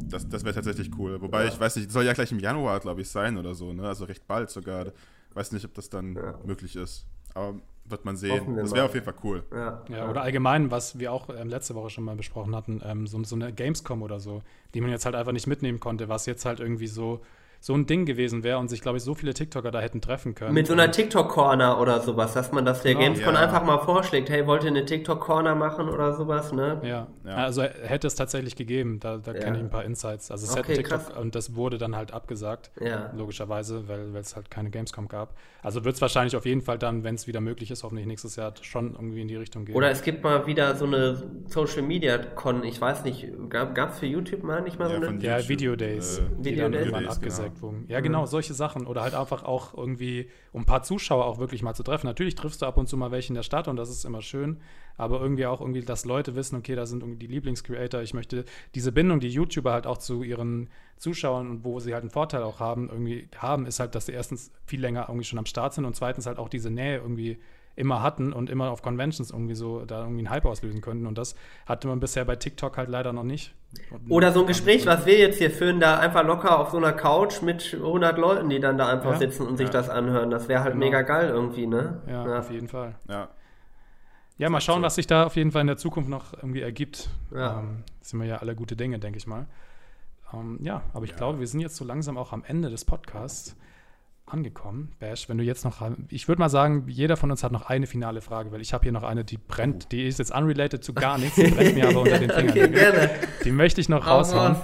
Das, 0.08 0.26
das 0.26 0.42
wäre 0.42 0.54
tatsächlich 0.54 0.90
cool. 0.98 1.20
Wobei, 1.20 1.48
ich 1.48 1.60
weiß 1.60 1.76
nicht, 1.76 1.92
soll 1.92 2.04
ja 2.04 2.14
gleich 2.14 2.32
im 2.32 2.38
Januar, 2.38 2.80
glaube 2.80 3.02
ich, 3.02 3.10
sein 3.10 3.36
oder 3.36 3.54
so, 3.54 3.74
ne? 3.74 3.86
Also 3.86 4.06
recht 4.06 4.26
bald 4.26 4.48
sogar. 4.48 4.86
Ich 4.86 5.36
weiß 5.36 5.52
nicht, 5.52 5.66
ob 5.66 5.74
das 5.74 5.90
dann 5.90 6.18
möglich 6.46 6.76
ist. 6.76 7.04
Aber 7.34 7.56
wird 7.84 8.06
man 8.06 8.16
sehen. 8.16 8.56
Das 8.56 8.72
wäre 8.72 8.86
auf 8.86 8.94
jeden 8.94 9.04
Fall 9.04 9.16
cool. 9.22 9.42
Ja. 9.52 9.82
ja. 9.90 10.08
oder 10.08 10.22
allgemein, 10.22 10.70
was 10.70 10.98
wir 10.98 11.12
auch 11.12 11.28
ähm, 11.28 11.50
letzte 11.50 11.74
Woche 11.74 11.90
schon 11.90 12.04
mal 12.04 12.16
besprochen 12.16 12.56
hatten, 12.56 12.80
ähm, 12.86 13.06
so, 13.06 13.22
so, 13.22 13.36
eine 13.36 13.52
Gamescom 13.52 14.00
oder 14.00 14.18
so, 14.18 14.40
die 14.72 14.80
man 14.80 14.88
jetzt 14.88 15.04
halt 15.04 15.14
einfach 15.14 15.32
nicht 15.32 15.46
mitnehmen 15.46 15.78
konnte, 15.78 16.08
was 16.08 16.24
jetzt 16.24 16.46
halt 16.46 16.58
irgendwie 16.58 16.86
so 16.86 17.20
so 17.62 17.74
ein 17.74 17.86
Ding 17.86 18.06
gewesen 18.06 18.42
wäre 18.42 18.58
und 18.58 18.66
sich, 18.66 18.80
glaube 18.80 18.98
ich, 18.98 19.04
so 19.04 19.14
viele 19.14 19.34
TikToker 19.34 19.70
da 19.70 19.80
hätten 19.80 20.00
treffen 20.00 20.34
können. 20.34 20.52
Mit 20.52 20.66
so 20.66 20.72
einer 20.72 20.90
TikTok-Corner 20.90 21.80
oder 21.80 22.00
sowas, 22.00 22.32
dass 22.32 22.50
man 22.50 22.64
das 22.64 22.82
der 22.82 22.94
genau, 22.94 23.04
Gamescom 23.04 23.34
ja. 23.34 23.40
einfach 23.40 23.64
mal 23.64 23.78
vorschlägt, 23.78 24.30
hey, 24.30 24.48
wollt 24.48 24.64
ihr 24.64 24.70
eine 24.70 24.84
TikTok-Corner 24.84 25.54
machen 25.54 25.88
oder 25.88 26.12
sowas, 26.12 26.52
ne? 26.52 26.80
Ja, 26.82 27.06
ja. 27.24 27.34
also 27.36 27.62
hätte 27.62 28.08
es 28.08 28.16
tatsächlich 28.16 28.56
gegeben, 28.56 28.98
da, 28.98 29.18
da 29.18 29.32
ja. 29.32 29.38
kenne 29.38 29.58
ich 29.58 29.62
ein 29.62 29.70
paar 29.70 29.84
Insights. 29.84 30.32
Also 30.32 30.46
es 30.46 30.50
okay, 30.50 30.72
hätte 30.72 30.82
TikTok 30.82 31.06
krass. 31.06 31.16
und 31.16 31.36
das 31.36 31.54
wurde 31.54 31.78
dann 31.78 31.94
halt 31.94 32.12
abgesagt, 32.12 32.72
logischerweise, 33.16 33.86
weil 33.86 34.16
es 34.16 34.34
halt 34.34 34.50
keine 34.50 34.70
Gamescom 34.70 35.06
gab. 35.06 35.36
Also 35.62 35.84
wird 35.84 35.94
es 35.94 36.00
wahrscheinlich 36.00 36.34
auf 36.34 36.44
jeden 36.44 36.62
Fall 36.62 36.78
dann, 36.78 37.04
wenn 37.04 37.14
es 37.14 37.28
wieder 37.28 37.40
möglich 37.40 37.70
ist, 37.70 37.84
hoffentlich 37.84 38.08
nächstes 38.08 38.34
Jahr 38.34 38.54
schon 38.62 38.94
irgendwie 38.94 39.20
in 39.20 39.28
die 39.28 39.36
Richtung 39.36 39.66
gehen. 39.66 39.76
Oder 39.76 39.92
es 39.92 40.02
gibt 40.02 40.24
mal 40.24 40.48
wieder 40.48 40.74
so 40.74 40.84
eine 40.84 41.22
Social 41.46 41.82
Media 41.82 42.18
Con, 42.18 42.64
ich 42.64 42.80
weiß 42.80 43.04
nicht, 43.04 43.28
gab 43.48 43.92
es 43.92 44.00
für 44.00 44.06
YouTube 44.06 44.42
mal 44.42 44.62
nicht 44.62 44.80
mal 44.80 44.90
so 44.90 44.96
eine? 44.96 45.16
Ja, 45.22 45.48
Video 45.48 45.76
Days, 45.76 46.18
äh, 46.18 46.22
die 46.40 46.50
Video 46.50 46.64
dann 46.64 46.72
Days, 46.72 46.80
irgendwann 46.80 47.02
genau. 47.02 47.12
abgesagt 47.12 47.51
wurden. 47.60 47.84
Ja, 47.88 48.00
genau, 48.00 48.24
solche 48.26 48.54
Sachen. 48.54 48.86
Oder 48.86 49.02
halt 49.02 49.14
einfach 49.14 49.42
auch 49.42 49.76
irgendwie, 49.76 50.30
um 50.52 50.62
ein 50.62 50.66
paar 50.66 50.82
Zuschauer 50.82 51.26
auch 51.26 51.38
wirklich 51.38 51.62
mal 51.62 51.74
zu 51.74 51.82
treffen. 51.82 52.06
Natürlich 52.06 52.34
triffst 52.34 52.62
du 52.62 52.66
ab 52.66 52.78
und 52.78 52.88
zu 52.88 52.96
mal 52.96 53.10
welche 53.10 53.28
in 53.28 53.34
der 53.34 53.42
Stadt 53.42 53.68
und 53.68 53.76
das 53.76 53.90
ist 53.90 54.04
immer 54.04 54.22
schön. 54.22 54.60
Aber 54.96 55.20
irgendwie 55.20 55.46
auch 55.46 55.60
irgendwie, 55.60 55.82
dass 55.82 56.04
Leute 56.04 56.36
wissen, 56.36 56.56
okay, 56.56 56.74
da 56.74 56.86
sind 56.86 57.02
irgendwie 57.02 57.18
die 57.18 57.26
Lieblingscreator. 57.26 58.00
Ich 58.02 58.14
möchte 58.14 58.44
diese 58.74 58.92
Bindung, 58.92 59.20
die 59.20 59.28
YouTuber 59.28 59.72
halt 59.72 59.86
auch 59.86 59.98
zu 59.98 60.22
ihren 60.22 60.70
Zuschauern 60.96 61.50
und 61.50 61.64
wo 61.64 61.80
sie 61.80 61.92
halt 61.92 62.02
einen 62.02 62.10
Vorteil 62.10 62.42
auch 62.42 62.60
haben, 62.60 62.88
irgendwie 62.88 63.28
haben, 63.36 63.66
ist 63.66 63.80
halt, 63.80 63.94
dass 63.94 64.06
sie 64.06 64.12
erstens 64.12 64.52
viel 64.64 64.80
länger 64.80 65.06
irgendwie 65.08 65.24
schon 65.24 65.38
am 65.38 65.46
Start 65.46 65.74
sind 65.74 65.84
und 65.84 65.96
zweitens 65.96 66.26
halt 66.26 66.38
auch 66.38 66.48
diese 66.48 66.70
Nähe 66.70 66.98
irgendwie 66.98 67.38
immer 67.74 68.02
hatten 68.02 68.32
und 68.32 68.50
immer 68.50 68.70
auf 68.70 68.82
Conventions 68.82 69.30
irgendwie 69.30 69.54
so 69.54 69.84
da 69.84 70.00
irgendwie 70.00 70.20
einen 70.20 70.30
Hype 70.30 70.44
auslösen 70.44 70.80
könnten. 70.80 71.06
Und 71.06 71.16
das 71.16 71.34
hatte 71.66 71.88
man 71.88 72.00
bisher 72.00 72.24
bei 72.24 72.36
TikTok 72.36 72.76
halt 72.76 72.88
leider 72.88 73.12
noch 73.12 73.24
nicht. 73.24 73.54
Oder 74.08 74.32
so 74.32 74.40
ein 74.40 74.46
Gespräch, 74.46 74.84
was 74.84 75.06
wir 75.06 75.18
jetzt 75.18 75.38
hier 75.38 75.50
führen, 75.50 75.80
da 75.80 75.98
einfach 75.98 76.24
locker 76.24 76.58
auf 76.58 76.70
so 76.70 76.76
einer 76.76 76.92
Couch 76.92 77.40
mit 77.40 77.72
100 77.74 78.18
Leuten, 78.18 78.50
die 78.50 78.60
dann 78.60 78.76
da 78.76 78.88
einfach 78.88 79.12
ja, 79.12 79.18
sitzen 79.18 79.46
und 79.46 79.56
sich 79.56 79.70
das 79.70 79.88
anhören. 79.88 80.30
Das 80.30 80.48
wäre 80.48 80.62
halt 80.62 80.74
genau. 80.74 80.86
mega 80.86 81.02
geil 81.02 81.30
irgendwie, 81.30 81.66
ne? 81.66 82.02
Ja, 82.06 82.28
ja, 82.28 82.38
auf 82.40 82.50
jeden 82.50 82.68
Fall. 82.68 82.94
Ja. 83.08 83.28
Ja, 84.38 84.50
mal 84.50 84.60
schauen, 84.60 84.82
was 84.82 84.96
sich 84.96 85.06
da 85.06 85.24
auf 85.24 85.36
jeden 85.36 85.52
Fall 85.52 85.60
in 85.60 85.68
der 85.68 85.76
Zukunft 85.76 86.10
noch 86.10 86.32
irgendwie 86.34 86.62
ergibt. 86.62 87.08
Ja. 87.34 87.60
Ähm, 87.60 87.84
sind 88.00 88.20
wir 88.20 88.26
ja 88.26 88.36
alle 88.38 88.54
gute 88.54 88.76
Dinge, 88.76 88.98
denke 88.98 89.18
ich 89.18 89.26
mal. 89.26 89.46
Ähm, 90.34 90.58
ja, 90.62 90.82
aber 90.92 91.04
ich 91.04 91.16
glaube, 91.16 91.38
wir 91.38 91.46
sind 91.46 91.60
jetzt 91.60 91.76
so 91.76 91.84
langsam 91.84 92.18
auch 92.18 92.32
am 92.32 92.44
Ende 92.44 92.68
des 92.68 92.84
Podcasts 92.84 93.56
angekommen. 94.26 94.92
Bash, 94.98 95.28
wenn 95.28 95.38
du 95.38 95.44
jetzt 95.44 95.64
noch, 95.64 95.82
ich 96.08 96.28
würde 96.28 96.40
mal 96.40 96.48
sagen, 96.48 96.84
jeder 96.88 97.16
von 97.16 97.30
uns 97.30 97.44
hat 97.44 97.52
noch 97.52 97.66
eine 97.66 97.86
finale 97.86 98.20
Frage, 98.20 98.52
weil 98.52 98.60
ich 98.60 98.72
habe 98.72 98.84
hier 98.84 98.92
noch 98.92 99.02
eine, 99.02 99.24
die 99.24 99.36
brennt, 99.36 99.84
oh. 99.84 99.88
die 99.92 100.06
ist 100.06 100.18
jetzt 100.18 100.34
unrelated 100.34 100.82
zu 100.82 100.94
gar 100.94 101.18
nichts, 101.18 101.36
die 101.36 101.48
brennt 101.48 101.74
mir 101.74 101.88
aber 101.88 102.00
unter 102.00 102.18
den 102.18 102.30
Fingern. 102.30 102.50
okay, 102.50 102.68
gerne. 102.68 103.10
Die 103.44 103.52
möchte 103.52 103.80
ich 103.80 103.88
noch 103.88 104.06
raushauen. 104.06 104.56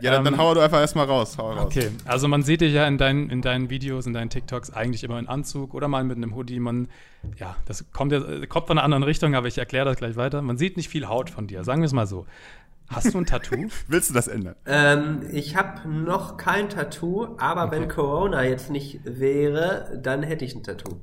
Ja, 0.00 0.10
dann, 0.10 0.24
dann 0.24 0.34
ähm, 0.34 0.40
hau 0.40 0.54
du 0.54 0.60
einfach 0.60 0.80
erstmal 0.80 1.06
raus. 1.06 1.38
Hau 1.38 1.52
raus. 1.52 1.64
Okay, 1.64 1.90
also 2.04 2.28
man 2.28 2.42
sieht 2.42 2.60
dich 2.60 2.74
ja 2.74 2.86
in 2.86 2.98
deinen, 2.98 3.30
in 3.30 3.42
deinen 3.42 3.70
Videos, 3.70 4.06
in 4.06 4.12
deinen 4.12 4.30
TikToks 4.30 4.70
eigentlich 4.70 5.04
immer 5.04 5.18
in 5.18 5.26
Anzug 5.26 5.74
oder 5.74 5.88
mal 5.88 6.04
mit 6.04 6.16
einem 6.16 6.34
Hoodie. 6.34 6.60
Man, 6.60 6.88
ja, 7.38 7.56
das 7.64 7.90
kommt, 7.92 8.12
ja, 8.12 8.20
kommt 8.46 8.66
von 8.66 8.78
einer 8.78 8.84
anderen 8.84 9.04
Richtung, 9.04 9.34
aber 9.34 9.48
ich 9.48 9.58
erkläre 9.58 9.86
das 9.86 9.96
gleich 9.96 10.16
weiter. 10.16 10.42
Man 10.42 10.58
sieht 10.58 10.76
nicht 10.76 10.88
viel 10.88 11.08
Haut 11.08 11.30
von 11.30 11.46
dir, 11.46 11.64
sagen 11.64 11.80
wir 11.80 11.86
es 11.86 11.92
mal 11.92 12.06
so. 12.06 12.26
Hast 12.88 13.12
du 13.14 13.18
ein 13.18 13.26
Tattoo? 13.26 13.68
Willst 13.88 14.10
du 14.10 14.14
das 14.14 14.28
ändern? 14.28 14.56
Ähm, 14.66 15.22
ich 15.32 15.56
habe 15.56 15.88
noch 15.88 16.36
kein 16.36 16.68
Tattoo, 16.68 17.36
aber 17.38 17.64
okay. 17.64 17.72
wenn 17.72 17.88
Corona 17.88 18.42
jetzt 18.44 18.70
nicht 18.70 19.00
wäre, 19.04 20.00
dann 20.02 20.22
hätte 20.22 20.44
ich 20.44 20.54
ein 20.54 20.62
Tattoo. 20.62 21.00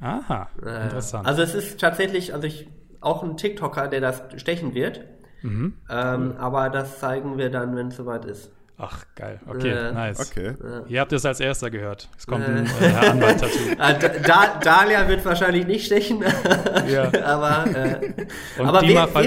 Aha, 0.00 0.48
äh, 0.64 0.84
interessant. 0.84 1.26
Also 1.26 1.42
es 1.42 1.54
ist 1.54 1.80
tatsächlich, 1.80 2.34
also 2.34 2.46
ich 2.46 2.68
auch 3.00 3.22
ein 3.22 3.36
TikToker, 3.36 3.88
der 3.88 4.00
das 4.00 4.22
stechen 4.36 4.74
wird. 4.74 5.04
Mhm. 5.42 5.74
Ähm, 5.88 6.34
aber 6.38 6.70
das 6.70 6.98
zeigen 6.98 7.38
wir 7.38 7.50
dann, 7.50 7.76
wenn 7.76 7.88
es 7.88 7.96
soweit 7.96 8.24
ist. 8.24 8.50
Ach, 8.78 9.06
geil. 9.14 9.40
Okay, 9.46 9.70
äh, 9.70 9.92
nice. 9.92 10.20
Okay. 10.20 10.52
Ihr 10.88 11.00
habt 11.00 11.12
es 11.12 11.24
als 11.24 11.40
erster 11.40 11.70
gehört. 11.70 12.10
Es 12.18 12.26
kommt 12.26 12.44
ein 12.44 12.66
äh, 12.66 12.68
Herr 12.68 13.12
Anwalt-Tattoo. 13.12 13.56
Ah, 13.78 13.92
da, 13.94 14.58
Dalia 14.62 15.08
wird 15.08 15.24
wahrscheinlich 15.24 15.66
nicht 15.66 15.86
stechen. 15.86 16.22
ja. 16.88 17.10
aber 17.24 17.66
äh, 17.74 18.26
aber 18.58 18.80
Dima, 18.80 19.08
wär, 19.14 19.24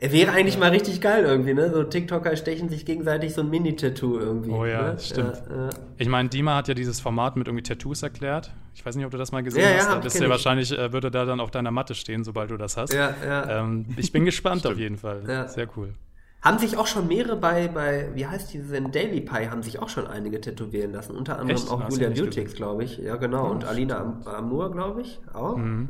wäre, 0.00 0.12
wäre 0.12 0.32
eigentlich 0.32 0.58
mal 0.58 0.70
richtig 0.70 1.00
geil 1.00 1.24
irgendwie, 1.24 1.54
ne? 1.54 1.70
So 1.70 1.84
TikToker 1.84 2.36
stechen 2.36 2.68
sich 2.68 2.84
gegenseitig 2.84 3.34
so 3.34 3.42
ein 3.42 3.50
Mini-Tattoo 3.50 4.18
irgendwie. 4.18 4.50
Oh 4.50 4.64
ja, 4.64 4.92
ne? 4.92 4.98
stimmt. 4.98 5.42
Ja, 5.48 5.70
ich 5.96 6.08
meine, 6.08 6.28
Dima 6.28 6.56
hat 6.56 6.66
ja 6.66 6.74
dieses 6.74 7.00
Format 7.00 7.36
mit 7.36 7.46
irgendwie 7.46 7.62
Tattoos 7.62 8.02
erklärt. 8.02 8.52
Ich 8.74 8.84
weiß 8.84 8.96
nicht, 8.96 9.04
ob 9.04 9.12
du 9.12 9.18
das 9.18 9.30
mal 9.30 9.42
gesehen 9.44 9.62
ja, 9.62 9.76
hast. 9.76 9.86
Ja, 9.86 9.94
da 9.94 10.00
bist 10.00 10.20
du 10.20 10.28
wahrscheinlich, 10.28 10.76
äh, 10.76 10.92
würde 10.92 11.12
da 11.12 11.24
dann 11.24 11.38
auf 11.38 11.52
deiner 11.52 11.70
Matte 11.70 11.94
stehen, 11.94 12.24
sobald 12.24 12.50
du 12.50 12.56
das 12.56 12.76
hast. 12.76 12.92
Ja, 12.92 13.14
ja. 13.24 13.60
Ähm, 13.60 13.86
ich 13.96 14.10
bin 14.10 14.24
gespannt 14.24 14.66
auf 14.66 14.76
jeden 14.76 14.96
Fall. 14.96 15.22
Ja. 15.28 15.46
Sehr 15.46 15.68
cool. 15.76 15.94
Haben 16.40 16.58
sich 16.58 16.76
auch 16.76 16.86
schon 16.86 17.08
mehrere 17.08 17.34
bei, 17.34 17.66
bei 17.66 18.10
wie 18.14 18.24
heißt 18.24 18.54
diese 18.54 18.72
denn, 18.72 18.92
Daily 18.92 19.20
Pie, 19.20 19.48
haben 19.50 19.62
sich 19.64 19.80
auch 19.80 19.88
schon 19.88 20.06
einige 20.06 20.40
tätowieren 20.40 20.92
lassen. 20.92 21.16
Unter 21.16 21.40
anderem 21.40 21.56
Echt? 21.56 21.68
auch 21.68 21.82
Hast 21.82 21.92
Julia 21.92 22.10
Beautix, 22.10 22.54
glaube 22.54 22.84
ich. 22.84 22.98
Ja, 22.98 23.16
genau. 23.16 23.48
Oh, 23.48 23.50
und 23.50 23.64
Alina 23.64 23.98
Am 23.98 24.22
Amur, 24.24 24.70
glaube 24.70 25.00
ich, 25.00 25.20
auch. 25.32 25.56
Mhm. 25.56 25.88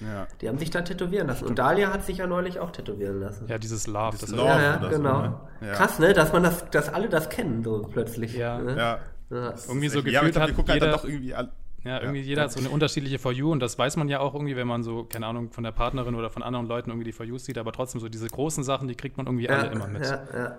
Ja. 0.00 0.28
Die 0.40 0.48
haben 0.48 0.58
sich 0.58 0.70
da 0.70 0.82
tätowieren 0.82 1.26
lassen. 1.26 1.46
Und 1.46 1.58
Dalia 1.58 1.92
hat 1.92 2.04
sich 2.06 2.18
ja 2.18 2.28
neulich 2.28 2.60
auch 2.60 2.70
tätowieren 2.70 3.20
lassen. 3.20 3.46
Ja, 3.48 3.58
dieses 3.58 3.88
Love. 3.88 4.16
Das 4.20 4.30
Love 4.30 4.46
ja, 4.46 4.60
ja 4.60 4.88
genau. 4.88 5.16
So, 5.16 5.22
ne? 5.22 5.40
ja. 5.62 5.72
Krass, 5.72 5.98
ne? 5.98 6.12
Dass 6.12 6.32
man 6.32 6.44
das, 6.44 6.70
dass 6.70 6.94
alle 6.94 7.08
das 7.08 7.28
kennen, 7.28 7.64
so 7.64 7.82
plötzlich. 7.82 8.36
Ja. 8.36 8.58
Ne? 8.58 8.76
ja. 8.76 8.98
Irgendwie 9.30 9.88
so 9.88 9.98
gefühlt 9.98 10.14
ja, 10.14 10.20
aber 10.20 10.28
ich 10.28 10.34
glaub, 10.34 10.48
hat 10.48 10.54
gucken 10.54 10.74
jeder, 10.74 10.86
halt 10.86 10.96
doch 10.96 11.04
irgendwie 11.04 11.34
alle 11.34 11.50
ja, 11.84 12.00
irgendwie 12.00 12.20
ja. 12.20 12.26
jeder 12.26 12.42
hat 12.42 12.52
so 12.52 12.60
eine 12.60 12.70
unterschiedliche 12.70 13.18
For 13.18 13.32
You 13.32 13.52
und 13.52 13.60
das 13.60 13.78
weiß 13.78 13.96
man 13.96 14.08
ja 14.08 14.20
auch 14.20 14.34
irgendwie, 14.34 14.56
wenn 14.56 14.66
man 14.66 14.82
so, 14.82 15.04
keine 15.04 15.26
Ahnung, 15.26 15.52
von 15.52 15.64
der 15.64 15.72
Partnerin 15.72 16.14
oder 16.14 16.30
von 16.30 16.42
anderen 16.42 16.66
Leuten 16.66 16.90
irgendwie 16.90 17.04
die 17.04 17.12
For 17.12 17.24
You 17.24 17.38
sieht, 17.38 17.58
aber 17.58 17.72
trotzdem 17.72 18.00
so 18.00 18.08
diese 18.08 18.28
großen 18.28 18.64
Sachen, 18.64 18.88
die 18.88 18.94
kriegt 18.94 19.16
man 19.16 19.26
irgendwie 19.26 19.46
ja, 19.46 19.58
alle 19.58 19.70
immer 19.70 19.86
mit. 19.86 20.04
Ja, 20.04 20.24
ja. 20.32 20.58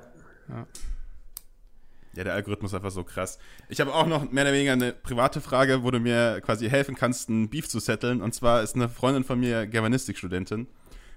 ja. 0.49 0.67
Ja, 2.15 2.23
der 2.23 2.33
Algorithmus 2.33 2.71
ist 2.71 2.75
einfach 2.75 2.91
so 2.91 3.03
krass. 3.03 3.37
Ich 3.67 3.79
habe 3.79 3.93
auch 3.93 4.07
noch 4.07 4.31
mehr 4.31 4.43
oder 4.43 4.53
weniger 4.53 4.73
eine 4.73 4.93
private 4.93 5.41
Frage, 5.41 5.83
wo 5.83 5.91
du 5.91 5.99
mir 5.99 6.41
quasi 6.41 6.67
helfen 6.67 6.95
kannst, 6.95 7.29
einen 7.29 7.49
Beef 7.49 7.69
zu 7.69 7.79
setteln. 7.79 8.21
Und 8.21 8.33
zwar 8.33 8.63
ist 8.63 8.75
eine 8.75 8.89
Freundin 8.89 9.23
von 9.23 9.39
mir 9.39 9.67
Germanistikstudentin. 9.67 10.67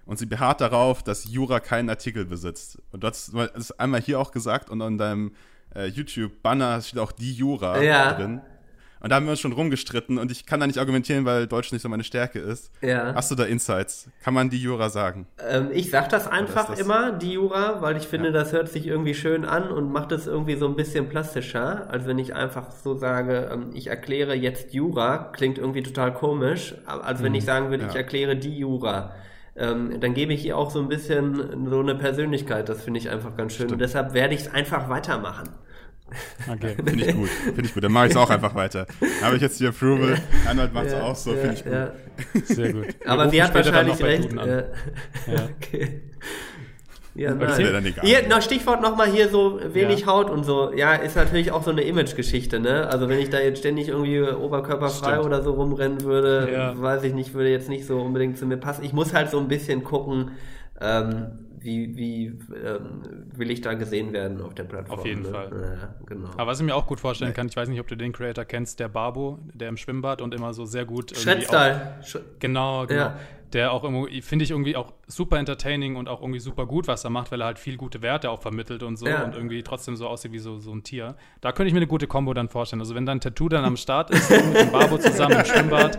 und 0.05 0.19
sie 0.19 0.27
beharrt 0.27 0.61
darauf, 0.61 1.03
dass 1.03 1.25
Jura 1.25 1.61
keinen 1.61 1.89
Artikel 1.89 2.27
besitzt. 2.27 2.81
Und 2.91 3.03
du 3.03 3.09
hast 3.09 3.33
es 3.55 3.73
einmal 3.79 4.01
hier 4.01 4.21
auch 4.21 4.33
gesagt 4.33 4.69
und 4.69 4.83
an 4.83 4.99
deinem 4.99 5.35
äh, 5.75 5.87
YouTube-Banner 5.87 6.83
steht 6.83 6.99
auch 6.99 7.13
die 7.13 7.33
Jura 7.33 7.81
ja. 7.81 8.13
drin. 8.13 8.43
Und 9.03 9.11
da 9.11 9.17
haben 9.17 9.27
wir 9.27 9.33
uns 9.33 9.41
schon 9.41 9.53
rumgestritten 9.53 10.17
und 10.17 10.31
ich 10.31 10.47
kann 10.47 10.61
da 10.61 10.67
nicht 10.67 10.79
argumentieren, 10.79 11.25
weil 11.25 11.49
Deutsch 11.49 11.73
nicht 11.73 11.83
so 11.83 11.89
meine 11.89 12.05
Stärke 12.05 12.39
ist. 12.39 12.71
Ja. 12.83 13.15
Hast 13.15 13.33
du 13.33 13.35
da 13.35 13.45
Insights? 13.45 14.09
Kann 14.23 14.33
man 14.33 14.49
die 14.49 14.59
Jura 14.59 14.91
sagen? 14.91 15.27
Ähm, 15.41 15.71
ich 15.73 15.91
sag 15.91 16.09
das 16.11 16.29
einfach 16.29 16.69
das? 16.69 16.79
immer, 16.79 17.11
die 17.11 17.33
Jura, 17.33 17.83
weil 17.83 17.97
ich 17.97 18.05
finde, 18.05 18.29
ja. 18.29 18.33
das 18.33 18.53
hört 18.53 18.69
sich 18.69 18.87
irgendwie 18.87 19.15
schön 19.15 19.45
an 19.45 19.73
und 19.73 19.91
macht 19.91 20.13
es 20.13 20.29
irgendwie 20.29 20.55
so 20.55 20.69
ein 20.69 20.77
bisschen 20.77 21.09
plastischer, 21.09 21.91
als 21.91 22.07
wenn 22.07 22.21
ich 22.21 22.35
einfach 22.35 22.71
so 22.71 22.95
sage, 22.95 23.51
ähm, 23.53 23.71
ich 23.75 23.89
erkläre 23.89 24.35
jetzt 24.35 24.73
Jura, 24.73 25.31
klingt 25.33 25.59
irgendwie 25.59 25.83
total 25.83 26.15
komisch, 26.15 26.77
als 26.87 27.25
wenn 27.25 27.33
mhm. 27.33 27.39
ich 27.39 27.45
sagen 27.45 27.71
würde, 27.71 27.83
ja. 27.83 27.91
ich 27.91 27.97
erkläre 27.97 28.37
die 28.37 28.57
Jura. 28.57 29.17
Ähm, 29.57 30.01
dann 30.01 30.15
gebe 30.15 30.33
ich 30.33 30.47
ihr 30.47 30.57
auch 30.57 30.71
so 30.71 30.79
ein 30.79 30.89
bisschen 30.89 31.69
so 31.69 31.81
eine 31.81 31.97
Persönlichkeit. 31.97 32.69
Das 32.69 32.83
finde 32.83 33.01
ich 33.01 33.11
einfach 33.11 33.37
ganz 33.37 33.53
schön. 33.53 33.67
Stimmt. 33.67 33.73
Und 33.73 33.79
deshalb 33.81 34.15
werde 34.15 34.35
ich 34.35 34.43
es 34.43 34.55
einfach 34.55 34.89
weitermachen. 34.89 35.49
Okay. 36.51 36.75
Finde 36.85 37.05
ich 37.05 37.15
gut. 37.15 37.29
Finde 37.29 37.63
ich 37.63 37.75
gut. 37.75 37.85
Dann 37.85 37.93
mache 37.93 38.07
ich 38.07 38.11
es 38.13 38.17
auch 38.17 38.31
einfach 38.31 38.55
weiter. 38.55 38.87
Habe 39.23 39.37
ich 39.37 39.43
jetzt 39.43 39.61
die 39.61 39.67
Approval. 39.67 40.17
Arnold 40.47 40.73
macht 40.73 40.87
es 40.87 40.93
ja, 40.93 41.03
auch 41.03 41.17
so. 41.17 41.33
Finde 41.33 41.55
ich 41.55 41.65
gut. 41.65 41.73
Ja. 41.73 41.93
Sehr 42.45 42.73
gut. 42.73 42.87
Aber 43.07 43.29
sie 43.31 43.43
hat 43.43 43.55
wahrscheinlich 43.55 44.03
recht. 44.03 44.33
Ja. 44.33 44.65
Okay. 45.63 46.03
Ja, 47.15 47.35
nein. 47.35 47.95
Hier, 48.01 48.27
noch 48.27 48.41
Stichwort 48.41 48.81
nochmal 48.81 49.11
hier 49.11 49.29
so 49.29 49.61
wenig 49.75 50.01
ja. 50.01 50.07
Haut 50.07 50.31
und 50.31 50.45
so. 50.45 50.73
Ja, 50.75 50.95
ist 50.95 51.15
natürlich 51.15 51.53
auch 51.53 51.63
so 51.63 51.71
eine 51.71 51.83
Image-Geschichte, 51.83 52.59
ne? 52.59 52.89
Also 52.89 53.09
wenn 53.09 53.19
ich 53.19 53.29
da 53.29 53.39
jetzt 53.39 53.59
ständig 53.59 53.89
irgendwie 53.89 54.23
oberkörperfrei 54.23 55.13
Stimmt. 55.13 55.27
oder 55.27 55.43
so 55.43 55.53
rumrennen 55.53 56.03
würde, 56.05 56.49
ja. 56.51 56.81
weiß 56.81 57.03
ich 57.03 57.13
nicht, 57.13 57.35
würde 57.35 57.51
jetzt 57.51 57.69
nicht 57.69 57.87
so 57.87 58.01
unbedingt 58.01 58.39
zu 58.39 58.47
mir 58.47 58.57
passen. 58.57 58.83
Ich 58.83 58.95
muss 58.95 59.13
halt 59.13 59.31
so 59.31 59.39
ein 59.39 59.49
bisschen 59.49 59.85
gucken, 59.85 60.31
ähm, 60.81 61.52
wie, 61.65 61.97
wie 61.97 62.27
ähm, 62.27 63.27
will 63.35 63.51
ich 63.51 63.61
da 63.61 63.75
gesehen 63.75 64.13
werden 64.13 64.41
auf 64.41 64.55
der 64.55 64.65
Plattform. 64.65 64.99
Auf 64.99 65.07
jeden 65.07 65.23
ne? 65.23 65.29
Fall. 65.29 65.79
Ja, 65.81 65.95
genau. 66.07 66.31
Aber 66.37 66.47
was 66.47 66.61
ich 66.61 66.67
mir 66.67 66.75
auch 66.75 66.87
gut 66.87 67.01
vorstellen 67.01 67.35
kann, 67.35 67.49
ich 67.49 67.57
weiß 67.57 67.69
nicht, 67.69 67.81
ob 67.81 67.89
du 67.89 67.97
den 67.97 68.13
Creator 68.13 68.45
kennst, 68.45 68.81
der 68.81 68.89
Babo, 68.89 69.39
der 69.55 69.69
im 69.69 69.77
Schwimmbad 69.77 70.21
und 70.21 70.35
immer 70.35 70.55
so 70.55 70.65
sehr 70.65 70.85
gut. 70.85 71.17
Schretztal. 71.17 72.01
Genau, 72.39 72.87
genau. 72.87 73.01
Ja 73.01 73.19
der 73.55 73.73
auch 73.73 73.83
finde 74.23 74.45
ich 74.45 74.51
irgendwie 74.51 74.77
auch 74.77 74.93
super 75.07 75.39
entertaining 75.39 75.97
und 75.97 76.09
auch 76.09 76.21
irgendwie 76.21 76.41
super 76.41 76.67
gut, 76.67 76.89
was 76.89 77.05
er 77.05 77.11
macht, 77.11 77.31
weil 77.33 77.41
er 77.41 77.47
halt 77.47 77.59
viel 77.59 77.77
gute 77.77 78.03
Werte 78.03 78.31
auch 78.31 78.41
vermittelt 78.41 78.83
und 78.83 78.97
so 78.97 79.07
ja. 79.07 79.25
und 79.25 79.35
irgendwie 79.35 79.63
trotzdem 79.63 79.97
so 79.97 80.09
aussieht 80.09 80.33
wie 80.33 80.39
so, 80.39 80.59
so 80.59 80.73
ein 80.73 80.83
Tier. 80.83 81.17
Da 81.41 81.53
könnte 81.53 81.69
ich 81.69 81.75
mir 81.75 81.81
eine 81.81 81.87
gute 81.87 82.07
Kombo 82.07 82.35
dann 82.35 82.49
vorstellen. 82.49 82.81
Also 82.81 82.95
wenn 82.95 83.07
dein 83.07 83.21
Tattoo 83.21 83.49
dann 83.49 83.65
am 83.65 83.77
Start 83.77 84.11
ist, 84.11 84.31
mit 84.31 84.57
dem 84.57 84.73
Barbo 84.73 84.99
zusammen 84.99 85.39
im 85.39 85.45
Schwimmbad, 85.45 85.99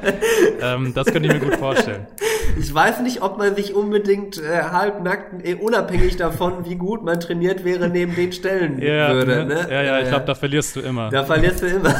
ähm, 0.61 0.93
das 0.93 1.07
könnte 1.07 1.27
ich 1.27 1.33
mir 1.33 1.39
gut 1.39 1.55
vorstellen. 1.55 2.07
Ich 2.59 2.73
weiß 2.73 3.01
nicht, 3.01 3.21
ob 3.21 3.37
man 3.37 3.55
sich 3.55 3.73
unbedingt 3.73 4.37
äh, 4.37 4.63
halbnackt, 4.63 5.45
äh, 5.45 5.55
unabhängig 5.55 6.17
davon, 6.17 6.65
wie 6.65 6.75
gut 6.75 7.03
man 7.03 7.19
trainiert 7.19 7.63
wäre, 7.63 7.89
neben 7.89 8.15
den 8.15 8.31
Stellen 8.31 8.81
ja, 8.81 9.13
würde. 9.13 9.45
Ne? 9.45 9.67
Ja, 9.69 9.81
ja, 9.81 9.99
ich 9.99 10.07
glaube, 10.07 10.25
da 10.25 10.35
verlierst 10.35 10.75
du 10.75 10.81
immer. 10.81 11.09
Da 11.09 11.23
verlierst 11.23 11.63
du 11.63 11.67
immer. 11.67 11.93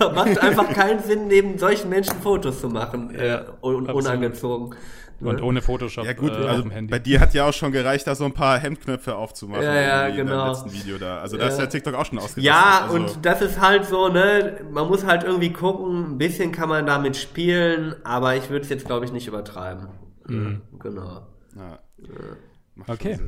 Macht 0.14 0.38
einfach 0.42 0.68
keinen 0.70 1.00
Sinn, 1.00 1.28
neben 1.28 1.58
solchen 1.58 1.88
Menschen 1.88 2.20
Fotos 2.20 2.60
zu 2.60 2.68
machen, 2.68 3.14
äh, 3.14 3.42
un 3.62 3.88
unangezogen. 3.88 4.59
Augen. 4.62 4.76
Und 5.20 5.36
ne? 5.36 5.42
ohne 5.42 5.60
Photoshop 5.60 6.04
ja, 6.06 6.14
gut, 6.14 6.32
äh, 6.32 6.46
also 6.46 6.64
Bei 6.88 6.98
dir 6.98 7.20
hat 7.20 7.34
ja 7.34 7.46
auch 7.46 7.52
schon 7.52 7.72
gereicht, 7.72 8.06
da 8.06 8.14
so 8.14 8.24
ein 8.24 8.32
paar 8.32 8.58
Hemdknöpfe 8.58 9.16
aufzumachen. 9.16 9.62
Ja, 9.62 9.74
ja, 9.74 10.08
genau. 10.08 10.44
Im 10.44 10.48
letzten 10.48 10.72
Video 10.72 10.96
da. 10.96 11.18
Also 11.18 11.36
da 11.36 11.44
ja. 11.44 11.50
ist 11.50 11.58
ja 11.58 11.66
TikTok 11.66 11.94
auch 11.94 12.06
schon 12.06 12.18
ausgedacht. 12.18 12.44
Ja, 12.44 12.82
also. 12.84 12.96
und 12.96 13.18
das 13.26 13.42
ist 13.42 13.60
halt 13.60 13.84
so, 13.84 14.08
ne, 14.08 14.64
man 14.70 14.88
muss 14.88 15.04
halt 15.04 15.24
irgendwie 15.24 15.52
gucken, 15.52 16.12
ein 16.12 16.18
bisschen 16.18 16.52
kann 16.52 16.70
man 16.70 16.86
damit 16.86 17.16
spielen, 17.16 17.96
aber 18.02 18.36
ich 18.36 18.48
würde 18.48 18.64
es 18.64 18.70
jetzt, 18.70 18.86
glaube 18.86 19.04
ich, 19.04 19.12
nicht 19.12 19.26
übertreiben. 19.26 19.88
Mhm. 20.26 20.62
Genau. 20.78 21.26
Ja. 21.54 21.78
Okay. 22.86 23.18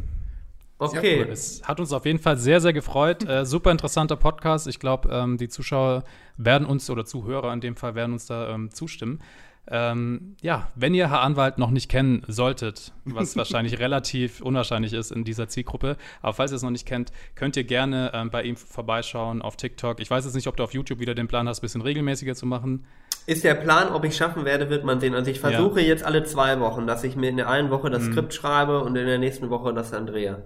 Okay. 0.79 1.25
Cool. 1.25 1.33
Es 1.33 1.63
hat 1.63 1.79
uns 1.79 1.93
auf 1.93 2.07
jeden 2.07 2.19
Fall 2.19 2.37
sehr, 2.39 2.61
sehr 2.61 2.73
gefreut. 2.73 3.29
Äh, 3.29 3.45
super 3.45 3.71
interessanter 3.71 4.17
Podcast. 4.17 4.67
Ich 4.67 4.81
glaube, 4.81 5.11
ähm, 5.13 5.37
die 5.37 5.49
Zuschauer 5.49 6.03
werden 6.37 6.67
uns, 6.67 6.91
oder 6.91 7.05
Zuhörer 7.05 7.53
in 7.53 7.61
dem 7.61 7.77
Fall, 7.77 7.95
werden 7.95 8.13
uns 8.13 8.27
da 8.27 8.49
ähm, 8.49 8.71
zustimmen. 8.73 9.21
Ähm, 9.69 10.37
ja, 10.43 10.69
wenn 10.75 10.93
ihr 10.93 11.09
Herr 11.09 11.21
Anwalt 11.21 11.57
noch 11.57 11.71
nicht 11.71 11.89
kennen 11.89 12.25
solltet, 12.27 12.93
was 13.05 13.37
wahrscheinlich 13.37 13.79
relativ 13.79 14.41
unwahrscheinlich 14.41 14.93
ist 14.93 15.13
in 15.13 15.23
dieser 15.23 15.49
Zielgruppe, 15.49 15.97
aber 16.21 16.33
falls 16.33 16.51
ihr 16.51 16.57
es 16.57 16.63
noch 16.63 16.71
nicht 16.71 16.87
kennt, 16.87 17.13
könnt 17.37 17.57
ihr 17.57 17.63
gerne 17.63 18.11
ähm, 18.13 18.31
bei 18.31 18.43
ihm 18.43 18.57
vorbeischauen 18.57 19.41
auf 19.41 19.57
TikTok. 19.57 20.01
Ich 20.01 20.11
weiß 20.11 20.25
jetzt 20.25 20.35
nicht, 20.35 20.49
ob 20.49 20.57
du 20.57 20.65
auf 20.65 20.75
YouTube 20.75 20.99
wieder 20.99 21.15
den 21.15 21.29
Plan 21.29 21.49
hast, 21.49 21.61
ein 21.61 21.63
bisschen 21.63 21.83
regelmäßiger 21.83 22.35
zu 22.35 22.45
machen. 22.45 22.85
Ist 23.27 23.45
der 23.45 23.55
Plan, 23.55 23.93
ob 23.93 24.05
ich 24.05 24.17
schaffen 24.17 24.45
werde, 24.45 24.69
wird 24.69 24.85
man 24.85 24.99
sehen. 24.99 25.15
Also 25.15 25.31
ich 25.31 25.39
versuche 25.39 25.81
ja. 25.81 25.87
jetzt 25.87 26.03
alle 26.03 26.25
zwei 26.25 26.59
Wochen, 26.59 26.89
dass 26.89 27.05
ich 27.05 27.15
mir 27.15 27.31
in 27.31 27.37
der 27.37 27.49
einen 27.49 27.71
Woche 27.71 27.89
das 27.89 28.03
mhm. 28.03 28.13
Skript 28.13 28.35
schreibe 28.35 28.81
und 28.81 28.97
in 28.97 29.07
der 29.07 29.19
nächsten 29.19 29.49
Woche 29.49 29.73
das 29.73 29.93
dann 29.93 30.07
drehe. 30.07 30.43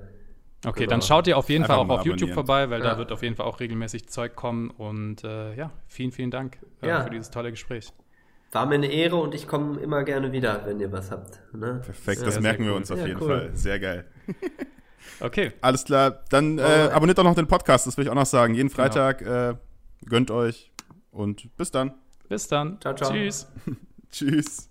Okay, 0.66 0.80
genau. 0.80 0.90
dann 0.90 1.02
schaut 1.02 1.26
ihr 1.26 1.38
auf 1.38 1.48
jeden 1.48 1.62
Einfach 1.64 1.76
Fall 1.76 1.86
auch 1.86 2.00
auf 2.00 2.04
YouTube 2.04 2.32
vorbei, 2.32 2.68
weil 2.68 2.82
ja. 2.82 2.90
da 2.90 2.98
wird 2.98 3.12
auf 3.12 3.22
jeden 3.22 3.34
Fall 3.36 3.46
auch 3.46 3.60
regelmäßig 3.60 4.08
Zeug 4.08 4.36
kommen. 4.36 4.68
Und 4.68 5.24
äh, 5.24 5.54
ja, 5.54 5.70
vielen, 5.86 6.12
vielen 6.12 6.30
Dank 6.30 6.58
äh, 6.82 6.88
ja. 6.88 7.02
für 7.02 7.10
dieses 7.10 7.30
tolle 7.30 7.50
Gespräch. 7.50 7.92
War 8.52 8.66
mir 8.66 8.76
eine 8.76 8.90
Ehre 8.90 9.16
und 9.16 9.34
ich 9.34 9.46
komme 9.46 9.80
immer 9.80 10.04
gerne 10.04 10.32
wieder, 10.32 10.62
wenn 10.64 10.80
ihr 10.80 10.92
was 10.92 11.10
habt. 11.10 11.40
Ne? 11.52 11.80
Perfekt, 11.84 12.22
das 12.22 12.40
merken 12.40 12.64
wir 12.64 12.74
uns 12.74 12.90
auf 12.90 12.98
ja, 12.98 13.06
jeden 13.06 13.20
cool. 13.20 13.28
Fall. 13.28 13.50
Sehr 13.54 13.78
geil. 13.80 14.06
okay. 15.20 15.52
Alles 15.60 15.84
klar, 15.84 16.22
dann 16.30 16.58
äh, 16.58 16.90
abonniert 16.92 17.18
doch 17.18 17.24
noch 17.24 17.34
den 17.34 17.48
Podcast, 17.48 17.86
das 17.86 17.96
will 17.96 18.04
ich 18.04 18.10
auch 18.10 18.14
noch 18.14 18.26
sagen. 18.26 18.54
Jeden 18.54 18.68
genau. 18.68 18.82
Freitag 18.82 19.18
genau. 19.18 19.50
äh, 19.50 19.54
gönnt 20.06 20.30
euch 20.30 20.72
und 21.10 21.54
bis 21.56 21.70
dann. 21.70 21.94
Bis 22.28 22.48
dann. 22.48 22.80
Ciao, 22.80 22.94
ciao. 22.94 23.10
Tschüss. 23.10 23.46
Tschüss. 24.10 24.70